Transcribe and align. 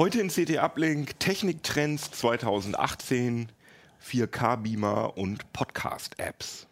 Heute 0.00 0.20
in 0.20 0.28
CT 0.28 0.58
Uplink 0.58 1.18
Techniktrends 1.18 2.12
2018, 2.12 3.50
4K-Beamer 4.00 5.18
und 5.18 5.52
Podcast-Apps. 5.52 6.68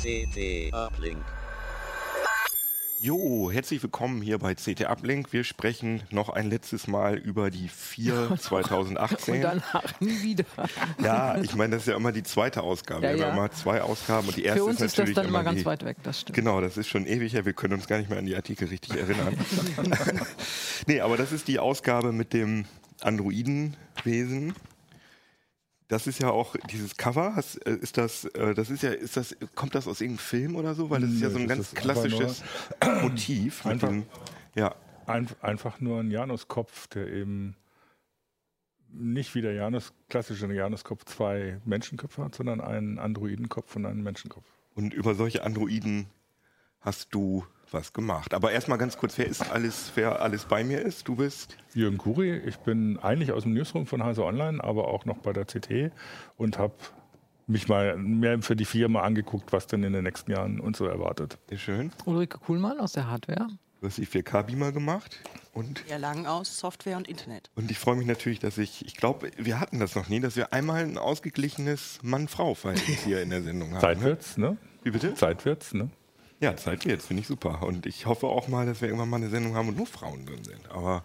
CT 0.00 0.72
Uplink. 0.72 1.24
Jo, 3.02 3.50
herzlich 3.50 3.82
willkommen 3.82 4.22
hier 4.22 4.38
bei 4.38 4.54
CT 4.54 4.82
Uplink. 4.82 5.32
Wir 5.32 5.42
sprechen 5.42 6.04
noch 6.10 6.28
ein 6.28 6.48
letztes 6.48 6.86
Mal 6.86 7.18
über 7.18 7.50
die 7.50 7.66
4 7.68 8.36
2018. 8.38 9.34
Und 9.34 9.40
danach 9.40 10.00
nie 10.00 10.22
wieder. 10.22 10.44
Ja, 11.02 11.36
ich 11.42 11.56
meine, 11.56 11.74
das 11.74 11.82
ist 11.82 11.88
ja 11.88 11.96
immer 11.96 12.12
die 12.12 12.22
zweite 12.22 12.62
Ausgabe. 12.62 13.04
Ja, 13.04 13.16
Wir 13.16 13.26
haben 13.26 13.36
ja. 13.36 13.42
immer 13.42 13.50
zwei 13.50 13.82
Ausgaben 13.82 14.28
und 14.28 14.36
die 14.36 14.44
erste 14.44 14.60
Für 14.60 14.66
uns 14.66 14.76
ist 14.76 14.82
ist 14.82 14.92
das 14.92 14.98
natürlich 14.98 15.16
dann 15.16 15.26
immer 15.26 15.40
immer 15.40 15.50
ganz 15.50 15.58
die, 15.58 15.66
weit 15.66 15.84
weg, 15.84 15.96
das 16.04 16.20
stimmt. 16.20 16.36
Genau, 16.36 16.60
das 16.60 16.76
ist 16.76 16.86
schon 16.86 17.04
ewig 17.04 17.32
her. 17.32 17.44
Wir 17.44 17.54
können 17.54 17.74
uns 17.74 17.88
gar 17.88 17.98
nicht 17.98 18.08
mehr 18.08 18.20
an 18.20 18.26
die 18.26 18.36
Artikel 18.36 18.68
richtig 18.68 18.96
erinnern. 18.96 19.36
nee, 20.86 21.00
aber 21.00 21.16
das 21.16 21.32
ist 21.32 21.48
die 21.48 21.58
Ausgabe 21.58 22.12
mit 22.12 22.32
dem 22.32 22.66
Androidenwesen. 23.00 24.54
Das 25.92 26.06
ist 26.06 26.20
ja 26.20 26.30
auch 26.30 26.56
dieses 26.70 26.96
Cover. 26.96 27.34
Hast, 27.36 27.56
äh, 27.66 27.74
ist 27.76 27.98
das, 27.98 28.24
äh, 28.24 28.54
das 28.54 28.70
ist 28.70 28.82
ja, 28.82 28.92
ist 28.92 29.14
das, 29.18 29.36
kommt 29.54 29.74
das 29.74 29.86
aus 29.86 30.00
irgendeinem 30.00 30.24
Film 30.24 30.56
oder 30.56 30.74
so? 30.74 30.88
Weil 30.88 31.02
das 31.02 31.10
ist 31.10 31.20
ja 31.20 31.28
so 31.28 31.36
ein 31.38 31.46
ganz 31.46 31.74
klassisches 31.74 32.42
Motiv. 33.02 33.66
Einfach- 33.66 33.88
dem, 33.88 34.06
ja, 34.54 34.74
Ein, 35.04 35.28
einfach 35.42 35.80
nur 35.80 36.00
ein 36.00 36.10
Januskopf, 36.10 36.86
der 36.86 37.08
eben 37.08 37.56
nicht 38.88 39.34
wie 39.34 39.42
der 39.42 39.52
Janus, 39.52 39.92
klassische 40.08 40.50
Januskopf 40.50 41.04
zwei 41.04 41.60
Menschenköpfe 41.66 42.24
hat, 42.24 42.34
sondern 42.36 42.62
einen 42.62 42.98
Androidenkopf 42.98 43.76
und 43.76 43.84
einen 43.84 44.02
Menschenkopf. 44.02 44.46
und 44.74 44.94
über 44.94 45.14
solche 45.14 45.44
Androiden 45.44 46.06
hast 46.80 47.14
du 47.14 47.44
was 47.72 47.92
gemacht. 47.92 48.34
Aber 48.34 48.52
erstmal 48.52 48.78
ganz 48.78 48.96
kurz, 48.96 49.18
wer 49.18 49.26
ist 49.26 49.50
alles, 49.50 49.92
wer 49.94 50.20
alles 50.20 50.44
bei 50.44 50.64
mir 50.64 50.80
ist? 50.80 51.08
Du 51.08 51.16
bist 51.16 51.56
Jürgen 51.74 51.98
Kuri, 51.98 52.36
ich 52.38 52.58
bin 52.58 52.98
eigentlich 52.98 53.32
aus 53.32 53.44
dem 53.44 53.54
Newsroom 53.54 53.86
von 53.86 54.02
Heise 54.02 54.24
Online, 54.24 54.62
aber 54.62 54.88
auch 54.88 55.04
noch 55.04 55.18
bei 55.18 55.32
der 55.32 55.44
CT 55.44 55.92
und 56.36 56.58
habe 56.58 56.74
mich 57.46 57.68
mal 57.68 57.96
mehr 57.96 58.40
für 58.42 58.56
die 58.56 58.64
Firma 58.64 59.00
angeguckt, 59.02 59.52
was 59.52 59.66
denn 59.66 59.82
in 59.82 59.92
den 59.92 60.04
nächsten 60.04 60.30
Jahren 60.30 60.60
uns 60.60 60.78
so 60.78 60.86
erwartet. 60.86 61.38
sehr 61.48 61.58
schön. 61.58 61.92
Ulrike 62.04 62.38
Kuhlmann 62.38 62.78
aus 62.78 62.92
der 62.92 63.08
Hardware. 63.08 63.48
Du 63.80 63.88
hast 63.88 63.98
die 63.98 64.06
4K-Beamer 64.06 64.70
gemacht 64.70 65.18
und 65.52 65.82
Ja, 65.88 65.96
lang 65.96 66.24
aus 66.26 66.56
Software 66.56 66.96
und 66.96 67.08
Internet. 67.08 67.50
Und 67.56 67.68
ich 67.68 67.80
freue 67.80 67.96
mich 67.96 68.06
natürlich, 68.06 68.38
dass 68.38 68.56
ich, 68.56 68.86
ich 68.86 68.94
glaube, 68.94 69.32
wir 69.36 69.58
hatten 69.58 69.80
das 69.80 69.96
noch 69.96 70.08
nie, 70.08 70.20
dass 70.20 70.36
wir 70.36 70.52
einmal 70.52 70.84
ein 70.84 70.98
ausgeglichenes 70.98 71.98
Mann-Frau-Verhältnis 72.02 73.02
hier 73.02 73.22
in 73.22 73.30
der 73.30 73.42
Sendung 73.42 73.72
haben. 73.72 73.80
Zeit 73.80 73.98
ne? 73.98 74.04
wird's, 74.04 74.36
ne? 74.36 74.56
Wie 74.84 74.92
bitte? 74.92 75.14
Zeit 75.14 75.44
wird's, 75.44 75.74
ne? 75.74 75.90
Ja, 76.42 76.56
Zeit 76.56 76.84
wird's, 76.84 77.06
finde 77.06 77.20
ich 77.20 77.28
super. 77.28 77.62
Und 77.62 77.86
ich 77.86 78.06
hoffe 78.06 78.26
auch 78.26 78.48
mal, 78.48 78.66
dass 78.66 78.80
wir 78.80 78.88
irgendwann 78.88 79.08
mal 79.08 79.18
eine 79.18 79.30
Sendung 79.30 79.54
haben, 79.54 79.68
wo 79.68 79.70
nur 79.70 79.86
Frauen 79.86 80.26
drin 80.26 80.42
sind. 80.42 80.68
Aber 80.72 81.04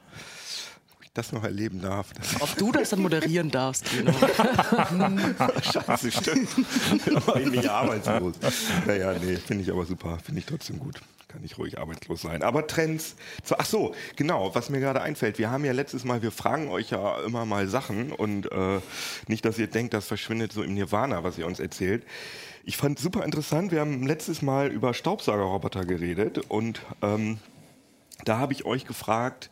ob 0.95 1.03
ich 1.03 1.11
das 1.13 1.31
noch 1.31 1.43
erleben 1.43 1.79
darf, 1.79 2.07
Ob 2.39 2.55
du 2.57 2.71
das 2.71 2.89
dann 2.89 3.01
moderieren 3.01 3.51
darfst, 3.51 3.85
Gino. 3.85 4.11
Scheiße, 5.61 6.11
stimmt. 6.11 6.49
Ich 7.39 7.51
nicht 7.51 7.69
arbeitslos. 7.69 8.33
Naja, 8.87 9.13
nee, 9.13 9.35
finde 9.35 9.63
ich 9.63 9.71
aber 9.71 9.85
super. 9.85 10.17
Finde 10.25 10.39
ich 10.39 10.47
trotzdem 10.47 10.79
gut. 10.79 10.99
Kann 11.27 11.43
ich 11.43 11.57
ruhig 11.57 11.77
arbeitslos 11.77 12.21
sein. 12.21 12.41
Aber 12.41 12.67
Trends. 12.67 13.15
Zu, 13.43 13.59
ach 13.59 13.65
so, 13.65 13.93
genau, 14.15 14.55
was 14.55 14.69
mir 14.69 14.79
gerade 14.79 15.01
einfällt. 15.01 15.37
Wir 15.37 15.51
haben 15.51 15.65
ja 15.65 15.73
letztes 15.73 16.05
Mal, 16.05 16.21
wir 16.21 16.31
fragen 16.31 16.69
euch 16.69 16.91
ja 16.91 17.19
immer 17.19 17.45
mal 17.45 17.67
Sachen 17.67 18.13
und 18.13 18.49
äh, 18.49 18.79
nicht, 19.27 19.43
dass 19.43 19.59
ihr 19.59 19.67
denkt, 19.67 19.93
das 19.93 20.07
verschwindet 20.07 20.53
so 20.53 20.63
im 20.63 20.73
Nirvana, 20.73 21.25
was 21.25 21.37
ihr 21.37 21.45
uns 21.45 21.59
erzählt. 21.59 22.05
Ich 22.63 22.77
fand 22.77 22.97
super 22.97 23.25
interessant. 23.25 23.71
Wir 23.71 23.81
haben 23.81 24.07
letztes 24.07 24.41
Mal 24.41 24.71
über 24.71 24.93
Staubsaugerroboter 24.93 25.83
geredet 25.83 26.37
und 26.47 26.81
ähm, 27.01 27.39
da 28.23 28.39
habe 28.39 28.53
ich 28.53 28.65
euch 28.65 28.85
gefragt, 28.85 29.49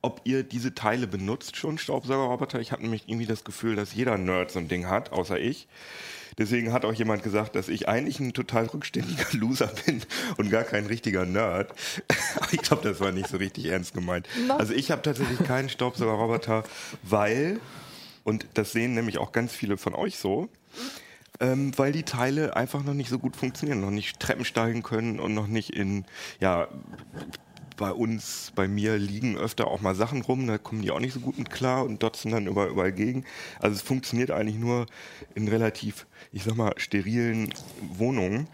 ob 0.00 0.22
ihr 0.24 0.44
diese 0.44 0.74
Teile 0.74 1.06
benutzt 1.06 1.56
schon, 1.56 1.76
Staubsaugerroboter. 1.76 2.60
Ich 2.60 2.72
habe 2.72 2.82
nämlich 2.82 3.04
irgendwie 3.06 3.26
das 3.26 3.44
Gefühl, 3.44 3.76
dass 3.76 3.94
jeder 3.94 4.16
Nerd 4.16 4.50
so 4.50 4.60
ein 4.60 4.68
Ding 4.68 4.86
hat, 4.86 5.12
außer 5.12 5.38
ich. 5.38 5.68
Deswegen 6.38 6.72
hat 6.72 6.84
auch 6.84 6.94
jemand 6.94 7.22
gesagt, 7.22 7.56
dass 7.56 7.68
ich 7.68 7.88
eigentlich 7.88 8.20
ein 8.20 8.32
total 8.32 8.66
rückständiger 8.66 9.26
Loser 9.32 9.70
bin 9.84 10.02
und 10.36 10.50
gar 10.50 10.64
kein 10.64 10.86
richtiger 10.86 11.26
Nerd. 11.26 11.72
Aber 12.36 12.48
ich 12.52 12.62
glaube, 12.62 12.88
das 12.88 13.00
war 13.00 13.12
nicht 13.12 13.28
so 13.28 13.36
richtig 13.36 13.66
ernst 13.66 13.92
gemeint. 13.92 14.28
Also 14.56 14.72
ich 14.72 14.90
habe 14.90 15.02
tatsächlich 15.02 15.42
keinen 15.46 15.68
Staubsaugerroboter, 15.68 16.64
weil, 17.02 17.60
und 18.24 18.46
das 18.54 18.72
sehen 18.72 18.94
nämlich 18.94 19.18
auch 19.18 19.32
ganz 19.32 19.52
viele 19.52 19.76
von 19.76 19.94
euch 19.94 20.18
so, 20.18 20.48
ähm, 21.40 21.76
weil 21.76 21.92
die 21.92 22.04
Teile 22.04 22.56
einfach 22.56 22.82
noch 22.82 22.94
nicht 22.94 23.10
so 23.10 23.18
gut 23.18 23.36
funktionieren, 23.36 23.80
noch 23.80 23.90
nicht 23.90 24.18
Treppen 24.20 24.44
steigen 24.44 24.82
können 24.82 25.20
und 25.20 25.34
noch 25.34 25.46
nicht 25.46 25.70
in, 25.70 26.04
ja, 26.40 26.68
bei 27.78 27.92
uns, 27.92 28.52
bei 28.54 28.68
mir 28.68 28.98
liegen 28.98 29.38
öfter 29.38 29.68
auch 29.68 29.80
mal 29.80 29.94
Sachen 29.94 30.20
rum, 30.20 30.46
da 30.46 30.58
kommen 30.58 30.82
die 30.82 30.90
auch 30.90 31.00
nicht 31.00 31.14
so 31.14 31.20
gut 31.20 31.38
mit 31.38 31.48
klar 31.48 31.84
und 31.84 32.02
dotzen 32.02 32.30
dann 32.30 32.46
überall, 32.46 32.68
überall 32.68 32.92
gegen. 32.92 33.24
Also 33.60 33.76
es 33.76 33.82
funktioniert 33.82 34.30
eigentlich 34.30 34.58
nur 34.58 34.84
in 35.34 35.48
relativ, 35.48 36.06
ich 36.32 36.44
sag 36.44 36.56
mal, 36.56 36.74
sterilen 36.76 37.54
Wohnungen. 37.80 38.48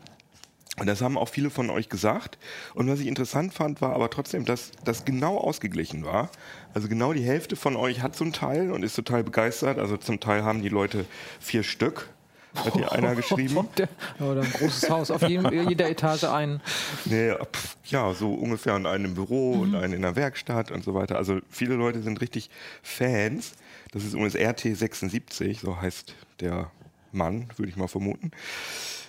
Und 0.79 0.87
das 0.87 1.03
haben 1.03 1.17
auch 1.17 1.29
viele 1.29 1.51
von 1.51 1.71
euch 1.71 1.89
gesagt. 1.89 2.37
Und 2.75 2.89
was 2.89 3.01
ich 3.01 3.07
interessant 3.07 3.55
fand, 3.55 3.81
war 3.81 3.95
aber 3.95 4.11
trotzdem, 4.11 4.45
dass 4.45 4.73
das 4.85 5.05
genau 5.05 5.39
ausgeglichen 5.39 6.05
war. 6.05 6.31
Also 6.75 6.89
genau 6.89 7.13
die 7.13 7.23
Hälfte 7.23 7.57
von 7.57 7.77
euch 7.77 8.03
hat 8.03 8.17
so 8.17 8.25
ein 8.25 8.33
Teil 8.33 8.73
und 8.73 8.83
ist 8.83 8.97
total 8.97 9.25
begeistert. 9.25 9.79
Also 9.79 9.97
zum 9.97 10.21
Teil 10.21 10.43
haben 10.43 10.63
die 10.63 10.69
Leute 10.69 11.07
vier 11.41 11.63
Stück, 11.63 12.11
hat 12.55 12.75
hier 12.75 12.93
einer 12.93 13.15
geschrieben. 13.15 13.69
Der, 13.79 13.89
oder 14.21 14.43
ein 14.43 14.51
großes 14.53 14.89
Haus, 14.91 15.11
auf 15.11 15.23
jedem, 15.23 15.51
jeder 15.69 15.89
Etage 15.89 16.25
ein. 16.25 16.61
Nee, 17.05 17.33
pf, 17.53 17.77
ja, 17.87 18.13
so 18.15 18.33
ungefähr 18.35 18.77
in 18.77 18.87
einem 18.87 19.15
Büro 19.15 19.55
Mhm. 19.57 19.61
und 19.63 19.75
einen 19.77 19.93
in 19.95 20.03
der 20.03 20.17
Werkstatt 20.17 20.71
und 20.71 20.85
so 20.85 20.95
weiter. 20.95 21.17
Also 21.17 21.41
viele 21.51 21.75
Leute 21.75 22.03
sind 22.03 22.21
richtig 22.21 22.51
Fans. 22.83 23.53
Das 23.93 24.05
ist 24.05 24.15
übrigens 24.15 24.35
RT76, 24.37 25.61
so 25.61 25.81
heißt 25.81 26.15
der 26.41 26.71
Mann, 27.13 27.49
würde 27.57 27.71
ich 27.71 27.77
mal 27.77 27.89
vermuten. 27.89 28.31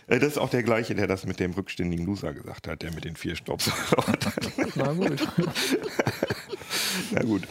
Äh, 0.08 0.20
Das 0.20 0.30
ist 0.34 0.38
auch 0.38 0.50
der 0.50 0.62
gleiche, 0.62 0.94
der 0.94 1.08
das 1.08 1.26
mit 1.26 1.40
dem 1.40 1.52
rückständigen 1.54 2.06
Loser 2.06 2.34
gesagt 2.34 2.68
hat, 2.68 2.84
der 2.84 2.92
mit 2.94 3.04
den 3.06 3.16
vier 3.16 3.36
Staubsaugern. 3.36 4.18
Na 4.76 4.94
gut. 4.94 5.28
Na 7.12 7.22
gut. 7.24 7.48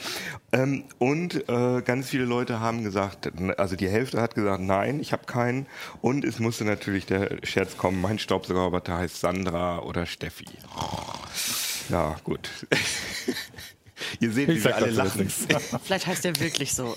Ähm, 0.52 0.84
und 0.98 1.48
äh, 1.48 1.82
ganz 1.82 2.08
viele 2.10 2.24
Leute 2.24 2.60
haben 2.60 2.84
gesagt, 2.84 3.30
also 3.58 3.76
die 3.76 3.88
Hälfte 3.88 4.20
hat 4.20 4.34
gesagt, 4.34 4.62
nein, 4.62 5.00
ich 5.00 5.12
habe 5.12 5.24
keinen. 5.26 5.66
Und 6.00 6.24
es 6.24 6.38
musste 6.38 6.64
natürlich 6.64 7.06
der 7.06 7.38
Scherz 7.42 7.76
kommen, 7.76 8.00
mein 8.00 8.18
Staubsaugerroboter 8.18 8.98
heißt 8.98 9.20
Sandra 9.20 9.80
oder 9.80 10.06
Steffi. 10.06 10.46
Ja, 11.88 12.16
gut. 12.24 12.48
Ihr 14.20 14.32
seht, 14.32 14.48
wie 14.48 14.52
Ich 14.52 14.64
wir 14.64 14.72
sag 14.72 14.82
alle 14.82 14.90
lachen. 14.90 15.28
Vielleicht 15.84 16.06
heißt 16.06 16.24
der 16.24 16.38
wirklich 16.40 16.74
so. 16.74 16.94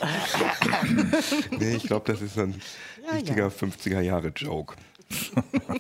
Nee, 1.58 1.76
ich 1.76 1.84
glaube, 1.84 2.12
das 2.12 2.22
ist 2.22 2.36
so 2.36 2.42
ein 2.42 2.62
Ja, 3.06 3.14
richtiger 3.14 3.44
ja. 3.46 3.50
50er-Jahre-Joke. 3.50 4.76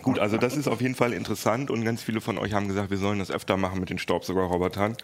Gut, 0.03 0.19
also 0.19 0.37
das 0.37 0.55
ist 0.55 0.67
auf 0.67 0.79
jeden 0.79 0.95
Fall 0.95 1.11
interessant 1.11 1.69
und 1.69 1.83
ganz 1.83 2.01
viele 2.01 2.21
von 2.21 2.37
euch 2.37 2.53
haben 2.53 2.67
gesagt, 2.69 2.89
wir 2.91 2.97
sollen 2.97 3.19
das 3.19 3.29
öfter 3.29 3.57
machen 3.57 3.79
mit 3.79 3.89
den 3.89 3.99
Staubsaugerrobotern. 3.99 4.95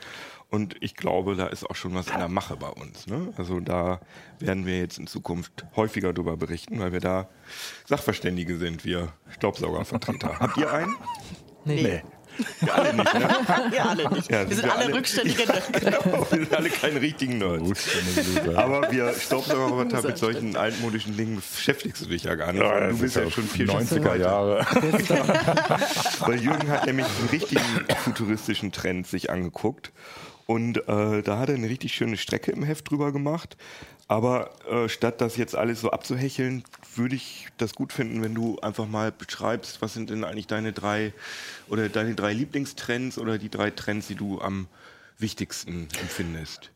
Und 0.53 0.75
ich 0.81 0.95
glaube, 0.95 1.35
da 1.35 1.47
ist 1.47 1.67
auch 1.67 1.75
schon 1.75 1.95
was 1.95 2.07
in 2.11 2.19
der 2.19 2.27
Mache 2.29 2.55
bei 2.55 2.69
uns. 2.69 3.07
Ne? 3.07 3.33
Also 3.37 3.59
da 3.59 3.99
werden 4.37 4.67
wir 4.67 4.77
jetzt 4.77 4.99
in 4.99 5.07
Zukunft 5.07 5.65
häufiger 5.75 6.13
darüber 6.13 6.37
berichten, 6.37 6.79
weil 6.79 6.91
wir 6.93 6.99
da 6.99 7.27
Sachverständige 7.87 8.57
sind, 8.57 8.85
wir 8.85 9.13
Staubsaugervertreter. 9.31 10.35
Habt 10.39 10.57
ihr 10.57 10.71
einen? 10.71 10.95
Nee. 11.65 12.03
Wir 12.59 12.73
alle 12.75 12.93
nicht, 12.93 13.13
ne? 13.13 13.29
Wir 13.71 13.85
alle 13.89 14.09
nicht. 14.11 14.29
Ja, 14.31 14.39
wir 14.41 14.47
sind 14.47 14.55
sind 14.55 14.63
wir 14.65 14.73
alle, 14.73 14.85
alle- 14.85 14.93
rückständige. 14.95 15.43
wir 15.47 16.25
sind 16.29 16.53
alle 16.53 16.69
keine 16.69 17.01
richtigen 17.01 17.37
Nerds. 17.39 17.87
Aber 18.55 18.91
wir 18.91 19.13
Staubsaugerroboter 19.13 20.01
mit 20.03 20.17
solchen 20.19 20.55
altmodischen 20.55 21.17
Dingen 21.17 21.41
beschäftigst 21.55 22.01
du 22.03 22.09
dich 22.09 22.23
ja 22.25 22.35
gar 22.35 22.53
nicht. 22.53 22.63
weil 22.63 22.91
du 22.91 22.97
bist 22.99 23.15
ja 23.15 23.29
schon 23.29 23.43
viel 23.45 23.69
90er 23.69 24.15
Jahre. 24.17 24.65
Weil 26.19 26.41
Jürgen 26.41 26.69
hat 26.69 26.85
nämlich 26.85 27.05
einen 27.05 27.29
richtigen 27.29 27.61
futuristischen 28.03 28.71
Trend 28.71 29.07
sich 29.07 29.29
angeguckt. 29.31 29.91
Und 30.45 30.77
äh, 30.89 31.21
da 31.21 31.39
hat 31.39 31.49
er 31.49 31.55
eine 31.55 31.69
richtig 31.69 31.93
schöne 31.93 32.17
Strecke 32.17 32.51
im 32.51 32.63
Heft 32.63 32.89
drüber 32.89 33.11
gemacht. 33.11 33.55
Aber 34.07 34.51
äh, 34.69 34.89
statt 34.89 35.21
das 35.21 35.37
jetzt 35.37 35.55
alles 35.55 35.81
so 35.81 35.91
abzuhecheln, 35.91 36.63
würde 36.95 37.15
ich 37.15 37.47
das 37.57 37.73
gut 37.73 37.93
finden, 37.93 38.21
wenn 38.21 38.35
du 38.35 38.59
einfach 38.59 38.87
mal 38.87 39.11
beschreibst, 39.11 39.81
was 39.81 39.93
sind 39.93 40.09
denn 40.09 40.23
eigentlich 40.23 40.47
deine 40.47 40.73
drei 40.73 41.13
oder 41.69 41.87
deine 41.89 42.13
drei 42.13 42.33
Lieblingstrends 42.33 43.17
oder 43.17 43.37
die 43.37 43.49
drei 43.49 43.71
Trends, 43.71 44.07
die 44.07 44.15
du 44.15 44.41
am 44.41 44.67
wichtigsten 45.17 45.87
empfindest. 46.01 46.71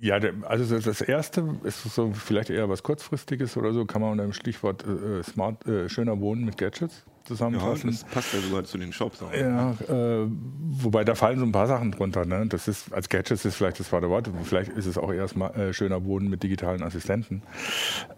Ja, 0.00 0.20
also 0.42 0.78
das- 0.78 1.00
erste 1.00 1.58
ist 1.62 1.82
so 1.82 2.12
vielleicht 2.12 2.50
eher 2.50 2.68
was 2.68 2.82
kurzfristiges 2.82 3.56
oder 3.56 3.72
so, 3.72 3.86
kann 3.86 4.02
man 4.02 4.12
unter 4.12 4.24
dem 4.24 4.34
Stichwort 4.34 4.84
äh, 4.86 5.22
Smart, 5.22 5.66
äh, 5.66 5.88
schöner 5.88 6.20
Wohnen 6.20 6.44
mit 6.44 6.58
Gadgets 6.58 7.04
Ja, 7.24 7.28
zusammenfassen. 7.28 7.90
das 7.90 8.04
passt 8.04 8.34
ja 8.34 8.40
sogar 8.40 8.64
zu 8.64 8.76
den 8.76 8.92
Shops. 8.92 9.22
auch. 9.22 9.32
Ja, 9.32 9.72
äh, 9.88 10.26
wobei 10.28 11.04
da 11.04 11.14
fallen 11.14 11.38
so 11.38 11.46
ein 11.46 11.52
paar 11.52 11.66
Sachen 11.66 11.90
drunter. 11.92 12.26
Ne? 12.26 12.46
Das 12.46 12.68
ist 12.68 12.92
als 12.92 13.08
Gadgets 13.08 13.44
ist 13.44 13.56
vielleicht 13.56 13.80
das 13.80 13.88
zweite 13.88 14.10
Wort. 14.10 14.30
Vielleicht 14.44 14.72
ist 14.72 14.86
es 14.86 14.98
auch 14.98 15.12
erstmal 15.12 15.54
äh, 15.58 15.72
schöner 15.72 16.00
Boden 16.00 16.28
mit 16.28 16.42
digitalen 16.42 16.82
Assistenten. 16.82 17.42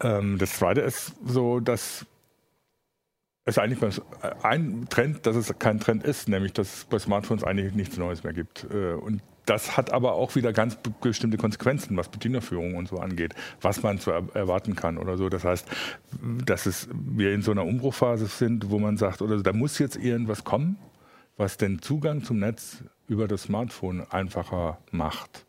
Ähm, 0.01 0.37
das 0.37 0.57
zweite 0.57 0.81
ist 0.81 1.13
so, 1.25 1.59
dass 1.61 2.05
es 3.45 3.57
eigentlich 3.57 3.79
beim, 3.79 3.91
ein 4.43 4.87
Trend, 4.89 5.25
dass 5.25 5.37
es 5.37 5.57
kein 5.57 5.79
Trend 5.79 6.03
ist, 6.03 6.27
nämlich 6.27 6.51
dass 6.51 6.79
es 6.79 6.85
bei 6.85 6.99
Smartphones 6.99 7.45
eigentlich 7.45 7.73
nichts 7.73 7.97
Neues 7.97 8.23
mehr 8.23 8.33
gibt. 8.33 8.67
Äh, 8.69 8.93
und 8.93 9.21
das 9.47 9.77
hat 9.77 9.91
aber 9.91 10.13
auch 10.13 10.35
wieder 10.35 10.53
ganz 10.53 10.75
be- 10.75 10.93
bestimmte 11.01 11.37
Konsequenzen, 11.37 11.97
was 11.97 12.09
Bedienerführung 12.09 12.75
und 12.75 12.87
so 12.87 12.97
angeht, 12.97 13.33
was 13.61 13.81
man 13.81 13.97
zu 13.97 14.11
er 14.11 14.23
erwarten 14.35 14.75
kann 14.75 14.99
oder 14.99 15.17
so. 15.17 15.29
Das 15.29 15.43
heißt, 15.43 15.67
dass 16.45 16.67
es, 16.67 16.87
wir 16.93 17.33
in 17.33 17.41
so 17.41 17.51
einer 17.51 17.65
Umbruchphase 17.65 18.27
sind, 18.27 18.69
wo 18.69 18.77
man 18.77 18.97
sagt, 18.97 19.21
oder 19.21 19.41
da 19.41 19.53
muss 19.53 19.79
jetzt 19.79 19.95
irgendwas 19.95 20.43
kommen, 20.43 20.77
was 21.37 21.57
den 21.57 21.81
Zugang 21.81 22.23
zum 22.23 22.39
Netz 22.39 22.83
über 23.07 23.27
das 23.27 23.43
Smartphone 23.43 24.05
einfacher 24.11 24.77
macht. 24.91 25.46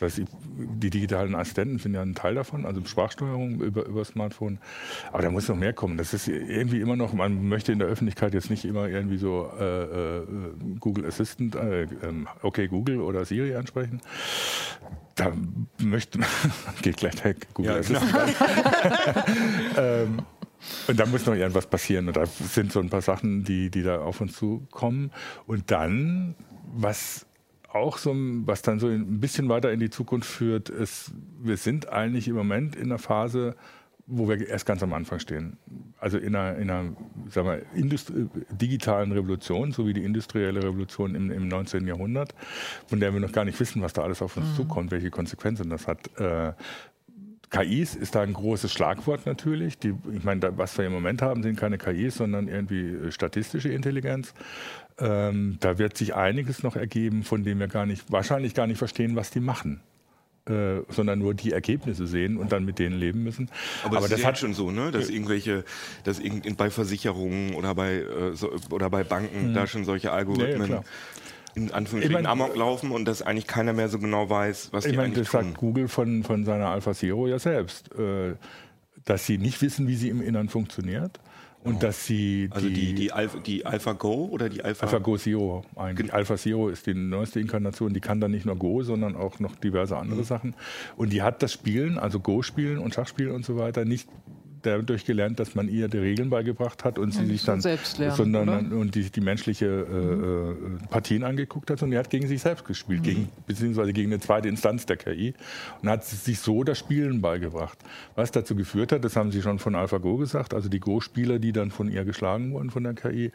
Das 0.00 0.18
heißt, 0.18 0.28
die- 0.58 0.90
digitalen 0.90 1.34
Assistenten 1.34 1.78
sind 1.78 1.94
ja 1.94 2.02
ein 2.02 2.14
Teil 2.14 2.34
davon, 2.34 2.66
also 2.66 2.84
Sprachsteuerung 2.84 3.60
über, 3.60 3.86
über 3.86 4.04
Smartphone. 4.04 4.58
Aber 5.12 5.22
da 5.22 5.30
muss 5.30 5.48
noch 5.48 5.56
mehr 5.56 5.72
kommen. 5.72 5.96
Das 5.96 6.12
ist 6.14 6.26
irgendwie 6.28 6.80
immer 6.80 6.96
noch, 6.96 7.12
man 7.12 7.48
möchte 7.48 7.72
in 7.72 7.78
der 7.78 7.88
Öffentlichkeit 7.88 8.34
jetzt 8.34 8.50
nicht 8.50 8.64
immer 8.64 8.88
irgendwie 8.88 9.18
so 9.18 9.50
äh, 9.58 9.82
äh, 10.18 10.26
Google 10.80 11.06
Assistant, 11.06 11.54
äh, 11.54 11.82
ähm, 12.02 12.26
okay 12.42 12.66
Google 12.66 13.00
oder 13.00 13.24
Siri 13.24 13.54
ansprechen. 13.54 14.00
Da 15.14 15.32
möchte 15.78 16.18
man, 16.18 16.28
geht 16.82 16.96
gleich 16.96 17.24
weg, 17.24 17.46
Google 17.54 17.72
Ja, 17.72 17.78
Assistant. 17.78 18.12
ähm, 19.76 20.18
und 20.88 20.98
da 20.98 21.06
muss 21.06 21.26
noch 21.26 21.34
irgendwas 21.34 21.66
passieren. 21.66 22.08
Und 22.08 22.16
da 22.16 22.26
sind 22.26 22.72
so 22.72 22.80
ein 22.80 22.88
paar 22.90 23.02
Sachen, 23.02 23.44
die, 23.44 23.70
die 23.70 23.82
da 23.82 24.00
auf 24.00 24.20
uns 24.20 24.34
zukommen. 24.34 25.10
Und 25.46 25.70
dann, 25.70 26.34
was 26.74 27.26
auch 27.74 27.98
so, 27.98 28.12
ein- 28.12 28.46
was 28.46 28.62
dann 28.62 28.78
so 28.78 28.86
ein 28.88 29.20
bisschen 29.20 29.48
weiter 29.48 29.72
in 29.72 29.80
die 29.80 29.90
Zukunft 29.90 30.28
führt, 30.30 30.68
ist, 30.68 31.12
wir 31.42 31.56
sind 31.56 31.88
eigentlich 31.88 32.28
im 32.28 32.36
Moment 32.36 32.76
in 32.76 32.84
einer 32.84 32.98
Phase, 32.98 33.56
wo 34.06 34.28
wir 34.28 34.46
erst 34.48 34.66
ganz 34.66 34.82
am 34.82 34.92
Anfang 34.92 35.18
stehen. 35.18 35.56
Also 35.98 36.18
in 36.18 36.36
einer, 36.36 36.58
in 36.58 36.70
einer 36.70 36.92
sagen 37.30 37.48
wir, 37.48 37.62
Industri 37.74 38.26
digitalen 38.50 39.12
Revolution, 39.12 39.72
so 39.72 39.86
wie 39.86 39.94
die 39.94 40.04
industrielle 40.04 40.62
Revolution 40.62 41.14
im, 41.14 41.30
im 41.30 41.48
19. 41.48 41.86
Jahrhundert, 41.86 42.34
von 42.86 43.00
der 43.00 43.14
wir 43.14 43.20
noch 43.20 43.32
gar 43.32 43.46
nicht 43.46 43.58
wissen, 43.58 43.80
was 43.80 43.94
da 43.94 44.02
alles 44.02 44.20
auf 44.20 44.36
uns 44.36 44.54
zukommt, 44.56 44.90
welche 44.90 45.10
Konsequenzen 45.10 45.70
das 45.70 45.88
hat. 45.88 46.10
Äh, 46.20 46.52
KIs 47.54 47.94
ist 47.94 48.14
da 48.14 48.22
ein 48.22 48.32
großes 48.32 48.72
Schlagwort 48.72 49.26
natürlich. 49.26 49.78
Die, 49.78 49.94
ich 50.12 50.24
meine, 50.24 50.40
da, 50.40 50.58
was 50.58 50.76
wir 50.76 50.86
im 50.86 50.92
Moment 50.92 51.22
haben, 51.22 51.42
sind 51.42 51.58
keine 51.58 51.78
KIs, 51.78 52.16
sondern 52.16 52.48
irgendwie 52.48 52.94
äh, 52.94 53.12
statistische 53.12 53.68
Intelligenz. 53.68 54.34
Ähm, 54.98 55.56
da 55.60 55.78
wird 55.78 55.96
sich 55.96 56.14
einiges 56.14 56.62
noch 56.62 56.76
ergeben, 56.76 57.22
von 57.22 57.44
dem 57.44 57.58
wir 57.58 57.68
gar 57.68 57.86
nicht, 57.86 58.10
wahrscheinlich 58.10 58.54
gar 58.54 58.66
nicht 58.66 58.78
verstehen, 58.78 59.16
was 59.16 59.30
die 59.30 59.40
machen. 59.40 59.80
Äh, 60.46 60.82
sondern 60.90 61.20
nur 61.20 61.32
die 61.32 61.52
Ergebnisse 61.52 62.06
sehen 62.06 62.36
und 62.36 62.52
dann 62.52 62.66
mit 62.66 62.78
denen 62.78 62.98
leben 62.98 63.22
müssen. 63.22 63.48
Aber, 63.82 63.96
das, 63.96 64.10
das 64.10 64.20
ja 64.20 64.26
hat 64.26 64.38
schon 64.38 64.52
so, 64.52 64.70
ne? 64.70 64.90
dass 64.90 65.08
irgendwelche, 65.08 65.64
dass 66.02 66.18
irgend, 66.18 66.58
bei 66.58 66.68
Versicherungen 66.68 67.54
oder 67.54 67.74
bei, 67.74 68.00
äh, 68.00 68.34
so, 68.34 68.52
oder 68.68 68.90
bei 68.90 69.04
Banken 69.04 69.54
da 69.54 69.66
schon 69.66 69.86
solche 69.86 70.12
Algorithmen 70.12 70.66
klar. 70.66 70.84
In 71.54 71.70
Anführungsstrichen 71.72 72.02
Ich 72.10 72.10
mein- 72.12 72.26
Amok 72.26 72.56
laufen 72.56 72.90
und 72.90 73.04
dass 73.06 73.22
eigentlich 73.22 73.46
keiner 73.46 73.72
mehr 73.72 73.88
so 73.88 73.98
genau 73.98 74.28
weiß, 74.28 74.70
was 74.72 74.84
Ich 74.84 74.90
die 74.92 74.96
meine, 74.96 75.08
eigentlich 75.08 75.28
das 75.28 75.40
tun. 75.40 75.48
sagt 75.50 75.58
Google 75.58 75.88
von, 75.88 76.22
von 76.24 76.44
seiner 76.44 76.68
Alpha 76.68 76.92
Zero 76.94 77.26
ja 77.28 77.38
selbst, 77.38 77.90
äh, 77.98 78.34
dass 79.04 79.26
sie 79.26 79.38
nicht 79.38 79.60
wissen, 79.62 79.86
wie 79.86 79.94
sie 79.96 80.08
im 80.08 80.20
Innern 80.22 80.48
funktioniert 80.48 81.20
und 81.62 81.82
dass 81.82 82.06
sie 82.06 82.48
Also 82.52 82.68
die, 82.68 82.94
die, 82.94 83.12
Alpha, 83.12 83.38
die 83.38 83.64
Alpha 83.66 83.92
Go 83.92 84.26
oder 84.30 84.48
die 84.48 84.62
Alpha, 84.64 84.84
Alpha 84.86 84.98
Go 84.98 85.16
Zero 85.16 85.64
eigentlich. 85.76 86.12
Alpha 86.12 86.36
Zero 86.36 86.68
ist 86.68 86.86
die 86.86 86.94
neueste 86.94 87.40
Inkarnation, 87.40 87.92
die 87.94 88.00
kann 88.00 88.20
dann 88.20 88.30
nicht 88.32 88.46
nur 88.46 88.56
Go, 88.56 88.82
sondern 88.82 89.14
auch 89.16 89.38
noch 89.40 89.54
diverse 89.56 89.96
andere 89.96 90.20
Mhm. 90.20 90.24
Sachen. 90.24 90.54
Und 90.96 91.12
die 91.12 91.22
hat 91.22 91.42
das 91.42 91.52
Spielen, 91.52 91.98
also 91.98 92.20
Go-Spielen 92.20 92.78
und 92.78 92.94
Schachspielen 92.94 93.32
und 93.32 93.44
so 93.44 93.56
weiter, 93.56 93.84
nicht 93.84 94.08
dadurch 94.66 95.04
gelernt, 95.04 95.38
dass 95.40 95.54
man 95.54 95.68
ihr 95.68 95.88
die 95.88 95.98
Regeln 95.98 96.30
beigebracht 96.30 96.84
hat 96.84 96.98
und 96.98 97.12
sie 97.12 97.20
Und 97.20 97.28
sich 97.28 97.44
dann 97.44 97.60
selbst 97.60 97.98
lernen, 97.98 98.16
sondern 98.16 98.48
oder? 98.68 98.76
und 98.76 98.94
die, 98.94 99.10
die 99.10 99.20
menschliche 99.20 99.66
äh, 99.66 100.84
äh, 100.84 100.86
Partien 100.90 101.22
angeguckt 101.24 101.70
hat 101.70 101.82
und 101.82 101.90
die 101.90 101.98
hat 101.98 102.10
gegen 102.10 102.26
sich 102.26 102.40
selbst 102.42 102.64
gespielt, 102.64 103.00
Mhm. 103.00 103.04
gegen, 103.04 103.28
beziehungsweise 103.46 103.92
gegen 103.92 104.12
eine 104.12 104.20
zweite 104.20 104.48
Instanz 104.48 104.86
der 104.86 104.96
KI 104.96 105.34
und 105.82 105.88
hat 105.88 106.04
sich 106.04 106.38
so 106.38 106.64
das 106.64 106.78
Spielen 106.78 107.20
beigebracht. 107.20 107.78
Was 108.14 108.30
dazu 108.32 108.54
geführt 108.56 108.92
hat, 108.92 109.04
das 109.04 109.16
haben 109.16 109.30
Sie 109.32 109.42
schon 109.42 109.58
von 109.58 109.74
AlphaGo 109.74 110.16
gesagt, 110.16 110.54
also 110.54 110.68
die 110.68 110.80
Go-Spieler, 110.80 111.38
die 111.38 111.52
dann 111.52 111.70
von 111.70 111.90
ihr 111.90 112.04
geschlagen 112.04 112.52
wurden 112.52 112.70
von 112.70 112.84
der 112.84 112.94
KI, 112.94 113.30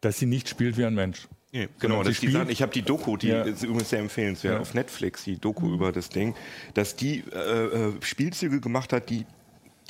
dass 0.00 0.18
sie 0.18 0.26
nicht 0.26 0.48
spielt 0.48 0.76
wie 0.78 0.84
ein 0.84 0.94
Mensch. 0.94 1.26
Nee, 1.50 1.68
genau, 1.80 1.94
Sondern 1.96 2.12
das 2.12 2.20
sie 2.20 2.26
die 2.26 2.32
Sachen, 2.32 2.50
ich 2.50 2.60
habe 2.60 2.72
die 2.72 2.82
Doku, 2.82 3.16
die 3.16 3.28
Ja. 3.28 3.42
ist 3.42 3.64
übrigens 3.64 3.88
sehr 3.88 4.00
empfehlenswert, 4.00 4.54
Ja. 4.56 4.60
auf 4.60 4.74
Netflix, 4.74 5.24
die 5.24 5.38
Doku 5.38 5.72
über 5.72 5.92
das 5.92 6.10
Ding, 6.10 6.34
dass 6.74 6.94
die 6.94 7.24
äh, 7.32 7.64
äh, 7.88 7.92
Spielzüge 8.02 8.60
gemacht 8.60 8.92
hat, 8.92 9.08
die, 9.08 9.24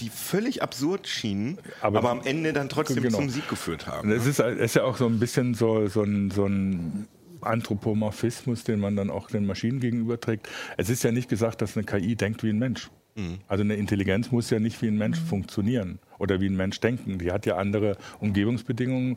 die 0.00 0.08
völlig 0.10 0.62
absurd 0.62 1.08
schienen, 1.08 1.58
aber, 1.80 1.98
Aber- 1.98 2.10
am 2.10 2.22
Ende 2.22 2.52
dann 2.52 2.68
trotzdem 2.68 3.02
Genau. 3.02 3.18
zum 3.18 3.30
Sieg 3.30 3.48
geführt 3.48 3.86
haben. 3.86 4.10
Es 4.12 4.26
ist, 4.26 4.38
es 4.38 4.56
ist 4.58 4.74
ja 4.76 4.84
auch 4.84 4.96
so 4.96 5.06
ein 5.06 5.18
bisschen 5.18 5.54
so, 5.54 5.86
so, 5.88 6.02
ein, 6.02 6.30
so 6.30 6.46
ein 6.46 7.08
Anthropomorphismus, 7.40 8.64
den 8.64 8.80
man 8.80 8.96
dann 8.96 9.10
auch 9.10 9.28
den 9.30 9.46
Maschinen 9.46 9.80
gegenüber 9.80 10.20
trägt. 10.20 10.48
Es 10.76 10.88
ist 10.90 11.02
ja 11.04 11.12
nicht 11.12 11.28
gesagt, 11.28 11.62
dass 11.62 11.76
eine 11.76 11.84
KI 11.84 12.16
denkt 12.16 12.42
wie 12.42 12.50
ein 12.50 12.58
Mensch. 12.58 12.90
Also 13.48 13.64
eine 13.64 13.74
Intelligenz 13.74 14.30
muss 14.30 14.48
ja 14.50 14.60
nicht 14.60 14.80
wie 14.80 14.86
ein 14.86 14.96
Mensch 14.96 15.18
funktionieren 15.18 15.98
oder 16.18 16.40
wie 16.40 16.46
ein 16.46 16.56
Mensch 16.56 16.80
denken. 16.80 17.18
Die 17.18 17.30
hat 17.32 17.46
ja 17.46 17.56
andere 17.56 17.96
Umgebungsbedingungen, 18.20 19.16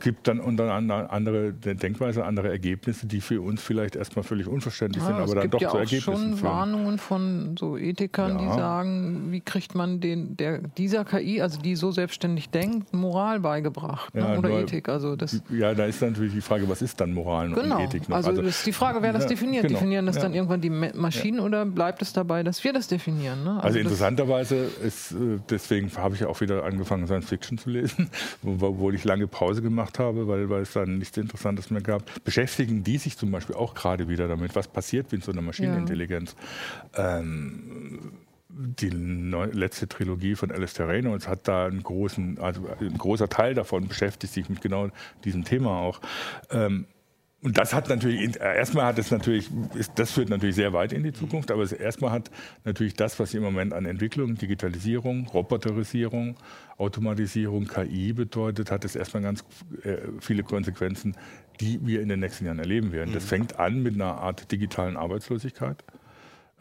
gibt 0.00 0.28
dann 0.28 0.40
unter 0.40 0.72
anderem 0.72 1.06
andere 1.08 1.52
Denkweise, 1.52 2.24
andere 2.24 2.48
Ergebnisse, 2.50 3.06
die 3.06 3.20
für 3.20 3.40
uns 3.40 3.62
vielleicht 3.62 3.96
erstmal 3.96 4.22
völlig 4.22 4.46
unverständlich 4.46 5.02
sind, 5.02 5.12
Ja, 5.16 5.22
aber 5.22 5.26
es 5.26 5.32
dann 5.34 5.42
gibt 5.42 5.54
doch 5.54 5.60
ja 5.60 5.70
zu 5.70 5.76
Ergebnissen 5.78 6.12
schon 6.12 6.36
führen. 6.36 6.42
Warnungen 6.42 6.98
von 6.98 7.56
so 7.58 7.76
Ethikern, 7.76 8.38
die 8.38 8.44
Ja. 8.44 8.54
sagen, 8.54 9.26
wie 9.30 9.40
kriegt 9.40 9.74
man 9.74 10.00
den, 10.00 10.36
der, 10.36 10.58
dieser 10.58 11.04
KI, 11.04 11.40
also 11.40 11.60
die 11.60 11.76
so 11.76 11.90
selbstständig 11.92 12.50
denkt, 12.50 12.92
Moral 12.94 13.40
beigebracht 13.40 14.14
ne? 14.14 14.20
Ja, 14.22 14.38
oder 14.38 14.48
nur- 14.48 14.60
Ethik. 14.60 14.88
Also 14.88 15.16
das 15.16 15.42
Ja, 15.50 15.74
da 15.74 15.84
ist 15.86 16.00
natürlich 16.02 16.32
die 16.34 16.40
Frage, 16.40 16.68
was 16.68 16.82
ist 16.82 17.00
dann 17.00 17.12
Moral 17.12 17.50
Genau. 17.52 17.76
und 17.76 17.82
Ethik 17.84 18.08
noch? 18.08 18.16
Also, 18.16 18.32
das 18.32 18.46
ist 18.58 18.66
die 18.66 18.72
Frage, 18.72 19.02
wer 19.02 19.12
das 19.12 19.26
definiert. 19.26 19.62
genau. 19.66 19.78
Definieren 19.78 20.06
das 20.06 20.18
dann 20.18 20.34
irgendwann 20.34 20.60
die 20.60 20.70
Ma- 20.70 20.92
Maschinen 20.94 21.40
oder 21.40 21.64
bleibt 21.64 22.02
es 22.02 22.12
dabei, 22.12 22.42
dass 22.42 22.62
wir 22.64 22.72
das 22.72 22.88
definieren? 22.88 23.44
Ne? 23.44 23.50
Also 23.62 23.68
das- 23.68 23.76
interessanterweise 23.76 24.56
ist, 24.84 25.12
äh, 25.12 25.38
deswegen 25.48 25.88
habe 26.02 26.14
ich 26.14 26.24
auch 26.24 26.40
wieder 26.40 26.64
angefangen, 26.64 27.06
Science 27.06 27.28
Fiction 27.28 27.58
zu 27.58 27.70
lesen, 27.70 28.10
wo- 28.42 28.66
obwohl 28.66 28.94
ich 28.94 29.04
lange 29.04 29.26
Pause 29.26 29.62
gemacht 29.62 29.98
habe, 29.98 30.28
weil, 30.28 30.50
weil 30.50 30.62
es 30.62 30.72
dann 30.72 30.98
nichts 30.98 31.16
Interessantes 31.16 31.70
mehr 31.70 31.82
gab. 31.82 32.02
Beschäftigen 32.24 32.84
die 32.84 32.98
sich 32.98 33.16
zum 33.16 33.30
Beispiel 33.30 33.54
auch 33.56 33.74
gerade 33.74 34.08
wieder 34.08 34.28
damit, 34.28 34.54
was 34.54 34.68
passiert 34.68 35.12
mit 35.12 35.24
so 35.24 35.32
einer 35.32 35.42
Maschinenintelligenz. 35.42 36.34
Ähm, 36.94 38.12
die 38.54 38.90
neu, 38.90 39.46
letzte 39.46 39.88
Trilogie 39.88 40.34
von 40.34 40.50
Alistair 40.52 40.86
Reynolds 40.86 41.26
hat 41.26 41.48
da 41.48 41.66
einen 41.66 41.82
großen, 41.82 42.38
also 42.38 42.68
ein 42.80 42.98
großer 42.98 43.28
Teil 43.28 43.54
davon 43.54 43.88
beschäftigt 43.88 44.32
sich 44.34 44.48
mit 44.50 44.60
genau 44.60 44.90
diesem 45.24 45.44
Thema 45.44 45.70
auch. 45.78 46.00
Ähm, 46.50 46.86
und 47.42 47.58
das 47.58 47.74
hat 47.74 47.88
natürlich, 47.88 48.40
äh, 48.40 48.56
erstmal 48.56 48.86
hat 48.86 48.98
es 48.98 49.10
natürlich, 49.10 49.50
das 49.96 50.12
führt 50.12 50.28
natürlich 50.28 50.54
sehr 50.54 50.72
weit 50.72 50.92
in 50.92 51.02
die 51.02 51.12
Zukunft, 51.12 51.50
aber 51.50 51.62
es, 51.62 51.72
erstmal 51.72 52.12
hat 52.12 52.30
natürlich 52.64 52.94
das, 52.94 53.18
was 53.18 53.34
im 53.34 53.42
Moment 53.42 53.72
an 53.74 53.84
Entwicklung, 53.84 54.36
Digitalisierung, 54.36 55.26
Roboterisierung, 55.26 56.36
Automatisierung, 56.78 57.66
KI 57.66 58.12
bedeutet, 58.12 58.70
hat 58.70 58.84
es 58.84 58.94
erstmal 58.94 59.24
ganz 59.24 59.44
äh, 59.82 59.96
viele 60.20 60.44
Konsequenzen, 60.44 61.16
die 61.60 61.84
wir 61.84 62.00
in 62.00 62.08
den 62.08 62.20
nächsten 62.20 62.46
Jahren 62.46 62.60
erleben 62.60 62.92
werden. 62.92 63.12
Das 63.12 63.24
fängt 63.24 63.58
an 63.58 63.82
mit 63.82 63.94
einer 63.94 64.18
Art 64.18 64.52
digitalen 64.52 64.96
Arbeitslosigkeit, 64.96 65.82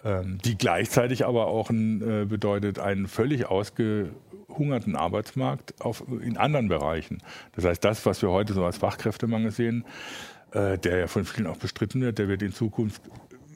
ähm, 0.03 0.39
die 0.43 0.57
gleichzeitig 0.57 1.27
aber 1.27 1.45
auch 1.45 1.69
äh, 1.69 2.25
bedeutet 2.25 2.79
einen 2.79 3.07
völlig 3.07 3.45
ausgehungerten 3.45 4.95
Arbeitsmarkt 4.95 5.79
auf, 5.79 6.03
in 6.23 6.37
anderen 6.37 6.69
Bereichen. 6.69 7.21
Das 7.55 7.65
heißt, 7.65 7.83
das, 7.83 8.03
was 8.07 8.23
wir 8.23 8.31
heute 8.31 8.53
so 8.53 8.65
als 8.65 8.77
Fachkräftemangel 8.77 9.51
sehen, 9.51 9.85
äh, 10.51 10.77
der 10.77 10.99
ja 10.99 11.07
von 11.07 11.25
vielen 11.25 11.47
auch 11.47 11.57
bestritten 11.57 12.01
wird, 12.01 12.17
der 12.17 12.27
wird 12.27 12.41
in 12.41 12.53
Zukunft 12.53 13.01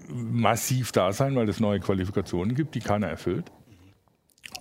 massiv 0.09 0.91
da 0.91 1.11
sein, 1.13 1.35
weil 1.35 1.49
es 1.49 1.59
neue 1.59 1.79
Qualifikationen 1.79 2.55
gibt, 2.55 2.75
die 2.75 2.79
keiner 2.79 3.07
erfüllt. 3.07 3.51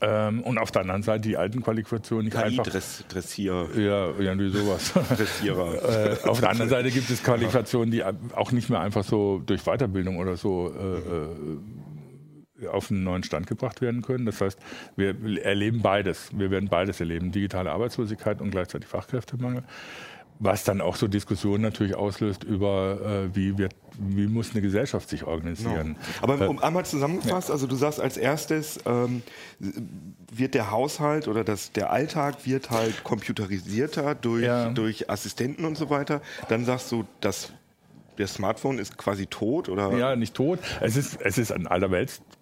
Ähm, 0.01 0.43
und 0.43 0.59
auf 0.59 0.71
der 0.71 0.83
anderen 0.83 1.03
Seite 1.03 1.29
die 1.29 1.37
alten 1.37 1.63
Qualifikationen 1.63 2.25
nicht 2.27 2.37
einfach... 2.37 2.65
KI-Dressier, 2.65 3.69
Ja, 3.77 4.11
irgendwie 4.19 4.51
sowas. 4.51 4.93
Dressierer. 5.17 6.17
Äh, 6.25 6.29
auf 6.29 6.41
der 6.41 6.51
anderen 6.51 6.69
Seite 6.69 6.91
gibt 6.91 7.09
es 7.11 7.23
Qualifikationen, 7.23 7.91
die 7.91 8.03
auch 8.03 8.53
nicht 8.53 8.71
mehr 8.71 8.81
einfach 8.81 9.05
so 9.05 9.43
durch 9.45 9.63
Weiterbildung 9.65 10.19
oder 10.19 10.37
so 10.37 10.75
äh, 10.75 12.65
äh, 12.65 12.69
auf 12.69 12.91
einen 12.91 13.05
neuen 13.05 13.23
Stand 13.23 13.47
gebracht 13.47 13.81
werden 13.81 14.03
können. 14.03 14.27
Das 14.27 14.41
heißt, 14.41 14.59
wir 14.97 15.15
erleben 15.45 15.83
beides. 15.83 16.31
Wir 16.33 16.51
werden 16.51 16.69
beides 16.69 16.99
erleben. 17.01 17.31
Digitale 17.31 17.71
Arbeitslosigkeit 17.71 18.41
und 18.41 18.51
gleichzeitig 18.51 18.89
Fachkräftemangel. 18.89 19.65
Was 20.41 20.65
dann 20.65 20.81
auch 20.81 20.97
so 20.97 21.07
Diskussionen 21.07 21.63
natürlich 21.63 21.95
auslöst 21.95 22.43
über, 22.43 23.29
äh, 23.31 23.37
wie, 23.37 23.57
wird, 23.57 23.75
wie 23.99 24.27
muss 24.27 24.51
eine 24.51 24.63
Gesellschaft 24.63 25.09
sich 25.09 25.25
organisieren. 25.25 25.97
Aber 26.21 26.41
Äh, 26.41 26.49
um 26.49 26.59
einmal 26.59 26.85
zusammengefasst, 26.85 27.51
also 27.53 27.67
du 27.69 27.77
sagst 27.77 28.01
als 28.01 28.17
erstes, 28.17 28.81
ähm, 28.85 29.23
wird 30.33 30.55
der 30.55 30.73
Haushalt 30.73 31.29
oder 31.29 31.45
das, 31.45 31.71
der 31.73 31.91
Alltag 31.91 32.47
wird 32.47 32.71
halt 32.71 33.05
computerisierter 33.05 34.15
durch, 34.17 34.45
Ja. 34.45 34.71
durch 34.71 35.09
Assistenten 35.09 35.65
und 35.65 35.77
so 35.77 35.89
weiter. 35.91 36.21
Dann 36.49 36.65
sagst 36.65 36.91
du, 36.91 37.05
dass 37.21 37.53
der 38.19 38.27
Smartphone 38.27 38.79
ist 38.79 38.97
quasi 38.99 39.27
tot 39.27 39.69
oder 39.69 39.93
Ja, 39.97 40.17
nicht 40.17 40.35
tot. 40.35 40.59
Es 40.81 40.97
ist, 40.97 41.21
es 41.21 41.39
ist 41.39 41.53
ein 41.53 41.67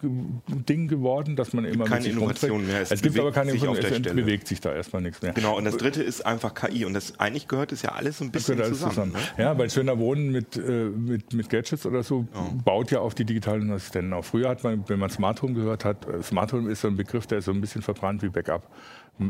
Allerwelts-Ding 0.03 0.89
geworden, 0.89 1.37
dass 1.37 1.53
man 1.53 1.65
immer 1.65 1.85
keine 1.85 2.07
Innovation 2.07 2.67
mehr. 2.67 2.81
Es, 2.81 2.91
Es 2.91 3.03
gibt 3.03 3.19
aber 3.19 3.33
keine 3.33 3.53
sich 3.53 3.61
auf 3.63 3.77
Innovation, 3.77 3.93
es 3.93 3.99
Stelle. 3.99 4.23
bewegt 4.23 4.49
sich 4.49 4.61
da 4.61 4.75
erstmal 4.75 5.03
nichts 5.03 5.23
mehr. 5.23 5.33
Genau, 5.33 5.57
und 5.57 5.65
das 5.65 5.77
dritte 5.77 6.03
ist 6.03 6.25
einfach 6.27 6.55
KI. 6.55 6.85
Und 6.85 6.95
das 6.95 7.19
eigentlich 7.19 7.49
gehört 7.49 7.73
es 7.73 7.83
ja 7.83 7.91
alles 7.93 8.21
ein 8.21 8.31
bisschen 8.31 8.59
alles 8.59 8.79
zusammen. 8.79 9.13
zusammen. 9.13 9.13
Ne? 9.13 9.43
Ja, 9.45 9.59
weil 9.59 9.71
schöner 9.71 9.99
Wohnen 9.99 10.31
mit, 10.31 10.57
äh, 10.57 10.61
mit, 10.61 11.33
mit 11.33 11.49
Gadgets 11.49 11.87
oder 11.87 12.03
so 12.03 12.27
baut 12.65 12.91
ja 12.91 13.01
auf 13.01 13.15
die 13.15 13.25
digitalen 13.25 13.71
Assistenten 13.71 14.13
auf. 14.13 14.27
Früher 14.27 14.49
hat 14.49 14.65
man, 14.65 14.89
wenn 14.89 14.99
man 14.99 15.11
Smart 15.11 15.43
Home 15.43 15.55
gehört 15.55 15.85
hat, 15.85 16.07
äh, 16.09 16.23
Smart 16.23 16.53
Home 16.53 16.71
ist 16.71 16.81
so 16.83 16.89
ein 16.89 16.97
Begriff, 16.97 17.27
der 17.27 17.39
ist 17.39 17.47
so 17.47 17.53
ein 17.53 17.61
bisschen 17.61 17.83
verbrannt 17.83 18.23
wie 18.23 18.29
Backup. 18.29 18.69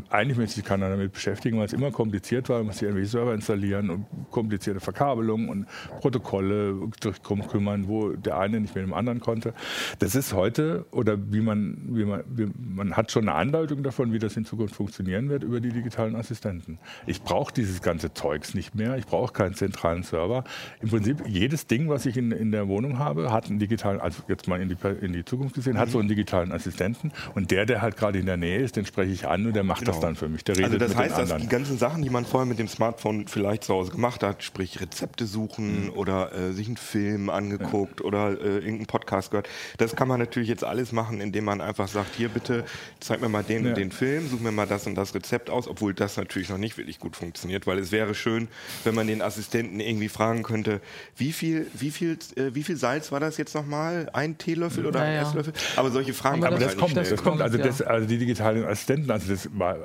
Eigentlich 0.09 0.37
möchte 0.37 0.55
sich 0.55 0.63
keiner 0.63 0.89
damit 0.89 1.11
beschäftigen, 1.11 1.57
weil 1.57 1.65
es 1.65 1.73
immer 1.73 1.91
kompliziert 1.91 2.49
war. 2.49 2.57
Man 2.59 2.67
muss 2.67 2.75
sich 2.75 2.83
irgendwelche 2.83 3.11
Server 3.11 3.33
installieren 3.33 3.89
und 3.89 4.05
komplizierte 4.31 4.79
Verkabelungen 4.79 5.49
und 5.49 5.67
Protokolle 5.99 6.75
drum 7.21 7.47
kümmern, 7.47 7.87
wo 7.87 8.09
der 8.09 8.39
eine 8.39 8.61
nicht 8.61 8.75
mit 8.75 8.83
dem 8.83 8.93
anderen 8.93 9.19
konnte. 9.19 9.53
Das 9.99 10.15
ist 10.15 10.33
heute, 10.33 10.85
oder 10.91 11.17
wie 11.31 11.41
man, 11.41 11.77
wie 11.89 12.05
man, 12.05 12.23
wie, 12.27 12.49
man 12.57 12.95
hat 12.95 13.11
schon 13.11 13.27
eine 13.27 13.37
Andeutung 13.37 13.83
davon, 13.83 14.13
wie 14.13 14.19
das 14.19 14.37
in 14.37 14.45
Zukunft 14.45 14.75
funktionieren 14.75 15.29
wird 15.29 15.43
über 15.43 15.59
die 15.59 15.69
digitalen 15.69 16.15
Assistenten. 16.15 16.79
Ich 17.05 17.21
brauche 17.21 17.53
dieses 17.53 17.81
ganze 17.81 18.13
Zeugs 18.13 18.53
nicht 18.53 18.75
mehr. 18.75 18.97
Ich 18.97 19.05
brauche 19.05 19.33
keinen 19.33 19.53
zentralen 19.53 20.03
Server. 20.03 20.45
Im 20.81 20.89
Prinzip 20.89 21.23
jedes 21.27 21.67
Ding, 21.67 21.89
was 21.89 22.05
ich 22.05 22.17
in, 22.17 22.31
in 22.31 22.51
der 22.51 22.67
Wohnung 22.69 22.99
habe, 22.99 23.31
hat 23.31 23.49
einen 23.49 23.59
digitalen, 23.59 23.99
also 23.99 24.23
jetzt 24.27 24.47
mal 24.47 24.61
in 24.61 24.69
die, 24.69 24.77
in 25.01 25.13
die 25.13 25.25
Zukunft 25.25 25.55
gesehen, 25.55 25.77
hat 25.77 25.89
so 25.89 25.99
einen 25.99 26.07
digitalen 26.07 26.51
Assistenten. 26.51 27.11
Und 27.35 27.51
der, 27.51 27.65
der 27.65 27.81
halt 27.81 27.97
gerade 27.97 28.17
in 28.17 28.25
der 28.25 28.37
Nähe 28.37 28.59
ist, 28.59 28.77
den 28.77 28.85
spreche 28.85 29.11
ich 29.11 29.27
an 29.27 29.45
und 29.45 29.53
der 29.53 29.63
macht 29.63 29.72
das 29.81 29.95
Genau. 29.95 30.07
dann 30.07 30.15
für 30.15 30.27
mich. 30.29 30.43
Der 30.43 30.55
redet 30.57 30.65
Also 30.73 30.77
das 30.79 30.89
mit 30.89 30.97
heißt, 30.97 31.17
den 31.17 31.27
dass 31.29 31.41
die 31.41 31.47
ganzen 31.47 31.77
Sachen, 31.77 32.01
die 32.03 32.09
man 32.09 32.25
vorher 32.25 32.45
mit 32.47 32.59
dem 32.59 32.67
Smartphone 32.67 33.27
vielleicht 33.27 33.63
zu 33.63 33.73
Hause 33.73 33.91
gemacht 33.91 34.23
hat, 34.23 34.43
sprich 34.43 34.81
Rezepte 34.81 35.25
suchen 35.25 35.89
oder 35.89 36.31
äh, 36.33 36.51
sich 36.53 36.67
einen 36.67 36.77
Film 36.77 37.29
angeguckt 37.29 38.01
oder 38.01 38.31
äh, 38.31 38.55
irgendeinen 38.55 38.85
Podcast 38.87 39.31
gehört, 39.31 39.47
das 39.77 39.95
kann 39.95 40.07
man 40.07 40.19
natürlich 40.19 40.49
jetzt 40.49 40.63
alles 40.63 40.91
machen, 40.91 41.21
indem 41.21 41.45
man 41.45 41.61
einfach 41.61 41.87
sagt, 41.87 42.15
hier 42.15 42.29
bitte 42.29 42.63
zeig 42.99 43.21
mir 43.21 43.29
mal 43.29 43.43
den 43.43 43.63
Ja. 43.63 43.69
und 43.69 43.77
den 43.77 43.91
Film, 43.91 44.27
such 44.29 44.39
mir 44.39 44.51
mal 44.51 44.67
das 44.67 44.87
und 44.87 44.95
das 44.95 45.13
Rezept 45.15 45.49
aus, 45.49 45.67
obwohl 45.67 45.93
das 45.93 46.17
natürlich 46.17 46.49
noch 46.49 46.57
nicht 46.57 46.77
wirklich 46.77 46.99
gut 46.99 47.15
funktioniert, 47.15 47.67
weil 47.67 47.79
es 47.79 47.91
wäre 47.91 48.15
schön, 48.15 48.47
wenn 48.83 48.95
man 48.95 49.07
den 49.07 49.21
Assistenten 49.21 49.79
irgendwie 49.79 50.09
fragen 50.09 50.43
könnte, 50.43 50.81
wie 51.17 51.31
viel, 51.31 51.67
wie 51.73 51.91
viel, 51.91 52.17
äh, 52.35 52.53
wie 52.53 52.63
viel 52.63 52.77
Salz 52.77 53.11
war 53.11 53.19
das 53.19 53.37
jetzt 53.37 53.55
nochmal? 53.55 54.09
Ein 54.13 54.37
Teelöffel 54.37 54.85
oder 54.85 54.99
Ja, 54.99 55.05
ein 55.05 55.15
ja. 55.15 55.21
Esslöffel? 55.23 55.53
Aber 55.75 55.91
solche 55.91 56.13
Fragen 56.13 56.35
Aber 56.43 56.43
kann 56.45 56.53
man 56.53 56.61
das 56.61 56.69
halt 56.69 56.79
kommt, 56.79 56.89
nicht 56.95 56.99
das 57.01 57.07
stellen. 57.07 57.23
kommt, 57.23 57.41
also, 57.41 57.57
ja. 57.57 57.65
das, 57.65 57.81
also 57.81 58.07
die 58.07 58.17
digitalen 58.17 58.65
Assistenten, 58.65 59.11
also 59.11 59.31
das 59.31 59.47
war, 59.63 59.77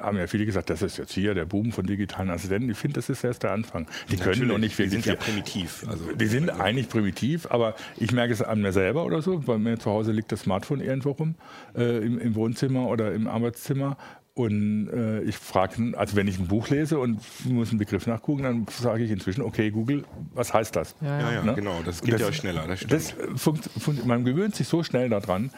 haben 0.00 0.18
ja 0.18 0.26
viele 0.26 0.46
gesagt, 0.46 0.70
das 0.70 0.82
ist 0.82 0.98
jetzt 0.98 1.12
hier 1.12 1.34
der 1.34 1.46
Boom 1.46 1.72
von 1.72 1.86
digitalen 1.86 2.30
Assistenten. 2.30 2.70
Ich 2.70 2.78
finde, 2.78 2.96
das 2.96 3.08
ist 3.08 3.24
erst 3.24 3.42
der 3.42 3.52
Anfang. 3.52 3.86
Die 4.10 4.16
können 4.16 4.46
noch 4.48 4.58
nicht 4.58 4.74
die 4.74 4.84
wirklich 4.84 5.04
sind 5.04 5.06
ja 5.06 5.16
primitiv. 5.16 5.84
Also, 5.88 6.12
Die 6.12 6.26
sind 6.26 6.50
eigentlich 6.50 6.88
primitiv, 6.88 7.46
aber 7.50 7.74
ich 7.96 8.12
merke 8.12 8.32
es 8.32 8.42
an 8.42 8.60
mir 8.60 8.72
selber 8.72 9.04
oder 9.04 9.22
so. 9.22 9.38
Bei 9.40 9.58
mir 9.58 9.78
zu 9.78 9.90
Hause 9.90 10.12
liegt 10.12 10.32
das 10.32 10.42
Smartphone 10.42 10.80
irgendwo 10.80 11.12
rum, 11.12 11.34
äh, 11.74 11.98
im, 12.04 12.18
im 12.18 12.34
Wohnzimmer 12.34 12.88
oder 12.88 13.12
im 13.12 13.26
Arbeitszimmer. 13.26 13.96
Und 14.36 14.90
äh, 14.92 15.22
ich 15.22 15.34
frage, 15.38 15.94
also 15.96 16.14
wenn 16.14 16.28
ich 16.28 16.38
ein 16.38 16.46
Buch 16.46 16.68
lese 16.68 16.98
und 16.98 17.22
muss 17.46 17.70
einen 17.70 17.78
Begriff 17.78 18.06
nachgucken, 18.06 18.42
dann 18.42 18.66
sage 18.68 19.02
ich 19.02 19.10
inzwischen, 19.10 19.40
okay, 19.40 19.70
Google, 19.70 20.04
was 20.34 20.52
heißt 20.52 20.76
das? 20.76 20.94
Ja, 21.00 21.20
ja, 21.20 21.32
ja, 21.32 21.42
Ne? 21.42 21.54
genau, 21.54 21.80
das 21.86 22.02
geht 22.02 22.20
ja 22.20 22.30
schneller, 22.30 22.66
das 22.68 22.80
stimmt. 22.80 22.92
Das 22.92 23.14
funkt, 23.36 23.64
funkt, 23.78 24.04
man 24.04 24.26
gewöhnt 24.26 24.54
sich 24.54 24.68
so 24.68 24.82
schnell 24.82 25.08
daran, 25.08 25.50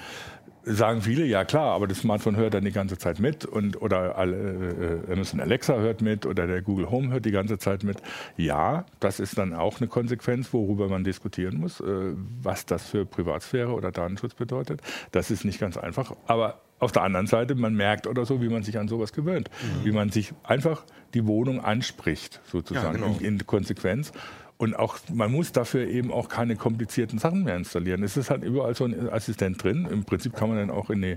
sagen 0.63 1.03
viele, 1.03 1.25
ja 1.25 1.45
klar, 1.45 1.75
aber 1.75 1.89
das 1.89 1.99
Smartphone 1.99 2.37
hört 2.37 2.55
dann 2.55 2.65
die 2.65 2.71
ganze 2.71 2.97
Zeit 2.99 3.19
mit 3.19 3.45
und 3.45 3.83
oder 3.83 4.17
alle, 4.17 5.03
äh, 5.09 5.13
Amazon 5.13 5.41
Alexa 5.41 5.75
hört 5.75 6.01
mit 6.01 6.25
oder 6.25 6.47
der 6.47 6.63
Google 6.63 6.89
Home 6.89 7.11
hört 7.11 7.25
die 7.25 7.33
ganze 7.33 7.59
Zeit 7.59 7.83
mit. 7.83 8.01
Ja, 8.37 8.85
das 9.01 9.19
ist 9.19 9.39
dann 9.39 9.55
auch 9.55 9.81
eine 9.81 9.89
Konsequenz, 9.89 10.53
worüber 10.53 10.89
man 10.89 11.03
diskutieren 11.03 11.59
muss, 11.59 11.81
äh, 11.81 12.13
was 12.43 12.65
das 12.65 12.87
für 12.89 13.05
Privatsphäre 13.07 13.73
oder 13.73 13.91
Datenschutz 13.91 14.35
bedeutet. 14.35 14.83
Das 15.11 15.33
ist 15.33 15.45
nicht 15.45 15.59
ganz 15.59 15.77
einfach, 15.77 16.15
aber 16.29 16.61
auf 16.79 16.93
der 16.93 17.03
anderen 17.03 17.27
Seite, 17.27 17.55
man 17.55 17.75
merkt 17.75 18.07
oder 18.07 18.25
so, 18.25 18.41
wie 18.41 18.49
man 18.49 18.63
sich 18.63 18.79
an 18.79 18.89
sowas 18.89 19.13
gewöhnt, 19.13 19.51
wie 19.85 19.93
man 19.93 20.11
sich 20.11 20.33
einfach 20.45 20.85
die 21.15 21.27
Wohnung 21.27 21.65
anspricht, 21.65 22.41
sozusagen 22.51 23.01
Ja, 23.01 23.07
genau. 23.07 23.19
in, 23.21 23.39
in 23.41 23.47
Konsequenz. 23.47 24.13
Und 24.59 24.75
auch, 24.75 24.99
man 25.13 25.31
muss 25.31 25.53
dafür 25.53 25.87
eben 25.87 26.13
auch 26.13 26.29
keine 26.29 26.57
komplizierten 26.57 27.19
Sachen 27.19 27.45
mehr 27.45 27.57
installieren. 27.57 28.03
Es 28.03 28.17
ist 28.17 28.29
halt 28.29 28.43
überall 28.43 28.75
so 28.75 28.85
ein 28.85 29.09
Assistent 29.09 29.63
drin. 29.63 29.87
Im 29.91 30.05
Prinzip 30.05 30.35
kann 30.35 30.49
man 30.49 30.59
dann 30.59 30.71
auch 30.71 30.91
in 30.91 31.03
die 31.03 31.17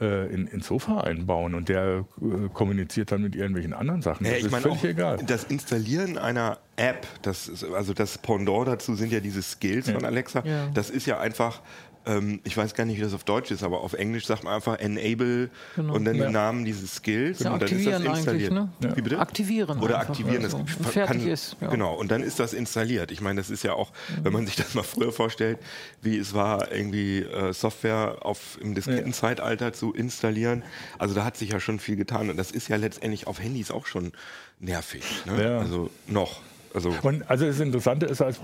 äh, 0.00 0.32
in, 0.32 0.46
ins 0.46 0.66
Sofa 0.66 1.02
einbauen 1.02 1.54
und 1.54 1.68
der 1.68 2.06
äh, 2.22 2.48
kommuniziert 2.54 3.12
dann 3.12 3.22
mit 3.22 3.36
irgendwelchen 3.36 3.74
anderen 3.74 4.00
Sachen. 4.00 4.24
Ja, 4.24 4.32
das 4.32 4.40
ich 4.40 4.46
ist 4.46 4.56
völlig 4.56 4.78
auch, 4.78 4.84
egal. 4.84 5.18
das 5.26 5.44
Installieren 5.44 6.16
einer 6.16 6.58
App, 6.76 7.06
das 7.20 7.48
ist, 7.48 7.64
also 7.64 7.92
das 7.92 8.16
Pendant 8.16 8.66
dazu 8.66 8.94
sind 8.94 9.12
ja 9.12 9.20
diese 9.20 9.42
Skills 9.42 9.90
von 9.90 10.04
Alexa. 10.04 10.42
Ja. 10.44 10.68
Das 10.72 10.88
ist 10.88 11.06
ja 11.06 11.20
einfach, 11.20 11.60
ähm, 12.06 12.40
ich 12.44 12.56
weiß 12.56 12.74
gar 12.74 12.84
nicht, 12.84 12.96
wie 12.98 13.02
das 13.02 13.12
auf 13.14 13.24
Deutsch 13.24 13.50
ist, 13.50 13.62
aber 13.62 13.82
auf 13.82 13.92
Englisch 13.92 14.26
sagt 14.26 14.42
man 14.44 14.54
einfach 14.54 14.78
Enable 14.78 15.50
Genau. 15.76 15.94
und 15.94 16.04
dann 16.04 16.16
Ja. 16.16 16.24
den 16.24 16.32
Namen 16.32 16.64
dieses 16.64 16.94
Skills 16.96 17.40
Ja, 17.40 17.52
und 17.52 17.62
dann 17.62 17.68
ist 17.70 17.86
das 17.86 18.00
installiert. 18.02 18.52
ne? 18.52 18.68
Ja. 18.82 18.96
Wie 18.96 19.02
bitte? 19.02 19.18
Aktivieren 19.18 19.80
Oder 19.80 19.98
aktivieren, 19.98 20.42
also. 20.44 20.58
das 20.58 20.76
Und 20.76 20.86
fertig 20.86 21.26
ist, 21.26 21.56
ja. 21.60 21.68
Genau, 21.68 21.94
und 21.94 22.10
dann 22.10 22.22
ist 22.22 22.38
das 22.40 22.52
installiert. 22.54 23.10
Ich 23.10 23.20
meine, 23.20 23.40
das 23.40 23.50
ist 23.50 23.64
ja 23.64 23.74
auch, 23.74 23.92
wenn 24.22 24.32
man 24.32 24.46
sich 24.46 24.56
das 24.56 24.74
mal 24.74 24.82
früher 24.82 25.12
vorstellt, 25.12 25.58
wie 26.02 26.16
es 26.16 26.32
war, 26.34 26.72
irgendwie 26.72 27.18
äh, 27.20 27.52
Software 27.52 28.18
auf, 28.22 28.58
im 28.60 28.74
Diskettenzeitalter 28.74 29.72
zu 29.72 29.92
installieren. 29.92 30.62
Also 30.98 31.14
da 31.14 31.24
hat 31.24 31.36
sich 31.36 31.50
ja 31.50 31.60
schon 31.60 31.78
viel 31.78 31.96
getan 31.96 32.30
und 32.30 32.36
das 32.36 32.50
ist 32.50 32.68
ja 32.68 32.76
letztendlich 32.76 33.26
auf 33.26 33.40
Handys 33.40 33.70
auch 33.70 33.86
schon 33.86 34.12
nervig. 34.58 35.02
Ne? 35.26 35.58
Also 35.58 35.90
noch. 36.06 36.40
Also 36.72 36.94
Und 37.02 37.28
also 37.28 37.46
das 37.46 37.58
Interessante 37.60 38.06
ist, 38.06 38.22
als, 38.22 38.38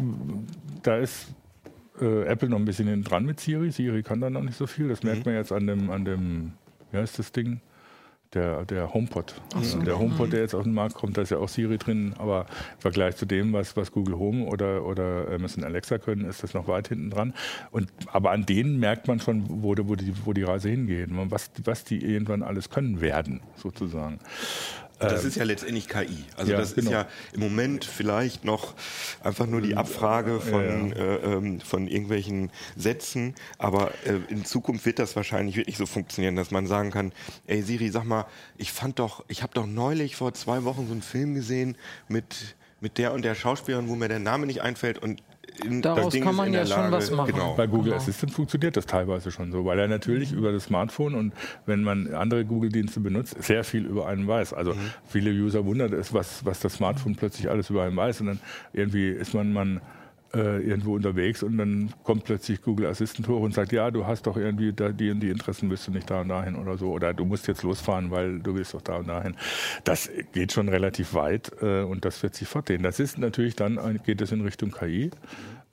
da 0.83 0.97
ist 0.99 1.27
äh, 2.01 2.25
Apple 2.25 2.49
noch 2.49 2.59
ein 2.59 2.65
bisschen 2.65 2.89
hinten 2.89 3.05
dran 3.05 3.25
mit 3.25 3.41
Siri. 3.41 3.71
Siri 3.71 4.03
kann 4.03 4.21
da 4.21 4.31
noch 4.31 4.43
nicht 4.43 4.57
so 4.57 4.67
viel. 4.67 4.89
Das 4.89 5.03
merkt 5.03 5.21
Mhm. 5.27 5.33
man 5.33 5.35
jetzt 5.41 5.53
an 5.53 5.67
dem, 5.67 5.91
an 5.91 6.05
dem, 6.05 6.53
wie 6.93 6.99
heißt 6.99 7.19
das 7.19 7.33
Ding? 7.33 7.61
Der, 8.35 8.65
der 8.65 8.93
HomePod. 8.93 9.41
Ja, 9.55 9.79
der 9.85 9.99
HomePod, 9.99 10.33
der 10.33 10.41
jetzt 10.41 10.55
auf 10.55 10.65
den 10.65 10.75
Markt 10.75 10.95
kommt, 10.97 11.17
da 11.17 11.23
ist 11.23 11.31
ja 11.31 11.39
auch 11.39 11.49
Siri 11.49 11.79
drin, 11.79 12.13
aber 12.19 12.47
im 12.75 12.81
Vergleich 12.81 13.17
zu 13.17 13.25
dem, 13.25 13.53
was, 13.53 13.77
was 13.77 13.93
Google 13.93 14.19
Home 14.19 14.45
oder, 14.47 14.85
oder 14.85 15.29
Amazon 15.33 15.63
Alexa 15.63 15.99
können, 15.99 16.25
ist 16.29 16.43
das 16.43 16.53
noch 16.53 16.67
weit 16.67 16.89
hinten 16.89 17.11
dran. 17.11 17.35
Und, 17.71 17.89
aber 18.09 18.33
an 18.33 18.45
denen 18.45 18.79
merkt 18.81 19.07
man 19.07 19.21
schon, 19.21 19.45
wo, 19.49 19.75
wo, 19.79 19.95
die, 19.95 20.13
wo 20.27 20.33
die 20.33 20.43
Reise 20.43 20.69
hingeht, 20.69 21.09
was, 21.31 21.51
was 21.65 21.85
die 21.85 22.05
irgendwann 22.05 22.43
alles 22.43 22.69
können 22.69 23.01
werden, 23.01 23.41
sozusagen. 23.55 24.19
Das 24.99 25.25
ist 25.25 25.37
ja 25.37 25.45
letztendlich 25.45 25.89
KI. 25.89 26.25
Also 26.37 26.53
ja, 26.53 26.59
das 26.59 26.75
genau. 26.75 26.87
ist 26.87 26.93
ja 26.93 27.09
im 27.33 27.41
Moment 27.41 27.85
vielleicht 27.85 28.45
noch 28.45 28.75
einfach 29.23 29.47
nur 29.47 29.61
die 29.61 29.77
Abfrage 29.77 30.41
von, 30.41 30.91
Ja, 30.91 30.97
Äh, 30.97 31.17
ähm, 31.17 31.61
von 31.61 31.89
irgendwelchen 31.89 32.51
Sätzen, 32.77 33.35
aber 33.59 33.93
äh, 34.05 34.19
in 34.29 34.45
Zukunft 34.45 34.87
wird 34.87 34.99
das 34.99 35.17
wahrscheinlich 35.17 35.57
wirklich 35.57 35.77
so 35.77 35.87
funktionieren, 35.87 36.37
dass 36.37 36.51
man 36.51 36.67
sagen 36.67 36.91
kann, 36.91 37.13
ey 37.47 37.63
Siri, 37.63 37.91
sag 37.91 38.05
mal, 38.05 38.27
ich 38.57 38.73
fand 38.73 38.99
doch, 38.99 39.25
ich 39.29 39.43
habe 39.43 39.53
doch 39.55 39.67
neulich 39.67 40.17
vor 40.17 40.33
zwei 40.35 40.65
Wochen 40.65 40.87
so 40.87 40.93
einen 40.93 41.03
Film 41.03 41.35
gesehen 41.35 41.77
mit 42.09 42.57
mit 42.81 42.99
der 42.99 43.15
und 43.15 43.25
der 43.25 43.35
Schauspielerin, 43.35 43.89
wo 43.89 43.95
mir 43.95 44.09
der 44.09 44.19
Name 44.19 44.47
nicht 44.47 44.61
einfällt 44.61 44.99
und 44.99 45.23
in, 45.65 45.83
Daraus 45.83 46.05
das 46.05 46.13
Ding 46.15 46.25
kann 46.25 46.35
man 46.37 46.53
ja 46.53 46.67
schon 46.67 46.77
Lage, 46.77 46.93
was 46.93 47.11
machen. 47.11 47.33
Genau. 47.33 47.55
Bei 47.57 47.67
Google 47.67 47.85
Genau. 47.93 47.97
Assistant 47.97 48.33
funktioniert 48.33 48.77
das 48.77 48.87
teilweise 48.87 49.31
schon 49.31 49.53
so, 49.53 49.65
weil 49.65 49.79
er 49.79 49.89
natürlich 49.89 50.33
über 50.33 50.53
das 50.53 50.65
Smartphone 50.65 51.15
und 51.15 51.33
wenn 51.67 51.83
man 51.83 52.13
andere 52.15 52.45
Google-Dienste 52.45 53.01
benutzt, 53.01 53.43
sehr 53.43 53.65
viel 53.65 53.87
über 53.87 54.07
einen 54.07 54.27
weiß. 54.27 54.53
Also 54.53 54.75
Mhm. 54.75 54.91
viele 55.07 55.31
User 55.31 55.65
wundert 55.65 55.93
es, 55.93 56.13
was, 56.13 56.45
was 56.45 56.61
das 56.61 56.75
Smartphone 56.75 57.15
plötzlich 57.17 57.49
alles 57.51 57.71
über 57.71 57.85
einen 57.85 57.97
weiß 57.97 58.21
und 58.21 58.27
dann 58.27 58.41
irgendwie 58.73 59.09
ist 59.09 59.35
man, 59.35 59.53
man 59.53 59.81
äh, 60.37 60.61
irgendwo 60.61 60.95
unterwegs 60.95 61.43
und 61.43 61.57
dann 61.57 61.91
kommt 62.05 62.25
plötzlich 62.25 62.61
Google 62.61 62.87
Assistant 62.87 63.27
hoch 63.29 63.41
und 63.41 63.55
sagt, 63.55 63.73
ja, 63.73 63.91
du 63.91 64.07
hast 64.07 64.27
doch 64.27 64.37
irgendwie 64.37 64.73
da, 64.73 64.91
die 64.91 65.11
und 65.11 65.21
die 65.21 65.31
Interessen, 65.31 65.69
bist 65.71 65.87
du 65.87 65.93
nicht 65.93 66.11
da 66.11 66.21
und 66.21 66.29
dahin 66.29 66.57
oder 66.57 66.77
so 66.77 66.91
oder 66.91 67.15
du 67.15 67.25
musst 67.25 67.49
jetzt 67.49 67.63
losfahren, 67.63 68.11
weil 68.11 68.41
du 68.41 68.55
willst 68.55 68.75
doch 68.75 68.83
da 68.83 68.97
und 68.97 69.09
dahin. 69.09 69.35
Das 69.85 70.11
geht 70.33 70.53
schon 70.53 70.69
relativ 70.69 71.15
weit 71.15 71.53
äh, 71.63 71.83
und 71.83 72.05
das 72.05 72.23
wird 72.23 72.35
sich 72.35 72.47
fortgehen. 72.49 72.83
Das 72.83 73.01
ist 73.01 73.19
natürlich 73.19 73.57
dann, 73.57 73.79
geht 74.05 74.21
es 74.21 74.31
in 74.31 74.43
Richtung 74.43 74.71
KI 74.71 75.11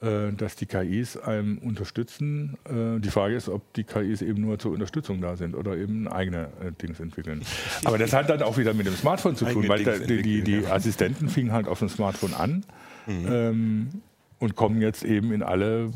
äh, 0.02 0.34
dass 0.34 0.56
die 0.56 0.66
KIs 0.66 1.18
einem 1.18 1.58
unterstützen. 1.60 2.58
Äh, 2.66 3.00
Die 3.00 3.10
Frage 3.10 3.36
ist, 3.36 3.50
ob 3.50 3.74
die 3.74 3.84
KIs 3.84 4.22
eben 4.22 4.42
nur 4.42 4.60
zur 4.60 4.72
Unterstützung 4.72 5.22
da 5.22 5.36
sind 5.36 5.56
oder 5.56 5.76
eben 5.78 6.08
eigene 6.08 6.50
Dings 6.82 7.00
entwickeln. 7.00 7.42
Aber 7.86 7.98
das 7.98 8.14
hat 8.14 8.30
dann 8.30 8.42
auch 8.44 8.58
wieder 8.58 8.74
mit 8.74 8.86
dem 8.86 8.96
Smartphone 8.96 9.36
zu 9.36 9.46
tun, 9.46 9.70
Eigene 9.70 9.70
weil 9.70 9.84
da, 9.84 10.06
die, 10.06 10.22
die, 10.22 10.42
die 10.42 10.66
Assistenten 10.68 11.30
fingen 11.30 11.52
halt 11.52 11.68
auf 11.68 11.80
dem 11.80 11.90
Smartphone 11.90 12.34
an. 12.34 12.66
Ähm, 13.08 14.02
und 14.44 14.58
kommen 14.58 14.82
jetzt 14.82 15.06
eben 15.06 15.32
in 15.32 15.42
alle 15.42 15.90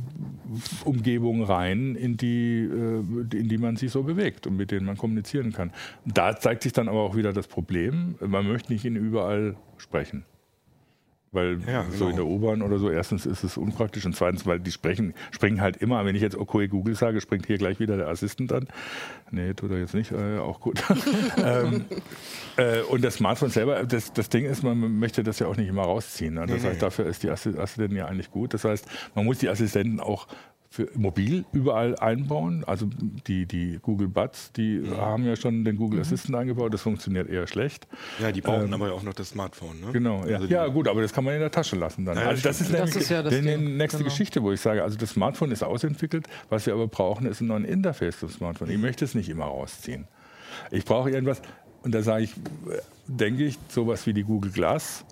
Umgebungen 0.86 1.44
rein, 1.44 1.96
in 1.96 2.16
die, 2.16 2.64
äh, 2.64 3.38
in 3.38 3.50
die 3.50 3.58
man 3.58 3.76
sich 3.76 3.92
so 3.92 4.04
bewegt 4.04 4.48
und 4.48 4.56
mit 4.56 4.72
denen 4.72 4.86
man 4.86 4.96
kommunizieren 4.96 5.52
kann. 5.52 5.74
Da 6.06 6.34
zeigt 6.40 6.64
sich 6.64 6.72
dann 6.72 6.88
aber 6.88 7.02
auch 7.02 7.18
wieder 7.18 7.34
das 7.34 7.48
Problem, 7.48 8.16
man 8.26 8.48
möchte 8.48 8.72
nicht 8.72 8.86
in 8.86 8.96
überall 8.96 9.58
sprechen. 9.78 10.24
Weil 11.34 11.60
Ja, 11.68 11.84
so 11.92 12.06
genau. 12.06 12.10
in 12.10 12.16
der 12.16 12.26
U-Bahn 12.26 12.62
oder 12.62 12.80
so, 12.80 12.90
erstens 12.90 13.26
ist 13.26 13.44
es 13.44 13.58
unpraktisch 13.58 14.06
und 14.06 14.16
zweitens, 14.16 14.46
weil 14.46 14.60
die 14.60 14.72
sprechen, 14.72 15.14
springen 15.32 15.60
halt 15.62 15.78
immer, 15.78 16.06
wenn 16.06 16.16
ich 16.16 16.22
jetzt 16.22 16.38
okay 16.38 16.68
Google 16.68 16.96
sage, 16.96 17.20
springt 17.20 17.46
hier 17.46 17.58
gleich 17.58 17.80
wieder 17.80 17.98
der 17.98 18.08
Assistent 18.08 18.52
an. 18.54 18.68
Nee, 19.32 19.54
tut 19.54 19.72
er 19.72 19.80
jetzt 19.80 19.94
nicht, 19.94 20.12
äh, 20.14 20.38
auch 20.40 20.62
gut. 20.62 20.82
ähm, 21.44 21.86
äh, 22.56 22.80
und 22.84 23.04
das 23.04 23.16
Smartphone 23.16 23.50
selber, 23.50 23.84
das, 23.84 24.14
das 24.14 24.30
Ding 24.30 24.46
ist, 24.46 24.64
man 24.64 25.00
möchte 25.00 25.22
das 25.24 25.40
ja 25.40 25.48
auch 25.48 25.58
nicht 25.58 25.68
immer 25.68 25.84
rausziehen. 25.84 26.36
Ne? 26.36 26.42
Das 26.48 26.50
Nee, 26.62 26.70
heißt, 26.70 26.74
nee. 26.76 26.80
dafür 26.80 27.06
ist 27.08 27.24
die 27.24 27.30
Assi- 27.30 27.58
Assistentin 27.60 27.98
ja 27.98 28.06
eigentlich 28.06 28.32
gut. 28.32 28.54
Das 28.54 28.64
heißt, 28.64 28.86
man 29.14 29.26
muss 29.26 29.40
die 29.40 29.50
Assistenten 29.50 30.00
auch 30.00 30.28
für 30.78 30.88
mobil 30.94 31.44
überall 31.54 31.96
einbauen. 31.96 32.64
Also 32.68 32.88
die, 33.26 33.48
die 33.48 33.80
Google 33.82 34.10
Buds, 34.10 34.52
die 34.52 34.84
haben 34.96 35.26
ja 35.26 35.36
schon 35.36 35.66
den 35.66 35.76
Google 35.76 36.02
Assistant 36.02 36.36
eingebaut. 36.38 36.72
Das 36.72 36.84
funktioniert 36.84 37.28
eher 37.28 37.48
schlecht. 37.48 37.88
Ja, 38.22 38.32
die 38.32 38.42
brauchen 38.42 38.72
aber 38.72 38.90
ja 38.90 38.94
auch 38.94 39.02
noch 39.02 39.16
das 39.16 39.30
Smartphone. 39.30 39.80
Ne? 39.82 39.88
Ähm, 39.88 39.94
Genau, 39.94 40.24
ja. 40.28 40.36
Also 40.38 40.48
ja 40.48 40.68
gut, 40.68 40.88
aber 40.88 41.02
das 41.02 41.14
kann 41.14 41.24
man 41.24 41.34
in 41.34 41.40
der 41.40 41.50
Tasche 41.50 41.76
lassen 41.78 42.06
dann. 42.06 42.16
Ja, 42.16 42.26
das 42.26 42.30
also 42.30 42.44
das 42.44 42.62
ist 42.62 42.68
stimmt. 42.68 42.80
nämlich 42.80 42.94
Das 42.94 43.04
ist 43.04 43.10
ja 43.10 43.24
das 43.24 43.34
die, 43.34 43.58
nächste 43.58 43.98
genau. 43.98 44.10
Geschichte, 44.12 44.44
wo 44.44 44.52
ich 44.52 44.62
sage, 44.62 44.84
also 44.84 44.98
das 45.00 45.10
Smartphone 45.10 45.50
ist 45.52 45.64
ausentwickelt, 45.64 46.28
was 46.50 46.68
wir 46.68 46.74
aber 46.76 46.88
brauchen, 46.88 47.26
ist 47.26 47.42
ein 47.42 47.48
neues 47.48 47.68
Interface 47.68 48.20
zum 48.20 48.30
Smartphone. 48.30 48.70
Ich 48.70 48.78
möchte 48.78 49.04
es 49.04 49.16
nicht 49.16 49.30
immer 49.30 49.46
rausziehen. 49.46 50.06
Ich 50.70 50.86
brauche 50.86 51.10
irgendwas, 51.10 51.42
und 51.82 51.96
da 51.96 52.04
sage 52.04 52.26
ich, 52.26 52.34
denke 53.08 53.46
ich, 53.46 53.58
sowas 53.70 54.06
wie 54.06 54.14
die 54.14 54.24
Google 54.24 54.52
Glass 54.52 55.06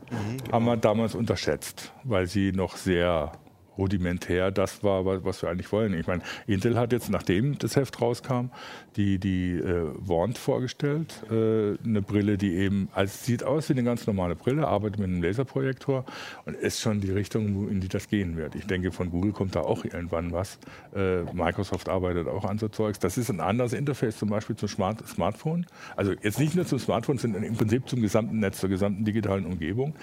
haben 0.52 0.66
wir 0.66 0.78
damals 0.78 1.16
unterschätzt, 1.16 1.92
weil 2.04 2.28
sie 2.28 2.52
noch 2.52 2.78
sehr 2.78 3.32
rudimentär 3.78 4.52
das 4.52 4.84
war, 4.84 5.06
wa- 5.06 5.20
was 5.24 5.42
wir 5.42 5.50
eigentlich 5.50 5.72
wollen. 5.72 5.94
Ich 5.94 6.08
meine, 6.08 6.22
Intel 6.48 6.78
hat 6.78 6.92
jetzt, 6.92 7.10
nachdem 7.10 7.58
das 7.58 7.76
Heft 7.76 8.02
rauskam, 8.02 8.50
die, 8.96 9.20
die 9.20 9.54
äh, 9.54 9.88
Wand 10.00 10.38
vorgestellt, 10.38 11.22
äh, 11.30 11.78
eine 11.84 12.02
Brille, 12.02 12.38
die 12.38 12.54
eben, 12.56 12.90
also 12.94 13.14
sieht 13.16 13.44
aus 13.44 13.70
wie 13.70 13.74
eine 13.74 13.84
ganz 13.84 14.08
normale 14.08 14.36
Brille, 14.36 14.68
arbeitet 14.68 15.00
mit 15.00 15.10
einem 15.10 15.22
Laserprojektor 15.22 16.06
und 16.46 16.56
ist 16.56 16.80
schon 16.82 17.02
die 17.02 17.12
Richtung, 17.12 17.70
in 17.70 17.82
die 17.82 17.88
das 17.90 18.08
gehen 18.08 18.38
wird. 18.38 18.56
Ich 18.56 18.66
denke, 18.68 18.92
von 18.92 19.10
Google 19.12 19.32
kommt 19.34 19.56
da 19.56 19.62
auch 19.62 19.84
irgendwann 19.84 20.32
was. 20.32 20.58
Äh, 20.96 21.24
Microsoft 21.34 21.90
arbeitet 21.90 22.28
auch 22.28 22.46
an 22.46 22.58
so 22.58 22.68
Zeugs. 22.70 23.00
Das 23.00 23.18
ist 23.18 23.30
ein 23.30 23.40
anderes 23.40 23.74
Interface 23.74 24.18
zum 24.18 24.30
Beispiel 24.30 24.56
zum 24.56 24.70
Smart 24.70 25.06
Smartphone. 25.08 25.66
Also 25.96 26.14
jetzt 26.22 26.40
nicht 26.40 26.56
nur 26.56 26.66
zum 26.66 26.80
Smartphone, 26.80 27.18
sondern 27.18 27.44
im 27.44 27.56
Prinzip 27.56 27.88
zum 27.90 28.02
gesamten 28.02 28.40
Netz, 28.40 28.60
zur 28.60 28.70
gesamten 28.70 29.04
digitalen 29.06 29.46
Umgebung. 29.46 29.96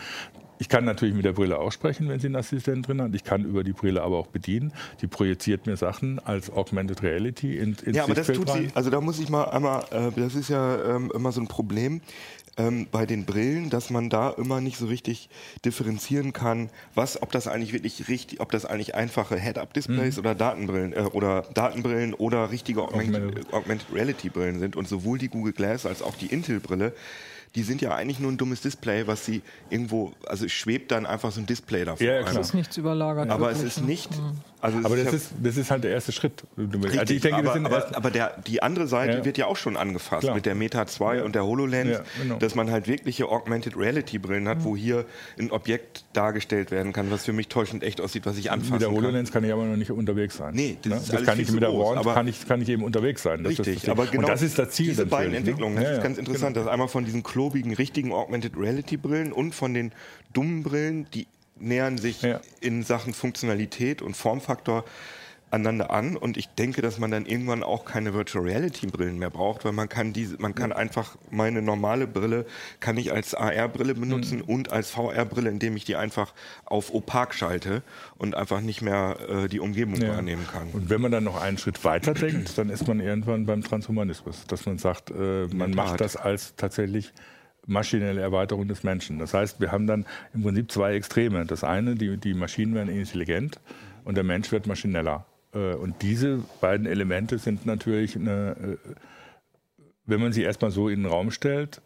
Ich 0.63 0.69
kann 0.69 0.85
natürlich 0.85 1.13
mit 1.13 1.25
der 1.25 1.33
Brille 1.33 1.59
auch 1.59 1.73
sprechen, 1.73 2.09
wenn 2.09 2.21
sie 2.21 2.29
einen 2.29 2.37
Assistenten 2.37 2.83
drin 2.85 3.03
hat. 3.03 3.13
Ich 3.17 3.25
kann 3.25 3.45
über 3.45 3.65
die 3.65 3.73
Brille 3.73 4.01
aber 4.01 4.17
auch 4.17 4.29
bedienen. 4.29 4.73
Die 5.01 5.09
projiziert 5.09 5.67
mir 5.67 5.77
Sachen 5.77 6.21
als 6.21 6.53
Augmented 6.53 7.03
Reality 7.03 7.57
in, 7.59 7.75
ins 7.85 7.97
Ja, 7.97 8.05
aber 8.05 8.15
das 8.15 8.29
Sichtfeld 8.29 8.47
tut 8.47 8.55
rein. 8.57 8.69
sie, 8.69 8.77
also 8.77 8.89
da 8.89 9.01
muss 9.01 9.19
ich 9.19 9.29
mal 9.29 9.43
einmal, 9.47 9.85
äh, 9.91 10.13
das 10.15 10.37
ist 10.37 10.51
ja 10.51 10.95
ähm, 10.95 11.11
immer 11.13 11.33
so 11.33 11.41
ein 11.41 11.49
Problem 11.49 12.01
ähm, 12.57 12.87
bei 12.93 13.07
den 13.07 13.25
Brillen, 13.25 13.71
dass 13.71 13.91
man 13.91 14.09
da 14.09 14.31
immer 14.31 14.61
nicht 14.61 14.77
so 14.77 14.87
richtig 14.87 15.29
differenzieren 15.65 16.33
kann, 16.33 16.71
was, 16.95 17.21
ob 17.21 17.33
das 17.33 17.49
eigentlich 17.49 17.73
wirklich 17.73 18.07
richtig, 18.07 18.39
ob 18.39 18.53
das 18.53 18.65
eigentlich 18.65 18.95
einfache 18.95 19.37
Head-Up-Displays 19.37 20.21
oder 20.21 20.37
Datenbrillen 20.37 20.93
äh, 20.93 21.01
oder 21.13 21.43
Datenbrillen 21.55 22.15
oder 22.15 22.53
richtige 22.53 22.83
Augmented, 22.83 23.17
Augmented. 23.17 23.53
Augmented 23.53 23.87
Reality-Brillen 23.93 24.61
sind. 24.61 24.77
Und 24.77 24.87
sowohl 24.87 25.19
die 25.19 25.29
Google 25.29 25.55
Glass 25.55 25.87
als 25.87 26.03
auch 26.03 26.15
die 26.15 26.27
Intel-Brille, 26.27 26.93
die 27.55 27.63
sind 27.63 27.83
ja 27.83 27.95
eigentlich 27.95 28.19
nur 28.19 28.33
ein 28.33 28.39
dummes 28.39 28.63
Display, 28.63 29.07
was 29.07 29.27
sie 29.27 29.43
irgendwo, 29.69 30.13
also 30.27 30.47
es 30.47 30.53
schwebt 30.53 30.91
dann 30.91 31.05
einfach 31.05 31.33
so 31.33 31.41
ein 31.41 31.47
Display 31.47 31.85
davor. 31.85 32.07
Ja, 32.07 32.15
ja, 32.15 32.23
klar. 32.23 32.41
Es 32.41 32.49
ist 32.49 32.55
nichts 32.55 32.77
überlagert. 32.77 33.31
Aber 33.31 33.51
es 33.51 33.59
wirklich, 33.59 33.77
ist 33.77 33.81
ne? 33.81 33.87
nicht, 33.87 34.11
also 34.63 34.79
Aber 34.79 34.97
ist 34.97 35.05
das 35.07 35.13
ja- 35.13 35.17
ist, 35.19 35.33
das 35.43 35.57
ist 35.57 35.71
halt 35.71 35.85
der 35.85 35.91
erste 35.91 36.13
Schritt. 36.13 36.45
Richtig, 36.57 36.99
also 37.01 37.15
denke, 37.19 37.35
aber, 37.37 37.55
aber, 37.57 37.97
aber 37.97 38.11
der, 38.11 38.37
die 38.47 38.63
andere 38.63 38.87
Seite 38.87 39.19
Ja. 39.19 39.25
wird 39.25 39.37
ja 39.37 39.47
auch 39.47 39.57
schon 39.57 39.77
angefasst 39.77 40.23
Klar. 40.23 40.35
mit 40.35 40.47
der 40.47 40.55
Meta 40.55 40.87
2 40.87 41.25
und 41.25 41.35
der 41.35 41.45
HoloLens, 41.45 41.91
Ja, 41.91 42.03
genau. 42.23 42.37
dass 42.39 42.55
man 42.55 42.71
halt 42.71 42.87
wirkliche 42.87 43.29
Augmented 43.29 43.77
Reality 43.77 44.19
Brillen 44.19 44.49
hat, 44.49 44.65
wo 44.65 44.77
hier 44.77 45.05
ein 45.39 45.51
Objekt 45.51 46.05
dargestellt 46.13 46.71
werden 46.71 46.93
kann, 46.93 47.11
was 47.11 47.25
für 47.25 47.33
mich 47.33 47.49
täuschend 47.49 47.83
echt 47.83 48.01
aussieht, 48.01 48.25
was 48.25 48.39
ich 48.39 48.51
anfassen 48.51 48.73
mit 48.75 48.83
der 48.83 48.89
kann. 48.89 48.97
HoloLens 48.97 49.33
kann 49.33 49.45
ich 49.45 49.53
aber 49.53 49.65
noch 49.65 49.77
nicht 49.77 49.91
unterwegs 49.91 50.37
sein. 50.37 50.55
Nee, 50.55 50.79
das 50.81 50.91
Ne? 50.91 50.97
ist 50.97 51.09
das 51.09 51.17
alles 51.17 51.27
kann 51.27 51.41
ich 51.41 51.51
mit 51.51 51.61
der 51.63 51.69
aber- 51.69 52.15
kann 52.15 52.29
ich, 52.29 52.47
kann 52.49 52.63
ich 52.63 52.69
eben 52.69 52.85
unterwegs 52.85 53.23
sein. 53.23 53.43
Das 53.43 53.51
Richtig, 53.59 53.81
das 53.81 53.89
aber 53.89 54.07
genau 54.07 54.21
Und 54.23 54.29
das 54.29 54.43
ist 54.43 54.59
das 54.59 54.71
Ziel. 54.71 54.87
diese 54.91 55.07
beiden 55.07 55.33
ne? 55.33 55.39
Entwicklungen, 55.39 55.75
das 55.75 55.85
Ja, 55.85 55.91
ist 55.91 55.97
ja, 55.97 56.03
ganz 56.05 56.19
interessant. 56.19 56.55
genau. 56.55 56.65
Das 56.65 56.71
ist 56.71 56.73
einmal 56.73 56.89
von 56.89 57.05
diesen 57.05 57.25
klobigen, 57.25 57.75
richtigen 57.75 58.13
Augmented 58.13 58.57
Reality 58.57 58.97
Brillen 58.97 59.33
und 59.33 59.55
von 59.55 59.75
den 59.75 59.91
dummen 60.33 60.63
Brillen, 60.63 61.07
die 61.15 61.27
nähern 61.63 61.99
sich 61.99 62.23
Ja. 62.23 62.41
in 62.61 62.83
Sachen 62.83 63.15
Funktionalität 63.15 64.03
und 64.03 64.17
Formfaktor 64.17 64.85
aneinander 65.51 65.91
an 65.91 66.17
und 66.17 66.39
ich 66.39 66.49
denke, 66.49 66.81
dass 66.81 66.99
man 66.99 67.11
dann 67.11 67.27
irgendwann 67.27 67.63
auch 67.63 67.85
keine 67.85 68.15
Virtual 68.15 68.43
Reality 68.43 68.87
Brillen 68.87 69.19
mehr 69.19 69.29
braucht, 69.29 69.67
weil 69.67 69.73
man 69.73 69.87
kann 69.87 70.15
diese, 70.15 70.39
man 70.41 70.55
kann 70.55 70.73
einfach 70.73 71.17
meine 71.31 71.61
normale 71.61 72.07
Brille 72.07 72.47
kann 72.81 72.97
ich 72.97 73.13
als 73.13 73.35
AR 73.35 73.69
Brille 73.69 73.95
benutzen 73.95 74.39
Mhm. 74.39 74.45
und 74.45 74.73
als 74.73 74.89
VR 74.93 75.27
Brille, 75.27 75.51
indem 75.51 75.77
ich 75.77 75.85
die 75.85 75.95
einfach 75.97 76.33
auf 76.65 76.95
opak 76.95 77.35
schalte 77.35 77.83
und 78.17 78.35
einfach 78.35 78.63
nicht 78.63 78.81
mehr 78.81 79.19
äh, 79.29 79.49
die 79.49 79.61
Umgebung 79.61 79.97
Ja. 80.01 80.15
wahrnehmen 80.17 80.47
kann. 80.51 80.69
Und 80.73 80.89
wenn 80.89 81.03
man 81.03 81.13
dann 81.13 81.25
noch 81.25 81.39
einen 81.39 81.59
Schritt 81.59 81.85
weiter 81.85 82.15
denkt, 82.15 82.57
dann 82.57 82.71
ist 82.71 82.89
man 82.89 83.01
irgendwann 83.01 83.45
beim 83.45 83.63
Transhumanismus, 83.63 84.47
dass 84.47 84.65
man 84.65 84.79
sagt, 84.79 85.11
äh, 85.11 85.49
man 85.49 85.73
macht 85.73 86.01
das 86.01 86.17
als 86.17 86.55
tatsächlich 86.57 87.13
maschinelle 87.67 88.21
Erweiterung 88.21 88.69
des 88.69 88.83
Menschen. 88.83 89.19
Das 89.19 89.35
heißt, 89.35 89.61
wir 89.61 89.73
haben 89.73 89.87
dann 89.87 90.05
im 90.35 90.43
Prinzip 90.43 90.71
zwei 90.73 90.95
Extreme. 90.95 91.47
Das 91.47 91.65
eine, 91.65 91.95
die, 91.95 92.17
die 92.17 92.35
Maschinen 92.35 92.75
werden 92.75 92.89
intelligent 92.89 93.61
und 94.05 94.17
der 94.17 94.25
Mensch 94.25 94.51
wird 94.53 94.67
maschineller. 94.67 95.27
Äh, 95.55 95.75
Und 95.75 96.03
diese 96.03 96.43
beiden 96.61 96.87
Elemente 96.87 97.39
sind 97.39 97.67
natürlich, 97.67 98.17
eine, 98.17 98.57
äh, 98.57 98.77
wenn 100.07 100.21
man 100.21 100.33
sie 100.33 100.43
erstmal 100.43 100.71
so 100.71 100.89
in 100.89 101.03
den 101.03 101.11
Raum 101.11 101.31
stellt, 101.31 101.81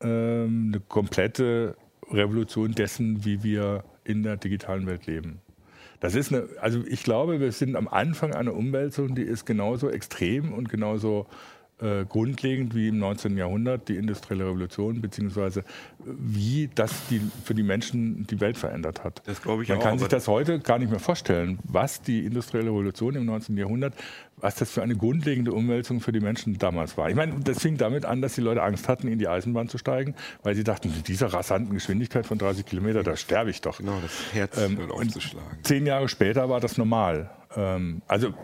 ähm, 0.00 0.72
eine 0.72 0.80
komplette 0.80 1.76
Revolution 2.10 2.72
dessen, 2.72 3.24
wie 3.24 3.42
wir 3.42 3.84
in 4.04 4.22
der 4.22 4.36
digitalen 4.36 4.86
Welt 4.86 5.06
leben. 5.06 5.40
Das 6.00 6.16
ist 6.16 6.32
eine, 6.32 6.48
also 6.60 6.82
ich 6.84 7.04
glaube, 7.04 7.38
wir 7.38 7.52
sind 7.52 7.76
am 7.76 7.86
Anfang 7.86 8.34
einer 8.34 8.54
Umwälzung, 8.54 9.14
die 9.14 9.22
ist 9.22 9.46
genauso 9.46 9.88
extrem 9.88 10.52
und 10.52 10.68
genauso 10.68 11.26
äh, 11.82 12.04
grundlegend 12.08 12.74
wie 12.74 12.88
im 12.88 12.98
19. 12.98 13.36
Jahrhundert 13.36 13.88
die 13.88 13.96
industrielle 13.96 14.44
Revolution, 14.46 15.00
beziehungsweise 15.00 15.64
wie 16.04 16.70
das 16.74 16.92
die, 17.10 17.20
für 17.44 17.54
die 17.54 17.62
Menschen 17.62 18.26
die 18.26 18.40
Welt 18.40 18.56
verändert 18.56 19.04
hat. 19.04 19.22
Das 19.26 19.42
glaube 19.42 19.62
ich 19.62 19.68
Man 19.68 19.78
auch, 19.78 19.82
kann 19.82 19.98
sich 19.98 20.08
das 20.08 20.28
heute 20.28 20.60
gar 20.60 20.78
nicht 20.78 20.90
mehr 20.90 21.00
vorstellen, 21.00 21.58
was 21.64 22.02
die 22.02 22.24
industrielle 22.24 22.66
Revolution 22.66 23.14
im 23.16 23.26
19. 23.26 23.56
Jahrhundert, 23.56 23.94
was 24.36 24.56
das 24.56 24.70
für 24.70 24.82
eine 24.82 24.96
grundlegende 24.96 25.52
Umwälzung 25.52 26.00
für 26.00 26.12
die 26.12 26.20
Menschen 26.20 26.58
damals 26.58 26.96
war. 26.96 27.08
Ich 27.08 27.16
meine, 27.16 27.40
das 27.40 27.60
fing 27.60 27.76
damit 27.76 28.04
an, 28.04 28.22
dass 28.22 28.34
die 28.34 28.40
Leute 28.40 28.62
Angst 28.62 28.88
hatten, 28.88 29.08
in 29.08 29.18
die 29.18 29.28
Eisenbahn 29.28 29.68
zu 29.68 29.78
steigen, 29.78 30.14
weil 30.42 30.54
sie 30.54 30.64
dachten, 30.64 30.92
mit 30.94 31.08
dieser 31.08 31.32
rasanten 31.32 31.74
Geschwindigkeit 31.74 32.26
von 32.26 32.38
30 32.38 32.66
Kilometer, 32.66 33.02
da 33.02 33.16
sterbe 33.16 33.50
ich 33.50 33.60
doch. 33.60 33.78
Genau, 33.78 33.98
das 34.02 34.34
Herz 34.34 34.58
Ähm, 34.58 34.78
und 34.78 34.90
aufzuschlagen. 34.90 35.58
Zehn 35.62 35.86
Jahre 35.86 36.08
später 36.08 36.48
war 36.48 36.60
das 36.60 36.76
normal. 36.76 37.30
Ähm, 37.56 38.02
also 38.06 38.34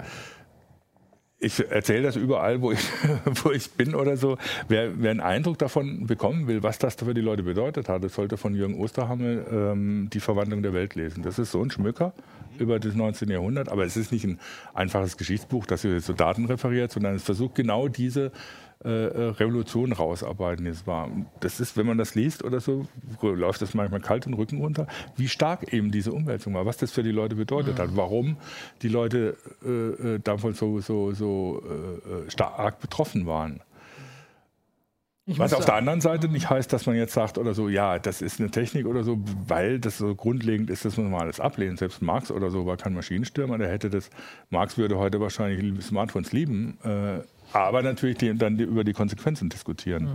ich 1.41 1.71
erzähle 1.71 2.03
das 2.03 2.17
überall, 2.17 2.61
wo 2.61 2.73
ich, 2.73 2.81
wo 3.45 3.51
ich 3.51 3.71
bin 3.71 3.95
oder 3.95 4.17
so. 4.17 4.39
Wer, 4.67 5.01
wer 5.01 5.13
einen 5.13 5.21
Eindruck 5.21 5.59
davon 5.59 6.07
bekommen 6.07 6.49
will, 6.49 6.63
was 6.63 6.79
das 6.79 6.97
für 6.97 7.15
die 7.15 7.21
Leute 7.21 7.43
bedeutet 7.43 7.89
hat, 7.89 8.09
sollte 8.11 8.37
von 8.37 8.55
Jürgen 8.55 8.75
Osterhammel 8.75 9.47
ähm, 9.51 10.11
die 10.13 10.21
Verwandlung 10.21 10.63
der 10.63 10.73
Welt 10.73 10.95
lesen. 10.95 11.23
Das 11.23 11.39
ist 11.39 11.53
so 11.53 11.63
ein 11.63 11.71
Schmücker 11.71 12.13
über 12.59 12.81
das 12.81 12.95
19. 12.95 13.31
Jahrhundert, 13.31 13.69
aber 13.69 13.85
es 13.85 13.97
ist 13.97 14.11
nicht 14.11 14.25
ein 14.25 14.41
einfaches 14.75 15.17
Geschichtsbuch, 15.17 15.67
das 15.67 15.83
hier 15.83 16.01
so 16.01 16.13
Daten 16.13 16.47
referiert, 16.47 16.91
sondern 16.91 17.15
es 17.15 17.23
versucht 17.23 17.55
genau 17.55 17.87
diese 17.87 18.33
äh, 18.85 18.89
äh, 18.89 19.29
Revolution 19.31 19.93
rausarbeiten. 19.93 20.65
Das, 20.65 20.87
war, 20.87 21.11
das 21.41 21.59
ist, 21.59 21.77
wenn 21.77 21.87
man 21.87 21.99
das 21.99 22.15
liest 22.15 22.45
oder 22.45 22.61
so, 22.61 22.87
läuft 23.21 23.61
das 23.61 23.75
manchmal 23.75 24.01
kalt 24.01 24.27
den 24.27 24.35
Rücken 24.35 24.61
runter, 24.61 24.87
wie 25.17 25.27
stark 25.27 25.73
eben 25.73 25.91
diese 25.91 26.13
Umwälzung 26.13 26.55
war, 26.55 26.65
was 26.65 26.77
das 26.77 26.93
für 26.93 27.03
die 27.03 27.11
Leute 27.11 27.35
bedeutet 27.35 27.81
hat, 27.81 27.97
warum 27.97 28.37
die 28.83 28.89
Leute 28.89 29.37
äh, 29.65 30.15
äh, 30.15 30.19
davon 30.21 30.55
so, 30.55 30.79
so, 30.81 31.13
so 31.13 31.61
äh, 31.67 32.31
stark 32.31 32.79
betroffen 32.79 33.27
waren. 33.27 33.61
Ich 35.27 35.39
Was 35.39 35.53
auf 35.53 35.67
der 35.67 35.75
anderen 35.75 36.01
Seite 36.01 36.29
nicht 36.29 36.49
heißt, 36.49 36.73
dass 36.73 36.87
man 36.87 36.97
jetzt 36.97 37.13
sagt 37.13 37.37
oder 37.37 37.53
so, 37.53 37.69
ja, 37.69 37.99
das 37.99 38.23
ist 38.23 38.41
eine 38.41 38.51
Technik 38.51 38.87
oder 38.87 39.05
so, 39.05 39.19
weil 39.47 39.79
das 39.79 39.99
so 39.99 40.15
grundlegend 40.15 40.71
ist, 40.71 40.87
dass 40.87 40.97
man 40.97 41.11
mal 41.11 41.21
alles 41.21 41.39
ablehnen. 41.39 41.77
Selbst 41.77 42.01
Marx 42.01 42.31
oder 42.31 42.51
so 42.51 42.65
war 42.65 42.79
kein 42.79 42.95
Maschinenstürmer, 42.95 43.59
der 43.59 43.71
hätte 43.71 43.91
das, 43.91 44.09
Marx 44.49 44.79
würde 44.79 44.97
heute 44.97 45.21
wahrscheinlich 45.21 45.85
Smartphones 45.85 46.33
lieben, 46.33 46.79
äh, 46.83 47.19
aber 47.53 47.83
natürlich 47.83 48.19
die, 48.19 48.35
dann 48.37 48.57
die, 48.59 48.65
über 48.65 48.85
die 48.85 48.93
Konsequenzen 48.93 49.49
diskutieren. 49.49 50.09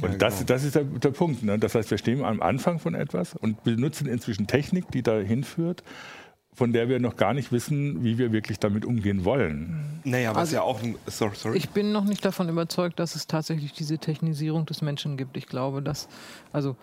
Und 0.00 0.20
das, 0.22 0.44
das 0.46 0.64
ist 0.64 0.74
der, 0.74 0.84
der 0.84 1.10
Punkt. 1.10 1.42
Ne? 1.42 1.58
Das 1.58 1.74
heißt, 1.74 1.90
wir 1.90 1.98
stehen 1.98 2.24
am 2.24 2.40
Anfang 2.40 2.78
von 2.78 2.94
etwas 2.94 3.34
und 3.34 3.62
benutzen 3.64 4.06
inzwischen 4.06 4.46
Technik, 4.46 4.90
die 4.90 5.02
dahin 5.02 5.44
führt, 5.44 5.82
von 6.52 6.72
der 6.72 6.88
wir 6.88 6.98
noch 6.98 7.16
gar 7.16 7.32
nicht 7.32 7.52
wissen, 7.52 8.02
wie 8.02 8.18
wir 8.18 8.32
wirklich 8.32 8.58
damit 8.58 8.84
umgehen 8.84 9.24
wollen. 9.24 10.00
Naja, 10.04 10.30
was 10.30 10.38
Also- 10.38 10.56
ja 10.56 10.62
auch 10.62 10.82
ein. 10.82 10.96
Sorry, 11.06 11.34
sorry. 11.34 11.56
Ich 11.56 11.70
bin 11.70 11.92
noch 11.92 12.04
nicht 12.04 12.24
davon 12.24 12.48
überzeugt, 12.48 12.98
dass 12.98 13.14
es 13.14 13.26
tatsächlich 13.26 13.72
diese 13.72 13.98
Technisierung 13.98 14.66
des 14.66 14.82
Menschen 14.82 15.16
gibt. 15.16 15.36
Ich 15.36 15.46
glaube, 15.46 15.82
dass, 15.82 16.08
also 16.52 16.76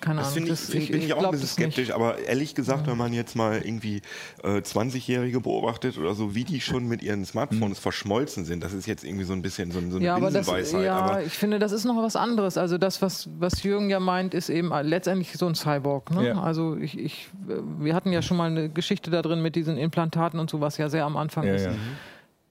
Keine 0.00 0.20
Das 0.20 0.28
Ahnung. 0.28 0.34
finde 0.46 0.52
ich, 0.52 0.60
das- 0.60 0.70
find, 0.70 0.92
bin 0.92 1.02
ich 1.02 1.12
auch 1.14 1.24
ein 1.24 1.30
bisschen 1.32 1.40
nicht. 1.64 1.74
skeptisch, 1.74 1.90
aber 1.92 2.20
ehrlich 2.20 2.54
gesagt, 2.54 2.86
wenn 2.86 2.96
man 2.96 3.12
jetzt 3.12 3.34
mal 3.34 3.60
irgendwie 3.60 4.02
äh, 4.44 4.60
20-Jährige 4.62 5.40
beobachtet 5.40 5.98
oder 5.98 6.14
so, 6.14 6.32
wie 6.36 6.44
die 6.44 6.60
schon 6.60 6.86
mit 6.86 7.02
ihren 7.02 7.24
Smartphones 7.24 7.78
Hm. 7.78 7.82
verschmolzen 7.82 8.44
sind, 8.44 8.62
das 8.62 8.72
ist 8.72 8.86
jetzt 8.86 9.02
irgendwie 9.02 9.24
so 9.24 9.32
ein 9.32 9.42
bisschen 9.42 9.72
so, 9.72 9.80
ein- 9.80 9.90
so 9.90 9.96
eine 9.96 10.06
Ja, 10.06 10.14
aber 10.14 10.26
das, 10.30 10.46
Binsenweisheit. 10.46 10.84
ja, 10.84 10.96
aber 10.96 11.24
ich 11.24 11.32
finde, 11.32 11.58
das 11.58 11.72
ist 11.72 11.84
noch 11.84 11.96
was 12.00 12.14
anderes. 12.14 12.56
Also 12.56 12.78
das, 12.78 13.02
was, 13.02 13.28
was 13.40 13.64
Jürgen 13.64 13.90
ja 13.90 13.98
meint, 13.98 14.32
ist 14.32 14.48
eben 14.48 14.70
letztendlich 14.82 15.32
so 15.32 15.46
ein 15.48 15.56
Cyborg. 15.56 16.12
Ne? 16.12 16.28
Ja. 16.28 16.40
Also 16.40 16.76
ich, 16.76 16.96
ich, 16.96 17.28
äh, 17.48 17.54
wir 17.80 17.94
hatten 17.96 18.12
ja 18.12 18.22
schon 18.22 18.36
mal 18.36 18.48
eine 18.48 18.68
Geschichte 18.68 19.10
da 19.10 19.22
drin 19.22 19.42
mit 19.42 19.56
diesen 19.56 19.76
Implantaten 19.76 20.38
und 20.38 20.48
so, 20.50 20.60
was 20.60 20.76
ja 20.78 20.88
sehr 20.88 21.04
am 21.04 21.16
Anfang 21.16 21.44
Ja, 21.48 21.54
ist. 21.54 21.64
ja. 21.64 21.72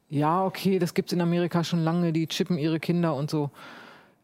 Ja, 0.09 0.43
okay, 0.43 0.77
das 0.77 0.93
gibt 0.93 1.07
es 1.09 1.13
in 1.13 1.21
Amerika 1.21 1.63
schon 1.63 1.83
lange, 1.85 2.11
die 2.11 2.27
chippen 2.27 2.57
ihre 2.57 2.79
Kinder 2.81 3.15
und 3.15 3.29
so. 3.29 3.49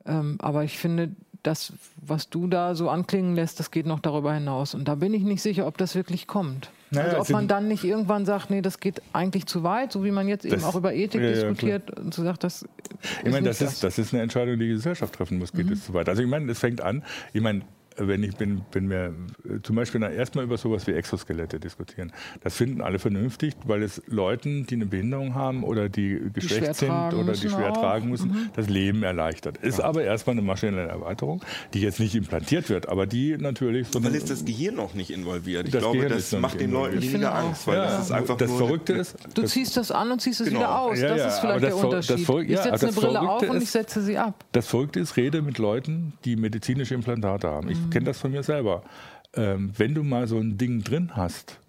Ähm, 0.05 0.35
aber 0.41 0.63
ich 0.65 0.77
finde, 0.77 1.11
das, 1.47 1.73
was 1.97 2.29
du 2.29 2.47
da 2.47 2.75
so 2.75 2.89
anklingen 2.89 3.35
lässt, 3.35 3.59
das 3.59 3.71
geht 3.71 3.85
noch 3.85 3.99
darüber 3.99 4.33
hinaus. 4.33 4.73
Und 4.73 4.87
da 4.87 4.95
bin 4.95 5.13
ich 5.13 5.23
nicht 5.23 5.41
sicher, 5.41 5.67
ob 5.67 5.77
das 5.77 5.95
wirklich 5.95 6.27
kommt. 6.27 6.69
Naja, 6.91 7.05
also 7.07 7.17
ob 7.19 7.25
sind- 7.27 7.33
man 7.35 7.47
dann 7.47 7.67
nicht 7.67 7.83
irgendwann 7.83 8.25
sagt, 8.25 8.49
nee, 8.49 8.61
das 8.61 8.79
geht 8.79 9.01
eigentlich 9.13 9.45
zu 9.45 9.63
weit, 9.63 9.91
so 9.91 10.03
wie 10.03 10.11
man 10.11 10.27
jetzt 10.27 10.45
eben 10.45 10.55
Das- 10.55 10.63
auch 10.63 10.75
über 10.75 10.93
Ethik 10.93 11.21
ja, 11.21 11.27
ja, 11.27 11.33
diskutiert 11.33 11.91
und 11.99 12.13
so 12.13 12.23
sagt, 12.23 12.43
das 12.43 12.65
Ich 13.23 13.31
meine, 13.31 13.47
nicht 13.47 13.61
das 13.61 13.61
ist, 13.73 13.83
das 13.83 13.97
ist 13.97 14.13
eine 14.13 14.23
Entscheidung, 14.23 14.57
die 14.59 14.65
die 14.67 14.73
Gesellschaft 14.73 15.13
treffen 15.15 15.37
muss. 15.39 15.51
Geht 15.51 15.69
es 15.71 15.85
zu 15.85 15.93
weit? 15.93 16.07
Also 16.09 16.21
ich 16.21 16.27
meine, 16.29 16.51
es 16.51 16.59
fängt 16.59 16.81
an. 16.81 17.03
Ich 17.33 17.41
meine, 17.41 17.61
wenn 17.97 18.23
ich 18.23 18.35
bin, 18.35 18.61
bin 18.71 18.87
mir 18.87 19.13
äh, 19.47 19.61
zum 19.63 19.75
Beispiel 19.75 20.01
erstmal 20.03 20.43
über 20.43 20.57
sowas 20.57 20.85
wie 20.87 20.91
Exoskelette 20.91 21.59
diskutieren. 21.59 22.11
Das 22.43 22.55
finden 22.55 22.81
alle 22.81 22.99
vernünftig, 22.99 23.53
weil 23.65 23.83
es 23.83 24.01
Leuten, 24.07 24.65
die 24.67 24.75
eine 24.75 24.85
Behinderung 24.85 25.35
haben 25.35 25.63
oder 25.63 25.89
die 25.89 26.17
schwer 26.17 26.29
geschwächt 26.31 26.75
sind 26.75 26.91
oder 26.91 27.33
die 27.33 27.49
schwer 27.49 27.71
auch. 27.71 27.77
tragen 27.77 28.09
müssen, 28.09 28.49
das 28.55 28.69
Leben 28.69 29.03
erleichtert. 29.03 29.57
Ist 29.57 29.79
aber 29.81 30.03
erstmal 30.03 30.33
eine 30.33 30.41
maschinelle 30.41 30.87
Erweiterung, 30.89 31.41
die 31.73 31.81
jetzt 31.81 31.99
nicht 31.99 32.15
implantiert 32.15 32.69
wird, 32.69 32.89
aber 32.89 33.05
die 33.05 33.37
natürlich 33.37 33.87
so 33.89 34.03
weil 34.03 34.13
ist 34.15 34.29
das 34.29 34.45
Gehirn 34.45 34.75
noch 34.75 34.93
nicht 34.93 35.09
involviert. 35.11 35.67
Ich 35.67 35.71
Das 35.73 35.81
glaube, 35.81 35.97
Gehirn 35.97 36.13
das 36.13 36.31
macht 36.33 36.59
den 36.59 36.71
Leuten. 36.71 36.97
Ich 36.99 37.11
weniger. 37.13 37.33
Angst, 37.35 37.67
weil 37.67 37.75
Ja, 37.77 37.85
das 37.85 38.05
ist 38.05 38.11
einfach 38.11 38.37
das 38.37 38.49
nur 38.49 38.57
Verrückte 38.57 38.93
ist, 38.93 39.15
Du 39.33 39.41
das- 39.41 39.51
ziehst 39.51 39.77
das 39.77 39.91
an 39.91 40.11
und 40.11 40.21
ziehst 40.21 40.41
es 40.41 40.47
Genau. 40.47 40.59
wieder 40.59 40.79
aus. 40.81 40.99
Ja, 40.99 41.07
das 41.09 41.17
ja, 41.19 41.27
ist 41.27 41.39
vielleicht 41.39 41.63
das 41.63 41.75
der 41.75 41.83
Unterschied. 41.85 42.25
Ver- 42.25 42.39
ich 42.41 42.49
ja, 42.49 42.63
setze 42.63 42.85
eine 42.87 42.95
Brille 42.95 43.19
auf 43.21 43.25
Verrückte 43.39 43.49
und 43.51 43.63
ich 43.63 43.69
setze 43.69 44.01
sie 44.01 44.17
ab. 44.17 44.43
Das 44.51 44.67
Verrückte 44.67 44.99
ist, 44.99 45.17
rede 45.17 45.41
mit 45.41 45.57
Leuten, 45.57 46.13
die 46.25 46.35
medizinische 46.35 46.93
Implantate 46.95 47.47
haben. 47.47 47.69
Mhm. 47.85 47.89
Ich 47.89 47.93
kenne 47.93 48.05
das 48.05 48.19
von 48.19 48.31
mir 48.31 48.43
selber. 48.43 48.83
Ähm, 49.37 49.71
wenn 49.77 49.93
du 49.93 50.03
mal 50.03 50.27
so 50.27 50.37
ein 50.37 50.57
Ding 50.57 50.83
drin 50.83 51.11
hast, 51.15 51.59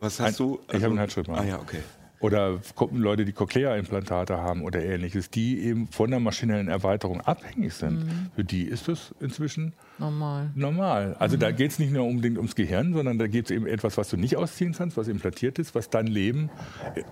Was 0.00 0.20
hast 0.20 0.38
du? 0.40 0.60
ich 0.68 0.74
habe 0.74 0.86
einen 0.86 0.98
Herzschrittmacher. 0.98 1.40
Ah 1.42 1.44
ja, 1.46 1.58
okay. 1.58 1.78
oder 2.20 2.58
Leute, 2.92 3.24
die 3.26 3.32
Cochlea-Implantate 3.32 4.36
haben 4.38 4.62
oder 4.62 4.82
ähnliches, 4.82 5.28
die 5.30 5.58
eben 5.60 5.88
von 5.88 6.10
der 6.10 6.20
maschinellen 6.20 6.68
Erweiterung 6.68 7.20
abhängig 7.20 7.74
sind, 7.74 8.04
Mhm. 8.06 8.30
für 8.34 8.44
die 8.44 8.62
ist 8.62 8.88
das 8.88 9.14
inzwischen 9.20 9.74
Normal. 9.98 10.50
normal. 10.54 11.16
Also 11.18 11.36
Mhm. 11.36 11.40
da 11.40 11.50
geht 11.50 11.70
es 11.72 11.78
nicht 11.78 11.92
nur 11.92 12.04
unbedingt 12.06 12.36
ums 12.38 12.54
Gehirn, 12.54 12.94
sondern 12.94 13.18
da 13.18 13.26
geht 13.26 13.46
es 13.46 13.50
eben 13.50 13.66
etwas, 13.66 13.96
was 13.98 14.08
du 14.10 14.16
nicht 14.16 14.36
ausziehen 14.36 14.72
kannst, 14.72 14.96
was 14.96 15.08
implantiert 15.08 15.58
ist, 15.58 15.74
was 15.74 15.90
dein 15.90 16.06
Leben 16.06 16.48
äh, 16.94 17.02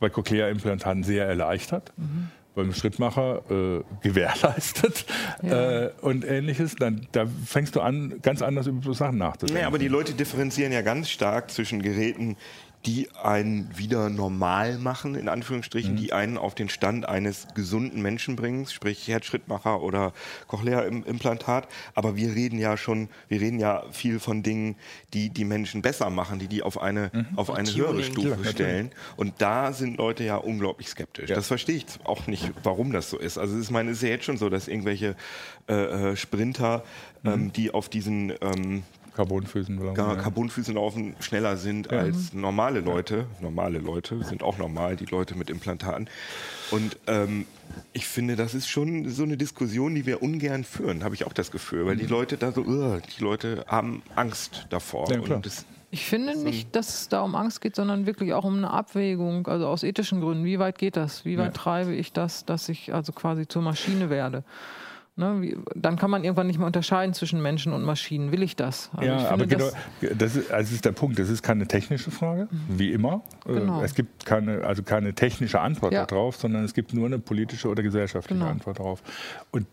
bei 0.00 0.08
Cochlea-Implantaten 0.08 1.02
sehr 1.02 1.26
erleichtert. 1.26 1.92
Mhm. 1.96 2.28
Beim 2.58 2.74
Schrittmacher 2.74 3.42
äh, 3.50 3.82
gewährleistet 4.02 5.06
äh, 5.42 5.90
und 6.00 6.24
ähnliches, 6.24 6.74
dann 6.74 7.06
da 7.12 7.24
fängst 7.46 7.76
du 7.76 7.80
an, 7.80 8.18
ganz 8.20 8.42
anders 8.42 8.66
über 8.66 8.82
so 8.82 8.92
Sachen 8.92 9.18
nachzudenken. 9.18 9.60
Nee, 9.60 9.64
aber 9.64 9.78
die 9.78 9.86
Leute 9.86 10.12
differenzieren 10.12 10.72
ja 10.72 10.82
ganz 10.82 11.08
stark 11.08 11.52
zwischen 11.52 11.80
Geräten, 11.82 12.36
die 12.86 13.08
einen 13.22 13.76
wieder 13.76 14.08
normal 14.08 14.78
machen, 14.78 15.14
in 15.14 15.28
Anführungsstrichen, 15.28 15.96
die 15.96 16.12
einen 16.12 16.38
auf 16.38 16.54
den 16.54 16.68
Stand 16.68 17.08
eines 17.08 17.48
gesunden 17.54 18.00
Menschen 18.02 18.36
bringen, 18.36 18.66
sprich 18.66 19.08
Herzschrittmacher 19.08 19.82
oder 19.82 20.12
Cochlea-Implantat. 20.46 21.68
Aber 21.94 22.16
wir 22.16 22.34
reden 22.34 22.58
ja 22.58 22.76
schon, 22.76 23.08
wir 23.28 23.40
reden 23.40 23.58
ja 23.58 23.84
viel 23.90 24.20
von 24.20 24.42
Dingen, 24.42 24.76
die 25.12 25.30
die 25.30 25.44
Menschen 25.44 25.82
besser 25.82 26.08
machen, 26.10 26.38
die 26.38 26.46
die 26.46 26.62
auf 26.62 26.80
eine, 26.80 27.10
auf 27.36 27.50
eine 27.50 27.68
höhere 27.68 27.90
Tuning. 27.90 28.04
Stufe 28.04 28.20
Klar, 28.28 28.36
natürlich. 28.36 28.52
stellen. 28.52 28.90
Und 29.16 29.34
da 29.38 29.72
sind 29.72 29.96
Leute 29.96 30.24
ja 30.24 30.36
unglaublich 30.36 30.88
skeptisch. 30.88 31.30
Ja. 31.30 31.36
Das 31.36 31.48
verstehe 31.48 31.76
ich 31.76 31.86
auch 32.04 32.26
nicht, 32.26 32.52
warum 32.62 32.92
das 32.92 33.10
so 33.10 33.18
ist. 33.18 33.38
Also 33.38 33.58
ich 33.58 33.70
meine, 33.70 33.90
es 33.90 33.98
ist 33.98 34.02
ja 34.04 34.10
jetzt 34.10 34.24
schon 34.24 34.36
so, 34.36 34.48
dass 34.48 34.68
irgendwelche 34.68 35.16
äh, 35.68 36.12
äh, 36.12 36.16
Sprinter, 36.16 36.84
ähm, 37.24 37.52
die 37.52 37.72
auf 37.72 37.88
diesen 37.88 38.32
ähm, 38.40 38.84
Carbonfüßen. 39.18 39.80
ja. 39.96 40.14
Carbonfüßen 40.14 40.74
laufen 40.74 41.16
schneller 41.18 41.56
sind 41.56 41.90
als 41.92 42.32
normale 42.32 42.78
Leute. 42.80 43.26
Normale 43.40 43.80
Leute 43.80 44.22
sind 44.22 44.44
auch 44.44 44.58
normal, 44.58 44.94
die 44.94 45.06
Leute 45.06 45.34
mit 45.36 45.50
Implantaten. 45.50 46.08
Und 46.70 46.96
ähm, 47.08 47.44
ich 47.92 48.06
finde, 48.06 48.36
das 48.36 48.54
ist 48.54 48.68
schon 48.68 49.08
so 49.08 49.24
eine 49.24 49.36
Diskussion, 49.36 49.96
die 49.96 50.06
wir 50.06 50.22
ungern 50.22 50.62
führen, 50.62 51.02
habe 51.02 51.16
ich 51.16 51.26
auch 51.26 51.32
das 51.32 51.50
Gefühl, 51.50 51.84
weil 51.86 51.96
die 51.96 52.06
Leute 52.06 52.36
da 52.36 52.52
so, 52.52 52.60
"Ugh", 52.62 53.00
die 53.18 53.22
Leute 53.24 53.64
haben 53.66 54.02
Angst 54.14 54.66
davor. 54.70 55.10
Ja, 55.10 55.18
klar. 55.18 55.36
Und 55.38 55.46
das, 55.46 55.66
Ich 55.90 56.04
finde 56.04 56.38
nicht, 56.38 56.76
dass 56.76 56.88
es 57.00 57.08
da 57.08 57.22
um 57.22 57.34
Angst 57.34 57.60
geht, 57.60 57.74
sondern 57.74 58.06
wirklich 58.06 58.34
auch 58.34 58.44
um 58.44 58.58
eine 58.58 58.70
Abwägung, 58.70 59.46
also 59.48 59.66
aus 59.66 59.82
ethischen 59.82 60.20
Gründen. 60.20 60.44
Wie 60.44 60.58
weit 60.60 60.78
geht 60.78 60.96
das? 60.96 61.24
Wie 61.24 61.38
weit 61.38 61.56
Ja. 61.56 61.62
treibe 61.62 61.94
ich 61.94 62.12
das, 62.12 62.44
dass 62.44 62.68
ich 62.68 62.94
also 62.94 63.12
quasi 63.12 63.48
zur 63.48 63.62
Maschine 63.62 64.10
werde? 64.10 64.44
Ne, 65.18 65.42
wie, 65.42 65.56
dann 65.74 65.96
kann 65.96 66.12
man 66.12 66.22
irgendwann 66.22 66.46
nicht 66.46 66.58
mehr 66.58 66.66
unterscheiden 66.68 67.12
zwischen 67.12 67.42
Menschen 67.42 67.72
und 67.72 67.82
Maschinen. 67.82 68.30
Will 68.30 68.40
ich 68.44 68.54
das? 68.54 68.88
Also 68.92 69.02
ich 69.02 69.08
ja, 69.08 69.18
finde, 69.18 69.32
aber 69.32 69.46
genau, 69.46 69.64
das- 70.00 70.16
das 70.16 70.36
ist, 70.36 70.50
also 70.52 70.74
ist 70.76 70.84
der 70.84 70.92
Punkt. 70.92 71.18
Das 71.18 71.28
ist 71.28 71.42
keine 71.42 71.66
technische 71.66 72.12
Frage, 72.12 72.46
wie 72.68 72.92
immer. 72.92 73.22
Äh, 73.44 73.54
Genau. 73.54 73.82
Es 73.82 73.94
gibt 73.96 74.24
keine, 74.24 74.62
also 74.62 74.84
keine 74.84 75.14
technische 75.14 75.60
Antwort 75.60 75.92
Ja. 75.92 76.06
darauf, 76.06 76.36
sondern 76.36 76.62
es 76.62 76.72
gibt 76.72 76.94
nur 76.94 77.06
eine 77.06 77.18
politische 77.18 77.66
oder 77.68 77.82
gesellschaftliche 77.82 78.38
Genau. 78.38 78.48
Antwort 78.50 78.78
darauf. 78.78 79.02
Und 79.50 79.66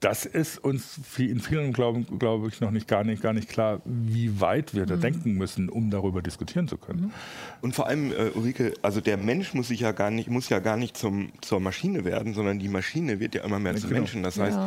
das 0.00 0.24
ist 0.26 0.58
uns 0.62 1.00
in 1.18 1.40
vielen 1.40 1.72
Glauben, 1.72 2.06
glaube 2.20 2.46
ich, 2.48 2.60
noch 2.60 2.70
nicht 2.70 2.86
gar, 2.86 3.02
nicht 3.02 3.20
gar 3.20 3.32
nicht 3.32 3.48
klar, 3.48 3.80
wie 3.84 4.40
weit 4.40 4.72
wir 4.74 4.86
da 4.86 4.94
Mhm. 4.96 5.00
denken 5.00 5.32
müssen, 5.32 5.68
um 5.68 5.90
darüber 5.90 6.22
diskutieren 6.22 6.68
zu 6.68 6.76
können. 6.78 7.12
und 7.62 7.74
vor 7.74 7.86
allem, 7.88 8.12
äh, 8.12 8.30
Ulrike, 8.34 8.74
also 8.82 9.00
der 9.00 9.16
Mensch 9.16 9.54
muss 9.54 9.68
sich 9.68 9.80
ja 9.80 9.90
gar 9.92 10.10
nicht, 10.12 10.30
muss 10.30 10.48
ja 10.48 10.60
gar 10.60 10.76
nicht 10.76 10.96
zum, 10.96 11.30
zur 11.40 11.58
Maschine 11.58 12.04
werden, 12.04 12.32
sondern 12.34 12.58
die 12.60 12.68
Maschine 12.68 13.18
wird 13.18 13.34
ja 13.34 13.42
immer 13.44 13.58
mehr 13.58 13.74
zum 13.76 13.88
genau. 13.90 14.00
Menschen. 14.02 14.22
Das 14.22 14.38
heißt, 14.38 14.58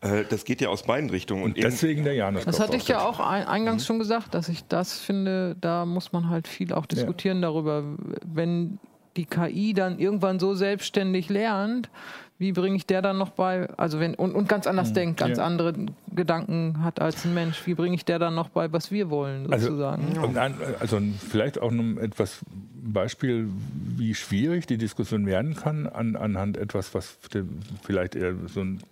äh, 0.00 0.24
das 0.28 0.44
geht 0.44 0.60
ja 0.60 0.68
aus 0.68 0.82
beiden 0.82 1.10
Richtungen. 1.10 1.44
Und, 1.44 1.56
eben- 1.56 1.62
Deswegen 1.70 2.02
der 2.02 2.14
Janus. 2.14 2.44
Das 2.44 2.58
hatte 2.58 2.76
ich 2.76 2.88
ja 2.88 3.00
auch 3.06 3.20
ein, 3.20 3.46
eingangs 3.46 3.86
schon 3.86 4.00
gesagt, 4.00 4.34
dass 4.34 4.48
ich 4.48 4.64
das 4.64 4.98
finde, 4.98 5.54
da 5.60 5.86
muss 5.86 6.12
man 6.12 6.28
halt 6.28 6.48
viel 6.48 6.72
auch 6.72 6.86
diskutieren 6.86 7.40
darüber. 7.42 7.84
Wenn 8.26 8.78
die 9.16 9.26
KI 9.26 9.74
dann 9.74 9.98
irgendwann 9.98 10.38
so 10.38 10.54
selbstständig 10.54 11.28
lernt, 11.28 11.90
wie 12.38 12.52
bringe 12.52 12.74
ich 12.76 12.86
der 12.86 13.02
dann 13.02 13.18
noch 13.18 13.30
bei, 13.30 13.68
also 13.76 14.00
wenn, 14.00 14.14
und, 14.14 14.34
und 14.34 14.48
ganz 14.48 14.66
anders 14.66 14.92
denkt, 14.92 15.20
ganz 15.20 15.38
Ja. 15.38 15.44
andere 15.44 15.74
Gedanken 16.14 16.82
hat 16.82 17.00
als 17.00 17.24
ein 17.24 17.34
Mensch, 17.34 17.64
wie 17.66 17.74
bringe 17.74 17.94
ich 17.94 18.04
der 18.04 18.18
dann 18.18 18.34
noch 18.34 18.48
bei, 18.48 18.72
was 18.72 18.90
wir 18.90 19.10
wollen, 19.10 19.46
sozusagen? 19.48 20.18
Also, 20.18 20.38
ein, 20.38 20.54
also 20.80 20.98
vielleicht 21.28 21.60
auch 21.60 21.70
noch 21.70 22.00
etwas 22.02 22.40
Beispiel, 22.84 23.48
wie 23.96 24.14
schwierig 24.14 24.66
die 24.66 24.76
Diskussion 24.76 25.24
werden 25.26 25.54
kann, 25.54 25.86
an, 25.86 26.16
anhand 26.16 26.56
etwas, 26.56 26.94
was 26.94 27.16
vielleicht 27.84 28.16
eher 28.16 28.34
so 28.48 28.60
ein, 28.60 28.82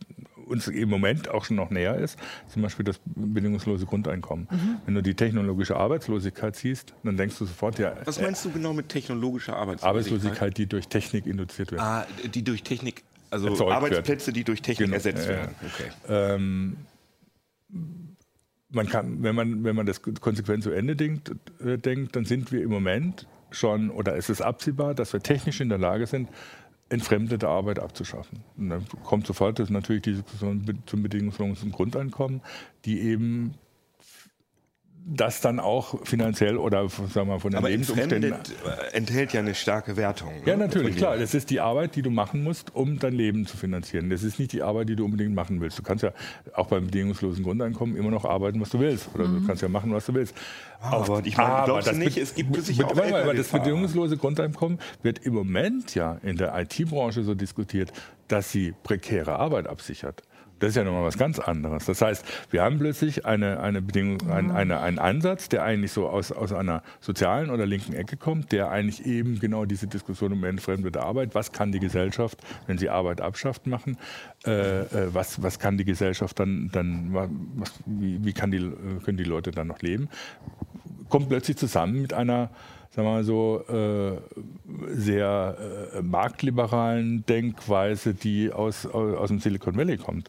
uns 0.51 0.69
im 0.69 0.89
Moment 0.89 1.29
auch 1.29 1.45
schon 1.45 1.57
noch 1.57 1.71
näher 1.71 1.97
ist, 1.97 2.19
zum 2.49 2.63
Beispiel 2.63 2.85
das 2.85 3.01
bedingungslose 3.05 3.87
Grundeinkommen. 3.87 4.49
Wenn 4.85 4.95
du 4.95 5.03
die 5.03 5.15
technologische 5.15 5.77
Arbeitslosigkeit 5.77 6.57
siehst, 6.57 6.93
dann 7.05 7.17
denkst 7.17 7.39
du 7.39 7.47
sofort, 7.47 7.79
ja, 7.79 7.95
was 8.05 8.21
meinst 8.21 8.45
du 8.45 8.51
genau 8.51 8.73
mit 8.73 8.89
technologischer 8.89 9.57
Arbeitslosigkeit? 9.57 9.89
Arbeitslosigkeit, 9.89 10.59
die 10.59 10.67
durch 10.67 10.89
Technik 10.89 11.27
induziert 11.27 11.71
wird. 11.71 11.81
Ah, 11.81 12.07
die 12.35 12.43
durch 12.43 12.63
Technik, 12.63 13.05
also 13.31 13.49
Erzeugt 13.49 13.73
Arbeitsplätze, 13.73 14.33
die 14.33 14.45
durch 14.45 14.61
Technik 14.61 14.87
Genau, 14.87 14.95
ersetzt 14.95 15.29
werden. 15.29 15.55
Okay. 15.63 15.91
Ähm, 16.09 16.77
man 18.73 18.89
kann, 18.89 19.23
wenn 19.23 19.35
man, 19.35 19.65
wenn 19.65 19.77
man 19.77 19.87
das 19.87 20.03
konsequent 20.03 20.63
zu 20.63 20.71
Ende 20.71 20.97
denkt, 20.97 21.33
äh, 21.65 21.79
denkt, 21.79 22.17
dann 22.17 22.25
sind 22.25 22.53
wir 22.53 22.63
im 22.63 22.71
Moment 22.71 23.27
schon, 23.51 23.91
oder 23.91 24.17
es 24.17 24.31
ist 24.31 24.41
absehbar, 24.41 24.95
dass 24.95 25.13
wir 25.13 25.21
technisch 25.21 25.61
in 25.61 25.69
der 25.69 25.79
Lage 25.79 26.07
sind, 26.07 26.29
entfremdete 26.91 27.49
Arbeit 27.49 27.79
abzuschaffen. 27.79 28.45
Und 28.59 28.69
dann 28.69 28.85
kommt 29.05 29.27
sofort 29.27 29.59
das 29.59 29.71
natürlich 29.71 30.03
die 30.03 30.13
Diskussion 30.15 30.83
zum 30.87 31.03
bedingungslosen 31.03 31.73
Grundeinkommen, 31.73 32.43
die 32.85 33.01
eben 33.01 33.55
das 35.13 35.41
dann 35.41 35.59
auch 35.59 36.07
finanziell 36.07 36.57
oder 36.57 36.89
sagen 36.89 37.13
wir 37.15 37.25
mal, 37.25 37.41
von 37.41 37.51
den 37.51 37.59
Aber 37.59 37.69
Lebensumständen 37.69 38.33
äh, 38.33 38.37
enthält 38.93 39.33
ja 39.33 39.41
eine 39.41 39.57
starke 39.57 39.97
Wertung. 39.97 40.31
ja, 40.47 40.57
ne, 40.57 40.67
natürlich, 40.67 40.91
von 40.91 40.99
klar. 40.99 41.17
Das 41.19 41.35
ist 41.35 41.51
die 41.51 41.61
Arbeit, 41.61 41.97
die 41.97 42.03
du 42.03 42.11
machen 42.11 42.45
musst, 42.45 42.75
um 42.77 42.99
dein 43.01 43.15
Leben 43.15 43.45
zu 43.45 43.57
finanzieren. 43.57 44.09
Das 44.09 44.23
ist 44.23 44.39
nicht 44.39 44.53
die 44.53 44.63
Arbeit, 44.63 44.89
die 44.89 44.97
du 44.97 45.05
unbedingt 45.05 45.35
machen 45.35 45.61
willst. 45.61 45.79
Du 45.79 45.83
kannst 45.83 46.05
ja 46.05 46.13
auch 46.55 46.69
beim 46.69 46.87
bedingungslosen 46.87 47.43
Grundeinkommen 47.43 47.97
immer 47.97 48.11
noch 48.11 48.25
arbeiten, 48.25 48.61
was 48.61 48.71
du 48.71 48.79
willst. 48.79 49.09
Oder 49.13 49.25
du 49.25 49.45
kannst 49.47 49.63
ja 49.63 49.69
machen, 49.69 49.93
was 49.93 50.07
du 50.07 50.15
willst. 50.15 50.35
Aber 50.81 51.23
ich 51.25 51.37
meine, 51.37 51.65
glaubst 51.65 51.89
du 51.89 51.91
das 51.91 51.99
nicht, 51.99 52.17
es 52.17 52.35
gibt 52.35 52.55
sicher 52.63 52.87
auch 52.87 52.97
warte 52.97 53.11
mal, 53.11 53.23
aber 53.23 53.35
das 53.35 53.49
bedingungslose 53.49 54.17
Grundeinkommen 54.17 54.79
wird 55.03 55.19
im 55.27 55.35
Moment 55.35 55.95
ja 55.97 56.19
in 56.23 56.37
der 56.37 56.57
IT-Branche 56.57 57.25
so 57.25 57.35
diskutiert, 57.35 57.93
dass 58.29 58.53
sie 58.53 58.75
prekäre 58.85 59.39
Arbeit 59.39 59.67
absichert. 59.67 60.23
Das 60.61 60.71
ist 60.71 60.77
ja 60.77 60.85
nochmal 60.85 61.05
was 61.05 61.19
ganz 61.19 61.39
anderes. 61.39 61.87
Das 61.87 62.01
heißt, 62.03 62.25
wir 62.51 62.63
haben 62.63 62.79
plötzlich 62.79 63.25
eine, 63.27 63.61
eine 63.61 63.83
Bedingung, 63.83 64.31
ein, 64.31 64.51
eine, 64.51 64.81
einen 64.81 64.99
Ansatz, 64.99 65.49
der 65.49 65.65
eigentlich 65.65 65.91
so 65.91 66.09
aus, 66.09 66.33
aus 66.33 66.53
einer 66.53 66.83
sozialen 67.01 67.51
oder 67.51 67.67
linken 67.67 67.95
Ecke 67.95 68.17
kommt, 68.17 68.53
der 68.53 68.71
eigentlich 68.71 69.07
eben 69.07 69.41
genau 69.41 69.65
diese 69.65 69.87
Diskussion 69.87 70.33
um 70.33 70.45
entfremdete 70.45 71.03
Arbeit, 71.03 71.35
was 71.35 71.53
kann 71.53 71.73
die 71.73 71.81
Gesellschaft, 71.81 72.39
wenn 72.67 72.77
sie 72.77 72.91
Arbeit 72.91 73.23
abschafft, 73.23 73.67
machen, 73.67 73.97
äh, 74.47 74.81
äh, 74.81 75.15
was, 75.15 75.43
was 75.43 75.59
kann 75.59 75.79
die 75.79 75.87
Gesellschaft 75.87 76.39
dann, 76.39 76.71
dann 76.73 77.15
was, 77.57 77.73
wie, 77.87 78.23
wie 78.23 78.33
kann 78.35 78.51
die, 78.51 78.59
äh, 78.59 79.01
können 79.03 79.17
die 79.17 79.25
Leute 79.25 79.51
dann 79.53 79.67
noch 79.67 79.81
leben, 79.81 80.11
kommt 81.09 81.31
plötzlich 81.31 81.57
zusammen 81.57 82.03
mit 82.03 82.13
einer 82.13 82.51
sagen 82.91 83.07
wir 83.07 83.13
mal 83.13 83.25
so, 83.25 83.65
äh, 83.69 84.95
sehr 84.95 85.57
äh, 85.95 86.03
marktliberalen 86.03 87.25
Denkweise, 87.27 88.15
die 88.15 88.53
aus, 88.53 88.87
aus, 88.87 89.17
aus 89.17 89.29
dem 89.29 89.39
Silicon 89.39 89.77
Valley 89.77 89.97
kommt. 89.97 90.29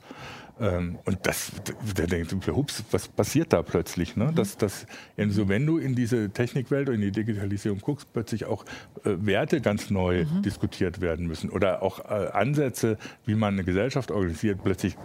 Ähm, 0.59 0.99
und 1.05 1.17
das, 1.23 1.51
der 1.97 2.05
denkt, 2.05 2.31
hups, 2.47 2.83
was 2.91 3.07
passiert 3.07 3.51
da 3.51 3.63
plötzlich? 3.63 4.15
Ne? 4.15 4.31
Dass, 4.35 4.57
dass, 4.57 4.85
so, 5.29 5.49
wenn 5.49 5.65
du 5.65 5.79
in 5.79 5.95
diese 5.95 6.29
Technikwelt 6.29 6.87
und 6.89 6.95
in 6.95 7.01
die 7.01 7.11
Digitalisierung 7.11 7.79
guckst, 7.79 8.13
plötzlich 8.13 8.45
auch 8.45 8.63
äh, 9.03 9.15
Werte 9.17 9.59
ganz 9.59 9.89
neu 9.89 10.25
mhm. 10.25 10.43
diskutiert 10.43 11.01
werden 11.01 11.25
müssen 11.25 11.49
oder 11.49 11.81
auch 11.81 11.99
äh, 11.99 12.29
Ansätze, 12.31 12.97
wie 13.25 13.33
man 13.33 13.55
eine 13.55 13.63
Gesellschaft 13.63 14.11
organisiert, 14.11 14.59
plötzlich 14.63 14.95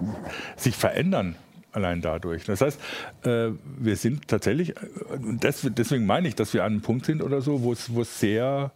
sich 0.56 0.76
verändern 0.76 1.36
allein 1.76 2.00
dadurch. 2.00 2.44
Das 2.44 2.60
heißt, 2.60 2.80
äh, 3.24 3.50
wir 3.78 3.96
sind 3.96 4.26
tatsächlich, 4.28 4.70
äh, 4.70 4.80
deswegen 5.70 6.06
meine 6.06 6.26
ich, 6.26 6.34
dass 6.34 6.52
wir 6.54 6.64
an 6.64 6.72
einem 6.72 6.82
Punkt 6.82 7.06
sind 7.06 7.22
oder 7.22 7.40
so, 7.40 7.62
wo 7.62 7.72
es, 7.72 7.94
wo 7.94 8.00
es 8.00 8.18
sehr, 8.18 8.72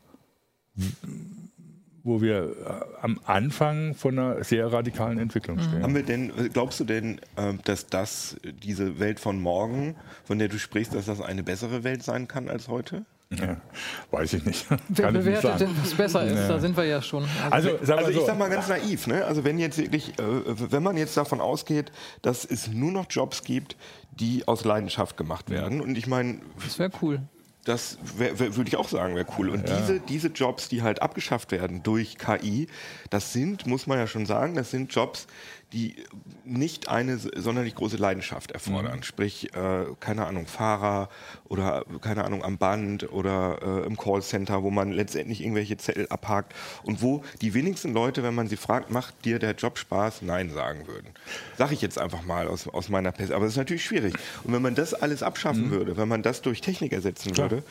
wo 2.04 2.20
wir 2.20 2.42
äh, 2.42 3.02
am 3.02 3.18
Anfang 3.24 3.94
von 3.94 4.18
einer 4.18 4.44
sehr 4.44 4.70
radikalen 4.72 5.18
Entwicklung 5.18 5.56
mhm. 5.56 5.62
stehen. 5.62 5.82
Haben 5.82 5.94
wir 5.94 6.04
denn, 6.04 6.30
glaubst 6.52 6.78
du 6.78 6.84
denn, 6.84 7.20
dass 7.64 7.86
das, 7.86 8.36
diese 8.62 9.00
Welt 9.00 9.18
von 9.18 9.40
morgen, 9.40 9.96
von 10.24 10.38
der 10.38 10.48
du 10.48 10.58
sprichst, 10.58 10.94
dass 10.94 11.06
das 11.06 11.20
eine 11.20 11.42
bessere 11.42 11.82
Welt 11.82 12.02
sein 12.02 12.28
kann 12.28 12.48
als 12.48 12.68
heute? 12.68 13.04
Ja, 13.32 13.56
weiß 14.10 14.32
ich 14.32 14.44
nicht. 14.44 14.66
Wer 14.88 15.04
Kann 15.04 15.14
bewertet 15.14 15.60
denn, 15.60 15.70
was 15.80 15.94
besser 15.94 16.24
ist? 16.24 16.34
Ja. 16.34 16.48
Da 16.48 16.58
sind 16.58 16.76
wir 16.76 16.84
ja 16.84 17.00
schon. 17.00 17.24
Also, 17.48 17.78
also, 17.78 17.94
also 17.94 18.10
ich 18.10 18.16
so. 18.16 18.26
sag 18.26 18.36
mal 18.36 18.50
ganz 18.50 18.66
naiv, 18.66 19.06
ne? 19.06 19.24
Also 19.24 19.44
wenn 19.44 19.58
jetzt 19.58 19.78
wirklich, 19.78 20.18
äh, 20.18 20.22
wenn 20.72 20.82
man 20.82 20.96
jetzt 20.96 21.16
davon 21.16 21.40
ausgeht, 21.40 21.92
dass 22.22 22.44
es 22.44 22.68
nur 22.68 22.90
noch 22.90 23.06
Jobs 23.08 23.44
gibt, 23.44 23.76
die 24.10 24.48
aus 24.48 24.64
Leidenschaft 24.64 25.16
gemacht 25.16 25.48
werden, 25.48 25.80
und 25.80 25.96
ich 25.96 26.08
meine, 26.08 26.40
das 26.64 26.80
wäre 26.80 26.90
cool. 27.02 27.20
Das 27.64 27.98
würde 28.16 28.66
ich 28.66 28.76
auch 28.76 28.88
sagen, 28.88 29.14
wäre 29.14 29.26
cool. 29.38 29.50
Und 29.50 29.68
ja. 29.68 29.78
diese, 29.78 30.00
diese 30.00 30.28
Jobs, 30.28 30.68
die 30.68 30.82
halt 30.82 31.02
abgeschafft 31.02 31.52
werden 31.52 31.82
durch 31.82 32.16
KI, 32.18 32.68
das 33.10 33.32
sind, 33.32 33.66
muss 33.66 33.86
man 33.86 33.98
ja 33.98 34.06
schon 34.06 34.26
sagen, 34.26 34.54
das 34.54 34.70
sind 34.70 34.92
Jobs, 34.92 35.26
die 35.72 35.94
nicht 36.44 36.88
eine 36.88 37.18
sonderlich 37.18 37.74
große 37.76 37.96
Leidenschaft 37.96 38.50
erfordern. 38.50 38.98
Mhm. 38.98 39.02
Sprich, 39.04 39.54
äh, 39.54 39.86
keine 40.00 40.26
Ahnung, 40.26 40.46
Fahrer 40.46 41.08
oder 41.48 41.84
keine 42.00 42.24
Ahnung 42.24 42.42
am 42.42 42.58
Band 42.58 43.10
oder 43.12 43.58
äh, 43.62 43.86
im 43.86 43.96
Callcenter, 43.96 44.62
wo 44.62 44.70
man 44.70 44.90
letztendlich 44.90 45.42
irgendwelche 45.42 45.76
Zettel 45.76 46.08
abhakt 46.08 46.54
und 46.82 47.02
wo 47.02 47.22
die 47.40 47.54
wenigsten 47.54 47.92
Leute, 47.92 48.22
wenn 48.22 48.34
man 48.34 48.48
sie 48.48 48.56
fragt, 48.56 48.90
macht 48.90 49.24
dir 49.24 49.38
der 49.38 49.54
Job 49.54 49.78
Spaß, 49.78 50.22
Nein 50.22 50.50
sagen 50.50 50.88
würden. 50.88 51.08
Sag 51.56 51.70
ich 51.70 51.82
jetzt 51.82 51.98
einfach 51.98 52.24
mal 52.24 52.48
aus, 52.48 52.66
aus 52.66 52.88
meiner 52.88 53.12
Pest. 53.12 53.32
Aber 53.32 53.44
das 53.44 53.54
ist 53.54 53.58
natürlich 53.58 53.84
schwierig. 53.84 54.14
Und 54.42 54.52
wenn 54.52 54.62
man 54.62 54.74
das 54.74 54.94
alles 54.94 55.22
abschaffen 55.22 55.66
mhm. 55.66 55.70
würde, 55.70 55.96
wenn 55.96 56.08
man 56.08 56.22
das 56.22 56.42
durch 56.42 56.60
Technik 56.60 56.92
ersetzen 56.92 57.32
Klar. 57.32 57.50
würde, 57.50 57.64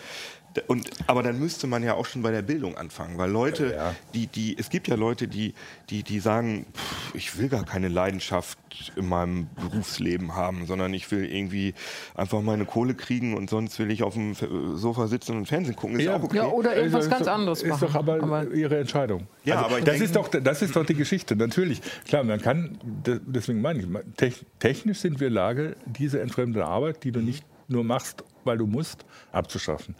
und, 0.67 0.89
aber 1.07 1.21
dann 1.21 1.39
müsste 1.39 1.67
man 1.67 1.83
ja 1.83 1.93
auch 1.93 2.05
schon 2.05 2.23
bei 2.23 2.31
der 2.31 2.41
Bildung 2.41 2.75
anfangen, 2.75 3.17
weil 3.17 3.29
Leute, 3.29 3.73
ja. 3.75 3.95
die, 4.13 4.27
die, 4.27 4.57
es 4.57 4.69
gibt 4.69 4.87
ja 4.87 4.95
Leute, 4.95 5.27
die, 5.27 5.53
die, 5.89 6.03
die 6.03 6.19
sagen, 6.19 6.65
pff, 6.73 7.15
ich 7.15 7.37
will 7.37 7.49
gar 7.49 7.65
keine 7.65 7.87
Leidenschaft 7.87 8.57
in 8.95 9.07
meinem 9.07 9.47
Berufsleben 9.55 10.35
haben, 10.35 10.65
sondern 10.65 10.93
ich 10.93 11.09
will 11.11 11.25
irgendwie 11.25 11.75
einfach 12.15 12.41
meine 12.41 12.65
Kohle 12.65 12.95
kriegen 12.95 13.37
und 13.37 13.49
sonst 13.49 13.77
will 13.77 13.91
ich 13.91 14.01
auf 14.01 14.15
dem 14.15 14.33
Sofa 14.75 15.07
sitzen 15.07 15.37
und 15.37 15.45
Fernsehen 15.45 15.75
gucken. 15.75 15.99
Ist 15.99 16.05
ja, 16.05 16.17
auch 16.17 16.23
okay. 16.23 16.37
ja 16.37 16.47
oder 16.47 16.75
irgendwas 16.75 17.05
ist 17.05 17.11
ganz 17.11 17.27
anderes 17.27 17.63
machen. 17.63 17.73
Ist 17.73 17.93
doch 17.93 17.95
aber, 17.95 18.21
aber, 18.21 18.51
ihre 18.51 18.79
Entscheidung. 18.79 19.27
Ja, 19.43 19.63
also, 19.63 19.75
aber 19.75 19.85
das 19.85 20.01
ist 20.01 20.15
doch, 20.15 20.27
das 20.29 20.61
ist 20.63 20.75
doch 20.75 20.85
die 20.85 20.95
Geschichte. 20.95 21.35
Natürlich, 21.35 21.81
klar, 22.07 22.23
man 22.23 22.41
kann, 22.41 22.79
deswegen 23.05 23.61
meine 23.61 23.79
ich, 24.19 24.45
technisch 24.59 24.99
sind 24.99 25.19
wir 25.19 25.27
in 25.27 25.33
der 25.33 25.43
Lage, 25.43 25.75
diese 25.85 26.21
entfremdete 26.21 26.65
Arbeit, 26.65 27.03
die 27.03 27.11
du 27.11 27.19
nicht 27.19 27.45
nur 27.67 27.83
machst, 27.83 28.23
weil 28.43 28.57
du 28.57 28.65
musst, 28.65 29.05
abzuschaffen. 29.31 29.95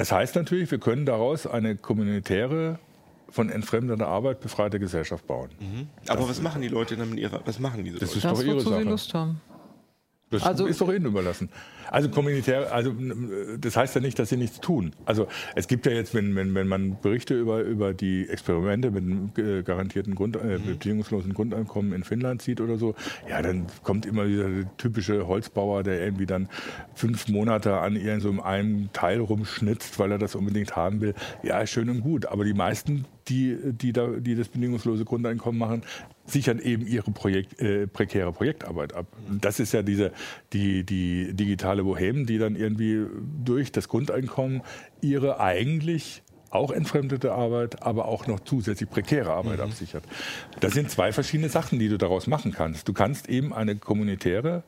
Das 0.00 0.12
heißt 0.12 0.34
natürlich, 0.34 0.70
wir 0.70 0.78
können 0.78 1.04
daraus 1.04 1.46
eine 1.46 1.76
kommunitäre, 1.76 2.78
von 3.28 3.50
entfremdeter 3.50 4.08
Arbeit 4.08 4.40
befreite 4.40 4.80
Gesellschaft 4.80 5.26
bauen. 5.26 5.50
Mhm. 5.60 5.88
Aber 6.08 6.20
das 6.20 6.30
was 6.30 6.40
machen 6.40 6.62
die 6.62 6.68
Leute 6.68 6.96
dann 6.96 7.10
mit 7.10 7.18
ihrer, 7.18 7.42
was 7.44 7.58
machen 7.58 7.84
diese 7.84 7.98
das 7.98 8.14
Leute? 8.14 8.26
Ist 8.26 8.38
doch 8.38 8.42
ihre 8.42 8.60
Sache. 8.62 8.82
sie 8.82 8.88
Lust 8.88 9.12
haben. 9.12 9.42
Das 10.30 10.42
also, 10.42 10.64
ist 10.64 10.80
doch 10.80 10.88
ihnen 10.88 11.04
überlassen. 11.04 11.50
Also 11.90 12.08
kommunitär, 12.08 12.72
also 12.72 12.94
das 13.60 13.76
heißt 13.76 13.94
ja 13.94 14.00
nicht, 14.00 14.18
dass 14.18 14.28
sie 14.28 14.36
nichts 14.36 14.60
tun. 14.60 14.92
Also 15.04 15.26
es 15.54 15.68
gibt 15.68 15.86
ja 15.86 15.92
jetzt, 15.92 16.14
wenn, 16.14 16.34
wenn, 16.36 16.54
wenn 16.54 16.68
man 16.68 16.98
Berichte 17.00 17.38
über, 17.38 17.62
über 17.62 17.94
die 17.94 18.28
Experimente 18.28 18.90
mit 18.90 19.04
einem 19.04 19.32
äh, 19.36 19.62
garantierten 19.62 20.14
Grund, 20.14 20.36
äh, 20.36 20.58
mhm. 20.58 20.66
bedingungslosen 20.66 21.34
Grundeinkommen 21.34 21.92
in 21.92 22.04
Finnland 22.04 22.42
sieht 22.42 22.60
oder 22.60 22.78
so, 22.78 22.94
ja, 23.28 23.42
dann 23.42 23.66
kommt 23.82 24.06
immer 24.06 24.26
der 24.26 24.76
typische 24.76 25.26
Holzbauer, 25.26 25.82
der 25.82 26.00
irgendwie 26.02 26.26
dann 26.26 26.48
fünf 26.94 27.28
Monate 27.28 27.78
an 27.78 27.98
so 28.20 28.40
einem 28.42 28.92
Teil 28.92 29.20
rumschnitzt, 29.20 29.98
weil 29.98 30.12
er 30.12 30.18
das 30.18 30.34
unbedingt 30.34 30.76
haben 30.76 31.00
will. 31.00 31.14
Ja, 31.42 31.66
schön 31.66 31.90
und 31.90 32.02
gut. 32.02 32.26
Aber 32.26 32.44
die 32.44 32.54
meisten 32.54 33.04
die, 33.30 33.56
die, 33.72 33.92
da, 33.92 34.08
die 34.08 34.34
das 34.34 34.48
bedingungslose 34.48 35.04
Grundeinkommen 35.04 35.58
machen, 35.58 35.82
sichern 36.26 36.58
eben 36.58 36.86
ihre 36.86 37.10
Projekt, 37.10 37.60
äh, 37.60 37.86
prekäre 37.86 38.32
Projektarbeit 38.32 38.92
ab. 38.92 39.06
Und 39.28 39.44
das 39.44 39.60
ist 39.60 39.72
ja 39.72 39.82
diese, 39.82 40.12
die, 40.52 40.84
die 40.84 41.32
digitale 41.32 41.79
Bohem, 41.82 42.26
die 42.26 42.38
dann 42.38 42.56
irgendwie 42.56 43.06
durch 43.44 43.72
das 43.72 43.88
Grundeinkommen 43.88 44.62
ihre 45.00 45.40
eigentlich 45.40 46.22
auch 46.50 46.72
entfremdete 46.72 47.32
Arbeit, 47.32 47.82
aber 47.82 48.06
auch 48.06 48.26
noch 48.26 48.40
zusätzlich 48.40 48.90
prekäre 48.90 49.30
Arbeit 49.32 49.58
mhm. 49.58 49.64
absichert. 49.64 50.04
Das 50.58 50.72
sind 50.72 50.90
zwei 50.90 51.12
verschiedene 51.12 51.48
Sachen, 51.48 51.78
die 51.78 51.88
du 51.88 51.96
daraus 51.96 52.26
machen 52.26 52.52
kannst. 52.52 52.88
Du 52.88 52.92
kannst 52.92 53.28
eben 53.28 53.52
eine 53.52 53.76
kommunitäre 53.76 54.64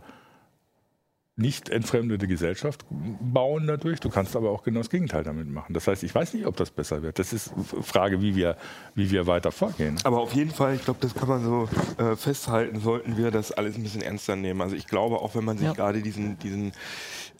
nicht 1.37 1.71
entfremdete 1.71 2.29
Gesellschaft 2.29 2.85
bauen 2.91 3.67
dadurch. 3.67 4.01
Du 4.01 4.11
kannst 4.11 4.37
aber 4.37 4.51
auch 4.51 4.63
genau 4.63 4.81
das 4.81 4.91
Gegenteil 4.91 5.25
damit 5.25 5.49
machen. 5.49 5.73
Das 5.73 5.89
heißt, 5.89 6.03
ich 6.03 6.15
weiß 6.15 6.35
nicht, 6.35 6.45
ob 6.45 6.57
das 6.57 6.71
besser 6.71 7.03
wird. 7.03 7.19
Das 7.19 7.33
ist 7.33 7.53
eine 7.55 7.83
Frage, 7.83 8.21
wie 8.21 8.37
wir, 8.37 8.57
wie 8.95 9.11
wir 9.11 9.27
weiter 9.27 9.51
vorgehen. 9.51 9.99
Aber 10.05 10.21
auf 10.21 10.35
jeden 10.35 10.51
Fall, 10.51 10.75
ich 10.75 10.85
glaube, 10.85 11.01
das 11.01 11.15
kann 11.15 11.29
man 11.29 11.43
so 11.43 11.69
äh, 11.97 12.17
festhalten, 12.17 12.81
sollten 12.81 13.17
wir 13.17 13.31
das 13.31 13.51
alles 13.51 13.77
ein 13.77 13.83
bisschen 13.83 14.03
ernster 14.03 14.37
nehmen. 14.37 14.61
Also 14.61 14.77
ich 14.77 14.87
glaube, 14.87 15.21
auch 15.21 15.35
wenn 15.35 15.45
man 15.45 15.57
sich 15.57 15.69
ja. 15.69 15.73
gerade 15.73 16.03
diesen, 16.03 16.39
diesen, 16.39 16.73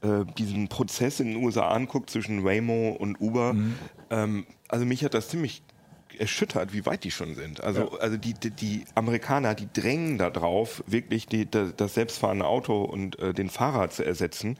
äh, 0.01 0.25
diesen 0.39 0.69
Prozess 0.69 1.21
in 1.21 1.29
den 1.35 1.45
USA 1.45 1.69
anguckt 1.69 2.09
zwischen 2.09 2.45
Waymo 2.45 2.97
und 2.99 3.21
Uber, 3.21 3.53
mhm. 3.53 3.75
ähm, 4.09 4.47
also 4.69 4.87
mich 4.87 5.05
hat 5.05 5.13
das 5.13 5.29
ziemlich 5.29 5.63
erschüttert, 6.19 6.73
wie 6.73 6.87
weit 6.87 7.05
die 7.05 7.11
schon 7.11 7.35
sind. 7.35 7.63
Also, 7.63 7.93
ja. 7.93 7.99
also 7.99 8.17
die, 8.17 8.35
die, 8.35 8.51
die, 8.51 8.85
Amerikaner, 8.95 9.55
die 9.55 9.69
drängen 9.73 10.19
darauf, 10.19 10.83
wirklich 10.87 11.27
die, 11.27 11.49
das 11.51 11.95
selbstfahrende 11.95 12.47
Auto 12.47 12.83
und 12.83 13.19
äh, 13.19 13.33
den 13.33 13.51
Fahrer 13.51 13.91
zu 13.91 14.05
ersetzen. 14.05 14.59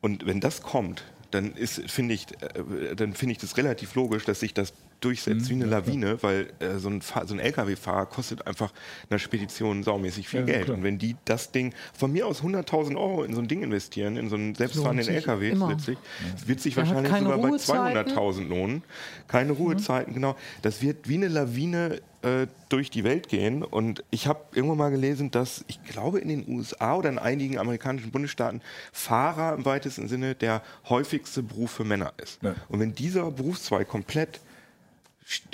Und 0.00 0.26
wenn 0.26 0.40
das 0.40 0.62
kommt, 0.62 1.04
dann 1.30 1.54
ist, 1.54 1.90
finde 1.90 2.14
ich, 2.14 2.26
äh, 2.40 2.94
dann 2.94 3.14
finde 3.14 3.32
ich 3.32 3.38
das 3.38 3.56
relativ 3.56 3.94
logisch, 3.94 4.24
dass 4.24 4.40
sich 4.40 4.54
das 4.54 4.72
durchsetzt 5.04 5.46
mhm, 5.46 5.48
wie 5.48 5.54
eine 5.54 5.66
Lawine, 5.66 6.22
weil 6.22 6.48
äh, 6.60 6.78
so 6.78 6.88
ein, 6.88 7.00
so 7.00 7.34
ein 7.34 7.40
LKW-Fahrer 7.40 8.06
kostet 8.06 8.46
einfach 8.46 8.72
einer 9.10 9.18
Spedition 9.18 9.82
saumäßig 9.82 10.28
viel 10.28 10.40
ja, 10.40 10.46
Geld. 10.46 10.64
Klar. 10.64 10.78
Und 10.78 10.84
wenn 10.84 10.98
die 10.98 11.16
das 11.24 11.52
Ding 11.52 11.74
von 11.92 12.12
mir 12.12 12.26
aus 12.26 12.42
100.000 12.42 12.96
Euro 12.96 13.24
in 13.24 13.34
so 13.34 13.40
ein 13.40 13.48
Ding 13.48 13.62
investieren, 13.62 14.16
in 14.16 14.28
so 14.28 14.36
einen 14.36 14.54
selbstfahrenden 14.54 15.08
LKW 15.08 15.52
letztlich, 15.52 15.98
wird 16.46 16.60
sich 16.60 16.76
wahrscheinlich 16.76 17.12
sogar 17.12 17.38
bei 17.38 17.48
200.000 17.48 18.48
lohnen. 18.48 18.82
Keine 19.28 19.52
mhm. 19.52 19.58
Ruhezeiten, 19.58 20.12
mhm. 20.12 20.14
genau. 20.14 20.36
Das 20.62 20.82
wird 20.82 21.08
wie 21.08 21.16
eine 21.16 21.28
Lawine 21.28 22.00
äh, 22.24 22.46
durch 22.70 22.90
die 22.90 23.04
Welt 23.04 23.28
gehen. 23.28 23.62
Und 23.62 24.02
ich 24.10 24.26
habe 24.26 24.40
irgendwann 24.54 24.78
mal 24.78 24.90
gelesen, 24.90 25.30
dass 25.30 25.64
ich 25.68 25.82
glaube 25.84 26.20
in 26.20 26.28
den 26.28 26.48
USA 26.48 26.96
oder 26.96 27.10
in 27.10 27.18
einigen 27.18 27.58
amerikanischen 27.58 28.10
Bundesstaaten 28.10 28.62
Fahrer 28.92 29.54
im 29.54 29.64
weitesten 29.64 30.08
Sinne 30.08 30.34
der 30.34 30.62
häufigste 30.88 31.42
Beruf 31.42 31.72
für 31.72 31.84
Männer 31.84 32.12
ist. 32.16 32.42
Ja. 32.42 32.54
Und 32.68 32.80
wenn 32.80 32.94
dieser 32.94 33.30
Berufszweig 33.30 33.88
komplett 33.88 34.40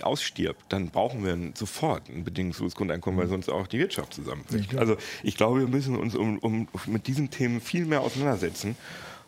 ausstirbt, 0.03 0.65
dann 0.69 0.91
brauchen 0.91 1.25
wir 1.25 1.53
sofort 1.55 2.09
ein 2.09 2.25
bedingungsloses 2.25 2.75
Grundeinkommen, 2.75 3.19
weil 3.19 3.27
mhm. 3.27 3.31
sonst 3.31 3.49
auch 3.49 3.67
die 3.67 3.79
Wirtschaft 3.79 4.15
zusammenbricht. 4.15 4.77
Also 4.77 4.97
ich 5.23 5.37
glaube, 5.37 5.61
wir 5.61 5.69
müssen 5.69 5.97
uns 5.97 6.15
um, 6.15 6.39
um, 6.39 6.69
mit 6.87 7.07
diesen 7.07 7.31
Themen 7.31 7.61
viel 7.61 7.87
mehr 7.87 8.01
auseinandersetzen. 8.01 8.77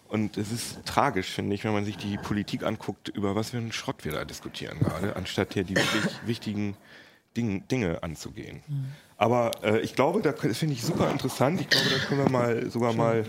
Und 0.08 0.36
es 0.36 0.52
ist 0.52 0.84
tragisch, 0.84 1.28
finde 1.28 1.54
ich, 1.54 1.64
wenn 1.64 1.72
man 1.72 1.84
sich 1.84 1.96
die 1.96 2.18
Politik 2.18 2.64
anguckt, 2.64 3.08
über 3.08 3.34
was 3.34 3.50
für 3.50 3.56
einen 3.56 3.72
Schrott 3.72 4.04
wir 4.04 4.12
da 4.12 4.24
diskutieren 4.24 4.78
gerade, 4.78 5.16
anstatt 5.16 5.54
hier 5.54 5.64
die 5.64 5.76
wirklich 5.76 6.04
wichtigen 6.26 6.76
Ding, 7.36 7.66
Dinge 7.68 8.02
anzugehen. 8.02 8.62
Mhm. 8.68 8.86
Aber 9.16 9.52
äh, 9.62 9.80
ich 9.80 9.94
glaube, 9.94 10.20
da, 10.20 10.32
das 10.32 10.58
finde 10.58 10.74
ich 10.74 10.82
super 10.82 11.10
interessant. 11.10 11.60
Ich 11.60 11.70
glaube, 11.70 11.88
da 11.88 12.04
können 12.04 12.24
wir 12.24 12.30
mal 12.30 12.70
sogar 12.70 12.92
mal 12.92 13.24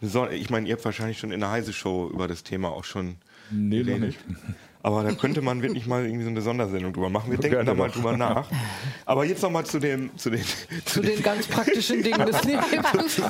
ich 0.00 0.48
meine, 0.48 0.68
ihr 0.68 0.74
habt 0.74 0.84
wahrscheinlich 0.84 1.18
schon 1.18 1.32
in 1.32 1.40
der 1.40 1.50
Heise 1.50 1.72
Show 1.72 2.08
über 2.08 2.28
das 2.28 2.44
Thema 2.44 2.68
auch 2.68 2.84
schon 2.84 3.16
Nee, 3.50 3.82
noch 3.82 3.98
nicht. 3.98 4.18
Aber 4.82 5.02
da 5.02 5.12
könnte 5.12 5.42
man 5.42 5.60
wirklich 5.62 5.86
mal 5.86 6.04
irgendwie 6.04 6.24
so 6.24 6.30
eine 6.30 6.40
Sondersendung 6.40 6.92
drüber 6.92 7.10
machen. 7.10 7.30
Wir 7.30 7.38
denken 7.38 7.56
Gerne 7.56 7.70
da 7.70 7.74
mal 7.74 7.90
drüber 7.90 8.16
nach. 8.16 8.48
Aber 9.04 9.24
jetzt 9.24 9.42
nochmal 9.42 9.66
zu 9.66 9.78
dem, 9.78 10.16
zu 10.16 10.30
den, 10.30 10.44
Zu 10.84 11.00
den 11.00 11.22
ganz 11.22 11.46
praktischen 11.46 12.02
Dingen 12.02 12.24
des 12.26 12.42
Lebens. 12.44 13.20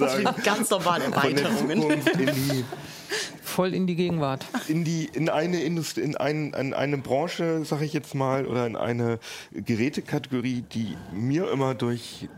Ganz 0.44 0.70
normale 0.70 1.04
Erweiterungen. 1.04 1.80
Zukunft 1.80 2.16
in 2.16 2.26
die, 2.26 2.64
Voll 3.42 3.74
in 3.74 3.86
die 3.86 3.96
Gegenwart. 3.96 4.44
in 4.68 4.84
die, 4.84 5.08
in 5.12 5.28
eine 5.30 5.62
Industrie, 5.62 6.02
in, 6.02 6.16
ein, 6.16 6.52
in 6.52 6.74
eine 6.74 6.98
Branche, 6.98 7.64
sag 7.64 7.80
ich 7.80 7.92
jetzt 7.92 8.14
mal, 8.14 8.46
oder 8.46 8.66
in 8.66 8.76
eine 8.76 9.18
Gerätekategorie, 9.52 10.64
die 10.72 10.96
mir 11.12 11.50
immer 11.50 11.74
durch, 11.74 12.28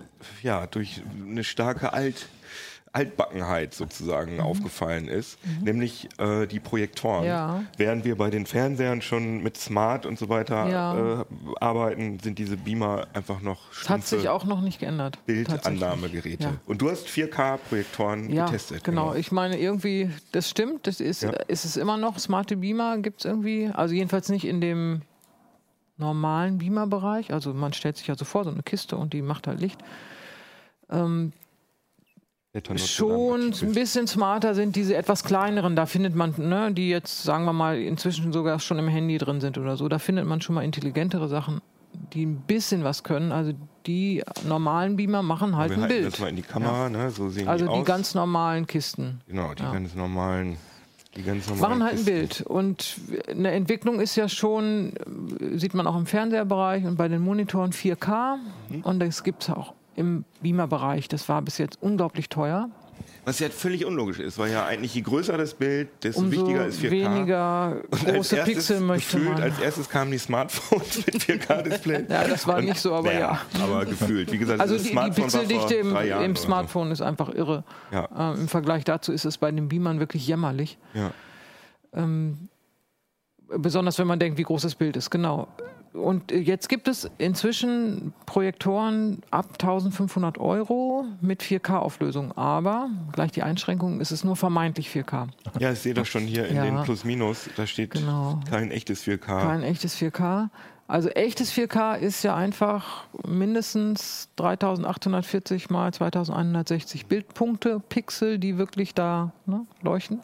ja, 0.42 0.66
durch 0.66 1.02
eine 1.28 1.44
starke 1.44 1.92
Alt, 1.92 2.28
Altbackenheit 2.92 3.72
sozusagen 3.72 4.40
aufgefallen 4.40 5.06
ist, 5.06 5.38
nämlich 5.62 6.08
äh, 6.18 6.46
die 6.46 6.58
Projektoren. 6.58 7.24
Ja. 7.24 7.62
Während 7.76 8.04
wir 8.04 8.16
bei 8.16 8.30
den 8.30 8.46
Fernsehern 8.46 9.00
schon 9.00 9.42
mit 9.44 9.56
Smart 9.56 10.06
und 10.06 10.18
so 10.18 10.28
weiter 10.28 10.68
Ja. 10.68 11.20
äh, 11.20 11.24
arbeiten, 11.60 12.18
sind 12.18 12.38
diese 12.38 12.56
Beamer 12.56 13.06
einfach 13.12 13.40
noch 13.40 13.68
Das 13.68 13.88
hat 13.88 14.00
sich 14.02 14.20
stumpfe 14.20 14.32
auch 14.32 14.44
noch 14.44 14.60
nicht 14.60 14.80
geändert. 14.80 15.24
Bildannahmegeräte. 15.26 16.42
Ja. 16.44 16.52
Und 16.66 16.82
du 16.82 16.90
hast 16.90 17.06
4K-Projektoren 17.06 18.28
Ja, 18.30 18.46
getestet. 18.46 18.82
genau. 18.82 19.14
Ich 19.14 19.30
meine, 19.30 19.58
irgendwie, 19.58 20.10
das 20.32 20.50
stimmt, 20.50 20.86
das 20.88 21.00
ist, 21.00 21.22
ist 21.46 21.64
es 21.64 21.76
immer 21.76 21.96
noch. 21.96 22.18
Smarte 22.18 22.56
Beamer 22.56 22.98
gibt 22.98 23.20
es 23.20 23.24
irgendwie, 23.24 23.70
also 23.72 23.94
jedenfalls 23.94 24.28
nicht 24.30 24.44
in 24.46 24.60
dem 24.60 25.02
normalen 25.96 26.58
Beamer-Bereich. 26.58 27.32
Also 27.32 27.54
man 27.54 27.72
stellt 27.72 27.98
sich 27.98 28.06
ja 28.08 28.16
so 28.16 28.24
vor, 28.24 28.42
so 28.44 28.50
eine 28.50 28.62
Kiste 28.62 28.96
und 28.96 29.12
die 29.12 29.22
macht 29.22 29.46
halt 29.46 29.60
Licht. 29.60 29.78
Ähm, 30.90 31.32
schon 32.76 33.52
ein 33.52 33.72
bisschen 33.72 34.08
smarter 34.08 34.54
sind 34.54 34.74
diese 34.74 34.96
etwas 34.96 35.22
kleineren. 35.22 35.76
Da 35.76 35.86
findet 35.86 36.16
man, 36.16 36.34
ne, 36.36 36.72
die 36.72 36.88
jetzt, 36.88 37.22
sagen 37.22 37.44
wir 37.44 37.52
mal, 37.52 37.78
inzwischen 37.78 38.32
sogar 38.32 38.58
schon 38.58 38.78
im 38.78 38.88
Handy 38.88 39.18
drin 39.18 39.40
sind 39.40 39.56
oder 39.56 39.76
so. 39.76 39.88
Da 39.88 40.00
findet 40.00 40.26
man 40.26 40.40
schon 40.40 40.56
mal 40.56 40.62
intelligentere 40.62 41.28
Sachen, 41.28 41.60
die 42.12 42.26
ein 42.26 42.40
bisschen 42.40 42.82
was 42.82 43.04
können. 43.04 43.30
Also 43.30 43.52
die 43.86 44.24
normalen 44.48 44.96
Beamer 44.96 45.22
machen 45.22 45.56
halt 45.56 45.72
ein 45.72 45.86
Bild. 45.86 46.06
das 46.06 46.18
mal 46.18 46.28
in 46.28 46.36
die 46.36 46.42
Kamera, 46.42 46.88
ne? 46.88 47.10
so 47.10 47.28
sehen 47.28 47.46
Also 47.46 47.68
die 47.68 47.78
die 47.78 47.84
ganz 47.84 48.14
normalen 48.14 48.66
Kisten. 48.66 49.20
genau, 49.28 49.54
die 49.54 49.62
ja. 49.62 49.72
ganz 49.72 49.94
normalen, 49.94 50.56
die 51.14 51.22
ganz 51.22 51.48
normalen 51.48 51.70
Machen 51.70 51.84
halt 51.84 51.98
ein. 52.00 52.04
Bild. 52.04 52.40
Und 52.42 52.96
eine 53.28 53.52
Entwicklung 53.52 54.00
ist 54.00 54.16
ja 54.16 54.28
schon, 54.28 54.94
äh, 54.96 55.56
sieht 55.56 55.74
man 55.74 55.86
auch 55.86 55.96
im 55.96 56.06
Fernseherbereich 56.06 56.84
und 56.84 56.96
bei 56.96 57.06
den 57.06 57.22
Monitoren 57.22 57.70
4K. 57.70 58.38
Mhm. 58.70 58.80
Und 58.82 58.98
das 58.98 59.22
gibt 59.22 59.44
es 59.44 59.50
auch 59.50 59.74
im 59.96 60.24
Beamer-Bereich. 60.42 61.08
Das 61.08 61.28
war 61.28 61.42
bis 61.42 61.58
jetzt 61.58 61.78
unglaublich 61.82 62.28
teuer. 62.28 62.70
Was 63.24 63.38
ja 63.38 63.50
völlig 63.50 63.84
unlogisch 63.84 64.18
ist, 64.18 64.38
weil 64.38 64.50
ja 64.50 64.64
eigentlich 64.64 64.94
je 64.94 65.02
größer 65.02 65.36
das 65.36 65.54
Bild, 65.54 65.88
desto 66.02 66.22
Umso 66.22 66.40
wichtiger 66.40 66.66
ist 66.66 66.80
4K. 66.80 66.90
weniger 66.90 67.76
Und 67.90 67.92
als 67.92 68.04
große 68.04 68.36
erstes 68.36 68.54
Pixel 68.54 68.80
möchte 68.80 69.18
gefühlt, 69.18 69.34
man. 69.34 69.42
Als 69.42 69.58
erstes 69.58 69.88
kamen 69.90 70.10
die 70.10 70.18
Smartphones 70.18 71.06
mit 71.06 71.16
4K-Display. 71.16 72.06
Ja, 72.08 72.26
das 72.26 72.46
war 72.46 72.60
nicht 72.62 72.80
so, 72.80 72.94
aber 72.94 73.12
ja. 73.12 73.40
Aber 73.62 73.84
gefühlt. 73.84 74.32
Wie 74.32 74.38
gesagt, 74.38 74.60
Also 74.60 74.76
die, 74.76 74.82
die 74.84 74.88
Smartphone 74.88 75.24
Pixeldichte 75.24 75.74
im, 75.74 75.88
im 75.88 75.94
oder 75.94 76.28
so. 76.28 76.42
Smartphone 76.42 76.90
ist 76.92 77.02
einfach 77.02 77.28
irre. 77.28 77.64
Ja. 77.92 78.08
Ähm, 78.16 78.42
Im 78.42 78.48
Vergleich 78.48 78.84
dazu 78.84 79.12
ist 79.12 79.24
es 79.24 79.38
bei 79.38 79.50
den 79.50 79.68
Beamern 79.68 80.00
wirklich 80.00 80.26
jämmerlich. 80.26 80.78
Ja. 80.94 81.12
Ähm, 81.92 82.48
besonders 83.48 83.98
wenn 83.98 84.06
man 84.06 84.18
denkt, 84.18 84.38
wie 84.38 84.44
groß 84.44 84.62
das 84.62 84.74
Bild 84.74 84.96
ist, 84.96 85.10
genau. 85.10 85.48
Und 85.92 86.30
jetzt 86.30 86.68
gibt 86.68 86.86
es 86.86 87.10
inzwischen 87.18 88.12
Projektoren 88.24 89.22
ab 89.32 89.46
1500 89.60 90.38
Euro 90.38 91.04
mit 91.20 91.42
4K-Auflösung. 91.42 92.30
Aber, 92.38 92.88
gleich 93.12 93.32
die 93.32 93.42
Einschränkung, 93.42 94.00
ist 94.00 94.12
es 94.12 94.22
nur 94.22 94.36
vermeintlich 94.36 94.88
4K. 94.88 95.26
ja, 95.58 95.72
ich 95.72 95.80
sehe 95.80 95.94
das 95.94 96.06
schon 96.06 96.22
hier 96.22 96.46
in 96.46 96.56
Ja. 96.56 96.64
den 96.64 96.80
Plus-Minus. 96.84 97.50
Da 97.56 97.66
steht 97.66 97.90
Genau. 97.90 98.38
kein 98.48 98.70
echtes 98.70 99.02
4K. 99.02 99.40
Kein 99.42 99.62
echtes 99.64 99.96
4K. 99.96 100.50
Also 100.90 101.08
echtes 101.10 101.52
4K 101.52 101.98
ist 101.98 102.24
ja 102.24 102.34
einfach 102.34 103.04
mindestens 103.24 104.28
3840 104.34 105.70
mal 105.70 105.94
2160 105.94 107.06
Bildpunkte, 107.06 107.80
Pixel, 107.88 108.40
die 108.40 108.58
wirklich 108.58 108.92
da 108.92 109.30
ne, 109.46 109.66
leuchten. 109.82 110.20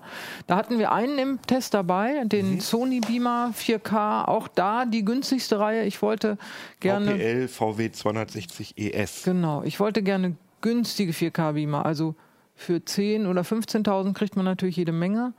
Da 0.49 0.57
hatten 0.57 0.81
wir 0.81 0.91
einen 0.91 1.19
im 1.19 1.43
Test 1.43 1.73
dabei, 1.73 2.25
den 2.25 2.55
Mhm. 2.55 2.61
Sony 2.61 2.99
Beamer 2.99 3.53
4K, 3.57 4.25
auch 4.25 4.49
da 4.49 4.87
die 4.87 5.05
günstigste 5.05 5.61
Reihe. 5.61 5.85
Ich 5.85 6.03
wollte 6.03 6.37
gerne 6.81 7.13
VPL 7.13 7.49
VW 7.49 7.93
260 7.93 8.75
ES. 8.77 9.23
Genau, 9.23 9.63
ich 9.63 9.79
wollte 9.79 10.03
gerne 10.03 10.35
günstige 10.63 11.13
4K-Beamer. 11.13 11.87
Also 11.87 12.17
für 12.57 12.79
10.000 12.79 13.29
oder 13.31 13.43
15.000 13.43 14.15
kriegt 14.15 14.35
man 14.35 14.45
natürlich 14.45 14.77
jede 14.77 14.91
Menge. 14.91 15.33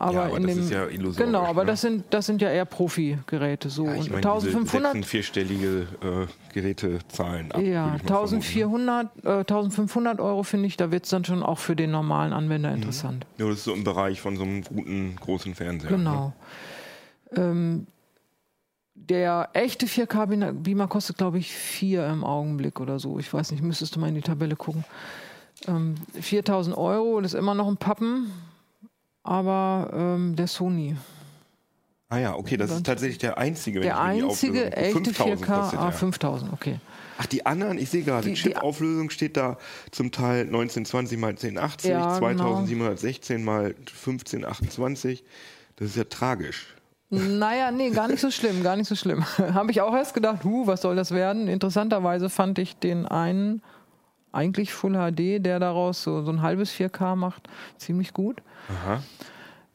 Aber, 0.00 0.12
Mhm. 0.12 0.16
Ja, 0.18 0.24
aber 0.26 0.36
in 0.36 0.42
das 0.44 0.54
dem, 0.54 0.62
ist 0.64 0.70
ja 0.70 0.86
illusorisch, 0.86 1.16
Genau, 1.26 1.42
aber 1.44 1.62
ne? 1.64 1.66
das, 1.72 1.80
sind, 1.80 2.04
das 2.10 2.26
sind 2.26 2.40
ja 2.40 2.50
eher 2.50 2.64
Profi-Geräte. 2.66 3.68
So. 3.68 3.84
Ja, 3.86 3.94
ich 3.94 3.98
Und 4.02 4.10
meine, 4.12 4.16
1500, 4.28 4.94
diese 4.94 5.04
vierstellige 5.08 5.88
äh, 6.00 6.52
Gerätezahlen 6.54 7.50
ab. 7.50 7.60
ja, 7.60 7.86
würde 7.86 7.96
ich 8.04 8.08
mal 8.08 8.26
vermuten. 8.28 8.88
1400, 8.88 9.08
äh, 9.24 9.28
1500 9.40 10.20
Euro 10.20 10.44
finde 10.44 10.66
ich, 10.68 10.76
da 10.76 10.92
wird 10.92 11.02
es 11.04 11.10
dann 11.10 11.24
schon 11.24 11.42
auch 11.42 11.58
für 11.58 11.74
den 11.74 11.90
normalen 11.90 12.30
Mhm. 12.30 12.36
Anwender 12.36 12.72
interessant. 12.72 13.26
Ja, 13.38 13.48
das 13.48 13.58
ist 13.58 13.64
so 13.64 13.74
im 13.74 13.82
Bereich 13.82 14.20
von 14.20 14.36
so 14.36 14.44
einem 14.44 14.62
guten, 14.62 15.16
großen 15.16 15.56
Fernseher. 15.56 15.90
Ne? 15.90 15.96
Genau. 15.96 16.32
Ähm, 17.34 17.88
der 18.94 19.48
echte 19.54 19.86
4K-Beamer 19.86 20.86
kostet, 20.86 21.18
glaube 21.18 21.38
ich, 21.38 21.52
4 21.52 22.06
im 22.06 22.22
Augenblick 22.24 22.78
oder 22.80 22.98
so. 23.00 23.18
Ich 23.18 23.32
weiß 23.32 23.50
nicht, 23.50 23.62
müsstest 23.64 23.96
du 23.96 24.00
mal 24.00 24.08
in 24.08 24.14
die 24.14 24.20
Tabelle 24.22 24.54
gucken. 24.56 24.84
Ähm, 25.66 25.96
4000 26.20 26.76
Euro, 26.76 27.20
das 27.20 27.34
ist 27.34 27.38
immer 27.38 27.54
noch 27.54 27.66
ein 27.68 27.76
Pappen, 27.78 28.30
aber 29.28 29.90
ähm, 29.94 30.34
der 30.36 30.46
Sony. 30.46 30.96
Ah 32.08 32.18
ja, 32.18 32.34
okay, 32.34 32.56
das 32.56 32.70
ist 32.70 32.86
tatsächlich 32.86 33.18
der 33.18 33.36
einzige, 33.36 33.80
wenn 33.80 33.88
Der 33.88 33.96
ich 33.96 34.00
mir 34.00 34.14
die 34.14 34.22
einzige 34.24 34.72
echte 34.76 34.92
5000 35.04 35.40
4K, 35.42 35.60
kostet 35.60 35.78
ah, 35.78 35.82
der. 35.84 35.92
5000, 35.92 36.52
okay. 36.54 36.80
Ach, 37.18 37.26
die 37.26 37.44
anderen, 37.44 37.76
ich 37.78 37.90
sehe 37.90 38.02
gerade, 38.02 38.26
Die- 38.28 38.34
die- 38.34 38.40
Chip-Auflösung 38.40 39.10
steht 39.10 39.36
da 39.36 39.58
zum 39.90 40.10
Teil 40.10 40.42
1920 40.46 41.18
mal 41.18 41.28
1080, 41.30 41.90
Ja, 41.90 42.04
genau. 42.06 42.18
2716 42.18 43.44
mal 43.44 43.74
1528. 43.86 45.24
Das 45.76 45.88
ist 45.90 45.96
ja 45.96 46.04
tragisch. 46.04 46.74
Naja, 47.10 47.70
nee, 47.70 47.90
gar 47.90 48.08
nicht 48.08 48.20
so 48.20 48.30
schlimm, 48.30 48.62
gar 48.62 48.76
nicht 48.76 48.88
so 48.88 48.94
schlimm. 48.94 49.24
Habe 49.38 49.70
ich 49.70 49.80
auch 49.80 49.94
erst 49.94 50.14
gedacht, 50.14 50.44
huh, 50.44 50.66
was 50.66 50.80
soll 50.82 50.96
das 50.96 51.10
werden? 51.10 51.48
Interessanterweise 51.48 52.30
fand 52.30 52.58
ich 52.58 52.76
den 52.76 53.04
einen, 53.06 53.62
eigentlich 54.32 54.72
Full 54.72 54.94
HD, 54.94 55.44
der 55.44 55.58
daraus 55.58 56.02
so, 56.02 56.22
so 56.22 56.30
ein 56.30 56.42
halbes 56.42 56.72
4K 56.72 57.16
macht, 57.16 57.48
ziemlich 57.76 58.12
gut. 58.12 58.42
Aha. 58.68 59.02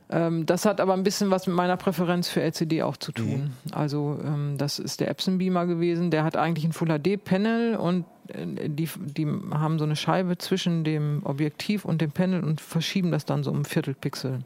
Ähm, 0.09 0.45
das 0.45 0.65
hat 0.65 0.79
aber 0.79 0.93
ein 0.93 1.03
bisschen 1.03 1.31
was 1.31 1.47
mit 1.47 1.55
meiner 1.55 1.77
Präferenz 1.77 2.29
für 2.29 2.41
LCD 2.41 2.83
auch 2.83 2.97
zu 2.97 3.11
tun. 3.11 3.53
Also 3.71 4.19
ähm, 4.23 4.57
das 4.57 4.77
ist 4.77 4.99
der 4.99 5.09
Epson 5.09 5.37
Beamer 5.37 5.65
gewesen. 5.65 6.11
Der 6.11 6.23
hat 6.23 6.37
eigentlich 6.37 6.65
ein 6.65 6.73
Full 6.73 6.89
HD 6.89 7.23
Panel 7.23 7.75
und 7.75 8.05
äh, 8.27 8.69
die, 8.69 8.87
die 8.95 9.25
haben 9.25 9.79
so 9.79 9.85
eine 9.85 9.95
Scheibe 9.95 10.37
zwischen 10.37 10.83
dem 10.83 11.21
Objektiv 11.23 11.83
und 11.85 12.01
dem 12.01 12.11
Panel 12.11 12.43
und 12.43 12.61
verschieben 12.61 13.11
das 13.11 13.25
dann 13.25 13.43
so 13.43 13.51
um 13.51 13.61
ein 13.61 13.65
Viertelpixel. 13.65 14.41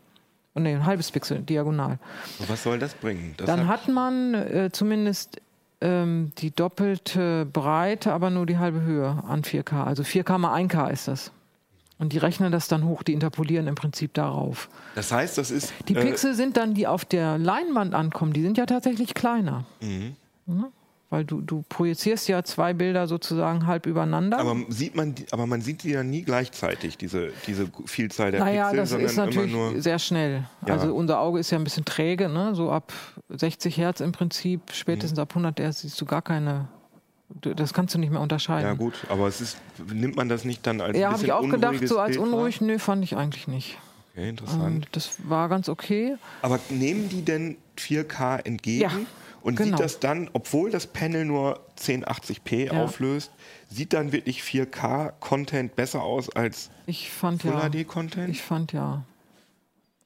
Und 0.54 0.64
nee, 0.64 0.74
ein 0.74 0.86
halbes 0.86 1.12
Pixel, 1.12 1.40
diagonal. 1.40 2.00
Und 2.40 2.50
was 2.50 2.64
soll 2.64 2.80
das 2.80 2.96
bringen? 2.96 3.36
Das 3.38 3.46
Dann 3.46 3.68
hat 3.68 3.88
man 3.88 4.34
äh, 4.34 4.70
zumindest 4.72 5.42
ähm, 5.82 6.32
die 6.38 6.52
doppelte 6.52 7.46
Breite, 7.46 8.14
aber 8.14 8.30
nur 8.30 8.46
die 8.46 8.58
halbe 8.58 8.82
Höhe 8.82 9.24
an 9.28 9.44
4K. 9.44 9.84
Also 9.84 10.04
4K 10.04 10.38
mal 10.38 10.56
1K 10.56 10.90
ist 10.92 11.08
das. 11.08 11.32
Und 12.00 12.14
die 12.14 12.20
rechnen 12.20 12.52
das 12.52 12.68
dann 12.68 12.86
hoch, 12.86 13.02
die 13.02 13.14
interpolieren 13.14 13.68
im 13.68 13.76
Prinzip 13.76 14.14
darauf. 14.14 14.70
das 14.94 15.12
heißt, 15.12 15.38
das 15.38 15.50
ist. 15.50 15.74
Die 15.88 15.96
äh, 15.96 16.02
Pixel 16.02 16.36
sind 16.36 16.56
dann, 16.56 16.76
die 16.76 16.86
auf 16.86 17.06
der 17.06 17.40
Leinwand 17.40 17.96
ankommen, 17.96 18.34
die 18.34 18.44
sind 18.44 18.58
ja 18.58 18.68
tatsächlich 18.68 19.16
kleiner. 19.16 19.66
Mhm. 19.82 20.16
Ne? 20.46 20.72
Weil 21.10 21.24
du, 21.24 21.40
du 21.40 21.64
projizierst 21.70 22.28
ja 22.28 22.44
zwei 22.44 22.74
Bilder 22.74 23.08
sozusagen 23.08 23.66
halb 23.66 23.86
übereinander. 23.86 24.40
aber 24.40 24.58
sieht 24.68 24.94
man, 24.96 25.16
aber 25.32 25.46
man 25.48 25.62
sieht 25.62 25.84
die 25.84 25.92
ja 25.92 26.04
nie 26.04 26.24
gleichzeitig, 26.24 26.98
diese, 26.98 27.30
diese 27.48 27.70
Vielzahl 27.86 28.32
der 28.32 28.42
naja, 28.42 28.64
Pixel, 28.66 28.78
das 28.78 28.90
sondern 28.90 29.06
ist 29.08 29.16
natürlich 29.16 29.52
nur. 29.54 29.82
sehr 29.82 30.00
schnell. 30.00 30.44
Ja. 30.68 30.74
Also 30.74 30.94
unser 30.94 31.22
Auge 31.22 31.40
ist 31.40 31.50
ja 31.50 31.58
ein 31.58 31.64
bisschen 31.64 31.86
träge, 31.86 32.28
ne? 32.28 32.56
so 32.56 32.72
ab 32.72 32.92
60 33.30 33.78
Hertz 33.78 34.02
im 34.02 34.12
Prinzip, 34.12 34.60
Mhm. 34.68 34.74
spätestens 34.74 35.18
ab 35.18 35.30
100 35.32 35.60
Hertz 35.62 35.80
siehst 35.82 36.00
du 36.02 36.06
gar 36.06 36.22
keine, 36.22 36.68
das 37.42 37.74
kannst 37.74 37.96
du 37.96 38.00
nicht 38.00 38.12
mehr 38.12 38.20
unterscheiden. 38.22 38.68
Ja 38.68 38.74
gut, 38.74 38.94
aber 39.08 39.28
es 39.28 39.40
ist, 39.40 39.58
nimmt 39.94 40.18
man 40.18 40.28
das 40.28 40.44
nicht 40.44 40.68
dann 40.68 40.82
als 40.82 40.98
Ja, 40.98 41.14
habe 41.14 41.24
ich 41.24 41.32
auch 41.32 41.48
gedacht, 41.48 41.88
so 41.88 42.00
als 42.00 42.18
unruhig, 42.18 42.60
nö, 42.60 42.80
fand 42.80 43.06
ich 43.06 43.16
eigentlich 43.16 43.48
nicht. 43.48 43.78
Okay, 44.14 44.28
interessant. 44.28 44.62
Und 44.62 44.88
das 44.92 45.12
war 45.24 45.48
ganz 45.48 45.70
okay. 45.70 46.18
Aber 46.42 46.60
nehmen 46.70 47.08
die 47.08 47.22
denn 47.22 47.56
4K 47.78 48.40
entgegen? 48.46 48.82
Ja, 48.82 48.92
Und 49.48 49.56
genau. 49.56 49.78
sieht 49.78 49.86
das 49.86 50.00
dann, 50.00 50.30
obwohl 50.34 50.72
das 50.72 50.88
Panel 50.88 51.24
nur 51.26 51.60
1080p 51.80 52.66
Ja. 52.66 52.84
auflöst, 52.84 53.32
sieht 53.70 53.94
dann 53.94 54.12
wirklich 54.12 54.42
4K-Content 54.44 55.76
besser 55.76 56.04
aus 56.04 56.30
als 56.30 56.70
Ich 56.86 57.10
fand 57.10 57.42
Full 57.44 57.52
ja. 57.52 57.70
HD-Content? 57.70 58.30
Ich 58.30 58.42
fand 58.42 58.74
ja. 58.74 59.04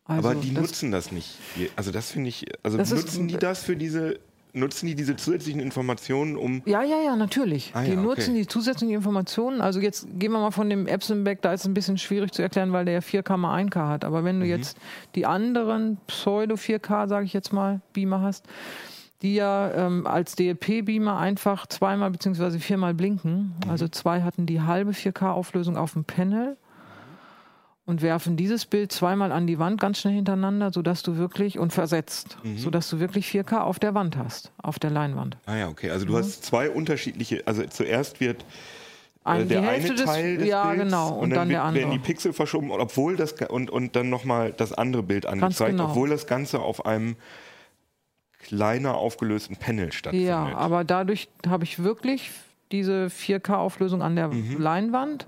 Also 0.05 0.29
Aber 0.29 0.39
die 0.39 0.53
das, 0.53 0.63
nutzen 0.63 0.91
das 0.91 1.11
nicht. 1.11 1.37
Also 1.75 1.91
das 1.91 2.11
finde 2.11 2.29
ich, 2.29 2.45
also 2.63 2.77
Das 2.77 2.91
ist- 2.91 3.01
nutzen 3.05 3.27
die 3.27 3.37
das 3.37 3.63
für 3.63 3.75
diese 3.75 4.19
nutzen 4.53 4.85
die 4.85 4.95
diese 4.95 5.15
zusätzlichen 5.15 5.61
Informationen, 5.61 6.35
um. 6.35 6.61
Ja, 6.65 6.83
ja, 6.83 7.01
ja, 7.01 7.15
natürlich. 7.15 7.71
Ah, 7.73 7.83
die 7.83 7.91
ja, 7.91 7.93
okay. 7.93 8.03
nutzen 8.03 8.35
die 8.35 8.45
zusätzlichen 8.45 8.93
Informationen. 8.93 9.61
Also 9.61 9.79
jetzt 9.79 10.05
gehen 10.19 10.33
wir 10.33 10.39
mal 10.39 10.51
von 10.51 10.69
dem 10.69 10.87
Epson 10.87 11.23
weg, 11.23 11.41
da 11.41 11.53
ist 11.53 11.61
es 11.61 11.67
ein 11.67 11.73
bisschen 11.73 11.97
schwierig 11.97 12.33
zu 12.33 12.41
erklären, 12.41 12.73
weil 12.73 12.83
der 12.83 12.95
ja 12.95 12.99
4K 12.99 13.37
mal 13.37 13.55
1K 13.55 13.87
hat. 13.87 14.03
Aber 14.03 14.19
Mhm. 14.21 14.25
wenn 14.25 14.39
du 14.41 14.45
jetzt 14.45 14.75
die 15.15 15.25
anderen 15.25 15.97
Pseudo-4K, 16.07 17.07
sage 17.07 17.25
ich 17.25 17.31
jetzt 17.31 17.53
mal, 17.53 17.79
Beamer 17.93 18.19
hast, 18.21 18.43
die 19.21 19.35
ja 19.35 19.71
ähm, 19.73 20.07
als 20.07 20.35
DLP-Beamer 20.35 21.17
einfach 21.17 21.67
zweimal 21.67 22.09
bzw. 22.11 22.59
viermal 22.59 22.93
blinken. 22.93 23.53
Mhm. 23.63 23.69
Also 23.69 23.87
zwei 23.87 24.21
hatten 24.21 24.45
die 24.45 24.61
halbe 24.61 24.91
4K-Auflösung 24.91 25.77
auf 25.77 25.93
dem 25.93 26.05
Panel 26.05 26.57
und 27.85 28.01
werfen 28.01 28.37
dieses 28.37 28.65
Bild 28.65 28.91
zweimal 28.91 29.31
an 29.31 29.47
die 29.47 29.59
Wand 29.59 29.79
ganz 29.81 29.99
schnell 29.99 30.13
hintereinander, 30.13 30.71
sodass 30.71 31.03
du 31.03 31.17
wirklich 31.17 31.59
und 31.59 31.73
versetzt, 31.73 32.37
Mhm. 32.43 32.57
sodass 32.57 32.89
du 32.89 32.99
wirklich 32.99 33.27
4K 33.27 33.59
auf 33.61 33.79
der 33.79 33.93
Wand 33.93 34.17
hast, 34.17 34.51
auf 34.61 34.79
der 34.79 34.91
Leinwand. 34.91 35.37
Ah 35.45 35.55
ja, 35.57 35.67
okay. 35.67 35.89
Also 35.91 36.05
du 36.05 36.17
hast 36.17 36.45
zwei 36.45 36.69
unterschiedliche. 36.69 37.41
Also 37.45 37.63
zuerst 37.65 38.19
wird 38.21 38.41
äh, 38.43 38.45
Ein, 39.29 39.47
der 39.49 39.61
die 39.61 39.67
Hälfte 39.67 39.87
eine 39.89 39.95
des, 39.97 40.05
Teil 40.05 40.37
des 40.37 40.47
ja 40.47 40.63
Bilds 40.69 40.83
genau 40.83 41.09
und, 41.09 41.29
dann, 41.31 41.49
wird- 41.49 41.55
der 41.57 41.63
andere. 41.63 41.83
werden 41.83 41.91
die 41.93 41.99
Pixel 41.99 42.33
verschoben, 42.33 42.71
obwohl 42.71 43.15
das 43.17 43.33
und 43.33 43.69
und 43.69 43.95
dann 43.95 44.09
nochmal 44.09 44.51
das 44.51 44.73
andere 44.73 45.03
Bild 45.03 45.25
angezeigt, 45.25 45.71
genau. 45.71 45.89
obwohl 45.89 46.09
das 46.09 46.25
Ganze 46.27 46.59
auf 46.59 46.85
einem 46.85 47.15
kleiner 48.43 48.95
aufgelösten 48.95 49.55
Panel 49.55 49.91
stattfindet. 49.91 50.27
ja, 50.29 50.55
aber 50.55 50.83
dadurch 50.83 51.29
habe 51.47 51.63
ich 51.63 51.83
wirklich 51.83 52.31
diese 52.71 53.07
4K-Auflösung 53.09 54.01
an 54.01 54.15
der 54.15 54.29
Mhm. 54.29 54.59
Leinwand. 54.61 55.27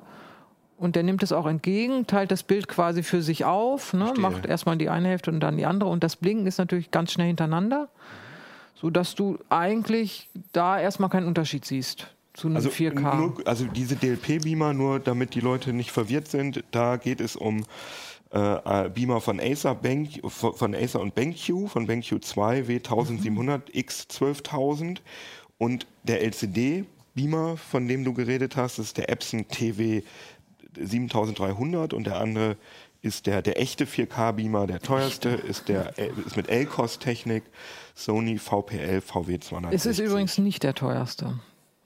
Und 0.77 0.95
der 0.97 1.03
nimmt 1.03 1.23
es 1.23 1.31
auch 1.31 1.45
entgegen, 1.45 2.07
teilt 2.07 2.31
das 2.31 2.43
Bild 2.43 2.67
quasi 2.67 3.03
für 3.03 3.21
sich 3.21 3.45
auf, 3.45 3.93
ne? 3.93 4.13
Macht 4.17 4.45
erstmal 4.45 4.75
die 4.75 4.89
eine 4.89 5.07
Hälfte 5.07 5.31
und 5.31 5.39
dann 5.39 5.55
die 5.55 5.65
andere. 5.65 5.89
Und 5.89 6.03
das 6.03 6.15
Blinken 6.17 6.45
ist 6.47 6.57
natürlich 6.57 6.91
ganz 6.91 7.13
schnell 7.13 7.27
hintereinander, 7.27 7.87
sodass 8.75 9.15
du 9.15 9.37
eigentlich 9.49 10.29
da 10.51 10.79
erstmal 10.79 11.09
keinen 11.09 11.27
Unterschied 11.27 11.63
siehst 11.63 12.07
zu 12.33 12.47
einem 12.47 12.57
Also, 12.57 12.69
4K. 12.69 13.15
Nur, 13.15 13.33
also 13.45 13.65
diese 13.65 13.95
DLP-Beamer, 13.95 14.73
nur 14.73 14.99
damit 14.99 15.35
die 15.35 15.39
Leute 15.39 15.71
nicht 15.71 15.91
verwirrt 15.91 16.27
sind, 16.27 16.63
da 16.71 16.97
geht 16.97 17.21
es 17.21 17.35
um 17.37 17.63
äh, 18.33 18.85
äh, 18.85 18.89
Beamer 18.89 19.21
von 19.21 19.39
Acer, 19.39 19.75
Bank, 19.75 20.09
von 20.27 20.73
Acer 20.73 20.99
und 20.99 21.13
BenQ, 21.13 21.69
von 21.69 21.85
BenQ 21.85 22.23
2 22.23 22.61
W1700 22.61 23.61
X 23.71 24.07
12000 24.07 25.01
und 25.59 25.85
der 26.03 26.23
LCD-Beamer, 26.23 27.57
von 27.57 27.87
dem 27.87 28.03
du 28.03 28.13
geredet 28.13 28.55
hast, 28.55 28.79
ist 28.79 28.97
der 28.97 29.09
Epson 29.09 29.47
TW 29.47 30.01
7300 30.75 31.93
und 31.93 32.07
der 32.07 32.19
andere 32.19 32.57
ist 33.03 33.27
der, 33.27 33.41
der 33.43 33.61
echte 33.61 33.85
4K-Beamer, 33.85 34.65
der 34.65 34.79
teuerste, 34.79 35.29
ist, 35.29 35.67
der, 35.67 35.97
ist 35.99 36.35
mit 36.35 36.49
LCOS-Technik 36.49 37.43
Sony 37.93 38.39
VPL 38.39 39.03
VW260. 39.07 39.67
es 39.71 39.85
ist 39.85 39.99
übrigens 39.99 40.39
nicht 40.39 40.63
der 40.63 40.73
teuerste. 40.73 41.39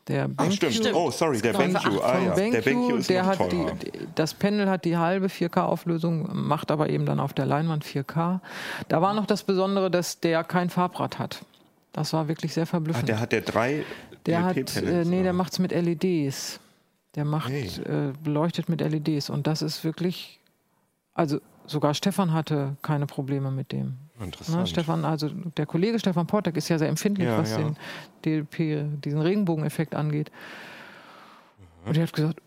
Der 0.07 0.29
Ach, 0.37 0.45
BenQ 0.45 0.71
stimmt. 0.71 0.93
Oh, 0.93 1.11
sorry, 1.11 1.41
der 1.41 1.53
BenQ. 1.53 1.75
Ah, 2.01 2.19
ja. 2.19 2.33
Der 2.35 2.61
BenQ, 2.61 2.63
BenQ 2.63 2.99
ist 2.99 3.09
der 3.09 3.25
hat 3.25 3.39
die, 3.51 3.57
teurer. 3.57 3.73
die, 3.75 3.91
das 4.15 4.33
Panel 4.33 4.69
hat 4.69 4.85
die 4.85 4.95
halbe 4.97 5.27
4K-Auflösung, 5.27 6.29
macht 6.33 6.71
aber 6.71 6.89
eben 6.89 7.05
dann 7.05 7.19
auf 7.19 7.33
der 7.33 7.45
Leinwand 7.45 7.83
4K. 7.83 8.39
Da 8.87 9.01
war 9.01 9.13
noch 9.13 9.25
das 9.25 9.43
Besondere, 9.43 9.91
dass 9.91 10.19
der 10.21 10.43
kein 10.43 10.69
Farbrad 10.69 11.19
hat. 11.19 11.43
Das 11.91 12.13
war 12.13 12.27
wirklich 12.27 12.53
sehr 12.53 12.63
Ach, 12.63 12.69
verblüffend. 12.69 13.09
der 13.09 13.19
hat 13.19 13.31
der 13.31 13.41
drei 13.41 13.83
der 14.25 14.43
hat, 14.43 14.55
DLP-Panels, 14.55 15.07
äh, 15.07 15.09
nee, 15.09 15.23
der 15.23 15.33
macht 15.33 15.53
es 15.53 15.59
mit 15.59 15.71
LEDs. 15.71 16.59
Der 17.15 17.25
macht, 17.25 17.49
Hey. 17.49 17.65
äh, 17.85 18.13
beleuchtet 18.23 18.69
mit 18.69 18.81
LEDs. 18.81 19.29
Und 19.29 19.47
das 19.47 19.61
ist 19.61 19.83
wirklich, 19.83 20.39
also 21.13 21.39
sogar 21.65 21.93
Stefan 21.93 22.31
hatte 22.33 22.77
keine 22.81 23.07
Probleme 23.07 23.51
mit 23.51 23.71
dem. 23.71 23.95
Interessant. 24.19 24.57
Ne, 24.59 24.67
Stefan, 24.67 25.05
also 25.05 25.29
der 25.29 25.65
Kollege 25.65 25.99
Stefan 25.99 26.25
Portek 26.27 26.57
ist 26.57 26.69
ja 26.69 26.77
sehr 26.77 26.89
empfindlich, 26.89 27.27
Ja, 27.27 27.37
was 27.37 27.51
ja. 27.51 27.57
den 27.57 27.77
DLP, 28.25 29.01
diesen 29.03 29.21
Regenbogeneffekt 29.21 29.95
angeht. 29.95 30.31
Und 31.85 31.95
er 31.97 32.03
hat 32.03 32.13
gesagt, 32.13 32.41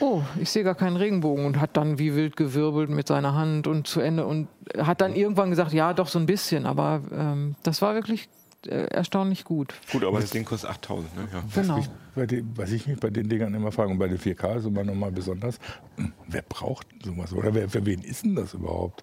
oh, 0.00 0.22
ich 0.40 0.50
sehe 0.50 0.64
gar 0.64 0.74
keinen 0.74 0.96
Regenbogen 0.96 1.44
und 1.44 1.60
hat 1.60 1.76
dann 1.76 1.98
wie 1.98 2.14
wild 2.14 2.36
gewirbelt 2.36 2.90
mit 2.90 3.08
seiner 3.08 3.34
Hand 3.34 3.66
und 3.66 3.86
zu 3.86 4.00
Ende 4.00 4.26
und 4.26 4.48
hat 4.78 5.00
dann 5.00 5.14
irgendwann 5.14 5.50
gesagt, 5.50 5.72
ja, 5.72 5.92
doch 5.92 6.08
so 6.08 6.18
ein 6.18 6.26
bisschen, 6.26 6.66
aber 6.66 7.02
ähm, 7.12 7.56
das 7.62 7.82
war 7.82 7.94
wirklich 7.94 8.28
äh, 8.66 8.86
erstaunlich 8.86 9.44
gut. 9.44 9.74
Gut, 9.92 10.04
aber 10.04 10.20
das 10.20 10.30
Ding 10.30 10.44
kostet 10.44 10.70
8000, 10.70 11.16
ne? 11.16 11.28
Ja. 11.32 11.42
Genau. 11.54 11.78
Ich, 11.78 11.88
bei 12.14 12.26
den, 12.26 12.52
was 12.56 12.72
ich 12.72 12.86
mich 12.86 12.98
bei 12.98 13.10
den 13.10 13.28
Dingern 13.28 13.54
immer 13.54 13.72
frage, 13.72 13.90
und 13.90 13.98
bei 13.98 14.08
den 14.08 14.18
4K 14.18 14.56
ist 14.56 14.66
immer 14.66 14.84
nochmal 14.84 15.12
besonders, 15.12 15.58
hm, 15.96 16.12
wer 16.28 16.42
braucht 16.42 16.86
sowas? 17.04 17.32
Oder 17.32 17.54
wer, 17.54 17.68
für 17.68 17.84
wen 17.84 18.02
ist 18.02 18.24
denn 18.24 18.34
das 18.34 18.54
überhaupt? 18.54 19.02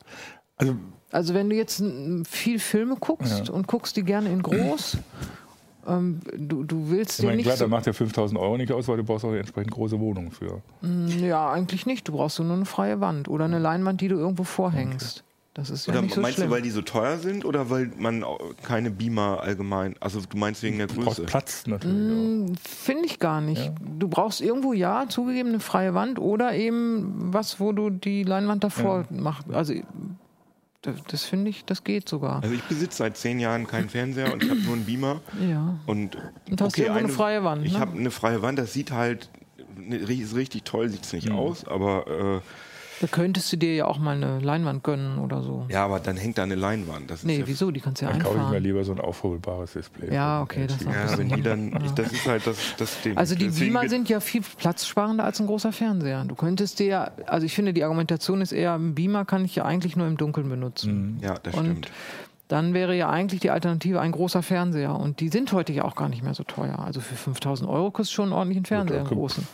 Also, 0.57 0.75
Also 1.11 1.33
wenn 1.33 1.49
du 1.49 1.55
jetzt 1.55 1.79
mm, 1.81 2.23
viel 2.23 2.59
Filme 2.59 2.95
guckst 2.99 3.49
und 3.49 3.67
guckst 3.67 3.95
die 3.97 4.03
gerne 4.03 4.29
in 4.29 4.41
groß, 4.41 4.97
ähm, 5.87 6.19
du, 6.37 6.63
du 6.63 6.89
willst 6.89 7.13
ich 7.13 7.17
dir 7.21 7.25
meine, 7.27 7.37
nicht 7.37 7.45
klar, 7.45 7.57
so, 7.57 7.65
da 7.65 7.69
macht 7.69 7.85
ja 7.87 7.93
5000 7.93 8.39
Euro 8.39 8.57
nicht 8.57 8.71
aus, 8.71 8.87
weil 8.87 8.97
du 8.97 9.03
brauchst 9.03 9.25
auch 9.25 9.29
eine 9.29 9.39
entsprechend 9.39 9.71
große 9.71 9.99
Wohnung 9.99 10.31
für. 10.31 10.61
Ja, 11.19 11.51
eigentlich 11.51 11.85
nicht. 11.85 12.07
Du 12.07 12.13
brauchst 12.13 12.39
nur 12.39 12.51
eine 12.53 12.65
freie 12.65 12.99
Wand 13.01 13.27
oder 13.27 13.45
eine 13.45 13.59
Leinwand, 13.59 14.01
die 14.01 14.07
du 14.07 14.15
irgendwo 14.15 14.43
vorhängst. 14.43 15.23
Das 15.55 15.69
ist 15.69 15.85
ja 15.85 15.93
Oder 15.93 16.01
nicht 16.01 16.15
so 16.15 16.21
meinst 16.21 16.37
schlimm. 16.37 16.49
du, 16.49 16.55
weil 16.55 16.63
die 16.63 16.71
so 16.71 16.81
teuer 16.81 17.19
sind 17.19 17.45
oder 17.45 17.69
weil 17.69 17.91
man 17.99 18.25
keine 18.63 18.89
Beamer 18.89 19.41
allgemein, 19.41 19.93
also 19.99 20.19
du 20.27 20.35
meinst 20.35 20.63
wegen 20.63 20.79
der 20.79 20.87
Du 20.87 20.95
brauchst 20.95 21.17
Größe? 21.17 21.27
Platz 21.27 21.67
natürlich. 21.67 22.57
Finde 22.59 23.05
ich 23.05 23.19
gar 23.19 23.39
nicht. 23.39 23.71
Du 23.99 24.07
brauchst 24.07 24.41
irgendwo 24.41 24.73
ja 24.73 25.05
zugegeben 25.09 25.49
eine 25.49 25.59
freie 25.59 25.93
Wand 25.93 26.17
oder 26.17 26.55
eben 26.55 27.31
was, 27.31 27.59
wo 27.59 27.71
du 27.71 27.91
die 27.91 28.23
Leinwand 28.23 28.63
davor 28.63 29.05
machst. 29.11 29.45
Also 29.53 29.73
das, 31.07 31.23
finde 31.23 31.49
ich, 31.49 31.65
das 31.65 31.83
geht 31.83 32.07
sogar. 32.09 32.43
Also 32.43 32.53
ich 32.53 32.63
besitze 32.63 32.97
seit 32.97 33.17
zehn 33.17 33.39
Jahren 33.39 33.65
keinen 33.67 33.89
Fernseher 33.89 34.33
und 34.33 34.43
ich 34.43 34.49
habe 34.49 34.59
nur 34.61 34.73
einen 34.73 34.85
Beamer. 34.85 35.21
Ja. 35.49 35.77
Und, 35.85 36.17
Und 36.49 36.61
hast 36.61 36.77
irgendwo 36.77 36.99
eine 36.99 37.09
freie 37.09 37.43
Wand, 37.43 37.65
Ich 37.65 37.73
ne? 37.73 37.79
habe 37.79 37.97
eine 37.97 38.11
freie 38.11 38.41
Wand, 38.41 38.59
das 38.59 38.73
sieht 38.73 38.91
halt, 38.91 39.29
ne, 39.77 39.95
ist 39.97 40.35
richtig 40.35 40.63
toll, 40.65 40.89
sieht 40.89 41.03
es 41.05 41.13
nicht 41.13 41.29
Mhm. 41.29 41.35
aus, 41.35 41.65
aber 41.65 42.41
äh, 42.41 42.41
Da 43.01 43.07
könntest 43.07 43.51
du 43.51 43.57
dir 43.57 43.75
ja 43.75 43.85
auch 43.85 43.97
mal 43.97 44.15
eine 44.15 44.39
Leinwand 44.39 44.83
gönnen 44.83 45.17
oder 45.19 45.41
so. 45.41 45.65
ja, 45.69 45.83
aber 45.83 45.99
dann 45.99 46.15
hängt 46.15 46.37
da 46.37 46.43
eine 46.43 46.55
Leinwand. 46.55 47.09
Das 47.11 47.19
ist 47.19 47.25
Nee, 47.25 47.39
ja, 47.39 47.47
wieso? 47.47 47.71
Die 47.71 47.79
kannst 47.79 48.01
du 48.01 48.05
ja 48.05 48.11
Dann 48.11 48.21
kaufe 48.21 48.35
ich 48.35 48.39
mir 48.41 48.45
einfahren. 48.47 48.63
lieber 48.63 48.83
so 48.83 48.91
ein 48.93 48.99
aufholbares 49.01 49.73
Display. 49.73 50.13
Ja, 50.13 50.41
okay, 50.41 50.67
das. 50.67 50.83
Ja, 50.83 51.17
wenn 51.17 51.29
die 51.29 51.41
dann, 51.41 51.79
ich, 51.85 51.91
das 51.91 52.11
ist 52.11 52.27
halt 52.27 52.45
das, 52.47 52.57
das 52.77 53.01
Ding. 53.01 53.17
Also 53.17 53.35
die 53.35 53.45
Deswegen 53.47 53.73
Beamer 53.73 53.89
sind 53.89 54.09
ja 54.09 54.19
viel 54.19 54.41
platzsparender 54.41 55.23
als 55.23 55.39
ein 55.39 55.47
großer 55.47 55.71
Fernseher. 55.71 56.23
Du 56.25 56.35
könntest 56.35 56.79
dir, 56.79 56.85
ja- 56.85 57.11
also 57.25 57.45
ich 57.45 57.53
finde, 57.55 57.73
die 57.73 57.83
Argumentation 57.83 58.41
ist 58.41 58.51
eher, 58.51 58.73
ein 58.75 58.95
Beamer 58.95 59.25
kann 59.25 59.43
ich 59.43 59.55
ja 59.55 59.65
eigentlich 59.65 59.95
nur 59.95 60.07
im 60.07 60.17
Dunkeln 60.17 60.47
benutzen. 60.47 61.17
Ja, 61.21 61.33
das 61.41 61.55
Und 61.55 61.65
stimmt. 61.65 61.91
dann 62.47 62.73
wäre 62.73 62.95
ja 62.95 63.09
eigentlich 63.09 63.41
die 63.41 63.49
Alternative 63.49 63.99
ein 64.01 64.11
großer 64.11 64.43
Fernseher. 64.43 64.95
Und 64.95 65.19
die 65.19 65.29
sind 65.29 65.51
heute 65.51 65.73
ja 65.73 65.83
auch 65.85 65.95
gar 65.95 66.09
nicht 66.09 66.23
mehr 66.23 66.33
so 66.35 66.43
teuer. 66.43 66.79
Also 66.79 67.01
für 67.01 67.15
5000 67.15 67.69
Euro 67.69 67.91
kostet 67.91 68.13
schon 68.13 68.25
einen 68.25 68.33
ordentlichen 68.33 68.65
Fernseher, 68.65 68.99
einen 68.99 69.07
großen. 69.07 69.47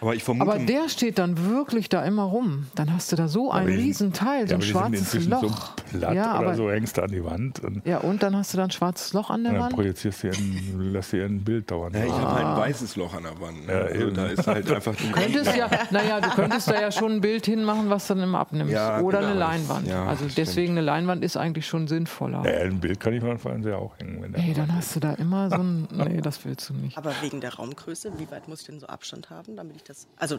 Aber 0.00 0.14
ich 0.14 0.22
vermute, 0.24 0.50
Aber 0.50 0.58
der 0.64 0.88
steht 0.88 1.18
dann 1.18 1.46
wirklich 1.48 1.88
da 1.88 2.04
immer 2.04 2.24
rum. 2.24 2.66
Dann 2.74 2.92
hast 2.92 3.10
du 3.12 3.16
da 3.16 3.28
so 3.28 3.50
ein 3.50 3.60
Aber 3.62 3.70
die 3.70 3.76
sind- 3.76 3.84
Riesenteil, 3.86 4.46
so 4.46 4.50
Ja, 4.52 4.58
ein 4.58 4.62
schwarzes 4.62 5.00
inzwischen 5.00 5.30
Loch. 5.30 5.40
so 5.42 5.98
platt 5.98 6.14
ja, 6.14 6.38
oder 6.38 6.48
aber, 6.48 6.54
so, 6.54 6.70
hängst 6.70 6.96
du 6.98 7.02
an 7.02 7.10
die 7.10 7.24
Wand 7.24 7.60
und, 7.64 7.86
ja, 7.86 7.98
und 7.98 8.22
dann 8.22 8.36
hast 8.36 8.52
du 8.52 8.58
da 8.58 8.64
ein 8.64 8.70
schwarzes 8.70 9.12
Loch 9.14 9.30
an 9.30 9.42
der 9.44 9.52
und 9.52 9.54
dann 9.58 9.64
Wand. 9.66 9.74
projizierst 9.74 10.24
du 10.24 10.28
ein, 10.28 10.92
lässt 10.92 11.12
dir 11.12 11.24
ein 11.24 11.42
Bild 11.42 11.70
dauern. 11.70 11.92
ja, 11.94 12.04
ich 12.04 12.12
habe 12.12 12.30
halt 12.34 12.44
Ah. 12.44 12.54
ein 12.54 12.60
weißes 12.60 12.96
Loch 12.96 13.14
an 13.14 13.22
der 13.22 13.40
Wand. 13.40 13.66
Ne? 13.66 13.72
Ja, 13.72 13.78
also 13.80 14.10
da 14.10 14.26
ist 14.26 14.46
halt 14.46 14.70
einfach 14.70 14.94
die 14.96 15.10
könntest 15.12 15.56
ja, 15.56 15.70
naja, 15.90 16.20
du 16.20 16.28
könntest 16.30 16.68
da 16.68 16.80
ja 16.80 16.90
schon 16.92 17.12
ein 17.12 17.20
Bild 17.22 17.46
hinmachen, 17.46 17.88
was 17.88 18.06
dann 18.06 18.20
immer 18.20 18.38
abnimmst. 18.40 18.72
Ja, 18.74 19.00
Oder 19.00 19.18
genau, 19.20 19.30
eine 19.30 19.38
Leinwand. 19.40 19.86
ja, 19.88 20.04
also 20.04 20.24
stimmt. 20.24 20.36
deswegen 20.38 20.72
eine 20.72 20.82
Leinwand 20.82 21.24
ist 21.24 21.36
eigentlich 21.38 21.66
schon 21.66 21.88
sinnvoller. 21.88 22.42
Ja, 22.44 22.60
ein 22.66 22.80
Bild 22.80 23.00
kann 23.00 23.14
ich 23.14 23.22
mal 23.22 23.38
Fernseher 23.38 23.78
auch 23.78 23.98
hängen. 23.98 24.20
Wenn 24.22 24.32
Nee, 24.32 24.52
dann 24.54 24.74
hast 24.74 24.94
du 24.94 25.00
da 25.00 25.14
immer 25.14 25.48
so 25.48 25.56
ein. 25.56 25.88
Nee, 26.06 26.20
das 26.20 26.44
willst 26.44 26.68
du 26.68 26.74
nicht. 26.74 26.98
Aber 26.98 27.12
wegen 27.22 27.40
der 27.40 27.54
Raumgröße, 27.54 28.12
wie 28.18 28.30
weit 28.30 28.46
muss 28.48 28.60
ich 28.60 28.66
denn 28.66 28.78
so 28.80 28.86
Abstand 28.86 29.30
haben, 29.30 29.56
damit 29.56 29.76
ich 29.76 29.84
das. 29.88 30.06
Also, 30.16 30.36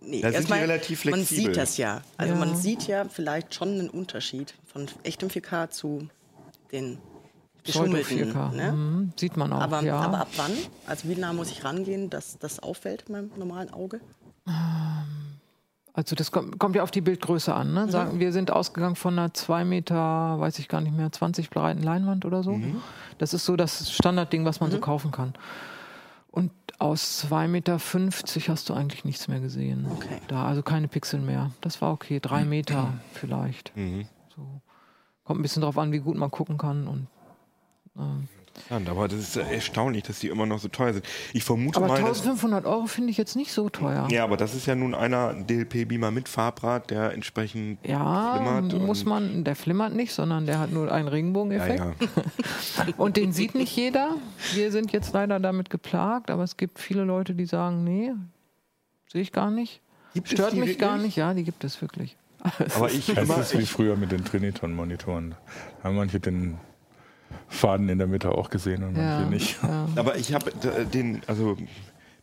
nee, 0.00 0.20
Da 0.20 0.28
sind 0.28 0.30
die 0.30 0.34
erstmal, 0.34 0.58
relativ 0.60 1.04
man 1.04 1.14
flexibel. 1.14 1.44
sieht 1.46 1.56
das 1.56 1.76
ja. 1.76 2.02
Also, 2.16 2.34
Ja. 2.34 2.38
man 2.38 2.56
sieht 2.56 2.86
ja 2.86 3.04
vielleicht 3.08 3.54
schon 3.54 3.68
einen 3.70 3.90
Unterschied 3.90 4.54
von 4.66 4.86
echtem 5.02 5.28
4K 5.30 5.70
zu 5.70 6.08
den 6.72 6.98
geschummelten. 7.64 8.32
4K. 8.32 8.52
Ne? 8.54 8.72
Mhm, 8.72 9.12
sieht 9.18 9.36
man 9.36 9.52
auch. 9.52 9.60
Aber, 9.60 9.82
ja. 9.82 9.96
aber 10.00 10.20
ab 10.20 10.28
wann? 10.36 10.52
Also, 10.86 11.08
wie 11.08 11.16
nah 11.16 11.32
muss 11.32 11.50
ich 11.50 11.64
rangehen, 11.64 12.10
dass 12.10 12.38
das 12.38 12.60
auffällt 12.60 13.04
in 13.08 13.12
meinem 13.12 13.30
normalen 13.36 13.72
Auge? 13.72 14.00
Also 15.92 16.14
das 16.14 16.30
kommt, 16.30 16.58
kommt 16.58 16.76
ja 16.76 16.82
auf 16.84 16.90
die 16.92 17.00
Bildgröße 17.00 17.52
an. 17.52 17.74
Ne? 17.74 17.90
Sagen, 17.90 18.20
wir 18.20 18.32
sind 18.32 18.50
ausgegangen 18.52 18.94
von 18.94 19.18
einer 19.18 19.34
2 19.34 19.64
Meter, 19.64 20.38
weiß 20.38 20.58
ich 20.60 20.68
gar 20.68 20.80
nicht 20.80 20.96
mehr, 20.96 21.10
20 21.10 21.50
breiten 21.50 21.82
Leinwand 21.82 22.24
oder 22.24 22.42
so. 22.44 22.52
Mhm. 22.52 22.80
Das 23.18 23.34
ist 23.34 23.44
so 23.44 23.56
das 23.56 23.90
Standardding, 23.90 24.44
was 24.44 24.60
man 24.60 24.70
so 24.70 24.78
kaufen 24.78 25.10
kann. 25.10 25.34
Aus 26.78 27.24
2,50 27.26 27.48
Meter 27.48 27.78
hast 28.52 28.68
du 28.68 28.74
eigentlich 28.74 29.04
nichts 29.04 29.26
mehr 29.26 29.40
gesehen. 29.40 29.86
Okay. 29.90 30.20
Da, 30.28 30.44
also 30.46 30.62
keine 30.62 30.86
Pixel 30.86 31.20
mehr. 31.20 31.50
Das 31.60 31.82
war 31.82 31.92
okay. 31.92 32.20
Drei 32.20 32.44
Meter 32.44 32.94
vielleicht. 33.14 33.76
Mhm. 33.76 34.06
So. 34.34 34.60
Kommt 35.24 35.40
ein 35.40 35.42
bisschen 35.42 35.62
drauf 35.62 35.76
an, 35.76 35.90
wie 35.90 35.98
gut 35.98 36.16
man 36.16 36.30
gucken 36.30 36.56
kann. 36.56 36.86
Und, 36.86 37.08
ähm, 37.96 38.28
Interessant, 38.58 38.88
Aber 38.88 39.08
das 39.08 39.18
ist 39.20 39.36
ja 39.36 39.42
erstaunlich, 39.42 40.02
dass 40.04 40.18
die 40.20 40.28
immer 40.28 40.46
noch 40.46 40.58
so 40.58 40.68
teuer 40.68 40.92
sind. 40.94 41.06
Ich 41.32 41.44
vermute 41.44 41.76
Aber 41.78 41.88
mal, 41.88 42.00
dass, 42.00 42.18
1500 42.20 42.66
Euro 42.66 42.86
finde 42.86 43.10
ich 43.10 43.16
jetzt 43.16 43.36
nicht 43.36 43.52
so 43.52 43.68
teuer. 43.68 44.06
ja, 44.10 44.24
aber 44.24 44.36
das 44.36 44.54
ist 44.54 44.66
ja 44.66 44.74
nun 44.74 44.94
einer 44.94 45.34
DLP-Beamer 45.34 46.10
mit 46.10 46.28
Farbrad, 46.28 46.90
der 46.90 47.12
entsprechend 47.12 47.78
Ja, 47.86 48.34
flimmert. 48.34 48.80
muss 48.86 49.04
man, 49.04 49.44
der 49.44 49.56
flimmert 49.56 49.94
nicht, 49.94 50.12
sondern 50.12 50.46
der 50.46 50.58
hat 50.58 50.72
nur 50.72 50.90
einen 50.92 51.06
Ja, 51.06 51.12
Regenbogeneffekt. 51.12 51.78
ja. 51.78 51.92
Und 52.96 53.16
den 53.16 53.32
sieht 53.32 53.54
nicht 53.54 53.74
jeder. 53.76 54.16
Wir 54.54 54.70
sind 54.72 54.92
jetzt 54.92 55.12
leider 55.12 55.40
damit 55.40 55.70
geplagt, 55.70 56.30
aber 56.30 56.42
es 56.42 56.56
gibt 56.56 56.78
viele 56.78 57.04
Leute, 57.04 57.34
die 57.34 57.46
sagen, 57.46 57.84
nee, 57.84 58.12
sehe 59.10 59.22
ich 59.22 59.32
gar 59.32 59.50
nicht. 59.50 59.80
Gibt 60.14 60.28
Stört 60.28 60.54
mich 60.54 60.78
gar 60.78 60.96
nicht. 60.98 61.16
Ja, 61.16 61.34
die 61.34 61.44
gibt 61.44 61.64
es 61.64 61.80
wirklich. 61.82 62.16
Aber 62.76 62.88
ich 62.92 63.06
Das 63.14 63.28
ist 63.52 63.58
wie 63.58 63.66
früher 63.66 63.96
mit 63.96 64.12
den 64.12 64.24
Triniton-Monitoren. 64.24 65.34
Da 65.82 65.88
haben 65.88 65.96
manche 65.96 66.20
den 66.20 66.56
Faden 67.48 67.88
in 67.88 67.98
der 67.98 68.06
Mitte 68.06 68.32
auch 68.32 68.50
gesehen 68.50 68.82
und 68.82 68.92
manche 68.94 69.22
Ja, 69.22 69.28
nicht. 69.28 69.62
ja. 69.62 69.86
Aber 69.96 70.16
ich 70.16 70.34
habe 70.34 70.50
den, 70.92 71.22
also 71.26 71.56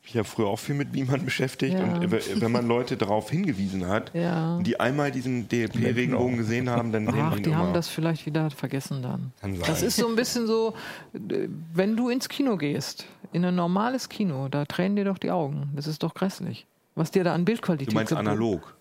mich 0.04 0.14
ja 0.14 0.24
früher 0.24 0.46
auch 0.48 0.60
viel 0.60 0.76
mit 0.76 0.92
Beamern 0.92 1.26
beschäftigt 1.26 1.74
Ja. 1.74 1.84
und 1.84 2.12
wenn 2.42 2.52
man 2.52 2.68
Leute 2.68 2.96
darauf 2.96 3.32
hingewiesen 3.32 3.88
hat, 3.88 4.12
Ja. 4.14 4.60
die 4.62 4.80
einmal 4.80 5.10
diesen 5.12 5.48
DLP-Regenbogen 5.50 6.38
gesehen 6.38 6.70
haben, 6.70 6.92
dann 6.92 7.06
sehen 7.08 7.16
Ach, 7.20 7.36
die 7.40 7.50
immer. 7.50 7.58
haben 7.58 7.74
das 7.74 7.88
vielleicht 7.88 8.28
wieder 8.28 8.52
vergessen 8.52 9.02
dann. 9.02 9.32
Kann 9.42 9.56
sein. 9.56 9.64
Das 9.66 9.82
ist 9.82 9.96
so 9.96 10.08
ein 10.08 10.16
bisschen 10.16 10.46
so, 10.46 10.76
äh, 11.16 11.48
wenn 11.74 11.98
du 11.98 12.10
ins 12.10 12.30
Kino 12.30 12.56
gehst, 12.56 13.06
in 13.34 13.44
ein 13.46 13.56
normales 13.56 14.08
Kino, 14.08 14.48
da 14.48 14.66
tränen 14.66 14.96
dir 14.96 15.06
doch 15.06 15.18
die 15.18 15.32
Augen. 15.32 15.72
Das 15.76 15.88
ist 15.88 16.04
doch 16.04 16.14
grässlich. 16.14 16.68
Was 16.94 17.10
dir 17.10 17.24
da 17.24 17.34
an 17.34 17.44
Bildqualität 17.44 17.92
du 17.92 17.96
meinst 17.96 18.14
analog? 18.14 18.76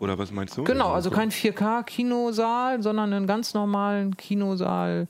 Oder 0.00 0.18
was 0.18 0.32
meinst 0.32 0.56
du? 0.56 0.64
Genau, 0.64 0.92
also 0.92 1.10
kein 1.10 1.30
4K-Kinosaal, 1.30 2.82
sondern 2.82 3.12
einen 3.12 3.26
ganz 3.26 3.54
normalen 3.54 4.16
Kinosaal 4.16 5.06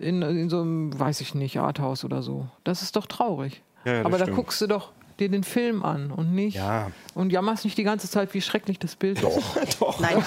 in, 0.00 0.22
in 0.22 0.48
so 0.48 0.62
einem, 0.62 0.98
weiß 0.98 1.20
ich 1.20 1.34
nicht, 1.34 1.58
Arthouse 1.58 2.04
oder 2.04 2.22
so. 2.22 2.48
Das 2.64 2.82
ist 2.82 2.96
doch 2.96 3.06
traurig. 3.06 3.62
Ja, 3.84 3.94
ja, 3.94 4.04
Aber 4.04 4.18
da 4.18 4.24
stimmt. 4.24 4.36
guckst 4.36 4.60
du 4.60 4.66
doch 4.66 4.92
dir 5.20 5.28
den 5.28 5.44
Film 5.44 5.82
an 5.84 6.10
und 6.10 6.32
nicht. 6.34 6.56
Ja. 6.56 6.90
Und 7.14 7.30
jammerst 7.30 7.64
nicht 7.64 7.76
die 7.76 7.82
ganze 7.84 8.08
Zeit, 8.08 8.32
wie 8.34 8.40
schrecklich 8.40 8.78
das 8.78 8.96
Bild 8.96 9.20
ist. 9.22 9.26
Nein, 10.00 10.22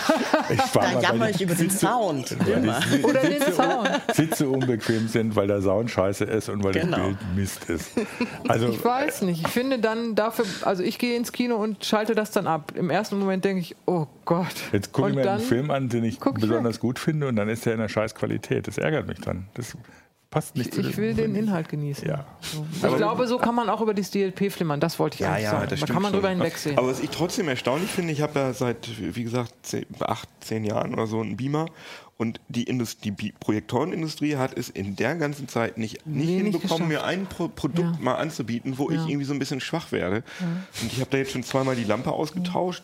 Ich 0.49 0.59
da 0.71 0.99
jammer 1.01 1.29
ich 1.29 1.41
über 1.41 1.55
den 1.55 1.69
Sound. 1.69 2.35
Oder 3.03 3.21
den 3.21 3.41
Sound. 3.53 3.89
Sitze 4.13 4.47
unbequem 4.49 5.07
sind, 5.07 5.35
weil 5.35 5.47
der 5.47 5.61
Sound 5.61 5.89
scheiße 5.89 6.25
ist 6.25 6.49
und 6.49 6.63
weil 6.63 6.73
Genau. 6.73 6.97
das 6.97 7.05
Bild 7.07 7.17
Mist 7.35 7.69
ist. 7.69 7.91
Also 8.47 8.67
Ich 8.67 8.83
weiß 8.83 9.23
nicht. 9.23 9.41
Ich 9.41 9.47
finde 9.51 9.79
dann 9.79 10.15
dafür, 10.15 10.45
also 10.63 10.83
ich 10.83 10.99
gehe 10.99 11.15
ins 11.15 11.31
Kino 11.31 11.55
und 11.55 11.83
schalte 11.85 12.15
das 12.15 12.31
dann 12.31 12.47
ab. 12.47 12.73
Im 12.75 12.89
ersten 12.89 13.17
Moment 13.17 13.43
denke 13.45 13.61
ich, 13.61 13.75
oh 13.85 14.05
Gott. 14.25 14.47
jetzt 14.71 14.91
gucke 14.91 15.09
ich 15.09 15.15
mir 15.15 15.29
einen 15.31 15.39
Film 15.41 15.71
an, 15.71 15.89
den 15.89 16.03
ich 16.03 16.15
ich 16.15 16.19
besonders 16.33 16.75
weg. 16.75 16.81
gut 16.81 16.99
finde 16.99 17.27
und 17.27 17.35
dann 17.35 17.49
ist 17.49 17.65
der 17.65 17.73
in 17.73 17.79
einer 17.79 17.89
scheiß 17.89 18.13
Qualität. 18.15 18.67
Das 18.67 18.77
ärgert 18.77 19.07
mich 19.07 19.19
dann. 19.19 19.47
Das 19.55 19.75
passt 20.33 20.55
nicht 20.57 20.73
zu 20.73 20.81
Ich 20.81 20.97
will 20.97 21.13
den 21.13 21.35
Inhalt 21.35 21.69
genießen. 21.69 22.07
Ja. 22.07 22.25
So. 22.41 22.65
Ich 22.87 22.95
glaube, 22.97 23.27
so 23.27 23.37
kann 23.37 23.53
man 23.53 23.69
auch 23.69 23.81
über 23.81 23.93
das 23.93 24.09
DLP 24.09 24.51
flimmern. 24.51 24.79
Das 24.79 24.97
wollte 24.97 25.15
ich 25.15 25.19
Ja, 25.21 25.33
eigentlich 25.33 25.43
ja, 25.43 25.51
sagen. 25.51 25.67
das 25.69 25.79
Da 25.81 25.85
kann 25.85 25.95
man 26.01 26.05
schon. 26.05 26.13
drüber 26.13 26.29
hinwegsehen. 26.29 26.77
Aber 26.77 26.87
was 26.87 26.99
ich 26.99 27.09
trotzdem 27.11 27.47
erstaunlich 27.47 27.91
finde, 27.91 28.11
ich 28.13 28.21
habe 28.21 28.39
ja 28.39 28.53
seit, 28.53 28.89
wie 29.15 29.23
gesagt, 29.23 29.53
zehn, 29.61 29.85
acht, 29.99 30.27
zehn 30.41 30.63
Jahren 30.63 30.93
oder 30.93 31.05
so 31.05 31.21
einen 31.21 31.37
Beamer 31.37 31.67
und 32.23 32.39
die, 32.47 32.63
Indust 32.63 33.03
die 33.03 33.11
Projektorenindustrie 33.11 34.37
hat 34.37 34.57
es 34.57 34.69
in 34.69 34.95
der 34.95 35.15
ganzen 35.15 35.47
Zeit 35.49 35.77
nicht, 35.77 36.05
nicht 36.07 36.27
Nee, 36.29 36.41
nicht 36.41 36.53
hinbekommen, 36.59 36.87
mir 36.87 37.03
ein 37.03 37.25
Pro 37.27 37.49
Produkt 37.49 37.79
Ja. 37.97 37.97
mal 37.99 38.15
anzubieten, 38.15 38.77
wo 38.77 38.89
ich 38.89 38.95
Ja. 38.97 39.07
irgendwie 39.07 39.25
so 39.25 39.33
ein 39.33 39.39
bisschen 39.39 39.59
schwach 39.59 39.91
werde. 39.91 40.23
Und 40.81 40.91
ich 40.91 40.99
habe 41.01 41.09
da 41.11 41.17
jetzt 41.17 41.31
schon 41.33 41.43
zweimal 41.43 41.75
die 41.75 41.83
Lampe 41.83 42.11
ausgetauscht. 42.11 42.83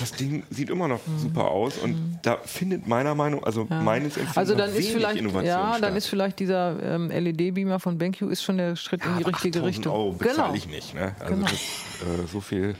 Das 0.00 0.12
Ding 0.12 0.42
sieht 0.50 0.68
immer 0.68 0.88
noch 0.88 1.00
super 1.16 1.50
aus 1.50 1.78
und 1.78 2.18
da 2.22 2.38
findet 2.44 2.86
meiner 2.88 3.14
Meinung, 3.14 3.44
also 3.44 3.64
meines 3.70 4.16
Empfindens 4.16 4.36
Also 4.36 4.54
dann 4.56 4.74
ist 4.74 4.88
vielleicht, 4.90 5.16
Innovation 5.18 5.46
ja, 5.46 5.70
dann 5.72 5.78
statt. 5.78 5.96
ist 5.96 6.06
vielleicht 6.08 6.38
dieser 6.40 6.82
ähm, 6.82 7.10
LED-Beamer 7.10 7.78
von 7.80 7.96
BenQ 7.98 8.22
ist 8.22 8.42
schon 8.42 8.58
der 8.58 8.74
Schritt 8.76 9.04
in 9.04 9.16
die 9.18 9.22
richtige 9.24 9.58
8000 9.60 9.64
Richtung. 9.66 9.92
Euro 9.94 10.12
bezahle 10.12 10.36
genau. 10.36 10.54
ich 10.54 10.66
nicht. 10.68 10.94
Ne? 10.94 11.14
Also 11.20 11.34
Genau. 11.34 11.46
das, 11.46 11.52
äh, 11.54 12.26
so 12.30 12.40
viel. 12.40 12.74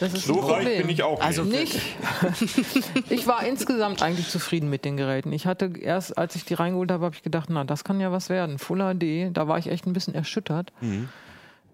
Das 0.00 0.14
ist 0.14 0.26
So 0.26 0.34
ein 0.34 0.38
reich 0.40 0.48
Problem. 0.64 0.82
bin 0.82 0.90
ich 0.90 1.02
auch 1.02 1.20
Also 1.20 1.42
nicht. 1.42 1.74
nicht. 1.74 3.10
ich 3.10 3.26
war 3.26 3.44
insgesamt 3.44 4.02
eigentlich 4.02 4.28
zufrieden 4.28 4.70
mit 4.70 4.84
den 4.84 4.96
Geräten. 4.96 5.32
Ich 5.32 5.46
hatte 5.46 5.72
erst, 5.80 6.16
als 6.16 6.36
ich 6.36 6.44
die 6.44 6.54
reingeholt 6.54 6.90
habe, 6.92 7.04
habe 7.04 7.14
ich 7.16 7.22
gedacht, 7.22 7.48
na, 7.50 7.64
das 7.64 7.84
kann 7.84 8.00
ja 8.00 8.12
was 8.12 8.28
werden. 8.28 8.58
Full 8.58 8.78
HD, 8.78 9.36
da 9.36 9.48
war 9.48 9.58
ich 9.58 9.68
echt 9.68 9.86
ein 9.86 9.92
bisschen 9.92 10.14
erschüttert. 10.14 10.72
Mhm. 10.80 11.08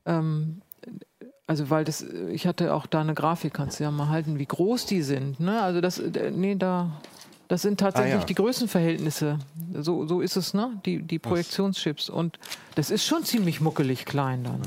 Ähm, 0.07 0.63
also 1.47 1.69
weil 1.69 1.85
das, 1.85 2.03
ich 2.03 2.47
hatte 2.47 2.73
auch 2.75 2.87
da 2.87 3.01
eine 3.03 3.13
Grafik, 3.15 3.53
kannst 3.53 3.79
du 3.79 3.85
ja 3.85 3.91
mal 3.91 4.09
halten, 4.09 4.39
wie 4.39 4.47
groß 4.47 4.87
die 4.87 5.03
sind. 5.03 5.41
Ne? 5.41 5.61
Also 5.63 5.81
das, 5.83 5.99
äh, 5.99 6.31
nee, 6.31 6.55
da, 6.55 6.91
das 7.49 7.61
sind 7.61 7.79
tatsächlich 7.81 8.15
Ah, 8.15 8.19
ja. 8.21 8.25
die 8.25 8.35
Größenverhältnisse. 8.35 9.39
So, 9.75 10.07
so 10.07 10.23
ist 10.23 10.37
es, 10.37 10.55
ne? 10.55 10.81
Die, 10.87 11.03
die 11.03 11.19
Projektionschips. 11.19 12.09
Und 12.09 12.39
das 12.77 12.91
ist 12.91 13.05
schon 13.05 13.25
ziemlich 13.25 13.61
muckelig 13.61 14.07
klein 14.07 14.45
dann. 14.45 14.63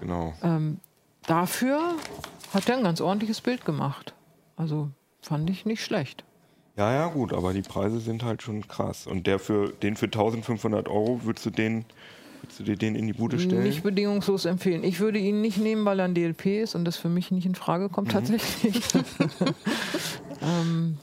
Genau. 0.00 0.34
Ähm, 0.42 0.78
dafür 1.26 1.80
hat 2.52 2.68
er 2.68 2.76
ein 2.76 2.84
ganz 2.84 3.00
ordentliches 3.00 3.40
Bild 3.40 3.64
gemacht. 3.64 4.14
Also 4.56 4.90
fand 5.20 5.48
ich 5.50 5.64
nicht 5.66 5.82
schlecht. 5.84 6.24
Ja, 6.76 6.92
ja, 6.92 7.06
gut, 7.08 7.32
aber 7.34 7.52
die 7.52 7.62
Preise 7.62 8.00
sind 8.00 8.22
halt 8.24 8.42
schon 8.42 8.66
krass. 8.66 9.06
Und 9.06 9.26
der 9.26 9.38
für, 9.38 9.68
den 9.68 9.94
für 9.96 10.06
1500 10.06 10.88
Euro, 10.88 11.20
würdest 11.24 11.44
du, 11.44 11.50
den, 11.50 11.84
würdest 12.40 12.60
du 12.60 12.64
dir 12.64 12.76
den 12.76 12.94
in 12.94 13.06
die 13.06 13.12
Bude 13.12 13.38
stellen? 13.38 13.62
Nicht 13.64 13.82
bedingungslos 13.82 14.46
empfehlen. 14.46 14.82
Ich 14.82 14.98
würde 15.00 15.18
ihn 15.18 15.42
nicht 15.42 15.58
nehmen, 15.58 15.84
weil 15.84 15.98
er 15.98 16.06
ein 16.06 16.14
DLP 16.14 16.46
ist 16.62 16.74
und 16.74 16.84
das 16.86 16.96
für 16.96 17.10
mich 17.10 17.30
nicht 17.30 17.44
in 17.44 17.54
Frage 17.54 17.88
kommt 17.90 18.08
Mhm. 18.08 18.12
tatsächlich. 18.12 18.80
ähm, 20.40 20.98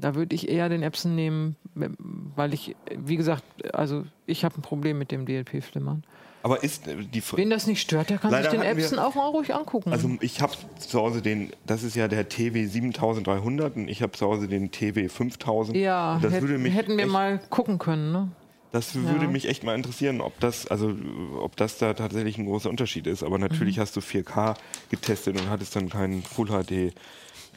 da 0.00 0.14
würde 0.16 0.34
ich 0.34 0.48
eher 0.48 0.68
den 0.68 0.82
Epson 0.82 1.14
nehmen, 1.14 1.54
weil 1.74 2.52
ich, 2.52 2.74
wie 2.96 3.16
gesagt, 3.16 3.44
also 3.74 4.04
ich 4.26 4.44
habe 4.44 4.56
ein 4.58 4.62
Problem 4.62 4.98
mit 4.98 5.12
dem 5.12 5.24
DLP-Flimmern. 5.26 6.02
Aber 6.42 6.62
ist 6.62 6.86
äh, 6.88 6.96
die 7.04 7.22
Wen 7.36 7.50
das 7.50 7.66
nicht 7.66 7.80
stört, 7.80 8.10
der 8.10 8.18
kann 8.18 8.30
Leider 8.30 8.50
sich 8.50 8.60
den 8.60 8.76
wir- 8.76 8.84
Epson 8.84 8.98
auch 8.98 9.14
mal 9.14 9.28
ruhig 9.28 9.54
angucken. 9.54 9.92
Also 9.92 10.10
ich 10.20 10.40
habe 10.40 10.52
zu 10.78 10.98
Hause 11.00 11.22
den, 11.22 11.52
das 11.66 11.82
ist 11.82 11.96
ja 11.96 12.08
der 12.08 12.28
TW 12.28 12.66
7300 12.66 13.76
und 13.76 13.88
ich 13.88 14.02
habe 14.02 14.12
zu 14.12 14.26
Hause 14.26 14.48
den 14.48 14.70
TW 14.70 15.08
5000. 15.08 15.76
ja, 15.76 16.18
das 16.20 16.32
hätt- 16.32 16.42
würde 16.42 16.58
mich 16.58 16.74
hätten 16.74 16.96
wir 16.96 17.04
echt, 17.04 17.12
mal 17.12 17.38
gucken 17.50 17.78
können. 17.78 18.12
Ne? 18.12 18.28
Das 18.72 18.94
würde 18.94 19.28
mich 19.28 19.48
echt 19.48 19.64
mal 19.64 19.74
interessieren, 19.74 20.22
ob 20.22 20.40
das, 20.40 20.66
also 20.66 20.94
ob 21.42 21.56
das 21.56 21.76
da 21.76 21.92
tatsächlich 21.92 22.38
ein 22.38 22.46
großer 22.46 22.70
Unterschied 22.70 23.06
ist. 23.06 23.22
Aber 23.22 23.38
natürlich 23.38 23.76
Mhm. 23.76 23.80
hast 23.82 23.96
du 23.96 24.00
4K 24.00 24.54
getestet 24.90 25.38
und 25.38 25.50
hattest 25.50 25.76
dann 25.76 25.90
keinen 25.90 26.22
Full 26.22 26.46
HD 26.48 26.94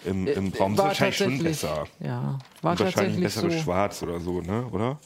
im, 0.04 0.28
im 0.28 0.52
Raum. 0.60 0.74
Äh, 0.74 0.78
War 0.78 0.86
wahrscheinlich 0.88 1.18
schon 1.18 1.42
besser. 1.42 1.86
Ja, 2.02 2.38
war 2.62 2.74
und 2.74 2.80
wahrscheinlich 2.82 3.22
besseres 3.22 3.54
so. 3.54 3.60
Schwarz 3.62 4.04
oder 4.04 4.20
so, 4.20 4.42
ne? 4.42 4.66
Oder? 4.72 5.00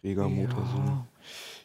Trägermotor 0.00 0.64
so. 0.74 1.06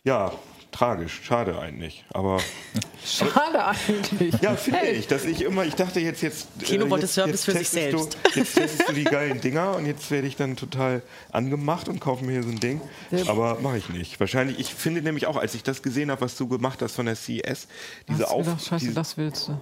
Ja, 0.04 0.32
tragisch, 0.72 1.22
schade 1.24 1.60
eigentlich. 1.60 2.06
Aber 2.10 2.40
Schade 3.06 3.66
eigentlich. 3.66 4.42
ja, 4.42 4.56
finde 4.56 4.92
ich, 4.92 5.08
dass 5.08 5.26
ich 5.26 5.42
immer, 5.42 5.66
ich 5.66 5.76
dachte 5.76 6.00
jetzt, 6.00 6.22
jetzt. 6.22 6.48
äh, 6.62 6.64
Kino 6.64 6.90
wollte 6.90 7.06
jetzt, 7.06 7.16
Service 7.16 7.46
für 7.46 7.52
sich 7.54 7.70
testest 7.70 7.94
Du, 7.94 8.40
jetzt 8.40 8.56
testest 8.56 8.90
du 8.90 8.94
die 8.94 9.04
geilen 9.06 9.42
Dinger 9.42 9.76
und 9.76 9.86
jetzt 9.86 10.10
werde 10.12 10.28
ich 10.28 10.36
dann 10.36 10.56
total 10.56 11.02
angemacht 11.32 11.90
und 11.90 12.00
kaufe 12.00 12.24
mir 12.24 12.34
hier 12.34 12.44
so 12.44 12.50
ein 12.50 12.60
Ding. 12.60 12.82
Aber 13.28 13.60
mache 13.62 13.78
ich 13.78 13.90
nicht. 13.90 14.20
Wahrscheinlich, 14.20 14.60
ich 14.60 14.74
finde 14.74 15.02
nämlich 15.02 15.28
auch, 15.28 15.38
als 15.38 15.56
ich 15.56 15.64
das 15.64 15.82
gesehen 15.82 16.12
habe, 16.12 16.22
was 16.22 16.36
du 16.38 16.48
gemacht 16.48 16.82
hast 16.82 16.96
von 16.96 17.06
der 17.06 17.16
CES, 17.16 17.68
diese 18.08 18.30
Auf. 18.30 18.46
Scheiße, 18.46 18.80
diese, 18.80 18.94
das 18.94 19.18
willst 19.18 19.48
du. 19.48 19.60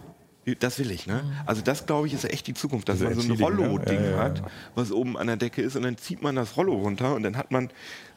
Das 0.59 0.79
will 0.79 0.91
ich, 0.91 1.07
ne? 1.07 1.23
Also 1.45 1.61
das 1.61 1.85
glaube 1.85 2.07
ich 2.07 2.13
ist 2.13 2.25
echt 2.25 2.47
die 2.47 2.53
Zukunft, 2.53 2.89
dass 2.89 2.97
Diese 2.97 3.09
man 3.09 3.15
so 3.15 3.21
ein 3.21 3.29
LED-Dinger, 3.29 3.67
Rollo-Ding 3.67 4.03
ja, 4.03 4.09
ja, 4.11 4.17
hat, 4.17 4.41
was 4.75 4.91
oben 4.91 5.17
an 5.17 5.27
der 5.27 5.37
Decke 5.37 5.61
ist 5.61 5.75
und 5.75 5.83
dann 5.83 5.97
zieht 5.97 6.21
man 6.21 6.35
das 6.35 6.57
Rollo 6.57 6.73
runter 6.73 7.15
und 7.15 7.23
dann 7.23 7.37
hat 7.37 7.51
man 7.51 7.69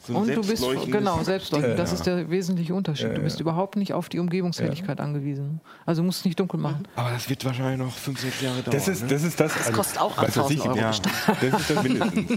so 0.04 0.14
ein 0.14 0.22
Und 0.22 0.34
du 0.34 0.40
bist 0.40 0.64
genau 0.90 1.22
selbstleuchtend. 1.22 1.78
Das 1.78 1.92
ist 1.92 2.06
der 2.06 2.28
wesentliche 2.28 2.74
Unterschied. 2.74 3.08
Ja, 3.08 3.14
Du 3.14 3.20
bist 3.20 3.38
überhaupt 3.38 3.76
nicht 3.76 3.92
auf 3.92 4.08
die 4.08 4.18
Umgebungshelligkeit 4.18 5.00
angewiesen. 5.00 5.60
Also 5.86 6.02
musst 6.02 6.24
nicht 6.24 6.40
dunkel 6.40 6.58
machen. 6.58 6.88
Aber 6.96 7.10
das 7.10 7.28
wird 7.28 7.44
wahrscheinlich 7.44 7.78
noch 7.78 7.92
fünf, 7.92 8.18
sechs 8.18 8.40
Jahre 8.40 8.62
dauern. 8.62 8.76
Das 8.76 8.88
ist 8.88 9.02
ne? 9.02 9.08
das. 9.08 9.22
Ist 9.22 9.38
das, 9.38 9.56
also, 9.56 9.72
kostet 9.72 10.00
auch 10.00 10.16
was 10.16 10.36
weiß 10.36 10.38
8000 10.38 10.58
ich, 10.58 10.66
Euro 10.66 10.76
ja. 10.76 10.90
Das 10.90 11.60
ist 11.60 11.70
das 11.70 11.82
mindestens. 11.82 12.32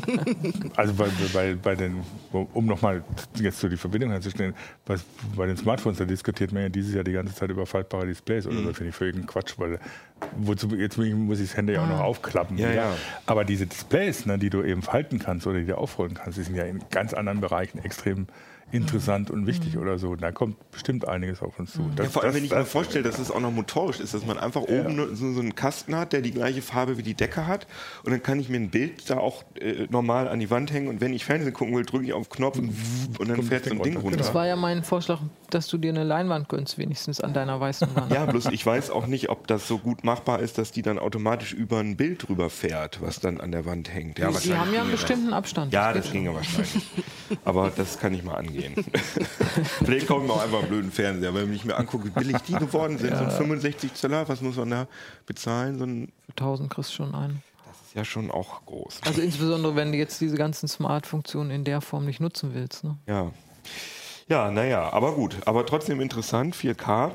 Also 0.76 0.94
bei, 0.94 1.08
bei, 1.34 1.56
bei 1.56 1.76
den, 1.76 2.04
um 2.32 2.66
nochmal 2.66 3.04
jetzt 3.40 3.60
so 3.60 3.68
die 3.68 3.78
Verbindung 3.78 4.12
herzustellen, 4.12 4.54
was, 4.86 5.02
bei 5.36 5.48
den 5.48 5.58
Smartphones, 5.58 5.98
da 5.98 6.06
diskutiert 6.06 6.52
man 6.52 6.64
ja 6.64 6.70
dieses 6.70 6.94
Jahr 6.94 7.04
die 7.04 7.14
ganze 7.14 7.34
Zeit 7.34 7.50
über 7.50 7.66
faltbare 7.66 8.06
Displays 8.06 8.46
oder 8.46 8.58
so, 8.58 8.74
finde 8.74 8.90
ich 8.90 8.96
völligen 8.96 9.26
Quatsch, 9.26 9.54
weil 9.58 9.75
wozu, 10.38 10.68
jetzt 10.76 10.98
muss 10.98 11.40
ich 11.40 11.50
das 11.50 11.58
Handy 11.58 11.78
auch 11.78 11.88
noch 11.88 12.00
aufklappen. 12.00 12.58
Ja, 12.58 12.72
ja. 12.72 12.92
Aber 13.26 13.44
diese 13.46 13.68
Displays, 13.68 14.26
ne, 14.26 14.38
die 14.38 14.50
du 14.50 14.64
eben 14.64 14.82
falten 14.82 15.20
kannst 15.20 15.46
oder 15.48 15.60
die 15.60 15.66
du 15.66 15.78
aufrollen 15.78 16.14
kannst, 16.14 16.38
die 16.38 16.44
sind 16.44 16.56
ja 16.56 16.64
in 16.64 16.80
ganz 16.92 17.14
anderen 17.14 17.42
Bereichen 17.42 17.80
extrem 17.80 18.28
interessant 18.72 19.30
und 19.30 19.46
wichtig 19.46 19.78
oder 19.78 20.00
so. 20.00 20.16
Da 20.16 20.32
kommt 20.32 20.72
bestimmt 20.72 21.08
einiges 21.08 21.42
auf 21.42 21.60
uns 21.60 21.74
zu. 21.74 21.90
Das, 21.96 22.08
Ja, 22.08 22.12
vor 22.12 22.24
allem, 22.24 22.32
das- 22.32 22.38
wenn 22.42 22.46
ich 22.46 22.52
mir 22.52 22.66
vorstelle, 22.66 23.04
dass 23.04 23.20
es 23.20 23.30
auch 23.30 23.40
noch 23.40 23.52
motorisch 23.52 24.00
ist, 24.00 24.14
dass 24.16 24.26
man 24.26 24.40
einfach 24.40 24.62
oben 24.62 25.16
so, 25.16 25.34
so 25.34 25.40
einen 25.40 25.54
Kasten 25.54 25.96
hat, 25.96 26.14
der 26.14 26.22
die 26.22 26.32
gleiche 26.32 26.62
Farbe 26.64 26.98
wie 26.98 27.04
die 27.04 27.14
Decke 27.14 27.46
hat. 27.46 27.68
Und 28.04 28.12
dann 28.12 28.24
kann 28.24 28.40
ich 28.40 28.50
mir 28.50 28.58
ein 28.58 28.72
Bild 28.72 29.08
da 29.10 29.18
auch 29.18 29.44
äh, 29.62 29.86
normal 29.92 30.28
an 30.28 30.40
die 30.40 30.50
Wand 30.50 30.74
hängen. 30.74 30.88
Und 30.88 31.00
wenn 31.00 31.14
ich 31.14 31.26
Fernsehen 31.26 31.54
gucken 31.54 31.76
will, 31.76 31.86
drücke 31.86 32.06
ich 32.06 32.14
auf 32.14 32.28
den 32.28 32.36
Knopf 32.36 32.58
und, 32.58 32.70
und 33.20 33.28
dann 33.30 33.36
Kommt 33.38 33.50
fährt 33.50 33.66
das 33.66 33.70
so 33.70 33.76
ein 33.76 33.84
Ding 33.84 33.84
Ding 33.84 33.94
runter. 33.94 34.04
runter. 34.08 34.18
Das 34.18 34.34
war 34.34 34.48
ja 34.48 34.56
mein 34.56 34.84
Vorschlag, 34.84 35.20
dass 35.56 35.68
du 35.68 35.78
dir 35.78 35.92
eine 35.92 36.04
Leinwand 36.04 36.50
gönnst, 36.50 36.78
wenigstens 36.78 37.22
an 37.22 37.34
deiner 37.34 37.60
weißen 37.60 37.96
Wand. 37.96 38.12
Ja, 38.12 38.26
bloß 38.26 38.48
ich 38.48 38.66
weiß 38.66 38.90
auch 38.92 39.08
nicht, 39.08 39.30
ob 39.30 39.48
das 39.48 39.68
so 39.68 39.78
gut 39.78 40.04
machbar 40.04 40.40
ist, 40.40 40.58
dass 40.58 40.72
die 40.72 40.82
dann 40.82 41.00
automatisch 41.00 41.54
über 41.54 41.80
ein 41.80 41.96
Bild 41.96 42.28
drüber 42.28 42.50
fährt, 42.50 43.02
was 43.02 43.20
dann 43.20 43.40
an 43.40 43.52
der 43.52 43.66
Wand 43.66 43.94
hängt. 43.94 44.20
Ja, 44.20 44.34
wahrscheinlich 44.34 44.60
haben 44.60 44.74
ja 44.74 44.82
einen 44.82 44.90
ginge 44.90 44.92
das. 44.92 45.02
bestimmten 45.02 45.34
Abstand. 45.34 45.74
Ja, 45.74 45.94
geht 45.94 46.04
das 46.04 46.12
ginge 46.12 46.28
schon. 46.28 46.36
wahrscheinlich. 46.36 46.88
Aber 47.46 47.72
das 47.76 48.00
kann 48.00 48.14
ich 48.14 48.24
mal 48.24 48.36
angehen. 48.36 48.76
gehen. 48.76 48.86
Vielleicht 49.86 50.04
ich 50.04 50.10
mir 50.10 50.34
auch 50.34 50.44
einfach 50.44 50.60
einen 50.60 50.68
blöden 50.68 50.92
Fernseher, 50.92 51.34
wenn 51.34 51.54
ich 51.54 51.66
mir 51.66 51.78
angucke, 51.78 52.06
wie 52.06 52.10
billig 52.10 52.38
die 52.48 52.54
geworden 52.54 52.98
sind. 52.98 53.16
So 53.16 53.24
ein 53.24 53.32
65 53.32 53.94
Zöller, 53.94 54.28
was 54.28 54.42
muss 54.42 54.58
man 54.58 54.70
da 54.70 54.88
bezahlen? 55.26 55.78
So 55.80 55.86
ein, 55.86 56.12
Für 56.26 56.32
1000 56.32 56.70
kriegst 56.70 56.92
du 56.92 56.96
schon 56.96 57.16
einen. 57.16 57.42
das 57.66 57.78
ist 57.88 57.96
ja 57.96 58.04
schon 58.04 58.30
auch 58.30 58.66
groß. 58.66 59.02
Also 59.06 59.22
insbesondere, 59.22 59.76
wenn 59.76 59.92
du 59.92 59.98
jetzt 59.98 60.20
diese 60.20 60.36
ganzen 60.36 60.68
Smart-Funktionen 60.68 61.52
in 61.52 61.64
der 61.64 61.82
Form 61.82 62.06
nicht 62.06 62.20
nutzen 62.20 62.54
willst. 62.54 62.84
Ne? 62.84 62.98
Ja. 63.08 63.32
Ja, 64.28 64.50
naja, 64.50 64.92
aber 64.92 65.14
gut. 65.14 65.38
Aber 65.46 65.66
trotzdem 65.66 66.02
interessant, 66.02 66.56
4K. 66.56 67.12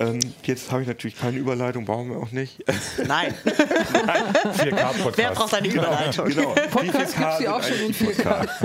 Ähm, 0.00 0.20
jetzt 0.44 0.70
habe 0.70 0.82
ich 0.82 0.88
natürlich 0.88 1.16
keine 1.18 1.38
Überleitung, 1.38 1.84
brauchen 1.84 2.10
wir 2.10 2.18
auch 2.18 2.30
nicht. 2.30 2.64
Nein, 3.06 3.34
4K-Podcast. 3.44 5.18
wer 5.18 5.30
braucht 5.32 5.54
eine 5.54 5.68
Überleitung? 5.68 6.28
genau. 6.28 6.54
Podcasts 6.70 6.82
Wie 6.82 6.90
viel 6.90 6.92
K 6.92 7.28
gibt's 7.28 7.40
ja 7.40 7.56
auch 7.56 7.62
schon 7.62 7.76
in 7.76 7.84
eigentlich 7.84 8.16
Podcasts? 8.16 8.62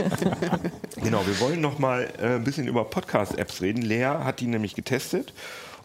genau, 1.03 1.25
wir 1.25 1.39
wollen 1.39 1.61
noch 1.61 1.79
mal 1.79 2.11
äh, 2.19 2.35
ein 2.35 2.43
bisschen 2.43 2.67
über 2.67 2.85
Podcast-Apps 2.85 3.61
reden. 3.61 3.81
Lea 3.81 4.05
hat 4.23 4.39
die 4.41 4.47
nämlich 4.47 4.75
getestet 4.75 5.33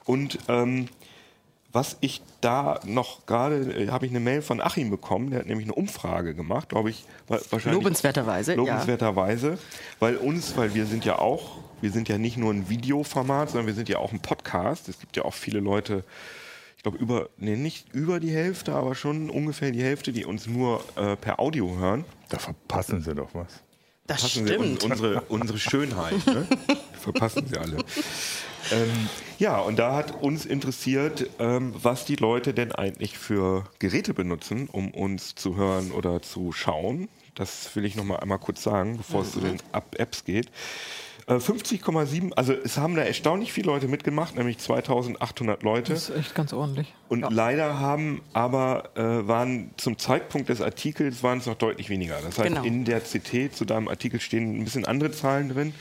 und 0.05 0.39
ähm, 0.49 0.89
was 1.79 1.97
ich 2.01 2.23
da 2.41 2.81
noch 2.85 3.25
gerade, 3.27 3.57
äh, 3.73 3.89
habe 3.89 4.05
ich 4.05 4.11
eine 4.11 4.19
Mail 4.19 4.43
von 4.43 4.61
Achim 4.61 4.91
bekommen, 4.91 5.31
der 5.31 5.39
hat 5.41 5.47
nämlich 5.47 5.67
eine 5.67 5.75
Umfrage 5.75 6.35
gemacht, 6.35 6.69
glaube 6.71 6.91
ich, 6.91 7.05
wa- 7.29 7.39
wahrscheinlich. 7.51 7.81
Lobenswerterweise, 7.83 8.53
ja. 8.53 8.57
Lobenswerterweise, 8.57 9.59
weil 10.01 10.17
uns, 10.17 10.57
weil 10.57 10.75
wir 10.75 10.87
sind 10.87 11.05
ja 11.05 11.19
auch, 11.21 11.59
wir 11.81 11.93
sind 11.93 12.09
ja 12.09 12.19
nicht 12.19 12.37
nur 12.37 12.53
ein 12.53 12.69
Videoformat, 12.69 13.51
sondern 13.51 13.69
wir 13.69 13.75
sind 13.75 13.89
ja 13.89 13.99
auch 13.99 14.13
ein 14.13 14.21
Podcast. 14.21 14.89
Es 14.89 14.99
gibt 14.99 15.17
ja 15.17 15.25
auch 15.25 15.35
viele 15.35 15.61
Leute, 15.61 16.03
ich 16.77 16.83
glaube 16.83 16.99
über, 16.99 17.29
nee, 17.37 17.55
nicht 17.55 17.93
über 17.95 18.19
die 18.19 18.33
Hälfte, 18.33 18.75
aber 18.75 18.97
schon 18.97 19.31
ungefähr 19.31 19.71
die 19.71 19.83
Hälfte, 19.83 20.11
die 20.13 20.25
uns 20.25 20.49
nur 20.49 20.83
äh, 20.97 21.15
per 21.17 21.39
Audio 21.39 21.77
hören. 21.77 22.05
Da 22.29 22.39
verpassen 22.41 23.03
sie 23.05 23.15
doch 23.15 23.29
was. 23.35 23.63
Das 24.09 24.21
Verpassen 24.23 24.47
sie 24.49 24.57
un 24.57 24.65
stimmt. 24.77 24.85
unsere, 24.85 25.21
unsere 25.29 25.59
Schönheit. 25.59 26.27
Ne? 26.27 26.47
Verpassen 27.01 27.47
sie 27.47 27.57
alle. 27.57 27.77
Ähm, 28.73 29.09
ja, 29.39 29.59
und 29.59 29.79
da 29.79 29.95
hat 29.95 30.21
uns 30.23 30.45
interessiert, 30.45 31.29
ähm, 31.39 31.73
was 31.81 32.05
die 32.05 32.17
Leute 32.17 32.53
denn 32.55 32.73
eigentlich 32.73 33.17
für 33.19 33.65
Geräte 33.79 34.15
benutzen, 34.15 34.69
um 34.71 34.91
uns 34.91 35.35
zu 35.35 35.57
hören 35.57 35.91
oder 35.93 36.21
zu 36.23 36.53
schauen. 36.53 37.09
Das 37.35 37.75
will 37.77 37.85
ich 37.85 37.95
noch 37.97 38.05
mal 38.05 38.17
einmal 38.17 38.39
kurz 38.39 38.63
sagen, 38.63 38.97
bevor 38.97 39.23
es 39.23 39.33
zu 39.33 39.41
den 39.41 39.57
App- 39.73 39.95
Apps 39.99 40.25
geht. 40.25 40.51
Äh, 41.29 41.35
50,7, 41.35 42.33
also 42.33 42.53
es 42.53 42.79
haben 42.79 42.97
da 42.97 43.03
erstaunlich 43.03 43.53
viele 43.53 43.67
Leute 43.67 43.87
mitgemacht, 43.87 44.35
nämlich 44.35 44.59
2800 44.59 45.63
Leute. 45.63 45.93
Das 45.93 46.09
ist 46.09 46.17
echt 46.17 46.35
ganz 46.35 46.53
ordentlich. 46.53 46.93
Und 47.09 47.21
leider 47.31 47.79
haben 47.79 48.23
aber 48.33 48.91
äh, 48.97 49.29
waren 49.29 49.71
zum 49.77 49.99
Zeitpunkt 49.99 50.49
des 50.49 50.61
Artikels 50.63 51.23
waren 51.23 51.39
es 51.39 51.47
noch 51.47 51.55
deutlich 51.57 51.91
weniger. 51.91 52.17
Das 52.23 52.39
heißt, 52.39 52.49
Genau. 52.49 52.65
in 52.65 52.85
der 52.85 53.01
CT 53.01 53.55
zu 53.55 53.65
deinem 53.67 53.89
Artikel 53.89 54.21
stehen 54.21 54.59
ein 54.59 54.65
bisschen 54.65 54.85
andere 54.87 55.13
Zahlen 55.13 55.51
drin. 55.51 55.75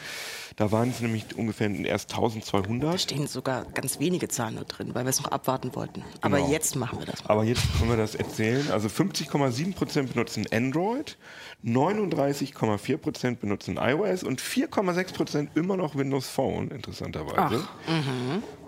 Da 0.57 0.71
waren 0.71 0.89
es 0.89 1.01
nämlich 1.01 1.37
ungefähr 1.37 1.69
erst 1.69 2.11
Da 2.11 2.15
1200. 2.17 2.99
stehen 2.99 3.27
sogar 3.27 3.63
ganz 3.75 3.99
wenige 3.99 4.27
Zahlen 4.27 4.55
nur 4.55 4.63
drin, 4.65 4.95
weil 4.95 5.05
wir 5.05 5.11
es 5.11 5.21
noch 5.21 5.31
abwarten 5.31 5.75
wollten. 5.75 6.03
Aber 6.21 6.37
Genau. 6.37 6.49
jetzt 6.51 6.75
machen 6.75 6.97
wir 6.97 7.05
das 7.05 7.23
mal. 7.23 7.29
Aber 7.29 7.43
jetzt 7.43 7.61
können 7.77 7.91
wir 7.91 7.97
das 7.97 8.15
erzählen. 8.15 8.71
Also 8.71 8.87
50,7% 8.89 10.07
benutzen 10.13 10.47
Android, 10.51 11.15
39,4% 11.63 13.35
benutzen 13.35 13.77
iOS 13.79 14.23
und 14.23 14.41
4,6% 14.41 15.49
immer 15.55 15.77
noch 15.77 15.95
Windows 15.95 16.27
Phone, 16.27 16.69
interessanterweise. 16.69 17.67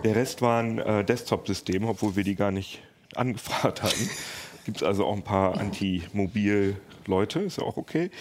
Der 0.04 0.16
Rest 0.16 0.42
waren 0.44 0.80
äh, 0.80 1.04
Desktop-Systeme, 1.04 1.88
obwohl 1.88 2.16
wir 2.16 2.24
die 2.24 2.36
gar 2.36 2.52
nicht 2.52 2.82
angefragt 3.16 3.82
hatten. 3.82 4.10
Gibt 4.66 4.78
es 4.78 4.84
also 4.84 5.06
auch 5.06 5.16
ein 5.16 5.24
paar 5.24 5.58
Anti-Mobil-Leute, 5.60 7.40
ist 7.40 7.58
ja 7.58 7.64
auch 7.64 7.78
okay. 7.78 8.12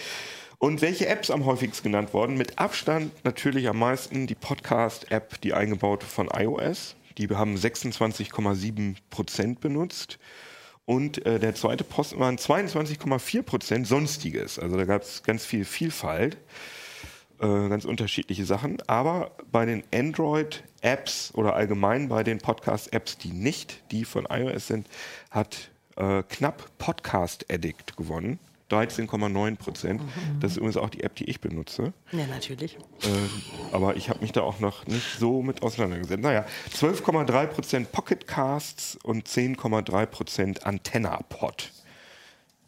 Und 0.61 0.81
welche 0.81 1.07
Apps 1.07 1.31
am 1.31 1.45
häufigsten 1.45 1.85
genannt 1.85 2.13
worden? 2.13 2.37
Mit 2.37 2.59
Abstand 2.59 3.13
natürlich 3.23 3.69
am 3.69 3.79
meisten 3.79 4.27
die 4.27 4.35
Podcast-App, 4.35 5.39
die 5.39 5.53
eingebaute 5.53 6.05
von 6.05 6.27
iOS. 6.27 6.97
Die 7.17 7.29
haben 7.29 7.55
26,7% 7.55 9.59
benutzt. 9.59 10.19
Und 10.83 11.25
äh, 11.25 11.39
der 11.39 11.55
zweite 11.55 11.85
Posten 11.85 12.19
waren 12.19 12.35
22,4% 12.35 13.85
Sonstiges. 13.85 14.59
Also 14.59 14.75
da 14.75 14.83
gab 14.83 15.03
es 15.03 15.23
ganz 15.23 15.45
viel 15.45 15.63
Vielfalt, 15.63 16.35
äh, 17.39 17.69
ganz 17.69 17.85
unterschiedliche 17.85 18.43
Sachen. 18.43 18.81
Aber 18.85 19.31
bei 19.53 19.65
den 19.65 19.81
Android-Apps 19.93 21.31
oder 21.35 21.55
allgemein 21.55 22.09
bei 22.09 22.25
den 22.25 22.39
Podcast-Apps, 22.39 23.17
die 23.17 23.31
nicht 23.31 23.81
die 23.91 24.03
von 24.03 24.27
iOS 24.29 24.67
sind, 24.67 24.89
hat 25.31 25.71
äh, 25.95 26.21
knapp 26.23 26.69
Podcast 26.79 27.45
Addict 27.49 27.95
gewonnen. 27.95 28.39
13,9 28.69 29.55
Prozent. 29.55 30.01
Das 30.39 30.51
ist 30.51 30.57
übrigens 30.57 30.77
auch 30.77 30.89
die 30.89 31.03
App, 31.03 31.15
die 31.15 31.25
ich 31.25 31.41
benutze. 31.41 31.93
Ja, 32.11 32.25
natürlich. 32.27 32.77
Ähm, 33.03 33.29
aber 33.71 33.95
ich 33.95 34.09
habe 34.09 34.19
mich 34.21 34.31
da 34.31 34.41
auch 34.41 34.59
noch 34.59 34.85
nicht 34.87 35.19
so 35.19 35.41
mit 35.41 35.61
auseinandergesetzt. 35.63 36.21
Naja, 36.21 36.45
12,3 36.73 37.47
Prozent 37.47 37.91
Pocket 37.91 38.27
Casts 38.27 38.97
und 39.03 39.27
10,3 39.27 40.05
Prozent 40.05 40.65
Antenna 40.65 41.21
Pod. 41.29 41.71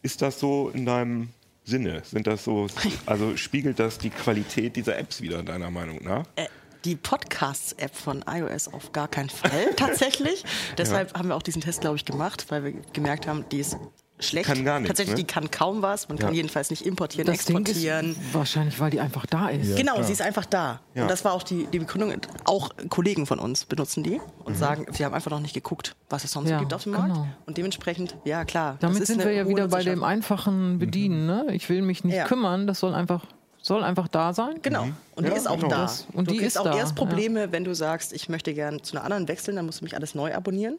Ist 0.01 0.21
das 0.21 0.39
so 0.39 0.69
in 0.69 0.85
deinem 0.85 1.29
Sinne? 1.63 2.01
Sind 2.03 2.27
das 2.27 2.43
so, 2.43 2.67
also 3.05 3.37
spiegelt 3.37 3.79
das 3.79 3.97
die 3.97 4.09
Qualität 4.09 4.75
dieser 4.75 4.97
Apps 4.97 5.21
wieder, 5.21 5.43
deiner 5.43 5.71
Meinung 5.71 6.03
nach? 6.03 6.25
Äh, 6.35 6.47
die 6.85 6.95
Podcasts-App 6.95 7.95
von 7.95 8.23
iOS 8.27 8.67
auf 8.67 8.91
gar 8.91 9.07
keinen 9.07 9.29
Fall, 9.29 9.73
tatsächlich. 9.75 10.43
Deshalb 10.77 11.13
haben 11.13 11.29
wir 11.29 11.35
auch 11.35 11.43
diesen 11.43 11.61
Test, 11.61 11.81
glaube 11.81 11.97
ich, 11.97 12.05
gemacht, 12.05 12.45
weil 12.49 12.63
wir 12.63 12.71
gemerkt 12.93 13.27
haben, 13.27 13.45
die 13.51 13.59
ist 13.59 13.77
schlecht. 14.21 14.47
Kann 14.47 14.63
gar 14.65 14.79
nichts, 14.79 14.89
Tatsächlich, 14.89 15.15
ne? 15.17 15.23
die 15.23 15.27
kann 15.27 15.51
kaum 15.51 15.81
was. 15.81 16.07
Man 16.09 16.17
kann 16.17 16.29
Ja. 16.29 16.35
jedenfalls 16.35 16.69
nicht 16.69 16.85
importieren, 16.85 17.27
Das 17.27 17.45
Ding 17.45 17.57
exportieren. 17.57 18.11
ist 18.11 18.33
wahrscheinlich, 18.33 18.79
weil 18.79 18.89
die 18.91 18.99
einfach 18.99 19.25
da 19.25 19.49
ist. 19.49 19.75
Genau, 19.75 20.01
sie 20.03 20.13
ist 20.13 20.21
einfach 20.21 20.45
da. 20.45 20.79
Ja. 20.95 21.03
Und 21.03 21.11
das 21.11 21.23
war 21.25 21.33
auch 21.33 21.43
die, 21.43 21.67
die 21.67 21.79
Begründung. 21.79 22.13
Auch 22.45 22.69
Kollegen 22.89 23.25
von 23.25 23.39
uns 23.39 23.65
benutzen 23.65 24.03
die 24.03 24.19
und 24.45 24.55
sagen, 24.57 24.85
sie 24.91 25.03
haben 25.05 25.13
einfach 25.13 25.31
noch 25.31 25.39
nicht 25.39 25.53
geguckt, 25.53 25.95
was 26.09 26.23
es 26.23 26.31
sonst 26.31 26.47
so 26.47 26.53
Ja, 26.53 26.59
gibt 26.59 26.73
auf 26.73 26.83
dem 26.83 26.93
Markt. 26.93 27.07
genau. 27.13 27.27
Und 27.45 27.57
dementsprechend, 27.57 28.15
ja 28.25 28.45
klar. 28.45 28.73
das 28.79 28.89
Damit 28.89 29.01
ist 29.03 29.07
sind 29.07 29.23
wir 29.23 29.31
ja 29.33 29.47
wieder 29.47 29.67
bei 29.67 29.83
dem 29.83 30.03
einfachen 30.03 30.79
Bedienen. 30.79 31.25
Ne? 31.25 31.45
Ich 31.51 31.69
will 31.69 31.81
mich 31.81 32.03
nicht 32.03 32.15
Ja. 32.15 32.25
kümmern, 32.25 32.67
das 32.67 32.79
soll 32.79 32.93
einfach, 32.93 33.25
soll 33.61 33.83
einfach 33.83 34.07
da 34.07 34.33
sein. 34.33 34.55
Genau. 34.61 34.87
Und 35.15 35.25
die 35.25 35.29
Ja, 35.31 35.35
ist 35.37 35.47
auch 35.47 35.55
genau. 35.59 35.69
da. 35.69 35.91
Und 36.13 36.27
du 36.27 36.31
die 36.33 36.37
kriegst 36.39 36.55
ist 36.55 36.57
auch 36.57 36.65
da, 36.65 36.75
erst 36.77 36.97
ja. 36.97 37.05
Probleme, 37.05 37.51
wenn 37.51 37.63
du 37.63 37.73
sagst, 37.75 38.13
ich 38.13 38.27
möchte 38.29 38.53
gern 38.53 38.83
zu 38.83 38.95
einer 38.95 39.03
anderen 39.03 39.27
wechseln, 39.27 39.55
dann 39.55 39.65
musst 39.65 39.81
du 39.81 39.85
mich 39.85 39.95
alles 39.95 40.15
neu 40.15 40.33
abonnieren. 40.33 40.77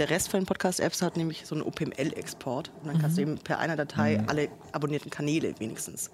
Der 0.00 0.08
Rest 0.10 0.30
von 0.30 0.40
den 0.40 0.46
Podcast-Apps 0.46 1.02
hat 1.02 1.16
nämlich 1.18 1.44
so 1.46 1.54
einen 1.54 1.62
OPML-Export. 1.62 2.70
Und 2.82 2.88
dann 2.88 2.98
kannst 3.00 3.18
Mhm. 3.18 3.22
du 3.24 3.30
eben 3.32 3.38
per 3.40 3.58
einer 3.58 3.76
Datei 3.76 4.20
alle 4.26 4.48
abonnierten 4.72 5.10
Kanäle 5.10 5.54
wenigstens 5.60 6.10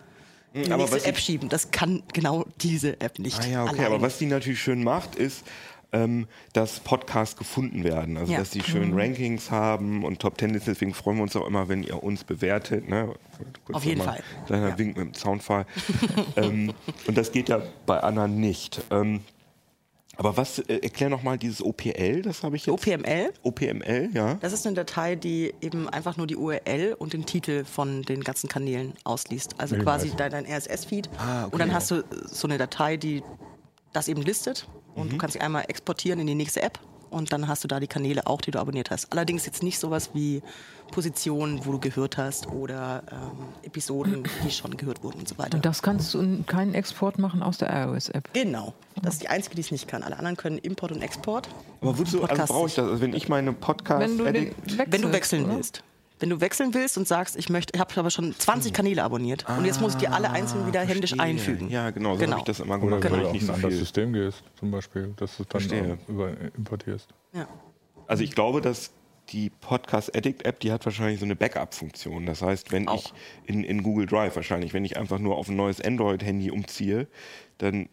in 0.53 0.65
die 0.65 0.73
aber 0.73 0.79
nächste 0.83 0.97
was 0.97 1.05
App 1.05 1.19
schieben. 1.19 1.49
Das 1.49 1.71
kann 1.71 2.03
genau 2.13 2.45
diese 2.61 3.01
App 3.01 3.19
nicht. 3.21 3.39
Ah 3.41 3.47
ja, 3.47 3.63
okay, 3.63 3.71
alleine. 3.79 3.87
aber 3.95 4.01
was 4.03 4.19
die 4.19 4.27
natürlich 4.27 4.61
schön 4.61 4.83
macht, 4.83 5.15
ist, 5.15 5.45
ähm, 5.93 6.27
dass 6.53 6.81
Podcasts 6.81 7.37
gefunden 7.37 7.85
werden. 7.85 8.17
Also 8.17 8.33
Ja. 8.33 8.41
dass 8.41 8.51
die 8.51 8.61
schön 8.63 8.91
Mhm. 8.91 8.99
Rankings 8.99 9.53
haben 9.53 10.05
und 10.05 10.19
Top 10.19 10.37
Ten 10.37 10.53
ist. 10.55 10.67
Deswegen 10.67 10.93
freuen 10.93 11.19
wir 11.19 11.23
uns 11.23 11.37
auch 11.37 11.47
immer, 11.47 11.69
wenn 11.69 11.85
ihr 11.85 12.03
uns 12.03 12.25
bewertet. 12.25 12.89
Ne? 12.89 13.15
Kurz 13.67 13.77
Auf 13.77 13.85
jeden 13.85 14.03
Fall. 14.03 14.21
Kleiner 14.47 14.71
Ja. 14.71 14.79
Wink 14.79 14.97
mit 14.97 15.07
dem 15.07 15.15
Soundfall. 15.15 15.65
ähm, 16.37 16.73
und 17.07 17.17
das 17.17 17.31
geht 17.31 17.49
ja 17.49 17.63
bei 17.87 18.01
anderen 18.01 18.41
nicht. 18.41 18.83
Ähm, 18.91 19.21
aber 20.17 20.37
was, 20.37 20.59
äh, 20.59 20.79
erklär 20.83 21.09
nochmal 21.11 21.39
dieses 21.39 21.63
OPL, 21.63 22.23
das 22.23 22.43
habe 22.43 22.57
ich 22.57 22.67
jetzt. 22.67 22.73
OPML, 22.87 23.33
OPML, 23.43 24.11
ja. 24.13 24.35
das 24.41 24.53
ist 24.53 24.67
eine 24.67 24.75
Datei, 24.77 25.15
die 25.17 25.55
eben 25.61 25.89
einfach 25.89 26.17
nur 26.17 26.27
die 26.27 26.37
URL 26.37 26.95
und 26.99 27.13
den 27.13 27.27
Titel 27.27 27.65
von 27.65 28.03
den 28.03 28.23
ganzen 28.25 28.49
Kanälen 28.49 28.95
ausliest. 29.05 29.55
Also 29.59 29.77
Ich 29.77 29.83
quasi 29.83 30.09
weiß. 30.11 30.17
dein, 30.17 30.31
dein 30.33 30.47
RSS-Feed. 30.47 31.09
Ah, 31.19 31.45
okay. 31.45 31.53
Und 31.53 31.59
dann 31.61 31.73
hast 31.73 31.91
du 31.91 32.03
so 32.25 32.47
eine 32.49 32.59
Datei, 32.59 32.97
die 32.97 33.23
das 33.93 34.09
eben 34.09 34.23
listet. 34.23 34.67
Und 34.95 35.07
Mhm. 35.07 35.11
du 35.11 35.17
kannst 35.19 35.35
sie 35.35 35.41
einmal 35.41 35.65
exportieren 35.69 36.19
in 36.21 36.27
die 36.27 36.35
nächste 36.35 36.63
App. 36.63 36.79
Und 37.11 37.33
dann 37.33 37.47
hast 37.49 37.63
du 37.65 37.69
da 37.69 37.79
die 37.81 37.87
Kanäle 37.87 38.27
auch, 38.27 38.41
die 38.41 38.51
du 38.51 38.59
abonniert 38.59 38.91
hast. 38.91 39.13
Allerdings 39.13 39.47
jetzt 39.47 39.63
nicht 39.63 39.79
sowas 39.79 40.11
wie 40.13 40.43
Positionen, 40.91 41.61
wo 41.65 41.73
du 41.73 41.79
gehört 41.79 42.17
hast 42.17 42.47
oder 42.49 43.03
ähm, 43.11 43.47
Episoden, 43.63 44.25
die 44.45 44.51
schon 44.51 44.77
gehört 44.77 45.03
wurden 45.03 45.19
und 45.21 45.29
so 45.29 45.37
weiter. 45.39 45.57
Und 45.57 45.65
das 45.65 45.83
kannst 45.83 46.15
du 46.15 46.43
keinen 46.45 46.75
Export 46.75 47.19
machen 47.19 47.43
aus 47.43 47.59
der 47.59 47.71
iOS-App. 47.87 48.33
Genau. 48.33 48.73
Das 49.03 49.15
ist 49.15 49.23
die 49.23 49.29
einzige, 49.29 49.55
die 49.57 49.61
es 49.61 49.71
nicht 49.71 49.89
kann. 49.89 50.03
Alle 50.03 50.17
anderen 50.19 50.37
können 50.37 50.59
Import 50.59 50.93
und 50.93 51.03
Export. 51.03 51.49
Aber 51.81 51.99
wozu 51.99 52.17
also 52.17 52.27
Podcast 52.29 52.53
brauche 52.53 52.67
ich 52.69 52.75
das? 52.75 52.85
Also 52.89 53.01
wenn 53.03 53.13
ich 53.15 53.29
meine 53.29 53.53
Podcast 53.53 54.01
Wenn 54.03 54.19
du 54.19 54.25
wechselst, 54.25 54.79
Wenn 54.93 55.03
du 55.03 55.13
wechseln 55.13 55.45
oder? 55.45 55.57
willst. 55.57 55.83
Wenn 56.19 56.31
du 56.31 56.41
wechseln 56.41 56.73
willst 56.73 56.97
und 56.97 57.07
sagst, 57.07 57.37
ich 57.37 57.51
möchte, 57.51 57.75
ich 57.75 57.81
habe 57.81 57.93
aber 58.01 58.09
schon 58.11 58.35
20 58.35 58.73
Kanäle 58.73 59.05
abonniert 59.05 59.45
und 59.51 59.67
jetzt 59.67 59.83
muss 59.83 59.93
ich 59.93 59.99
die 59.99 60.09
alle 60.09 60.31
einzeln 60.31 60.67
wieder 60.67 60.81
händisch 60.81 61.13
Ah, 61.13 61.17
verstehe. 61.17 61.25
einfügen. 61.53 61.69
Ja, 61.71 61.91
genau, 61.91 62.15
so 62.15 62.21
Genau. 62.21 62.33
habe 62.33 62.41
ich 62.41 62.45
das 62.47 62.61
immer 62.61 62.77
Oder 62.83 63.01
gemacht, 63.01 63.05
wenn 63.05 63.13
weil 63.13 63.19
du 63.19 63.25
ich 63.25 63.27
auf 63.27 63.33
nicht 63.35 63.43
ein 63.43 63.47
so 63.49 63.53
anderes 63.53 63.73
viel 63.75 63.79
System 63.81 64.13
gehst, 64.15 64.43
zum 64.59 64.71
Beispiel, 64.71 65.13
dass 65.19 65.37
du 65.37 65.43
dann 65.45 65.51
Verstehe. 65.61 65.99
auch 66.03 66.09
über, 66.09 66.31
importierst. 66.57 67.09
Ja. 67.35 67.47
Also 68.07 68.23
ich 68.25 68.31
glaube, 68.35 68.63
dass 68.63 68.93
die 69.31 69.51
Podcast 69.51 70.17
Addict 70.17 70.45
App, 70.45 70.61
die 70.61 70.73
hat 70.73 70.85
wahrscheinlich 70.85 71.19
so 71.19 71.25
eine 71.25 71.37
Backup-Funktion. 71.37 72.27
Das 72.27 72.43
heißt, 72.43 72.73
wenn 72.73 72.89
Auch. 72.89 73.05
ich 73.05 73.13
in, 73.53 73.65
in 73.65 73.83
Google 73.83 74.07
Drive 74.07 74.37
wahrscheinlich, 74.37 74.73
wenn 74.73 74.85
ich 74.85 74.97
einfach 74.97 75.19
nur 75.19 75.37
auf 75.37 75.49
ein 75.49 75.57
neues 75.57 75.81
Android-Handy 75.81 76.51
umziehe, 76.51 77.09
dann 77.59 77.89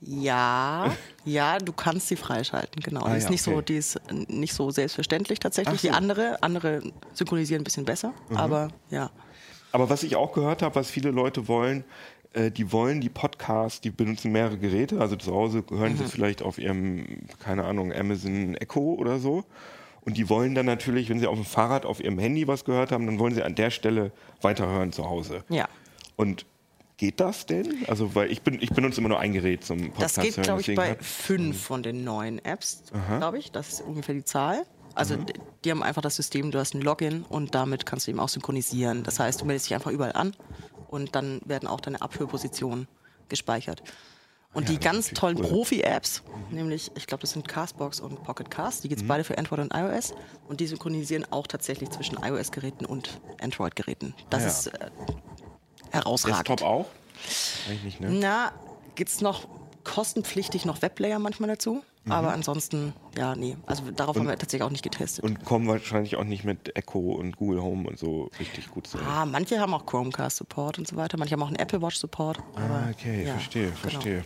Ja, 0.00 0.94
ja, 1.24 1.58
du 1.58 1.72
kannst 1.72 2.08
sie 2.08 2.16
freischalten, 2.16 2.82
genau. 2.82 3.02
Ah, 3.04 3.12
die 3.12 3.18
ist 3.18 3.24
ja, 3.24 3.30
nicht 3.30 3.42
so, 3.42 3.52
okay. 3.52 3.64
die 3.68 3.76
ist 3.76 4.00
nicht 4.28 4.52
so 4.52 4.70
selbstverständlich 4.70 5.40
tatsächlich. 5.40 5.80
So. 5.80 5.88
Mhm. 5.88 5.92
Die 5.92 5.96
andere, 5.96 6.42
andere 6.42 6.82
synchronisieren 7.14 7.62
ein 7.62 7.64
bisschen 7.64 7.84
besser, 7.84 8.12
aber 8.34 8.68
ja. 8.90 9.10
Aber 9.72 9.90
was 9.90 10.02
ich 10.02 10.16
auch 10.16 10.32
gehört 10.32 10.62
habe, 10.62 10.74
was 10.76 10.90
viele 10.90 11.10
Leute 11.10 11.46
wollen, 11.46 11.84
äh, 12.32 12.50
die 12.50 12.72
wollen 12.72 13.00
die 13.00 13.08
Podcasts, 13.08 13.80
die 13.80 13.90
benutzen 13.90 14.32
mehrere 14.32 14.58
Geräte, 14.58 15.00
also 15.00 15.16
zu 15.16 15.32
Hause 15.34 15.64
hören 15.70 15.96
sie 15.96 16.04
vielleicht 16.04 16.42
auf 16.42 16.58
ihrem, 16.58 17.06
keine 17.38 17.64
Ahnung, 17.64 17.92
Amazon 17.92 18.54
Echo 18.56 18.94
oder 18.94 19.18
so. 19.18 19.44
Und 20.02 20.16
die 20.16 20.28
wollen 20.30 20.54
dann 20.54 20.66
natürlich, 20.66 21.10
wenn 21.10 21.18
sie 21.20 21.26
auf 21.26 21.36
dem 21.36 21.44
Fahrrad 21.44 21.84
auf 21.84 22.00
ihrem 22.00 22.18
Handy 22.18 22.48
was 22.48 22.64
gehört 22.64 22.92
haben, 22.92 23.06
dann 23.06 23.18
wollen 23.18 23.34
sie 23.34 23.42
an 23.42 23.54
der 23.54 23.70
Stelle 23.70 24.10
weiterhören 24.40 24.92
zu 24.92 25.04
Hause. 25.08 25.44
Ja. 25.50 25.68
Und 26.16 26.46
geht 26.96 27.20
das 27.20 27.44
denn? 27.46 27.84
Also, 27.88 28.14
weil 28.14 28.30
ich, 28.32 28.40
bin, 28.42 28.58
ich 28.60 28.70
benutze 28.70 29.00
immer 29.00 29.10
nur 29.10 29.20
ein 29.20 29.32
Gerät 29.34 29.64
zum 29.64 29.90
Podcast 29.90 30.16
Das 30.16 30.24
geht, 30.24 30.42
glaube 30.42 30.62
ich, 30.62 30.74
bei 30.74 30.96
fünf 31.00 31.60
von 31.62 31.82
den 31.82 32.04
neuen 32.04 32.42
Apps, 32.44 32.84
glaube 33.18 33.38
ich. 33.38 33.52
Das 33.52 33.68
ist 33.74 33.80
ungefähr 33.82 34.14
die 34.14 34.24
Zahl. 34.24 34.64
Also 34.94 35.16
Mhm. 35.16 35.26
die 35.64 35.70
haben 35.70 35.82
einfach 35.82 36.02
das 36.02 36.16
System, 36.16 36.50
du 36.50 36.58
hast 36.58 36.74
ein 36.74 36.80
Login 36.80 37.22
und 37.28 37.54
damit 37.54 37.86
kannst 37.86 38.06
du 38.06 38.10
eben 38.10 38.18
auch 38.18 38.28
synchronisieren. 38.28 39.04
Das 39.04 39.20
heißt, 39.20 39.40
du 39.40 39.44
meldest 39.44 39.66
dich 39.66 39.74
einfach 39.74 39.92
überall 39.92 40.12
an 40.12 40.34
und 40.88 41.14
dann 41.14 41.40
werden 41.44 41.68
auch 41.68 41.80
deine 41.80 42.00
Abhörpositionen 42.02 42.88
gespeichert. 43.28 43.82
Und 44.54 44.70
die 44.70 44.78
ganz 44.80 45.10
tollen 45.10 45.36
Profi-Apps, 45.36 46.22
nämlich, 46.50 46.90
ich 46.96 47.06
glaube, 47.06 47.20
das 47.20 47.32
sind 47.32 47.46
Castbox 47.46 48.00
und 48.00 48.22
Pocket 48.24 48.50
Cast, 48.50 48.82
die 48.82 48.88
gibt 48.88 49.00
es 49.00 49.04
Mhm. 49.04 49.08
beide 49.08 49.24
für 49.24 49.36
Android 49.36 49.60
und 49.60 49.74
iOS 49.74 50.14
und 50.48 50.60
die 50.60 50.66
synchronisieren 50.66 51.30
auch 51.30 51.46
tatsächlich 51.46 51.90
zwischen 51.90 52.16
iOS-Geräten 52.22 52.86
und 52.86 53.20
Android-Geräten. 53.42 54.14
Das 54.30 54.42
ja. 54.42 54.48
ist 54.48 54.66
äh, 54.68 54.90
herausragend. 55.90 56.48
Desktop 56.48 56.62
auch? 56.66 56.86
Eigentlich 57.68 57.84
nicht, 57.84 58.00
ne? 58.00 58.10
Na, 58.10 58.52
gibt 58.94 59.10
es 59.10 59.20
noch 59.20 59.46
kostenpflichtig 59.88 60.64
noch 60.64 60.82
Webplayer 60.82 61.18
manchmal 61.18 61.48
dazu? 61.48 61.82
Aber 62.08 62.32
ansonsten, 62.32 62.94
ja, 63.16 63.34
nee. 63.34 63.56
Also 63.66 63.82
darauf 63.94 64.16
haben 64.16 64.26
wir 64.26 64.38
tatsächlich 64.38 64.62
auch 64.62 64.70
nicht 64.70 64.82
getestet. 64.82 65.24
Und 65.24 65.44
kommen 65.44 65.68
wahrscheinlich 65.68 66.16
auch 66.16 66.24
nicht 66.24 66.44
mit 66.44 66.74
Echo 66.76 67.00
und 67.12 67.36
Google 67.36 67.62
Home 67.62 67.88
und 67.88 67.98
so 67.98 68.30
richtig 68.38 68.70
gut 68.70 68.86
zurecht. 68.86 69.06
ah, 69.06 69.26
manche 69.26 69.60
haben 69.60 69.74
auch 69.74 69.84
Chromecast-Support 69.84 70.78
und 70.78 70.88
so 70.88 70.96
weiter. 70.96 71.18
Manche 71.18 71.34
haben 71.34 71.42
auch 71.42 71.48
einen 71.48 71.56
Apple 71.56 71.82
Watch-Support. 71.82 72.38
Ah, 72.56 72.90
okay, 72.90 73.26
ja, 73.26 73.32
verstehe, 73.32 73.66
genau. 73.66 73.76
verstehe. 73.76 74.24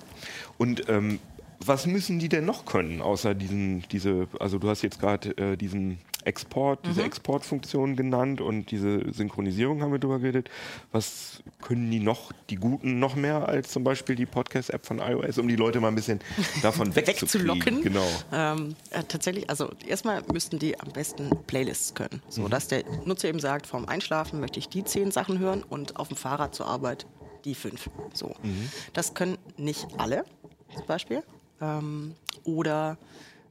Und 0.59 0.89
ähm, 0.89 1.19
was 1.59 1.87
müssen 1.87 2.19
die 2.19 2.29
denn 2.29 2.45
noch 2.45 2.65
können, 2.65 3.01
außer 3.01 3.35
diesen, 3.35 3.83
diese, 3.91 4.29
also 4.39 4.59
du 4.59 4.69
hast 4.69 4.83
jetzt 4.83 5.01
gerade 5.01 5.37
äh, 5.37 5.57
diesen 5.57 5.99
Export, 6.25 6.85
diese 6.87 7.01
Mhm. 7.01 7.07
Exportfunktion 7.07 7.97
genannt 7.97 8.41
und 8.41 8.71
diese 8.71 9.13
Synchronisierung 9.13 9.83
haben 9.83 9.93
wir 9.93 9.99
drüber 9.99 10.19
geredet. 10.19 10.51
Was 10.91 11.43
können 11.63 11.91
die 11.91 12.01
noch, 12.01 12.33
die 12.51 12.57
Guten, 12.57 12.99
noch 12.99 13.15
mehr 13.17 13.49
als 13.49 13.71
zum 13.71 13.85
Beispiel 13.85 14.15
die 14.17 14.27
Podcast-App 14.27 14.85
von 14.87 14.99
iOS, 14.99 15.39
um 15.39 15.49
die 15.49 15.57
Leute 15.57 15.81
mal 15.81 15.89
ein 15.89 15.95
bisschen 15.95 16.21
davon 16.63 16.95
wegzulocken. 16.97 17.83
Genau. 17.83 18.07
Ähm, 18.33 18.75
äh, 18.91 19.03
tatsächlich, 19.05 19.49
also 19.51 19.71
erstmal 19.87 20.23
müssten 20.33 20.59
die 20.59 20.79
am 20.79 20.89
besten 20.93 21.31
Playlists 21.47 21.95
können. 21.95 22.23
So 22.29 22.49
dass 22.49 22.69
der 22.69 22.85
Nutzer 23.05 23.29
eben 23.29 23.41
sagt, 23.41 23.67
vorm 23.67 23.87
Einschlafen 23.87 24.41
möchte 24.41 24.59
ich 24.59 24.69
die 24.69 24.85
zehn 24.85 25.11
Sachen 25.11 25.39
hören 25.39 25.63
und 25.63 25.97
auf 25.97 26.09
dem 26.09 26.17
Fahrrad 26.17 26.55
zur 26.55 26.67
Arbeit 26.67 27.07
die 27.45 27.55
fünf. 27.55 27.91
So. 28.15 28.35
Das 28.93 29.15
können 29.15 29.37
nicht 29.57 29.87
alle, 29.99 30.25
zum 30.77 30.87
Beispiel. 30.87 31.23
Ähm, 31.61 32.15
oder 32.45 32.99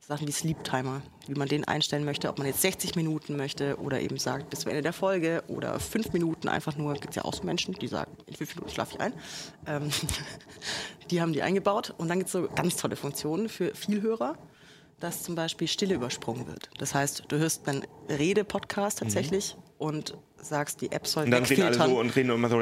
Sachen 0.08 0.28
wie 0.28 0.32
Sleep 0.32 0.64
Timer, 0.64 1.02
wie 1.28 1.36
man 1.36 1.47
den 1.47 1.66
einstellen 1.66 2.04
möchte, 2.06 2.28
ob 2.28 2.39
man 2.39 2.47
jetzt 2.47 2.62
60 2.62 2.95
Minuten 2.95 3.38
möchte 3.38 3.80
oder 3.80 4.02
eben 4.02 4.18
sagt, 4.18 4.49
bis 4.49 4.62
zum 4.62 4.72
Ende 4.72 4.82
der 4.82 4.93
Folge 4.93 5.43
oder 5.47 5.80
fünf 5.80 6.12
Minuten 6.12 6.47
einfach 6.47 6.76
nur, 6.76 6.93
gibt 6.95 7.10
es 7.10 7.16
ja 7.16 7.26
auch 7.26 7.34
so 7.34 7.43
Menschen, 7.43 7.76
die 7.76 7.88
sagen, 7.88 8.12
in 8.26 8.36
fünf 8.36 8.56
Minuten 8.56 8.74
schlafe 8.74 8.95
ich 8.95 8.99
ein. 8.99 9.14
Ähm, 9.68 9.89
die 11.12 11.22
haben 11.22 11.34
die 11.34 11.43
eingebaut 11.43 11.93
und 11.97 12.08
dann 12.08 12.18
gibt 12.18 12.28
es 12.28 12.34
so 12.34 12.47
ganz 12.56 12.78
tolle 12.78 12.95
Funktionen 12.95 13.47
für 13.47 13.76
Vielhörer, 13.76 14.38
dass 14.99 15.24
zum 15.24 15.36
Beispiel 15.36 15.68
Stille 15.68 15.95
übersprungen 15.95 16.47
wird. 16.47 16.70
Das 16.80 16.95
heißt, 16.95 17.26
du 17.28 17.38
hörst 17.38 17.68
einen 17.68 17.86
Rede-Podcast 18.10 18.99
tatsächlich 18.99 19.56
und 19.78 20.18
sagst, 20.44 20.82
die 20.82 20.92
App 20.92 21.08
soll 21.08 21.26
Und 21.26 21.32
dann 21.32 21.44
reden 21.46 21.64
alle 21.64 21.76
so 21.89 22.00
und 22.00 22.16
reden 22.16 22.30
immer 22.32 22.50
so. 22.50 22.58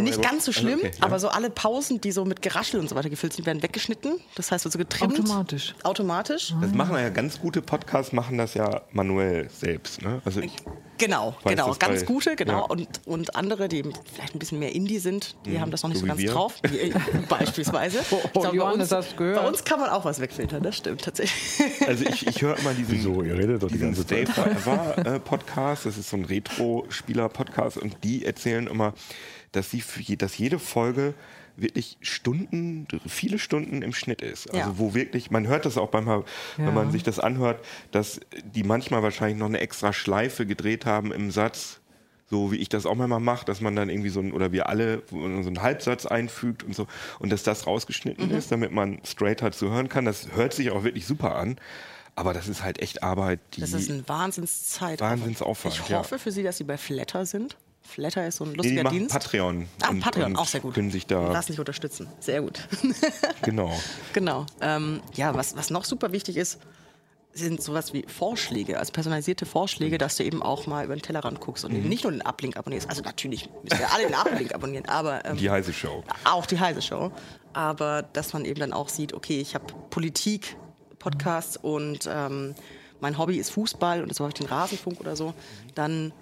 Nicht 0.00 0.22
ganz 0.22 0.44
so 0.44 0.52
schlimm, 0.52 0.74
Also, 0.74 0.86
okay, 0.86 0.96
ja. 0.98 1.06
aber 1.06 1.18
so 1.18 1.28
alle 1.28 1.50
Pausen, 1.50 2.00
die 2.00 2.12
so 2.12 2.24
mit 2.24 2.42
Geraschel 2.42 2.80
und 2.80 2.88
so 2.88 2.94
weiter 2.96 3.10
gefüllt 3.10 3.32
sind, 3.32 3.46
werden 3.46 3.62
weggeschnitten. 3.62 4.20
Das 4.34 4.50
heißt, 4.50 4.64
wird 4.64 4.72
so 4.72 4.78
getrimmt. 4.78 5.18
Automatisch. 5.18 5.74
Automatisch. 5.82 6.54
Das 6.60 6.72
machen 6.72 6.96
ja 6.96 7.08
ganz 7.10 7.40
gute 7.40 7.62
Podcasts, 7.62 8.12
machen 8.12 8.38
das 8.38 8.54
ja 8.54 8.82
manuell 8.92 9.48
selbst. 9.50 10.02
Ne? 10.02 10.22
Also 10.24 10.40
ich, 10.40 10.52
Genau, 10.98 11.34
genau. 11.44 11.68
das 11.68 11.80
Ganz 11.80 12.00
bei- 12.00 12.06
gute, 12.06 12.36
genau. 12.36 12.52
ja. 12.52 12.58
Und, 12.60 12.86
und 13.06 13.34
andere, 13.34 13.68
die 13.68 13.82
vielleicht 14.14 14.36
ein 14.36 14.38
bisschen 14.38 14.60
mehr 14.60 14.72
Indie 14.72 14.98
sind, 15.00 15.34
die 15.46 15.58
haben 15.58 15.72
das 15.72 15.82
noch 15.82 15.88
nicht 15.90 15.98
so 15.98 16.04
so, 16.04 16.08
ganz 16.08 16.20
wir. 16.20 16.30
drauf. 16.30 16.54
Wie, 16.62 16.78
äh, 16.78 16.92
beispielsweise. 17.28 17.98
Ich 18.00 18.12
Oh, 18.12 18.40
glaub, 18.40 18.54
Johannes, 18.54 18.90
bei, 18.90 18.98
uns, 18.98 19.06
hast 19.08 19.16
gehört? 19.16 19.40
bei 19.42 19.48
uns 19.48 19.64
kann 19.64 19.80
man 19.80 19.90
auch 19.90 20.04
was 20.04 20.20
wegfiltern, 20.20 20.62
das 20.62 20.76
stimmt 20.76 21.02
tatsächlich. 21.02 21.88
also 21.88 22.04
ich, 22.04 22.26
ich 22.28 22.40
höre 22.42 22.56
immer 22.58 22.72
diesen, 22.74 22.92
Wieso? 22.92 23.22
Ihr 23.22 23.36
redet 23.36 23.62
doch 23.62 23.66
die 23.68 23.74
diesen 23.74 23.94
ganze 23.94 24.06
Zeit. 24.06 24.28
Forever 24.28 24.96
äh, 25.16 25.18
Podcast. 25.18 25.86
Das 25.86 25.98
ist 25.98 26.08
so 26.08 26.16
ein 26.18 26.24
Retro-Spieler-Podcast 26.92 27.78
und 27.78 27.96
die 28.04 28.24
erzählen 28.24 28.66
immer, 28.66 28.94
dass 29.52 29.70
sie 29.70 29.82
je, 30.00 30.16
dass 30.16 30.36
jede 30.38 30.58
Folge 30.58 31.14
wirklich 31.56 31.98
Stunden, 32.00 32.86
viele 33.06 33.38
Stunden 33.38 33.82
im 33.82 33.92
Schnitt 33.92 34.22
ist. 34.22 34.48
Also 34.54 34.70
Ja. 34.70 34.78
wo 34.78 34.94
wirklich, 34.94 35.30
man 35.30 35.46
hört 35.46 35.66
das 35.66 35.76
auch 35.76 35.90
Ja. 36.56 36.66
wenn 36.66 36.74
man 36.74 36.90
sich 36.90 37.02
das 37.02 37.18
anhört, 37.18 37.62
dass 37.90 38.20
die 38.54 38.62
manchmal 38.64 39.02
wahrscheinlich 39.02 39.38
noch 39.38 39.46
eine 39.48 39.60
extra 39.60 39.92
Schleife 39.92 40.46
gedreht 40.46 40.86
haben 40.86 41.12
im 41.12 41.30
Satz, 41.30 41.80
so 42.30 42.50
wie 42.52 42.56
ich 42.56 42.70
das 42.70 42.86
auch 42.86 42.94
manchmal 42.94 43.20
mache, 43.20 43.44
dass 43.44 43.60
man 43.60 43.76
dann 43.76 43.90
irgendwie 43.90 44.08
so 44.08 44.20
ein, 44.20 44.32
oder 44.32 44.52
wir 44.52 44.70
alle 44.70 45.02
so 45.10 45.18
einen 45.22 45.60
Halbsatz 45.60 46.06
einfügt 46.06 46.62
und 46.64 46.74
so, 46.74 46.86
und 47.18 47.30
dass 47.30 47.42
das 47.42 47.66
rausgeschnitten 47.66 48.28
Mhm. 48.30 48.34
ist, 48.34 48.50
damit 48.50 48.72
man 48.72 49.00
straight 49.04 49.42
halt 49.42 49.54
zuhören 49.54 49.90
kann. 49.90 50.06
Das 50.06 50.28
hört 50.34 50.54
sich 50.54 50.70
auch 50.70 50.84
wirklich 50.84 51.06
super 51.06 51.34
an. 51.36 51.56
Aber 52.14 52.34
das 52.34 52.46
ist 52.48 52.62
halt 52.62 52.80
echt 52.80 53.02
Arbeit, 53.02 53.40
die. 53.54 53.60
Das 53.62 53.72
ist 53.72 53.88
ein 53.90 54.06
Wahnsinnszeit. 54.08 55.00
Wahnsinnsaufwand, 55.00 55.78
Ich 55.82 55.88
ja. 55.88 55.98
hoffe 55.98 56.18
für 56.18 56.30
Sie, 56.30 56.42
dass 56.42 56.58
Sie 56.58 56.64
bei 56.64 56.76
Flatter 56.76 57.24
sind. 57.26 57.56
Flatter 57.80 58.26
ist 58.26 58.36
so 58.36 58.44
ein 58.44 58.50
nee, 58.52 58.58
die 58.62 58.68
lustiger 58.68 58.90
Dienst. 58.90 59.12
Patreon. 59.12 59.66
Ah, 59.82 59.88
und- 59.90 60.00
Patreon, 60.00 60.26
und 60.32 60.36
auch 60.36 60.46
sehr 60.46 60.60
gut. 60.60 60.74
Können 60.74 60.90
sich 60.90 61.06
da. 61.06 61.32
Lass 61.32 61.46
dich 61.46 61.58
unterstützen. 61.58 62.08
Sehr 62.20 62.42
gut. 62.42 62.68
Genau. 63.42 63.76
Genau. 64.12 64.46
Ähm, 64.60 65.00
ja, 65.14 65.34
was, 65.34 65.56
was 65.56 65.70
noch 65.70 65.84
super 65.84 66.12
wichtig 66.12 66.36
ist, 66.36 66.58
sind 67.34 67.60
sowas 67.62 67.92
wie 67.92 68.04
Vorschläge, 68.06 68.78
also 68.78 68.92
personalisierte 68.92 69.46
Vorschläge, 69.46 69.98
dass 69.98 70.16
du 70.16 70.22
eben 70.22 70.42
auch 70.42 70.66
mal 70.66 70.84
über 70.84 70.94
den 70.94 71.02
Tellerrand 71.02 71.40
guckst 71.40 71.64
und 71.64 71.72
eben 71.74 71.88
nicht 71.88 72.04
nur 72.04 72.12
den 72.12 72.22
Uplink 72.22 72.56
abonnierst. 72.56 72.88
Also 72.88 73.02
natürlich 73.02 73.48
müssen 73.64 73.78
wir 73.80 73.90
alle 73.92 74.06
den 74.06 74.14
Uplink 74.14 74.54
abonnieren, 74.54 74.86
aber 74.86 75.24
ähm, 75.24 75.38
Die 75.38 75.50
heiße 75.50 75.72
Show. 75.72 76.04
auch 76.24 76.46
die 76.46 76.60
heiße 76.60 76.82
Show. 76.82 77.10
Aber 77.54 78.02
dass 78.02 78.32
man 78.32 78.44
eben 78.44 78.60
dann 78.60 78.72
auch 78.72 78.88
sieht, 78.90 79.12
okay, 79.14 79.40
ich 79.40 79.54
habe 79.54 79.64
Politik, 79.90 80.56
Podcasts 81.02 81.56
und 81.56 82.08
ähm, 82.10 82.54
mein 83.00 83.18
Hobby 83.18 83.36
ist 83.36 83.50
Fußball 83.50 84.02
und 84.02 84.08
das 84.08 84.20
habe 84.20 84.28
ich 84.28 84.34
den 84.34 84.46
Rasenfunk 84.46 85.00
oder 85.00 85.16
so, 85.16 85.34
dann 85.74 86.12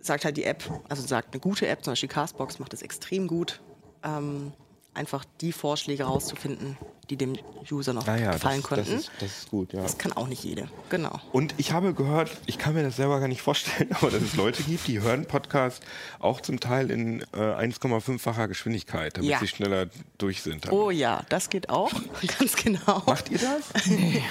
sagt 0.00 0.24
halt 0.24 0.36
die 0.36 0.44
App, 0.44 0.64
also 0.88 1.06
sagt 1.06 1.32
eine 1.32 1.40
gute 1.40 1.68
App, 1.68 1.84
zum 1.84 1.92
Beispiel 1.92 2.08
Castbox 2.08 2.58
macht 2.58 2.72
das 2.72 2.82
extrem 2.82 3.28
gut, 3.28 3.60
ähm, 4.02 4.52
einfach 4.92 5.24
die 5.40 5.52
Vorschläge 5.52 6.04
rauszufinden, 6.04 6.76
die 7.10 7.16
dem 7.16 7.36
User 7.70 7.92
noch 7.92 8.06
Ah 8.08 8.16
ja, 8.16 8.32
gefallen 8.32 8.60
das, 8.60 8.68
könnten. 8.68 8.90
Das 8.92 9.00
ist, 9.02 9.10
das 9.20 9.28
ist 9.38 9.50
gut, 9.50 9.72
ja. 9.72 9.82
Das 9.82 9.98
kann 9.98 10.12
auch 10.12 10.26
nicht 10.28 10.42
jede. 10.44 10.68
Genau. 10.90 11.20
Und 11.32 11.54
ich 11.58 11.72
habe 11.72 11.94
gehört, 11.94 12.30
ich 12.46 12.58
kann 12.58 12.74
mir 12.74 12.82
das 12.82 12.96
selber 12.96 13.20
gar 13.20 13.28
nicht 13.28 13.42
vorstellen, 13.42 13.90
aber 14.00 14.10
dass 14.10 14.22
es 14.22 14.34
Leute 14.36 14.62
gibt, 14.62 14.86
die 14.86 15.00
hören 15.00 15.26
Podcasts 15.26 15.80
auch 16.18 16.40
zum 16.40 16.60
Teil 16.60 16.90
in 16.90 17.20
äh, 17.32 17.36
1,5-facher 17.36 18.48
Geschwindigkeit, 18.48 19.16
damit 19.16 19.30
Ja. 19.30 19.38
sie 19.38 19.48
schneller 19.48 19.86
durch 20.18 20.42
sind. 20.42 20.70
Oh 20.72 20.90
ja, 20.90 21.22
das 21.28 21.50
geht 21.50 21.68
auch. 21.70 21.90
Ganz 22.38 22.56
genau. 22.56 23.02
Macht 23.06 23.30
ihr 23.30 23.38
das? 23.38 23.84
Nee. 23.86 24.22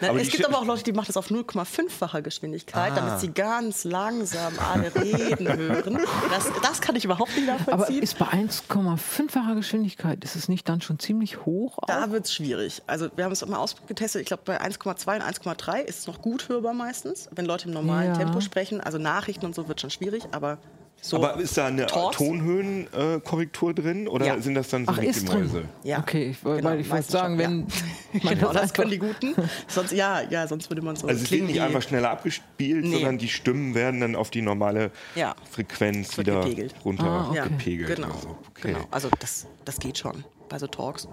Nein, 0.00 0.10
Aber 0.10 0.20
es 0.20 0.30
gibt 0.30 0.44
aber 0.46 0.58
auch 0.58 0.64
Leute, 0.64 0.82
die 0.84 0.92
machen 0.92 1.06
das 1.08 1.16
auf 1.16 1.30
0,5-facher 1.30 2.22
Geschwindigkeit, 2.22 2.92
Ah. 2.92 2.94
damit 2.96 3.20
sie 3.20 3.32
ganz 3.32 3.84
langsam 3.84 4.52
alle 4.58 4.94
reden 4.94 5.48
hören. 5.48 5.98
Das, 6.30 6.46
das 6.62 6.80
kann 6.80 6.96
ich 6.96 7.04
überhaupt 7.04 7.36
nicht 7.36 7.48
Aber 7.48 7.58
nachvollziehen. 7.72 8.02
ist 8.02 8.18
bei 8.18 8.26
1,5-facher 8.26 9.54
Geschwindigkeit, 9.54 10.22
ist 10.24 10.36
es 10.36 10.48
nicht 10.48 10.68
dann 10.68 10.80
schon 10.80 10.98
ziemlich 10.98 11.31
hoch? 11.38 11.78
Auch? 11.78 11.86
da 11.86 12.10
wird 12.10 12.26
es 12.26 12.34
schwierig. 12.34 12.82
Also 12.86 13.08
wir 13.16 13.24
haben 13.24 13.32
es 13.32 13.44
mal 13.46 13.58
ausgetestet. 13.58 14.20
Ich 14.22 14.26
glaube, 14.28 14.42
bei 14.44 14.60
1,2 14.60 15.14
und 15.16 15.22
1,3 15.22 15.80
ist 15.80 16.00
es 16.00 16.06
noch 16.06 16.20
gut 16.22 16.48
hörbar 16.48 16.74
meistens, 16.74 17.28
wenn 17.34 17.44
Leute 17.46 17.68
im 17.68 17.74
normalen 17.74 18.12
Ja. 18.12 18.18
Tempo 18.18 18.40
sprechen. 18.40 18.80
Also 18.80 18.98
Nachrichten 18.98 19.46
und 19.46 19.54
so 19.54 19.68
wird 19.68 19.80
schon 19.80 19.90
schwierig, 19.90 20.22
aber 20.32 20.58
so. 21.04 21.16
Aber 21.16 21.40
ist 21.40 21.56
da 21.58 21.66
eine? 21.66 21.86
Tonhöhenkorrektur 21.86 23.74
drin 23.74 24.06
oder 24.08 24.26
Ja. 24.26 24.40
sind 24.40 24.54
das 24.54 24.68
dann 24.68 24.86
so 24.86 24.92
Ach, 24.92 24.98
ist 25.02 25.26
Mäuse? 25.26 25.60
drin. 25.60 25.68
Ja, 25.82 25.98
Okay, 25.98 26.30
ich, 26.30 26.44
weil 26.44 26.58
genau, 26.58 26.74
ich 26.74 26.88
wollte 26.90 27.10
sagen, 27.10 27.34
schon, 27.34 27.38
wenn 27.38 28.22
man 28.22 28.34
genau, 28.38 28.52
das 28.52 28.72
können 28.72 28.90
die 28.90 28.98
Guten. 28.98 29.34
Sonst, 29.66 29.92
ja, 29.92 30.20
ja, 30.22 30.46
sonst 30.46 30.70
würde 30.70 30.82
man 30.82 30.94
so 30.96 31.06
Also 31.08 31.24
es 31.24 31.30
wird 31.30 31.42
nicht 31.44 31.60
einfach 31.60 31.82
schneller 31.82 32.10
abgespielt, 32.10 32.84
Nee. 32.84 32.92
sondern 32.92 33.18
die 33.18 33.28
Stimmen 33.28 33.74
werden 33.74 34.00
dann 34.00 34.14
auf 34.14 34.30
die 34.30 34.42
normale 34.42 34.90
Ja. 35.14 35.34
Frequenz 35.50 36.16
wieder 36.18 36.40
gepegelt. 36.42 36.72
Ah, 36.74 36.78
okay. 36.78 36.84
runtergepegelt. 36.84 37.96
Genau, 37.96 38.08
oder 38.08 38.18
so. 38.20 38.28
Okay. 38.50 38.72
genau. 38.74 38.84
Also 38.90 39.08
das, 39.18 39.46
das 39.64 39.78
geht 39.78 39.98
schon 39.98 40.24
bei 40.52 40.58
so 40.58 40.66
Talks. 40.66 41.08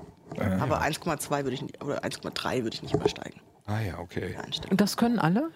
Aber 0.60 0.82
1,2 0.82 1.44
würde 1.44 1.54
ich 1.54 1.62
nicht, 1.62 1.82
oder 1.82 2.04
1,3 2.04 2.64
würde 2.64 2.76
ich 2.76 2.84
nicht 2.84 2.94
übersteigen. 2.94 3.40
Ah 3.66 3.80
ja, 3.80 3.98
okay. 4.00 4.36
Und 4.70 4.82
das 4.82 4.98
können 4.98 5.18
alle? 5.18 5.50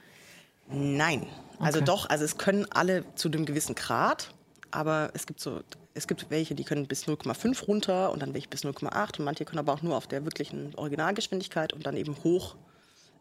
Nein. 0.70 1.28
Also 1.60 1.80
Okay. 1.80 1.86
doch, 1.86 2.10
also 2.10 2.24
es 2.24 2.38
können 2.38 2.66
alle 2.72 3.04
zu 3.16 3.28
einem 3.28 3.46
gewissen 3.46 3.76
Grad, 3.76 4.34
aber 4.72 5.12
es 5.14 5.26
gibt 5.28 5.40
so, 5.42 5.60
es 5.94 6.08
gibt 6.08 6.30
welche, 6.30 6.56
die 6.56 6.64
können 6.64 6.88
bis 6.88 7.06
0,5 7.08 7.66
runter 7.66 8.12
und 8.12 8.22
dann 8.22 8.34
welche 8.34 8.48
bis 8.48 8.64
0,8 8.64 9.20
und 9.20 9.26
manche 9.26 9.44
können 9.46 9.60
aber 9.60 9.74
auch 9.74 9.82
nur 9.82 9.96
auf 9.98 10.08
der 10.08 10.24
wirklichen 10.24 10.74
Originalgeschwindigkeit 10.76 11.74
und 11.74 11.86
dann 11.86 11.98
eben 11.98 12.16
hoch 12.24 12.56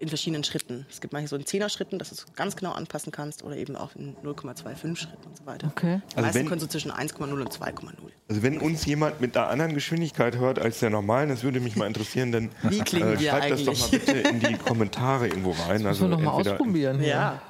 in 0.03 0.09
verschiedenen 0.09 0.43
Schritten. 0.43 0.85
Es 0.91 1.01
gibt 1.01 1.13
manche 1.13 1.29
so 1.29 1.37
in 1.37 1.45
10er 1.45 1.69
Schritten, 1.69 1.99
dass 1.99 2.09
du 2.09 2.17
es 2.17 2.27
ganz 2.35 2.57
genau 2.57 2.73
anpassen 2.73 3.13
kannst 3.13 3.45
oder 3.45 3.57
eben 3.57 3.77
auch 3.77 3.95
in 3.95 4.17
0,25 4.25 4.97
Schritten 4.97 5.27
und 5.29 5.37
so 5.39 5.47
weiter. 5.47 5.69
Okay. 5.69 6.01
Die 6.11 6.17
Also 6.17 6.27
meisten 6.27 6.39
wenn- 6.41 6.49
können 6.49 6.61
so 6.61 6.67
zwischen 6.67 6.91
1,0 6.91 7.41
und 7.41 7.53
2,0. 7.53 7.93
Also 8.29 8.43
wenn 8.43 8.59
uns 8.59 8.85
jemand 8.85 9.21
mit 9.21 9.37
einer 9.37 9.49
anderen 9.49 9.75
Geschwindigkeit 9.75 10.37
hört 10.39 10.59
als 10.59 10.81
der 10.81 10.91
normalen, 10.91 11.29
das 11.29 11.45
würde 11.45 11.61
mich 11.61 11.77
mal 11.77 11.87
interessieren, 11.87 12.33
dann 12.33 12.51
Wie 12.63 12.81
klingen 12.81 13.19
wir 13.21 13.31
schreibt 13.31 13.51
das 13.53 13.65
doch 13.65 13.79
mal 13.79 13.89
bitte 13.91 14.13
in 14.13 14.41
die 14.41 14.55
Kommentare 14.55 15.29
irgendwo 15.29 15.53
rein. 15.69 15.83
Müssen 15.83 16.01
wir 16.03 16.09
noch 16.09 16.21
mal 16.21 16.33
entweder- 16.37 16.53
ausprobieren. 16.57 17.03
Ja, 17.03 17.41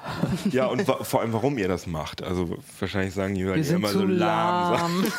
Ja, 0.51 0.67
und 0.67 0.87
wa 0.87 1.03
vor 1.03 1.21
allem, 1.21 1.33
warum 1.33 1.57
ihr 1.57 1.67
das 1.67 1.87
macht. 1.87 2.21
Also 2.21 2.57
wahrscheinlich 2.79 3.13
sagen 3.15 3.33
die, 3.35 3.47
weil 3.47 3.55
Wir 3.55 3.63
ihr 3.63 3.75
immer 3.77 3.89
so 3.89 4.05
lahm. 4.05 5.05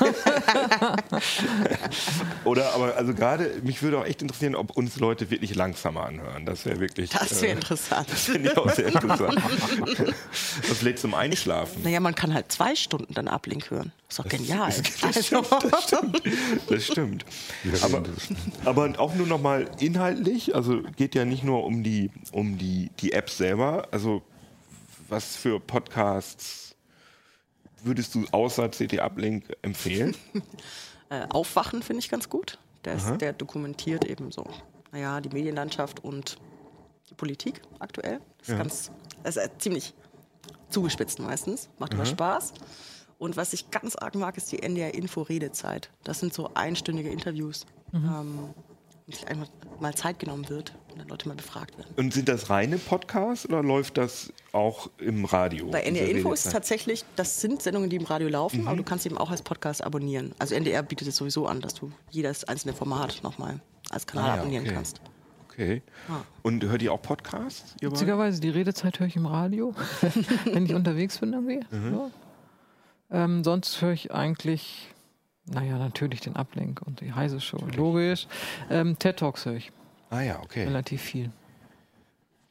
Oder 2.45 2.73
aber 2.75 2.97
also 2.97 3.15
gerade, 3.15 3.51
mich 3.63 3.83
würde 3.83 3.99
auch 3.99 4.05
echt 4.05 4.23
interessieren, 4.23 4.55
ob 4.55 4.77
uns 4.77 4.99
Leute 5.01 5.31
wirklich 5.31 5.55
langsamer 5.55 6.05
anhören. 6.07 6.45
Das 6.47 6.65
wäre 6.67 6.79
wirklich. 6.81 7.11
das 7.11 7.24
wäre 7.31 7.53
äh, 7.53 7.57
interessant. 7.57 8.09
Das 8.11 8.25
finde 8.25 8.51
ich 8.51 8.57
auch 8.57 8.71
sehr 8.71 8.87
interessant. 8.87 9.37
Und 9.99 10.77
vielleicht 10.77 10.99
zum 10.99 11.15
Einschlafen. 11.15 11.83
Naja, 11.83 12.01
man 12.01 12.15
kann 12.15 12.33
halt 12.35 12.51
zwei 12.51 12.75
Stunden 12.75 13.15
dann 13.15 13.29
Ablink 13.29 13.71
hören. 13.71 13.93
Ist 14.09 14.19
doch 14.19 14.29
genial. 14.29 14.73
Das 15.01 15.27
stimmt, 15.27 15.47
das 15.51 15.85
stimmt. 15.85 16.23
Das 16.69 16.87
stimmt. 16.87 17.25
Aber, 17.83 18.03
aber 18.65 18.99
auch 18.99 19.15
nur 19.15 19.27
noch 19.27 19.41
mal 19.41 19.71
inhaltlich, 19.81 20.55
also 20.55 20.83
geht 20.97 21.15
ja 21.15 21.25
nicht 21.25 21.45
nur 21.45 21.65
um 21.65 21.83
die, 21.83 22.11
um 22.33 22.59
die, 22.59 22.91
die 23.01 23.13
App 23.13 23.31
selber. 23.31 23.89
Also 23.91 24.23
was 25.09 25.37
für 25.37 25.61
Podcasts 25.61 26.75
würdest 27.83 28.15
du 28.15 28.25
außer 28.33 28.69
CT 28.69 29.01
Uplink 29.01 29.45
empfehlen? 29.63 30.17
Äh, 31.11 31.27
Aufwachen 31.29 31.83
finde 31.83 32.01
ich 32.01 32.09
ganz 32.09 32.31
gut. 32.31 32.59
Der, 32.87 32.95
ist, 32.95 33.19
der 33.19 33.35
dokumentiert 33.35 34.07
eben 34.07 34.33
so, 34.33 34.47
naja, 34.91 35.21
die 35.21 35.29
Medienlandschaft 35.29 36.03
und 36.03 36.39
die 37.11 37.15
Politik 37.15 37.63
aktuell. 37.79 38.21
Das 38.39 38.49
ist 38.49 38.59
ganz, 38.59 38.91
das 39.23 39.37
ist 39.37 39.45
äh, 39.45 39.49
ziemlich 39.59 39.95
zugespitzt 40.69 41.19
meistens, 41.21 41.69
macht 41.79 41.95
aber 41.95 42.05
Spaß. 42.05 42.53
Und 43.19 43.37
was 43.37 43.53
ich 43.53 43.71
ganz 43.71 43.95
arg 43.97 44.15
mag, 44.17 44.37
ist 44.37 44.51
die 44.53 44.63
NDR-Info-Redezeit. 44.63 45.91
Das 46.03 46.21
sind 46.21 46.35
so 46.35 46.51
einstündige 46.55 47.11
Interviews, 47.11 47.65
ähm, 47.95 48.51
wo 49.07 49.13
sich 49.13 49.27
einfach 49.29 49.47
mal 49.81 49.95
Zeit 49.95 50.19
genommen 50.19 50.49
wird 50.49 50.75
und 50.91 50.99
dann 50.99 51.09
Leute 51.09 51.29
mal 51.29 51.37
befragt 51.37 51.79
werden. 51.79 51.95
Und 51.97 52.13
sind 52.13 52.29
das 52.29 52.51
reine 52.51 52.77
Podcasts 52.77 53.47
oder 53.49 53.63
läuft 53.63 53.99
das 53.99 54.33
auch 54.53 54.91
im 54.99 55.25
Radio? 55.25 55.69
Bei 55.71 55.83
NDR 55.83 56.09
Info 56.09 56.33
ist 56.33 56.41
es 56.41 56.47
Redezeit? 56.47 56.53
tatsächlich, 56.53 57.05
das 57.17 57.41
sind 57.41 57.63
Sendungen, 57.63 57.89
die 57.89 57.97
im 57.97 58.05
Radio 58.05 58.29
laufen, 58.29 58.67
aber 58.67 58.77
du 58.77 58.83
kannst 58.83 59.07
eben 59.07 59.17
auch 59.17 59.31
als 59.31 59.43
Podcast 59.43 59.83
abonnieren. 59.85 60.35
Also 60.39 60.55
NDR 60.55 60.83
bietet 60.83 61.09
es 61.09 61.17
sowieso 61.17 61.47
an, 61.47 61.61
dass 61.61 61.75
du 61.75 61.93
jedes 62.11 62.45
einzelne 62.45 62.75
Format 62.75 63.21
nochmal 63.23 63.61
als 63.91 64.07
Kanal 64.07 64.25
Ah 64.31 64.35
ja, 64.35 64.41
abonnieren 64.41 64.65
okay. 64.65 64.75
kannst. 64.75 65.01
Okay. 65.55 65.83
Ah. 66.09 66.23
Und 66.43 66.65
hört 66.65 66.83
ihr 66.83 66.93
auch 66.93 67.01
Podcasts? 67.01 67.77
Ihr? 67.81 67.91
Witzigerweise, 67.91 68.41
die 68.41 68.51
Redezeit 68.51 68.99
höre 68.99 69.07
ich 69.07 69.15
im 69.17 69.27
Radio, 69.27 69.73
wenn 70.53 70.67
ich 70.67 70.75
unterwegs 70.75 71.19
bin 71.19 71.33
irgendwie. 71.33 71.61
Ja. 71.71 72.11
Ähm, 73.11 73.45
sonst 73.45 73.81
höre 73.81 73.93
ich 73.93 74.13
eigentlich, 74.13 74.89
naja, 75.47 75.79
natürlich 75.79 76.21
den 76.21 76.35
Uplink 76.35 76.83
und 76.83 77.01
die 77.01 77.13
Heise 77.13 77.41
Show, 77.41 77.59
logisch. 77.77 78.27
Ähm, 78.69 78.99
TED 78.99 79.19
Talks 79.19 79.47
höre 79.47 79.55
ich 79.55 79.71
Ah 80.11 80.23
ja, 80.23 80.41
okay. 80.43 80.65
relativ 80.65 81.03
viel. 81.03 81.31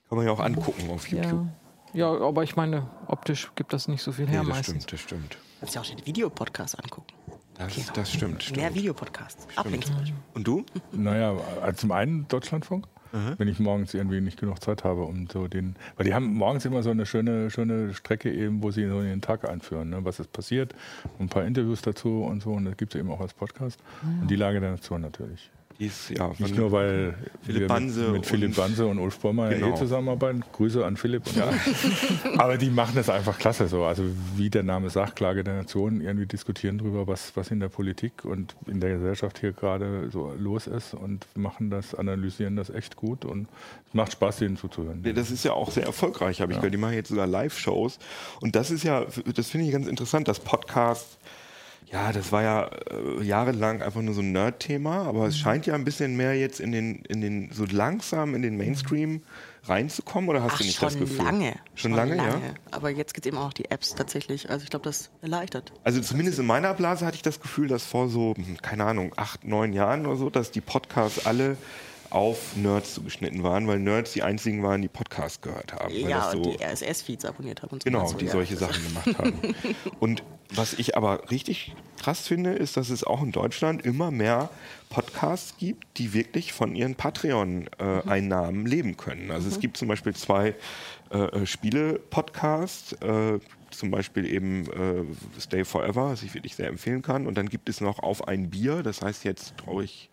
Kann 0.07 0.17
man 0.17 0.25
ja 0.25 0.31
auch 0.31 0.39
angucken 0.39 0.89
auf 0.89 1.07
YouTube. 1.09 1.47
Ja. 1.93 2.13
ja, 2.13 2.21
aber 2.25 2.43
ich 2.43 2.55
meine, 2.55 2.87
optisch 3.07 3.51
gibt 3.55 3.73
das 3.73 3.87
nicht 3.89 4.01
so 4.03 4.11
viel 4.13 4.27
her 4.27 4.43
Nee, 4.43 4.47
das 4.49 4.57
meistens. 4.57 4.83
stimmt, 4.83 4.93
das 4.93 4.99
stimmt. 5.01 5.33
Du 5.33 5.37
kannst 5.59 5.75
ja 5.75 5.81
auch 5.81 5.85
den 5.85 6.05
Videopodcast 6.05 6.79
angucken. 6.79 7.13
Das, 7.55 7.93
das 7.93 8.11
stimmt, 8.11 8.51
Mehr 8.55 8.65
stimmt. 8.67 8.75
Videopodcasts. 8.75 9.47
Ablink 9.55 9.85
zum 9.85 9.95
Beispiel. 9.97 10.15
Und 10.33 10.47
du? 10.47 10.65
Naja, 10.91 11.35
also 11.61 11.77
zum 11.77 11.91
einen 11.91 12.27
Deutschlandfunk, 12.27 12.87
wenn 13.37 13.47
ich 13.47 13.59
morgens 13.59 13.93
irgendwie 13.93 14.21
nicht 14.21 14.39
genug 14.39 14.61
Zeit 14.61 14.83
habe, 14.83 15.03
um 15.03 15.27
so 15.31 15.47
den, 15.47 15.75
weil 15.95 16.05
die 16.05 16.13
haben 16.13 16.33
morgens 16.33 16.65
immer 16.65 16.83
so 16.83 16.89
eine 16.89 17.05
schöne, 17.05 17.49
schöne 17.51 17.93
Strecke 17.93 18.31
eben, 18.31 18.63
wo 18.63 18.71
sie 18.71 18.87
so 18.87 19.01
den 19.01 19.21
Tag 19.21 19.47
einführen, 19.47 19.89
ne, 19.89 20.03
was 20.03 20.19
ist 20.19 20.31
passiert, 20.31 20.73
ein 21.19 21.29
paar 21.29 21.45
Interviews 21.45 21.81
dazu 21.81 22.23
und 22.23 22.41
so 22.41 22.53
und 22.53 22.65
das 22.65 22.77
gibt 22.77 22.95
es 22.95 22.99
eben 22.99 23.11
auch 23.11 23.21
als 23.21 23.33
Podcast. 23.33 23.79
Und 24.21 24.29
die 24.29 24.35
Lage 24.35 24.59
der 24.59 24.71
Nation 24.71 25.01
natürlich. 25.01 25.51
Die 25.79 25.87
ist, 25.87 26.09
ja, 26.11 26.31
Nicht 26.37 26.55
nur, 26.55 26.71
weil 26.71 27.15
Philipp 27.41 27.67
Banse 27.67 28.01
mit, 28.03 28.11
mit 28.13 28.25
Philipp 28.25 28.49
und- 28.49 28.55
Banse 28.57 28.85
und 28.85 28.99
Ulf 28.99 29.19
Bollmeier 29.19 29.55
Genau. 29.55 29.73
eh 29.73 29.75
zusammenarbeiten. 29.75 30.43
Grüße 30.53 30.85
an 30.85 30.97
Philipp. 30.97 31.23
Und 31.27 31.41
Aber 32.39 32.57
die 32.57 32.69
machen 32.69 32.93
das 32.95 33.09
einfach 33.09 33.37
klasse 33.39 33.67
so. 33.67 33.83
Also 33.83 34.03
wie 34.35 34.49
der 34.49 34.63
Name 34.63 34.89
sagt, 34.89 35.15
Klage 35.15 35.43
der 35.43 35.55
Nation, 35.55 36.01
irgendwie 36.01 36.25
diskutieren 36.27 36.77
darüber, 36.77 37.07
was, 37.07 37.35
was 37.35 37.49
in 37.51 37.59
der 37.59 37.69
Politik 37.69 38.23
und 38.23 38.55
in 38.67 38.79
der 38.79 38.91
Gesellschaft 38.97 39.39
hier 39.39 39.51
gerade 39.51 40.09
so 40.11 40.31
los 40.37 40.67
ist 40.67 40.93
und 40.93 41.25
machen 41.35 41.69
das, 41.69 41.95
analysieren 41.95 42.55
das 42.55 42.69
echt 42.69 42.95
gut 42.95 43.25
und 43.25 43.47
es 43.87 43.93
macht 43.93 44.11
Spaß, 44.13 44.37
denen 44.37 44.57
zuzuhören. 44.57 45.01
Nee, 45.03 45.13
Das 45.13 45.31
ist 45.31 45.43
ja 45.43 45.53
auch 45.53 45.71
sehr 45.71 45.85
erfolgreich, 45.85 46.39
habe 46.41 46.51
ich 46.51 46.59
gehört. 46.59 46.73
Die 46.73 46.77
machen 46.77 46.93
jetzt 46.93 47.09
sogar 47.09 47.27
Live-Shows. 47.27 47.99
Und 48.41 48.55
das 48.55 48.71
ist 48.71 48.83
ja, 48.83 49.05
das 49.35 49.49
finde 49.49 49.65
ich 49.67 49.71
ganz 49.73 49.87
interessant, 49.87 50.27
das 50.27 50.39
Podcast. 50.39 51.17
Ja, 51.93 52.11
das 52.11 52.31
war 52.31 52.41
ja 52.41 52.69
äh, 52.89 53.23
jahrelang 53.23 53.83
einfach 53.83 54.01
nur 54.01 54.15
so 54.15 54.21
ein 54.21 54.31
Nerd-Thema, 54.31 55.03
aber 55.03 55.19
Mhm. 55.21 55.25
es 55.27 55.37
scheint 55.37 55.67
ja 55.67 55.75
ein 55.75 55.85
bisschen 55.85 56.17
mehr 56.17 56.33
jetzt 56.35 56.59
in 56.59 56.71
den, 56.71 57.03
in 57.07 57.21
den, 57.21 57.51
so 57.53 57.65
langsam 57.65 58.33
in 58.33 58.41
den 58.41 58.57
Mainstream 58.57 59.21
reinzukommen, 59.65 60.27
oder 60.29 60.41
hast 60.41 60.53
Ach, 60.53 60.57
du 60.57 60.63
nicht 60.63 60.77
schon 60.79 60.89
das 60.89 60.97
Gefühl? 60.97 61.23
lange. 61.23 61.55
Schon 61.75 61.91
lange, 61.91 62.17
ja? 62.17 62.41
Aber 62.71 62.89
jetzt 62.89 63.13
gibt 63.13 63.25
es 63.27 63.29
eben 63.29 63.37
auch 63.37 63.45
noch 63.45 63.53
die 63.53 63.69
Apps 63.69 63.93
tatsächlich. 63.93 64.49
Also 64.49 64.63
ich 64.63 64.71
glaube, 64.71 64.85
das 64.85 65.11
erleichtert. 65.21 65.71
Also 65.83 66.01
zumindest 66.01 66.39
in 66.39 66.47
meiner 66.47 66.73
Blase 66.73 67.05
hatte 67.05 67.15
ich 67.15 67.21
das 67.21 67.39
Gefühl, 67.39 67.67
dass 67.67 67.85
vor 67.85 68.09
so, 68.09 68.33
hm, 68.35 68.57
keine 68.61 68.85
Ahnung, 68.85 69.13
acht, 69.15 69.43
neun 69.45 69.71
Jahren 69.71 70.05
oder 70.07 70.15
so, 70.17 70.29
dass 70.31 70.49
die 70.51 70.61
Podcasts 70.61 71.25
alle 71.27 71.57
auf 72.09 72.55
Nerds 72.55 72.93
zugeschnitten 72.93 73.41
waren, 73.41 73.67
weil 73.67 73.79
Nerds 73.79 74.13
die 74.13 74.21
einzigen 74.21 74.61
waren, 74.61 74.81
die 74.83 74.87
Podcasts 74.87 75.41
gehört 75.41 75.73
haben. 75.73 75.91
Ja, 75.95 76.25
das 76.27 76.35
und 76.35 76.43
so, 76.43 76.51
die 76.51 76.63
RSS-Feeds 76.63 77.25
abonniert 77.25 77.61
haben 77.63 77.71
und 77.71 77.83
so. 77.83 77.89
Genau, 77.89 78.05
so, 78.05 78.17
die 78.17 78.25
ja. 78.25 78.31
solche 78.31 78.55
Sachen 78.55 78.83
gemacht 78.83 79.17
haben. 79.17 79.39
Und 79.99 80.21
was 80.55 80.73
ich 80.73 80.97
aber 80.97 81.29
richtig 81.31 81.75
krass 81.99 82.27
finde, 82.27 82.51
ist, 82.51 82.77
dass 82.77 82.89
es 82.89 83.03
auch 83.03 83.21
in 83.21 83.31
Deutschland 83.31 83.85
immer 83.85 84.11
mehr 84.11 84.49
Podcasts 84.89 85.55
gibt, 85.57 85.97
die 85.97 86.13
wirklich 86.13 86.53
von 86.53 86.75
ihren 86.75 86.95
Patreon-Einnahmen 86.95 88.65
leben 88.65 88.97
können. 88.97 89.31
Also 89.31 89.47
es 89.47 89.59
gibt 89.59 89.77
zum 89.77 89.87
Beispiel 89.87 90.13
zwei 90.13 90.55
äh, 91.11 91.17
äh, 91.17 91.45
Spiele-Podcasts, 91.45 92.93
äh, 92.93 93.39
zum 93.71 93.89
Beispiel 93.89 94.25
eben 94.25 94.67
äh, 94.71 95.39
Stay 95.39 95.65
Forever, 95.65 96.11
was 96.11 96.23
ich 96.23 96.33
wirklich 96.33 96.55
sehr 96.55 96.67
empfehlen 96.67 97.01
kann. 97.01 97.25
Und 97.25 97.35
dann 97.37 97.49
gibt 97.49 97.69
es 97.69 97.81
noch 97.81 97.99
Auf 97.99 98.27
ein 98.27 98.49
Bier, 98.49 98.83
das 98.83 99.01
heißt 99.01 99.23
jetzt, 99.23 99.57
glaube 99.57 99.83
ich, 99.85 100.09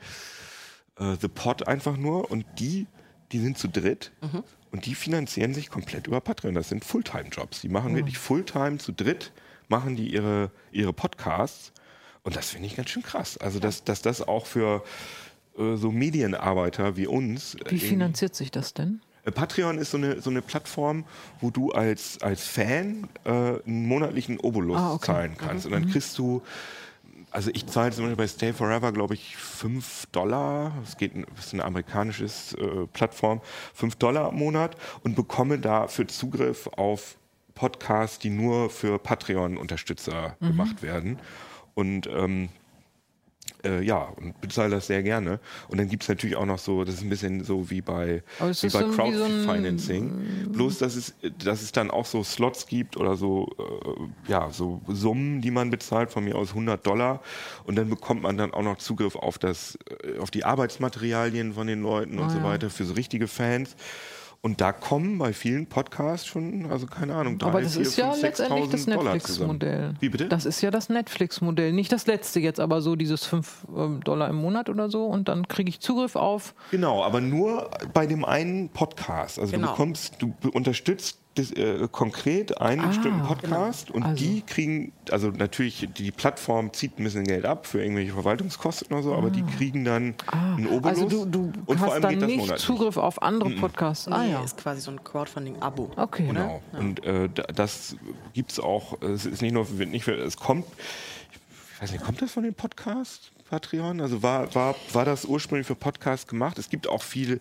äh, 0.98 1.16
The 1.20 1.28
Pod 1.28 1.66
einfach 1.66 1.96
nur. 1.96 2.30
Und 2.30 2.46
die, 2.58 2.86
die 3.32 3.40
sind 3.40 3.58
zu 3.58 3.68
dritt 3.68 4.12
und 4.72 4.86
die 4.86 4.94
finanzieren 4.94 5.54
sich 5.54 5.70
komplett 5.70 6.06
über 6.06 6.20
Patreon. 6.20 6.54
Das 6.54 6.68
sind 6.68 6.84
Fulltime-Jobs. 6.84 7.60
Die 7.60 7.68
machen 7.68 7.94
wirklich 7.96 8.18
Fulltime 8.18 8.78
zu 8.78 8.92
dritt, 8.92 9.32
machen 9.70 9.96
die 9.96 10.12
ihre, 10.12 10.50
ihre 10.72 10.92
Podcasts. 10.92 11.72
Und 12.22 12.36
das 12.36 12.50
finde 12.50 12.66
ich 12.66 12.76
ganz 12.76 12.90
schön 12.90 13.02
krass. 13.02 13.38
Also, 13.38 13.58
dass, 13.60 13.84
dass 13.84 14.02
das 14.02 14.20
auch 14.26 14.44
für 14.44 14.84
äh, 15.58 15.76
so 15.76 15.90
Medienarbeiter 15.90 16.96
wie 16.96 17.06
uns. 17.06 17.56
Wie 17.68 17.78
finanziert 17.78 18.34
sich 18.34 18.50
das 18.50 18.74
denn? 18.74 19.00
äh, 19.24 19.30
Patreon 19.30 19.78
ist 19.78 19.90
so 19.92 19.96
eine, 19.96 20.20
so 20.20 20.28
eine 20.30 20.42
Plattform, 20.42 21.04
wo 21.40 21.50
du 21.50 21.70
als, 21.72 22.20
als 22.20 22.46
Fan 22.46 23.08
äh, 23.24 23.30
einen 23.30 23.86
monatlichen 23.88 24.38
Obolus 24.40 24.76
Ah, 24.78 24.92
okay. 24.94 25.06
zahlen 25.06 25.36
kannst. 25.38 25.64
Und 25.66 25.72
dann 25.72 25.88
kriegst 25.90 26.18
du, 26.18 26.42
also 27.30 27.50
ich 27.54 27.66
zahle 27.66 27.92
zum 27.92 28.04
Beispiel 28.04 28.16
bei 28.16 28.26
Stay 28.28 28.52
Forever, 28.52 28.92
glaube 28.92 29.14
ich, 29.14 29.36
5 29.36 30.06
Dollar, 30.12 30.72
es 30.84 30.96
geht, 30.96 31.14
ein- 31.14 31.24
das 31.36 31.46
ist 31.46 31.54
eine 31.54 31.64
amerikanische 31.64 32.24
äh, 32.24 32.86
Plattform, 32.92 33.40
5 33.74 33.94
Dollar 33.96 34.30
im 34.30 34.36
Monat 34.38 34.76
und 35.04 35.14
bekomme 35.16 35.58
dafür 35.58 36.08
Zugriff 36.08 36.66
auf 36.66 37.16
Podcasts, 37.54 38.18
die 38.18 38.30
nur 38.30 38.70
für 38.70 38.98
Patreon-Unterstützer 38.98 40.36
Mhm. 40.40 40.46
gemacht 40.46 40.82
werden. 40.82 41.18
Und 41.74 42.06
ähm, 42.08 42.48
äh, 43.64 43.82
ja, 43.84 44.04
und 44.16 44.40
bezahle 44.40 44.70
das 44.70 44.86
sehr 44.86 45.02
gerne. 45.02 45.38
Und 45.68 45.78
dann 45.78 45.88
gibt 45.88 46.02
es 46.04 46.08
natürlich 46.08 46.36
auch 46.36 46.46
noch 46.46 46.58
so, 46.58 46.82
das 46.84 46.94
ist 46.96 47.02
ein 47.02 47.10
bisschen 47.10 47.44
so 47.44 47.68
wie 47.70 47.82
bei, 47.82 48.22
wie 48.38 48.42
bei 48.42 48.52
wie 48.62 48.68
so 48.70 48.78
Crowdfinancing. 48.90 50.52
Bloß, 50.52 50.78
dass 50.78 50.96
es, 50.96 51.14
dass 51.44 51.60
es 51.60 51.70
dann 51.72 51.90
auch 51.90 52.06
so 52.06 52.24
Slots 52.24 52.66
gibt 52.66 52.96
oder 52.96 53.16
so, 53.16 53.48
äh, 53.58 54.30
ja, 54.30 54.50
so 54.50 54.80
Summen, 54.88 55.42
die 55.42 55.50
man 55.50 55.68
bezahlt, 55.70 56.10
von 56.10 56.24
mir 56.24 56.36
aus 56.36 56.50
100 56.50 56.86
Dollar. 56.86 57.22
Und 57.64 57.76
dann 57.76 57.90
bekommt 57.90 58.22
man 58.22 58.38
dann 58.38 58.54
auch 58.54 58.62
noch 58.62 58.78
Zugriff 58.78 59.14
auf, 59.16 59.38
das, 59.38 59.78
äh, 60.04 60.18
auf 60.18 60.30
die 60.30 60.44
Arbeitsmaterialien 60.44 61.52
von 61.54 61.66
den 61.66 61.82
Leuten 61.82 62.18
und 62.18 62.26
Ah, 62.26 62.30
so 62.30 62.38
ja. 62.38 62.44
weiter 62.44 62.70
für 62.70 62.84
so 62.84 62.94
richtige 62.94 63.28
Fans. 63.28 63.76
Und 64.42 64.62
da 64.62 64.72
kommen 64.72 65.18
bei 65.18 65.34
vielen 65.34 65.66
Podcasts 65.66 66.26
schon, 66.26 66.70
also 66.70 66.86
keine 66.86 67.14
Ahnung, 67.14 67.36
drei, 67.36 67.48
Aber 67.48 67.60
das 67.60 67.74
vier, 67.74 67.82
ist 67.82 67.96
ja 67.98 68.10
fünf, 68.10 68.22
letztendlich 68.22 68.70
das 68.70 68.88
6.000 68.88 68.94
Dollar 68.94 69.12
Netflix-Modell. 69.12 69.94
Wie 70.00 70.08
bitte? 70.08 70.28
Das 70.28 70.46
ist 70.46 70.62
ja 70.62 70.70
das 70.70 70.88
Netflix-Modell. 70.88 71.72
Nicht 71.72 71.92
das 71.92 72.06
letzte 72.06 72.40
jetzt, 72.40 72.58
aber 72.58 72.80
so 72.80 72.96
dieses 72.96 73.26
5 73.26 73.66
ähm, 73.76 74.00
Dollar 74.02 74.28
im 74.30 74.36
Monat 74.36 74.70
oder 74.70 74.88
so. 74.88 75.04
Und 75.04 75.28
dann 75.28 75.46
kriege 75.46 75.68
ich 75.68 75.80
Zugriff 75.80 76.16
auf. 76.16 76.54
Genau, 76.70 77.04
aber 77.04 77.20
nur 77.20 77.70
bei 77.92 78.06
dem 78.06 78.24
einen 78.24 78.70
Podcast. 78.70 79.38
Also 79.38 79.52
du 79.52 79.58
Genau. 79.58 79.72
bekommst, 79.72 80.16
du 80.20 80.32
unterstützt 80.54 81.18
äh, 81.56 81.88
konkret 81.90 82.60
einen 82.60 82.86
bestimmten 82.88 83.22
Podcast 83.22 83.90
und 83.90 84.02
Also. 84.02 84.16
die 84.24 84.42
kriegen, 84.42 84.92
also 85.10 85.28
natürlich, 85.28 85.88
die 85.96 86.10
Plattform 86.10 86.72
zieht 86.72 86.98
ein 86.98 87.04
bisschen 87.04 87.24
Geld 87.24 87.44
ab 87.46 87.66
für 87.66 87.82
irgendwelche 87.82 88.12
Verwaltungskosten 88.12 88.92
oder 88.92 89.02
so, 89.02 89.14
aber 89.14 89.30
die 89.30 89.42
kriegen 89.42 89.84
dann 89.84 90.14
einen 90.30 90.66
Obolus. 90.66 90.98
Also 91.02 91.08
du, 91.08 91.24
du 91.26 91.52
und 91.66 91.78
vor 91.78 91.86
hast 91.88 91.92
allem 91.94 92.02
dann 92.02 92.10
geht 92.12 92.20
das 92.22 92.26
nicht 92.28 92.38
monatlich. 92.40 92.64
Zugriff 92.66 92.96
auf 92.96 93.22
andere 93.22 93.50
Podcasts. 93.50 94.06
Ah 94.08 94.22
Nee, 94.24 94.32
ja. 94.32 94.42
ist 94.44 94.56
quasi 94.58 94.80
so 94.80 94.90
ein 94.90 95.02
Crowdfunding-Abo. 95.02 95.90
Okay. 95.96 96.26
Genau. 96.26 96.62
Und 96.78 97.04
äh, 97.04 97.28
da- 97.34 97.44
das 97.44 97.96
gibt 98.34 98.52
es 98.52 98.60
auch, 98.60 99.00
es 99.02 99.26
ist 99.26 99.42
nicht 99.42 99.52
nur, 99.52 99.66
nicht, 99.70 100.06
es 100.08 100.36
kommt, 100.36 100.64
ich 101.74 101.82
weiß 101.82 101.92
nicht, 101.92 102.04
kommt 102.04 102.20
das 102.20 102.32
von 102.32 102.42
den 102.42 102.54
Podcasts? 102.54 103.30
Patreon? 103.50 104.00
Also 104.00 104.22
war, 104.22 104.54
war, 104.54 104.76
war 104.92 105.04
das 105.04 105.24
ursprünglich 105.24 105.66
für 105.66 105.74
Podcasts 105.74 106.26
gemacht? 106.26 106.58
Es 106.58 106.70
gibt 106.70 106.88
auch 106.88 107.02
viel 107.02 107.40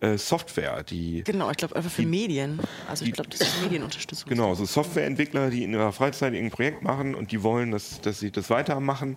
äh, 0.00 0.16
Software, 0.16 0.82
die 0.82 1.22
Genau, 1.24 1.50
ich 1.50 1.56
glaube 1.58 1.76
einfach 1.76 1.90
für 1.90 2.06
Medien. 2.06 2.58
Also 2.88 3.04
ich 3.04 3.12
glaube, 3.12 3.30
das 3.30 3.40
ist 3.40 3.62
Medienunterstützung. 3.62 4.28
Genau, 4.28 4.54
so 4.54 4.64
Softwareentwickler, 4.64 5.50
die 5.50 5.62
in 5.64 5.72
ihrer 5.72 5.92
Freizeit 5.92 6.32
irgendein 6.32 6.56
Projekt 6.56 6.82
machen 6.82 7.14
und 7.14 7.30
die 7.30 7.42
wollen, 7.42 7.70
dass, 7.70 8.00
dass 8.00 8.18
sie 8.20 8.30
das 8.30 8.50
weitermachen. 8.50 9.16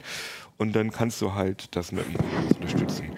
Und 0.57 0.75
dann 0.75 0.91
kannst 0.91 1.19
du 1.21 1.33
halt 1.33 1.75
das 1.75 1.91
mit 1.91 2.05
dem 2.05 2.15
unterstützen. 2.55 3.11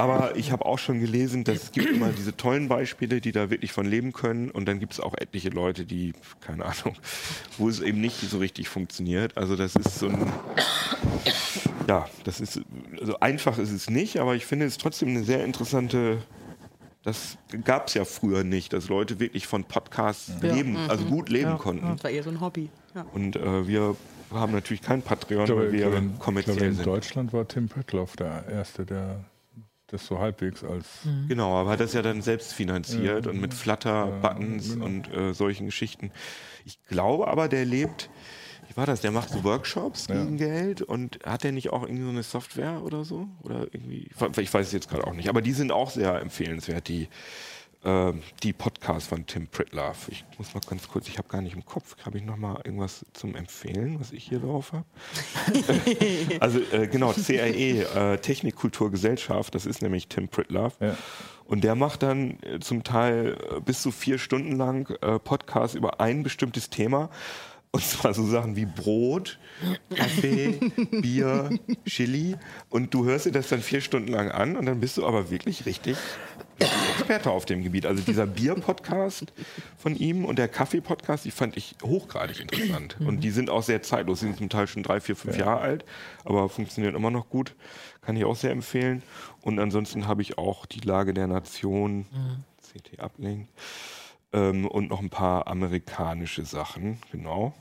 Aber 0.00 0.34
ich 0.36 0.50
habe 0.50 0.64
auch 0.64 0.78
schon 0.78 0.98
gelesen, 1.00 1.44
dass 1.44 1.64
es 1.64 1.72
gibt 1.72 1.90
immer 1.90 2.08
diese 2.08 2.34
tollen 2.36 2.68
Beispiele, 2.68 3.20
die 3.20 3.32
da 3.32 3.50
wirklich 3.50 3.72
von 3.72 3.84
leben 3.84 4.12
können. 4.12 4.50
Und 4.50 4.66
dann 4.66 4.80
gibt 4.80 4.94
es 4.94 5.00
auch 5.00 5.14
etliche 5.14 5.50
Leute, 5.50 5.84
die, 5.84 6.14
keine 6.40 6.64
Ahnung, 6.64 6.96
wo 7.58 7.68
es 7.68 7.80
eben 7.80 8.00
nicht 8.00 8.18
so 8.20 8.38
richtig 8.38 8.68
funktioniert. 8.68 9.36
Also 9.36 9.56
das 9.56 9.76
ist 9.76 9.98
so 9.98 10.08
ein, 10.08 10.32
ja, 11.86 12.08
das 12.24 12.40
ist, 12.40 12.60
also 12.98 13.20
einfach 13.20 13.58
ist 13.58 13.72
es 13.72 13.90
nicht, 13.90 14.18
aber 14.18 14.34
ich 14.34 14.46
finde 14.46 14.64
es 14.66 14.78
trotzdem 14.78 15.10
eine 15.10 15.24
sehr 15.24 15.44
interessante 15.44 16.18
das 17.02 17.38
gab 17.64 17.88
es 17.88 17.94
ja 17.94 18.04
früher 18.04 18.44
nicht, 18.44 18.74
dass 18.74 18.90
Leute 18.90 19.20
wirklich 19.20 19.46
von 19.46 19.64
Podcasts 19.64 20.32
leben, 20.42 20.76
also 20.76 21.06
gut 21.06 21.30
leben 21.30 21.56
konnten. 21.56 21.86
Das 21.86 22.04
war 22.04 22.10
eher 22.10 22.22
so 22.22 22.28
ein 22.28 22.42
Hobby. 22.42 22.68
Ja. 22.94 23.06
Und 23.14 23.36
äh, 23.36 23.66
wir 23.66 23.96
haben 24.30 24.52
natürlich 24.52 24.82
kein 24.82 25.00
Patreon, 25.00 25.46
glaube, 25.46 25.62
weil 25.62 25.72
wir 25.72 25.80
glaube, 25.80 25.96
in, 25.96 26.04
ich 26.04 26.10
glaube, 26.10 26.24
kommerziell 26.24 26.62
in 26.62 26.74
sind. 26.74 26.86
Deutschland 26.86 27.32
war 27.32 27.48
Tim 27.48 27.70
Pritloff 27.70 28.16
der 28.16 28.46
Erste, 28.50 28.84
der 28.84 29.24
das 29.92 30.06
so 30.06 30.18
halbwegs 30.18 30.64
als 30.64 30.86
Genau, 31.28 31.56
aber 31.56 31.70
hat 31.70 31.80
das 31.80 31.92
ja 31.92 32.02
dann 32.02 32.22
selbst 32.22 32.52
finanziert 32.52 33.26
und 33.26 33.40
mit 33.40 33.54
Flutter-Buttons 33.54 34.74
genau. 34.74 34.84
und 34.84 35.12
äh, 35.12 35.34
solchen 35.34 35.66
Geschichten. 35.66 36.10
Ich 36.64 36.84
glaube 36.86 37.28
aber, 37.28 37.48
der 37.48 37.64
lebt, 37.64 38.10
wie 38.68 38.76
war 38.76 38.86
das, 38.86 39.00
der 39.00 39.10
macht 39.10 39.30
so 39.30 39.42
Workshops 39.42 40.06
gegen 40.06 40.36
Geld 40.36 40.82
und 40.82 41.18
hat 41.24 41.42
der 41.44 41.52
nicht 41.52 41.70
auch 41.70 41.82
irgendwie 41.82 42.04
so 42.04 42.10
eine 42.10 42.22
Software 42.22 42.82
oder 42.84 43.04
so? 43.04 43.28
Oder 43.42 43.66
irgendwie, 43.72 44.08
ich 44.38 44.54
weiß 44.54 44.66
es 44.66 44.72
jetzt 44.72 44.88
gerade 44.88 45.06
auch 45.06 45.14
nicht, 45.14 45.28
aber 45.28 45.42
die 45.42 45.52
sind 45.52 45.72
auch 45.72 45.90
sehr 45.90 46.20
empfehlenswert, 46.20 46.88
die, 46.88 47.08
äh, 47.84 48.12
die 48.42 48.52
Podcasts 48.52 49.08
von 49.08 49.26
Tim 49.26 49.46
Pritlove. 49.46 49.96
Ich 50.08 50.24
muss 50.38 50.54
mal 50.54 50.60
ganz 50.68 50.88
kurz, 50.88 51.08
ich 51.08 51.18
habe 51.18 51.28
gar 51.28 51.40
nicht 51.40 51.54
im 51.54 51.64
Kopf, 51.64 51.96
habe 52.04 52.18
ich 52.18 52.24
noch 52.24 52.36
mal 52.36 52.60
irgendwas 52.64 53.04
zum 53.12 53.34
Empfehlen, 53.34 53.98
was 53.98 54.12
ich 54.12 54.24
hier 54.24 54.40
drauf 54.40 54.72
habe? 54.72 54.84
also 56.40 56.60
äh, 56.72 56.86
genau, 56.88 57.12
CRE, 57.12 58.12
äh, 58.12 58.18
Technik, 58.18 58.56
Kultur, 58.56 58.90
Gesellschaft, 58.90 59.54
das 59.54 59.66
ist 59.66 59.82
nämlich 59.82 60.08
Tim 60.08 60.28
Pritlove. 60.28 60.74
Ja. 60.80 60.96
Und 61.46 61.64
der 61.64 61.74
macht 61.74 62.02
dann 62.02 62.38
äh, 62.42 62.60
zum 62.60 62.84
Teil 62.84 63.36
äh, 63.50 63.60
bis 63.60 63.82
zu 63.82 63.90
vier 63.90 64.18
Stunden 64.18 64.56
lang 64.56 64.88
äh, 65.00 65.18
Podcasts 65.18 65.74
über 65.74 66.00
ein 66.00 66.22
bestimmtes 66.22 66.70
Thema. 66.70 67.10
Und 67.72 67.84
zwar 67.84 68.14
so 68.14 68.26
Sachen 68.26 68.56
wie 68.56 68.66
Brot, 68.66 69.38
Kaffee, 69.94 70.58
Bier, 70.90 71.50
Chili. 71.86 72.36
Und 72.68 72.92
du 72.92 73.04
hörst 73.04 73.26
dir 73.26 73.32
das 73.32 73.48
dann 73.48 73.62
vier 73.62 73.80
Stunden 73.80 74.08
lang 74.08 74.30
an 74.30 74.56
und 74.56 74.66
dann 74.66 74.80
bist 74.80 74.96
du 74.96 75.06
aber 75.06 75.30
wirklich 75.30 75.66
richtig, 75.66 75.96
richtig 76.60 76.99
Experte 77.10 77.32
auf 77.32 77.44
dem 77.44 77.64
Gebiet. 77.64 77.86
Also 77.86 78.04
dieser 78.04 78.24
Bier-Podcast 78.24 79.32
von 79.76 79.96
ihm 79.96 80.24
und 80.24 80.38
der 80.38 80.46
Kaffee-Podcast, 80.46 81.24
die 81.24 81.32
fand 81.32 81.56
ich 81.56 81.74
hochgradig 81.82 82.38
interessant. 82.38 82.96
Und 83.00 83.24
die 83.24 83.30
sind 83.30 83.50
auch 83.50 83.64
sehr 83.64 83.82
zeitlos, 83.82 84.20
die 84.20 84.26
sind 84.26 84.38
zum 84.38 84.48
Teil 84.48 84.68
schon 84.68 84.84
drei, 84.84 85.00
vier, 85.00 85.16
fünf 85.16 85.36
Jahre 85.36 85.60
alt, 85.60 85.84
aber 86.24 86.48
funktionieren 86.48 86.94
immer 86.94 87.10
noch 87.10 87.28
gut. 87.28 87.56
Kann 88.00 88.14
ich 88.14 88.24
auch 88.24 88.36
sehr 88.36 88.52
empfehlen. 88.52 89.02
Und 89.42 89.58
ansonsten 89.58 90.06
habe 90.06 90.22
ich 90.22 90.38
auch 90.38 90.66
die 90.66 90.78
Lage 90.78 91.12
der 91.12 91.26
Nation, 91.26 92.06
CT 92.62 93.00
Uplink, 93.00 93.48
ähm, 94.32 94.68
und 94.68 94.90
noch 94.90 95.00
ein 95.00 95.10
paar 95.10 95.48
amerikanische 95.48 96.44
Sachen, 96.44 97.00
genau. 97.10 97.54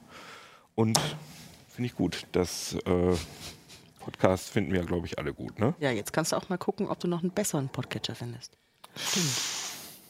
Und 0.75 0.99
finde 1.69 1.87
ich 1.87 1.95
gut. 1.95 2.27
Das 2.33 2.75
äh, 2.85 3.15
Podcast 3.99 4.51
finden 4.51 4.73
wir, 4.73 4.83
glaube 4.83 5.07
ich, 5.07 5.17
alle 5.17 5.33
gut, 5.33 5.57
ne? 5.57 5.73
ja, 5.79 5.89
jetzt 5.89 6.13
kannst 6.13 6.33
du 6.33 6.35
auch 6.35 6.49
mal 6.49 6.59
gucken, 6.59 6.87
ob 6.87 6.99
du 6.99 7.07
noch 7.07 7.23
einen 7.23 7.31
besseren 7.31 7.69
Podcatcher 7.69 8.13
findest. 8.13 8.59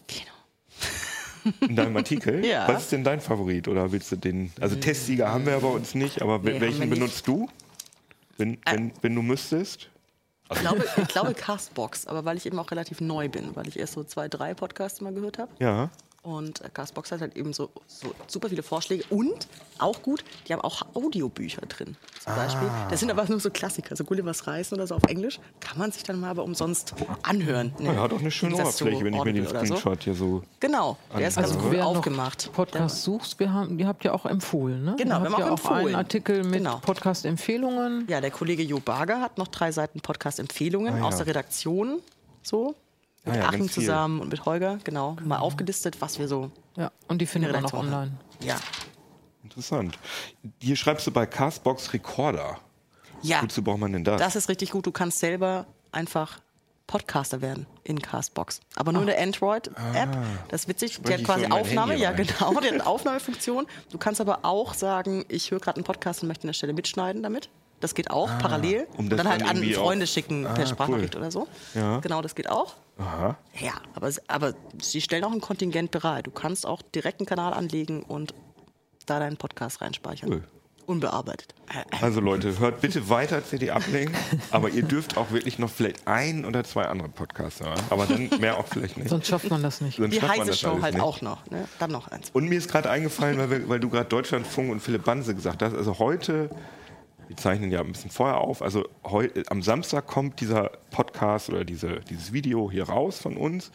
Genau. 0.07 1.53
In 1.67 1.75
deinem 1.75 1.97
Artikel. 1.97 2.45
Ja. 2.45 2.67
Was 2.67 2.83
ist 2.83 2.91
denn 2.91 3.03
dein 3.03 3.21
Favorit? 3.21 3.67
Oder 3.67 3.91
willst 3.91 4.11
du 4.11 4.15
den? 4.15 4.51
Also 4.59 4.75
Testsieger 4.75 5.31
haben 5.31 5.45
wir 5.45 5.53
ja 5.53 5.59
bei 5.59 5.67
uns 5.67 5.95
nicht, 5.95 6.21
aber 6.21 6.39
Nee, 6.39 6.59
welchen 6.59 6.89
benutzt 6.89 7.27
du? 7.27 7.49
Wenn, 8.37 8.57
wenn, 8.65 8.91
wenn 9.01 9.15
du 9.15 9.21
müsstest? 9.21 9.89
Ich 10.51 10.59
glaube, 10.59 10.85
ich 10.97 11.07
glaube 11.07 11.33
Castbox, 11.33 12.07
aber 12.07 12.25
weil 12.25 12.37
ich 12.37 12.45
eben 12.45 12.57
auch 12.57 12.71
relativ 12.71 13.01
neu 13.01 13.29
bin, 13.29 13.55
weil 13.55 13.67
ich 13.67 13.77
erst 13.77 13.93
so 13.93 14.03
zwei, 14.03 14.27
drei 14.27 14.53
Podcasts 14.53 14.99
mal 15.01 15.13
gehört 15.13 15.37
habe. 15.37 15.51
Ja. 15.59 15.89
Und 16.29 16.61
äh, 16.61 16.69
Castbox 16.71 17.11
hat 17.11 17.21
halt 17.21 17.35
eben 17.35 17.53
so, 17.53 17.69
so 17.87 18.13
super 18.27 18.49
viele 18.49 18.61
Vorschläge 18.61 19.03
und 19.09 19.47
auch 19.79 20.01
gut, 20.03 20.23
die 20.47 20.53
haben 20.53 20.61
auch 20.61 20.83
Audiobücher 20.93 21.61
drin. 21.61 21.95
Zum 22.23 22.35
Beispiel. 22.35 22.69
Das 22.89 22.99
sind 22.99 23.09
aber 23.09 23.25
nur 23.25 23.39
so 23.39 23.49
Klassiker, 23.49 23.95
so 23.95 24.03
Gullivers 24.03 24.45
Reisen 24.45 24.75
oder 24.75 24.85
so 24.85 24.95
auf 24.95 25.03
Englisch. 25.07 25.39
Kann 25.59 25.77
man 25.79 25.91
sich 25.91 26.03
dann 26.03 26.19
mal 26.19 26.29
aber 26.29 26.43
umsonst 26.43 26.93
anhören. 27.23 27.73
Ne? 27.79 27.95
Er 27.95 28.01
hat 28.01 28.13
auch 28.13 28.19
eine 28.19 28.29
schöne 28.29 28.55
Oberfläche, 28.55 29.03
wenn 29.03 29.13
ich 29.13 29.23
mir 29.23 29.33
den 29.33 29.47
oder 29.47 29.59
so. 29.65 29.75
Screenshot 29.77 30.03
hier 30.03 30.13
so. 30.13 30.43
Genau, 30.59 30.97
der 31.17 31.27
ist 31.29 31.37
Also 31.37 31.57
gut 31.57 31.79
aufgemacht. 31.79 32.51
Podcast 32.53 33.03
suchst, 33.03 33.39
wir 33.39 33.51
haben, 33.51 33.79
ihr 33.79 33.87
habt 33.87 34.03
ja 34.03 34.13
auch 34.13 34.25
empfohlen, 34.25 34.83
ne? 34.83 34.95
Genau, 34.97 35.21
wir 35.23 35.31
haben 35.31 35.39
ja 35.39 35.49
auch 35.51 35.59
auch 35.65 35.65
einen 35.71 35.77
empfohlen. 35.79 35.95
Artikel 35.95 36.43
mit 36.43 36.53
Genau. 36.59 36.77
Podcast-Empfehlungen. 36.79 38.05
Ja, 38.07 38.21
der 38.21 38.31
Kollege 38.31 38.63
Jo 38.63 38.79
Barger 38.79 39.21
hat 39.21 39.37
noch 39.37 39.47
drei 39.47 39.71
Seiten 39.71 40.01
Podcast-Empfehlungen 40.01 40.93
Ah, 40.93 40.97
ja. 40.99 41.03
aus 41.05 41.17
der 41.17 41.27
Redaktion. 41.27 42.01
So. 42.43 42.75
Mit 43.29 43.37
Ah, 43.41 43.43
ja, 43.43 43.49
Achim 43.49 43.69
zusammen 43.69 44.19
und 44.19 44.29
mit 44.29 44.45
Holger, 44.45 44.79
genau. 44.83 45.17
Mal 45.23 45.37
aufgelistet, 45.37 46.01
was 46.01 46.19
wir 46.19 46.27
so. 46.27 46.51
Ja, 46.75 46.91
und 47.07 47.19
die 47.19 47.25
findet 47.25 47.51
man 47.51 47.65
auch 47.65 47.73
online. 47.73 48.11
Ja. 48.41 48.57
Interessant. 49.43 49.97
Hier 50.61 50.75
schreibst 50.75 51.07
du 51.07 51.11
bei 51.11 51.25
Castbox 51.25 51.93
Recorder. 51.93 52.59
Ja. 53.21 53.41
Wozu 53.41 53.63
braucht 53.63 53.79
man 53.79 53.93
denn 53.93 54.03
das? 54.03 54.19
Das 54.19 54.35
ist 54.35 54.49
richtig 54.49 54.71
gut. 54.71 54.85
Du 54.85 54.91
kannst 54.91 55.19
selber 55.19 55.65
einfach 55.91 56.39
Podcaster 56.87 57.41
werden 57.41 57.67
in 57.83 58.01
Castbox. 58.01 58.61
Aber 58.75 58.91
nur 58.91 59.01
in 59.01 59.07
der 59.07 59.21
Android-App. 59.21 60.17
Das 60.47 60.61
ist 60.61 60.67
witzig. 60.67 60.99
Die 61.01 61.13
hat 61.13 61.23
quasi 61.23 61.45
Aufnahme. 61.45 61.95
Ja, 61.95 62.11
genau. 62.11 62.51
Die 62.51 62.57
hat 62.57 62.65
eine 62.65 62.85
Aufnahmefunktion. 62.85 63.67
Du 63.91 63.97
kannst 63.97 64.19
aber 64.21 64.39
auch 64.43 64.73
sagen, 64.73 65.23
ich 65.27 65.51
höre 65.51 65.59
gerade 65.59 65.77
einen 65.77 65.83
Podcast 65.83 66.23
und 66.23 66.29
möchte 66.29 66.43
an 66.43 66.47
der 66.47 66.53
Stelle 66.53 66.73
mitschneiden 66.73 67.21
damit. 67.21 67.49
Das 67.79 67.95
geht 67.95 68.11
auch 68.11 68.29
parallel. 68.39 68.87
um 68.97 69.09
dann 69.09 69.27
halt 69.27 69.43
an 69.43 69.63
Freunde 69.63 70.05
schicken 70.07 70.45
Ah, 70.45 70.53
per 70.53 70.65
Sprachnachricht 70.65 71.15
cool. 71.15 71.21
oder 71.21 71.31
so. 71.31 71.47
Ja. 71.75 71.99
Genau, 71.99 72.21
das 72.21 72.35
geht 72.35 72.49
auch. 72.49 72.75
Aha. 72.97 73.37
Ja, 73.59 73.73
aber, 73.95 74.11
aber 74.27 74.53
sie 74.81 74.99
stellen 75.01 75.23
auch 75.23 75.31
ein 75.31 75.39
Kontingent 75.41 75.91
bereit. 75.91 76.27
Du 76.27 76.31
kannst 76.31 76.65
auch 76.65 76.81
direkt 76.81 77.19
einen 77.21 77.27
Kanal 77.27 77.53
anlegen 77.53 78.03
und 78.03 78.33
da 79.05 79.19
deinen 79.19 79.37
Podcast 79.37 79.81
reinspeichern. 79.81 80.29
Cool. 80.31 80.43
Unbearbeitet. 80.85 81.53
Also 82.01 82.19
Leute, 82.19 82.57
hört 82.57 82.81
bitte 82.81 83.09
weiter 83.09 83.45
CD 83.45 83.69
Uplink, 83.69 84.09
aber 84.49 84.69
ihr 84.69 84.81
dürft 84.81 85.17
auch 85.17 85.29
wirklich 85.29 85.59
noch 85.59 85.69
vielleicht 85.69 86.07
ein 86.07 86.45
oder 86.45 86.63
zwei 86.63 86.85
andere 86.87 87.09
Podcasts 87.09 87.59
hören. 87.61 87.79
Aber 87.91 88.07
dann 88.07 88.27
mehr 88.39 88.57
auch 88.57 88.65
vielleicht 88.65 88.97
nicht. 88.97 89.07
Sonst 89.09 89.27
schafft 89.27 89.51
man 89.51 89.61
das 89.61 89.81
nicht. 89.81 89.97
Sonst 89.97 90.15
Die 90.15 90.19
schafft 90.19 90.29
man 90.31 90.39
heiße 90.39 90.49
das 90.49 90.59
Show 90.59 90.81
halt 90.81 90.95
nicht. 90.95 91.03
auch 91.03 91.21
noch. 91.21 91.45
Ne? 91.51 91.67
Dann 91.77 91.91
noch 91.91 92.07
eins. 92.07 92.31
Und 92.33 92.49
mir 92.49 92.57
ist 92.57 92.71
gerade 92.71 92.89
eingefallen, 92.89 93.37
weil, 93.37 93.51
wir, 93.51 93.69
weil 93.69 93.79
du 93.79 93.87
gerade 93.89 94.09
Deutschlandfunk 94.09 94.71
und 94.71 94.79
Philipp 94.79 95.03
Banse 95.05 95.35
gesagt 95.35 95.61
hast, 95.61 95.75
also 95.75 95.99
heute, 95.99 96.49
wir 97.29 97.37
zeichnen 97.37 97.71
ja 97.71 97.79
ein 97.79 97.91
bisschen 97.91 98.09
vorher 98.09 98.39
auf, 98.39 98.61
also 98.61 98.89
heu, 99.03 99.29
am 99.47 99.61
Samstag 99.61 100.07
kommt 100.07 100.41
dieser 100.41 100.71
Podcast 100.89 101.49
oder 101.49 101.63
diese, 101.63 102.01
dieses 102.09 102.33
Video 102.33 102.69
hier 102.69 102.89
raus 102.89 103.19
von 103.19 103.37
uns 103.37 103.71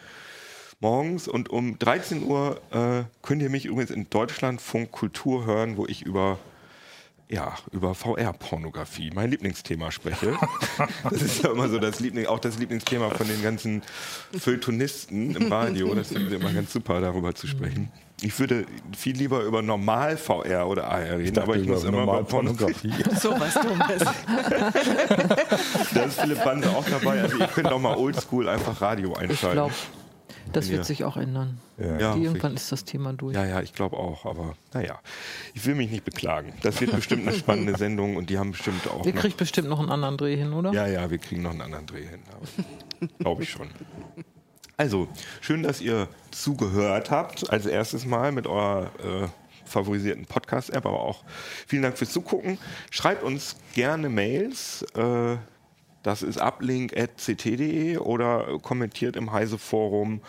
morgens 0.80 1.28
und 1.28 1.48
um 1.48 1.78
13 1.78 2.24
Uhr 2.24 2.60
äh, 2.72 3.04
könnt 3.22 3.40
ihr 3.40 3.50
mich 3.50 3.64
übrigens 3.64 3.90
in 3.90 4.10
Deutschlandfunk 4.10 4.90
Kultur 4.90 5.46
hören, 5.46 5.76
wo 5.76 5.86
ich 5.86 6.02
über 6.02 6.38
ja, 7.30 7.54
über 7.72 7.94
VR-Pornografie, 7.94 9.10
mein 9.14 9.30
Lieblingsthema 9.30 9.90
spreche. 9.90 10.36
Das 11.08 11.22
ist 11.22 11.42
ja 11.42 11.52
immer 11.52 11.68
so 11.68 11.78
das 11.78 12.00
Liebling, 12.00 12.26
auch 12.26 12.38
das 12.38 12.58
Lieblingsthema 12.58 13.10
von 13.10 13.26
den 13.26 13.42
ganzen 13.42 13.82
Feuilletonisten 14.38 15.34
im 15.34 15.50
Radio. 15.50 15.94
Das 15.94 16.08
finden 16.08 16.28
sie 16.28 16.36
immer 16.36 16.52
ganz 16.52 16.72
super, 16.72 17.00
darüber 17.00 17.34
zu 17.34 17.46
sprechen. 17.46 17.90
Ich 18.22 18.38
würde 18.38 18.64
viel 18.96 19.16
lieber 19.16 19.42
über 19.42 19.60
Normal-VR 19.60 20.66
oder 20.68 20.88
AR 20.90 21.18
reden, 21.18 21.38
aber 21.38 21.56
ich 21.56 21.66
muss 21.66 21.84
immer 21.84 22.04
über 22.04 22.22
Pornografie. 22.24 22.92
So 23.20 23.38
was 23.38 23.54
Dummes. 23.54 24.04
Da 25.94 26.02
ist 26.04 26.20
Philipp 26.20 26.42
Banse 26.44 26.70
auch 26.70 26.84
dabei. 26.88 27.22
Also 27.22 27.36
ihr 27.38 27.46
könnt 27.48 27.68
auch 27.72 27.80
mal 27.80 27.96
oldschool 27.96 28.48
einfach 28.48 28.80
Radio 28.80 29.12
Ich 29.12 29.18
einschalten. 29.30 29.56
glaube, 29.56 29.74
das 30.52 30.66
Ja. 30.68 30.72
wird 30.74 30.84
sich 30.84 31.04
auch 31.04 31.16
ändern. 31.16 31.58
Ja, 31.76 32.14
Die, 32.14 32.22
irgendwann 32.24 32.54
ist 32.54 32.70
das 32.70 32.84
Thema 32.84 33.12
durch. 33.12 33.34
Ja, 33.34 33.44
ja, 33.44 33.60
ich 33.60 33.74
glaube 33.74 33.96
auch, 33.96 34.24
aber 34.26 34.54
naja, 34.72 35.00
ich 35.54 35.66
will 35.66 35.74
mich 35.74 35.90
nicht 35.90 36.04
beklagen. 36.04 36.52
Das 36.62 36.80
wird 36.80 36.92
bestimmt 36.94 37.26
eine 37.26 37.36
spannende 37.36 37.74
Sendung 37.78 38.16
und 38.16 38.30
die 38.30 38.38
haben 38.38 38.52
bestimmt 38.52 38.88
auch 38.88 39.04
Ihr 39.04 39.12
noch 39.14 39.20
kriegt 39.20 39.36
bestimmt 39.36 39.68
noch 39.68 39.80
einen 39.80 39.90
anderen 39.90 40.16
Dreh 40.16 40.36
hin, 40.36 40.52
oder? 40.52 40.72
Ja, 40.72 40.86
ja, 40.86 41.10
wir 41.10 41.18
kriegen 41.18 41.42
noch 41.42 41.50
einen 41.50 41.62
anderen 41.62 41.86
Dreh 41.86 42.06
hin. 42.06 42.20
Glaube 43.18 43.42
ich 43.42 43.50
schon. 43.50 43.68
Also, 44.76 45.06
schön, 45.40 45.62
dass 45.62 45.80
ihr 45.80 46.08
zugehört 46.32 47.10
habt. 47.10 47.48
Als 47.50 47.64
erstes 47.64 48.06
Mal 48.06 48.32
mit 48.32 48.48
eurer 48.48 48.90
äh, 49.04 49.28
favorisierten 49.64 50.26
Podcast-App, 50.26 50.84
aber 50.84 51.00
auch 51.00 51.22
vielen 51.66 51.82
Dank 51.82 51.96
fürs 51.96 52.12
Zugucken. 52.12 52.58
Schreibt 52.90 53.22
uns 53.22 53.56
gerne 53.74 54.08
Mails. 54.08 54.82
Äh, 54.96 55.36
das 56.02 56.22
ist 56.22 56.38
uplink.ct.de 56.38 57.98
oder 57.98 58.58
kommentiert 58.58 59.14
im 59.14 59.32
Heise-Forum 59.32 60.20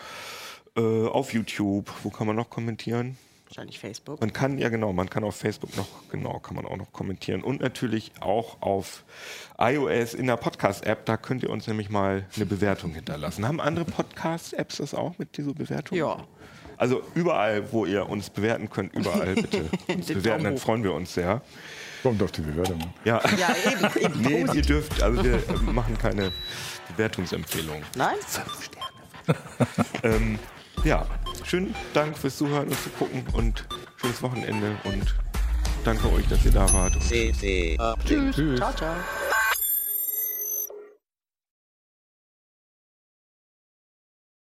äh, 0.76 0.80
auf 0.80 1.32
YouTube. 1.32 1.90
Wo 2.04 2.10
kann 2.10 2.28
man 2.28 2.36
noch 2.36 2.48
kommentieren? 2.48 3.18
Wahrscheinlich 3.46 3.78
Facebook. 3.78 4.20
Man 4.20 4.32
kann, 4.32 4.58
ja 4.58 4.68
genau, 4.68 4.92
man 4.92 5.10
kann 5.10 5.24
auf 5.24 5.36
Facebook 5.36 5.76
noch, 5.76 5.88
genau, 6.10 6.38
kann 6.38 6.56
man 6.56 6.66
auch 6.66 6.76
noch 6.76 6.92
kommentieren. 6.92 7.42
Und 7.42 7.60
natürlich 7.60 8.12
auch 8.20 8.62
auf 8.62 9.04
iOS 9.58 10.14
in 10.14 10.26
der 10.26 10.36
Podcast-App, 10.36 11.06
da 11.06 11.16
könnt 11.16 11.42
ihr 11.42 11.50
uns 11.50 11.66
nämlich 11.66 11.88
mal 11.88 12.24
eine 12.36 12.46
Bewertung 12.46 12.92
hinterlassen. 12.94 13.46
Haben 13.46 13.60
andere 13.60 13.84
Podcast-Apps 13.84 14.76
das 14.78 14.94
auch 14.94 15.18
mit 15.18 15.36
dieser 15.36 15.54
Bewertung? 15.54 15.96
Ja. 15.96 16.18
Also 16.78 17.02
überall, 17.14 17.72
wo 17.72 17.86
ihr 17.86 18.06
uns 18.08 18.28
bewerten 18.28 18.68
könnt, 18.68 18.94
überall 18.94 19.34
bitte 19.34 19.64
uns 19.88 20.06
bewerten, 20.08 20.44
dann 20.44 20.58
freuen 20.58 20.82
wir 20.84 20.92
uns 20.92 21.14
sehr. 21.14 21.40
Kommt 22.02 22.22
auf 22.22 22.32
die 22.32 22.42
Bewertung. 22.42 22.82
an. 22.82 22.92
Ja, 23.04 23.20
Ja, 23.38 23.54
eben. 23.70 24.04
eben. 24.04 24.20
nee, 24.46 24.46
ihr 24.56 24.62
dürft, 24.62 25.02
also 25.02 25.24
wir 25.24 25.42
machen 25.72 25.96
keine 25.96 26.32
Bewertungsempfehlungen. 26.88 27.82
Nein? 27.96 28.16
Ähm, 30.04 30.38
ja, 30.84 31.04
schönen 31.42 31.74
Dank 31.94 32.16
fürs 32.16 32.36
Zuhören 32.36 32.68
und 32.68 32.76
Zugucken 32.80 33.24
und 33.32 33.66
schönes 33.96 34.22
Wochenende 34.22 34.76
und 34.84 35.16
danke 35.84 36.12
euch, 36.12 36.28
dass 36.28 36.44
ihr 36.44 36.52
da 36.52 36.72
wart. 36.72 36.92
CT 36.92 37.76
Uplink. 37.80 38.34
Tschüss. 38.34 38.58
Ciao, 38.60 38.72
ciao. 38.72 38.94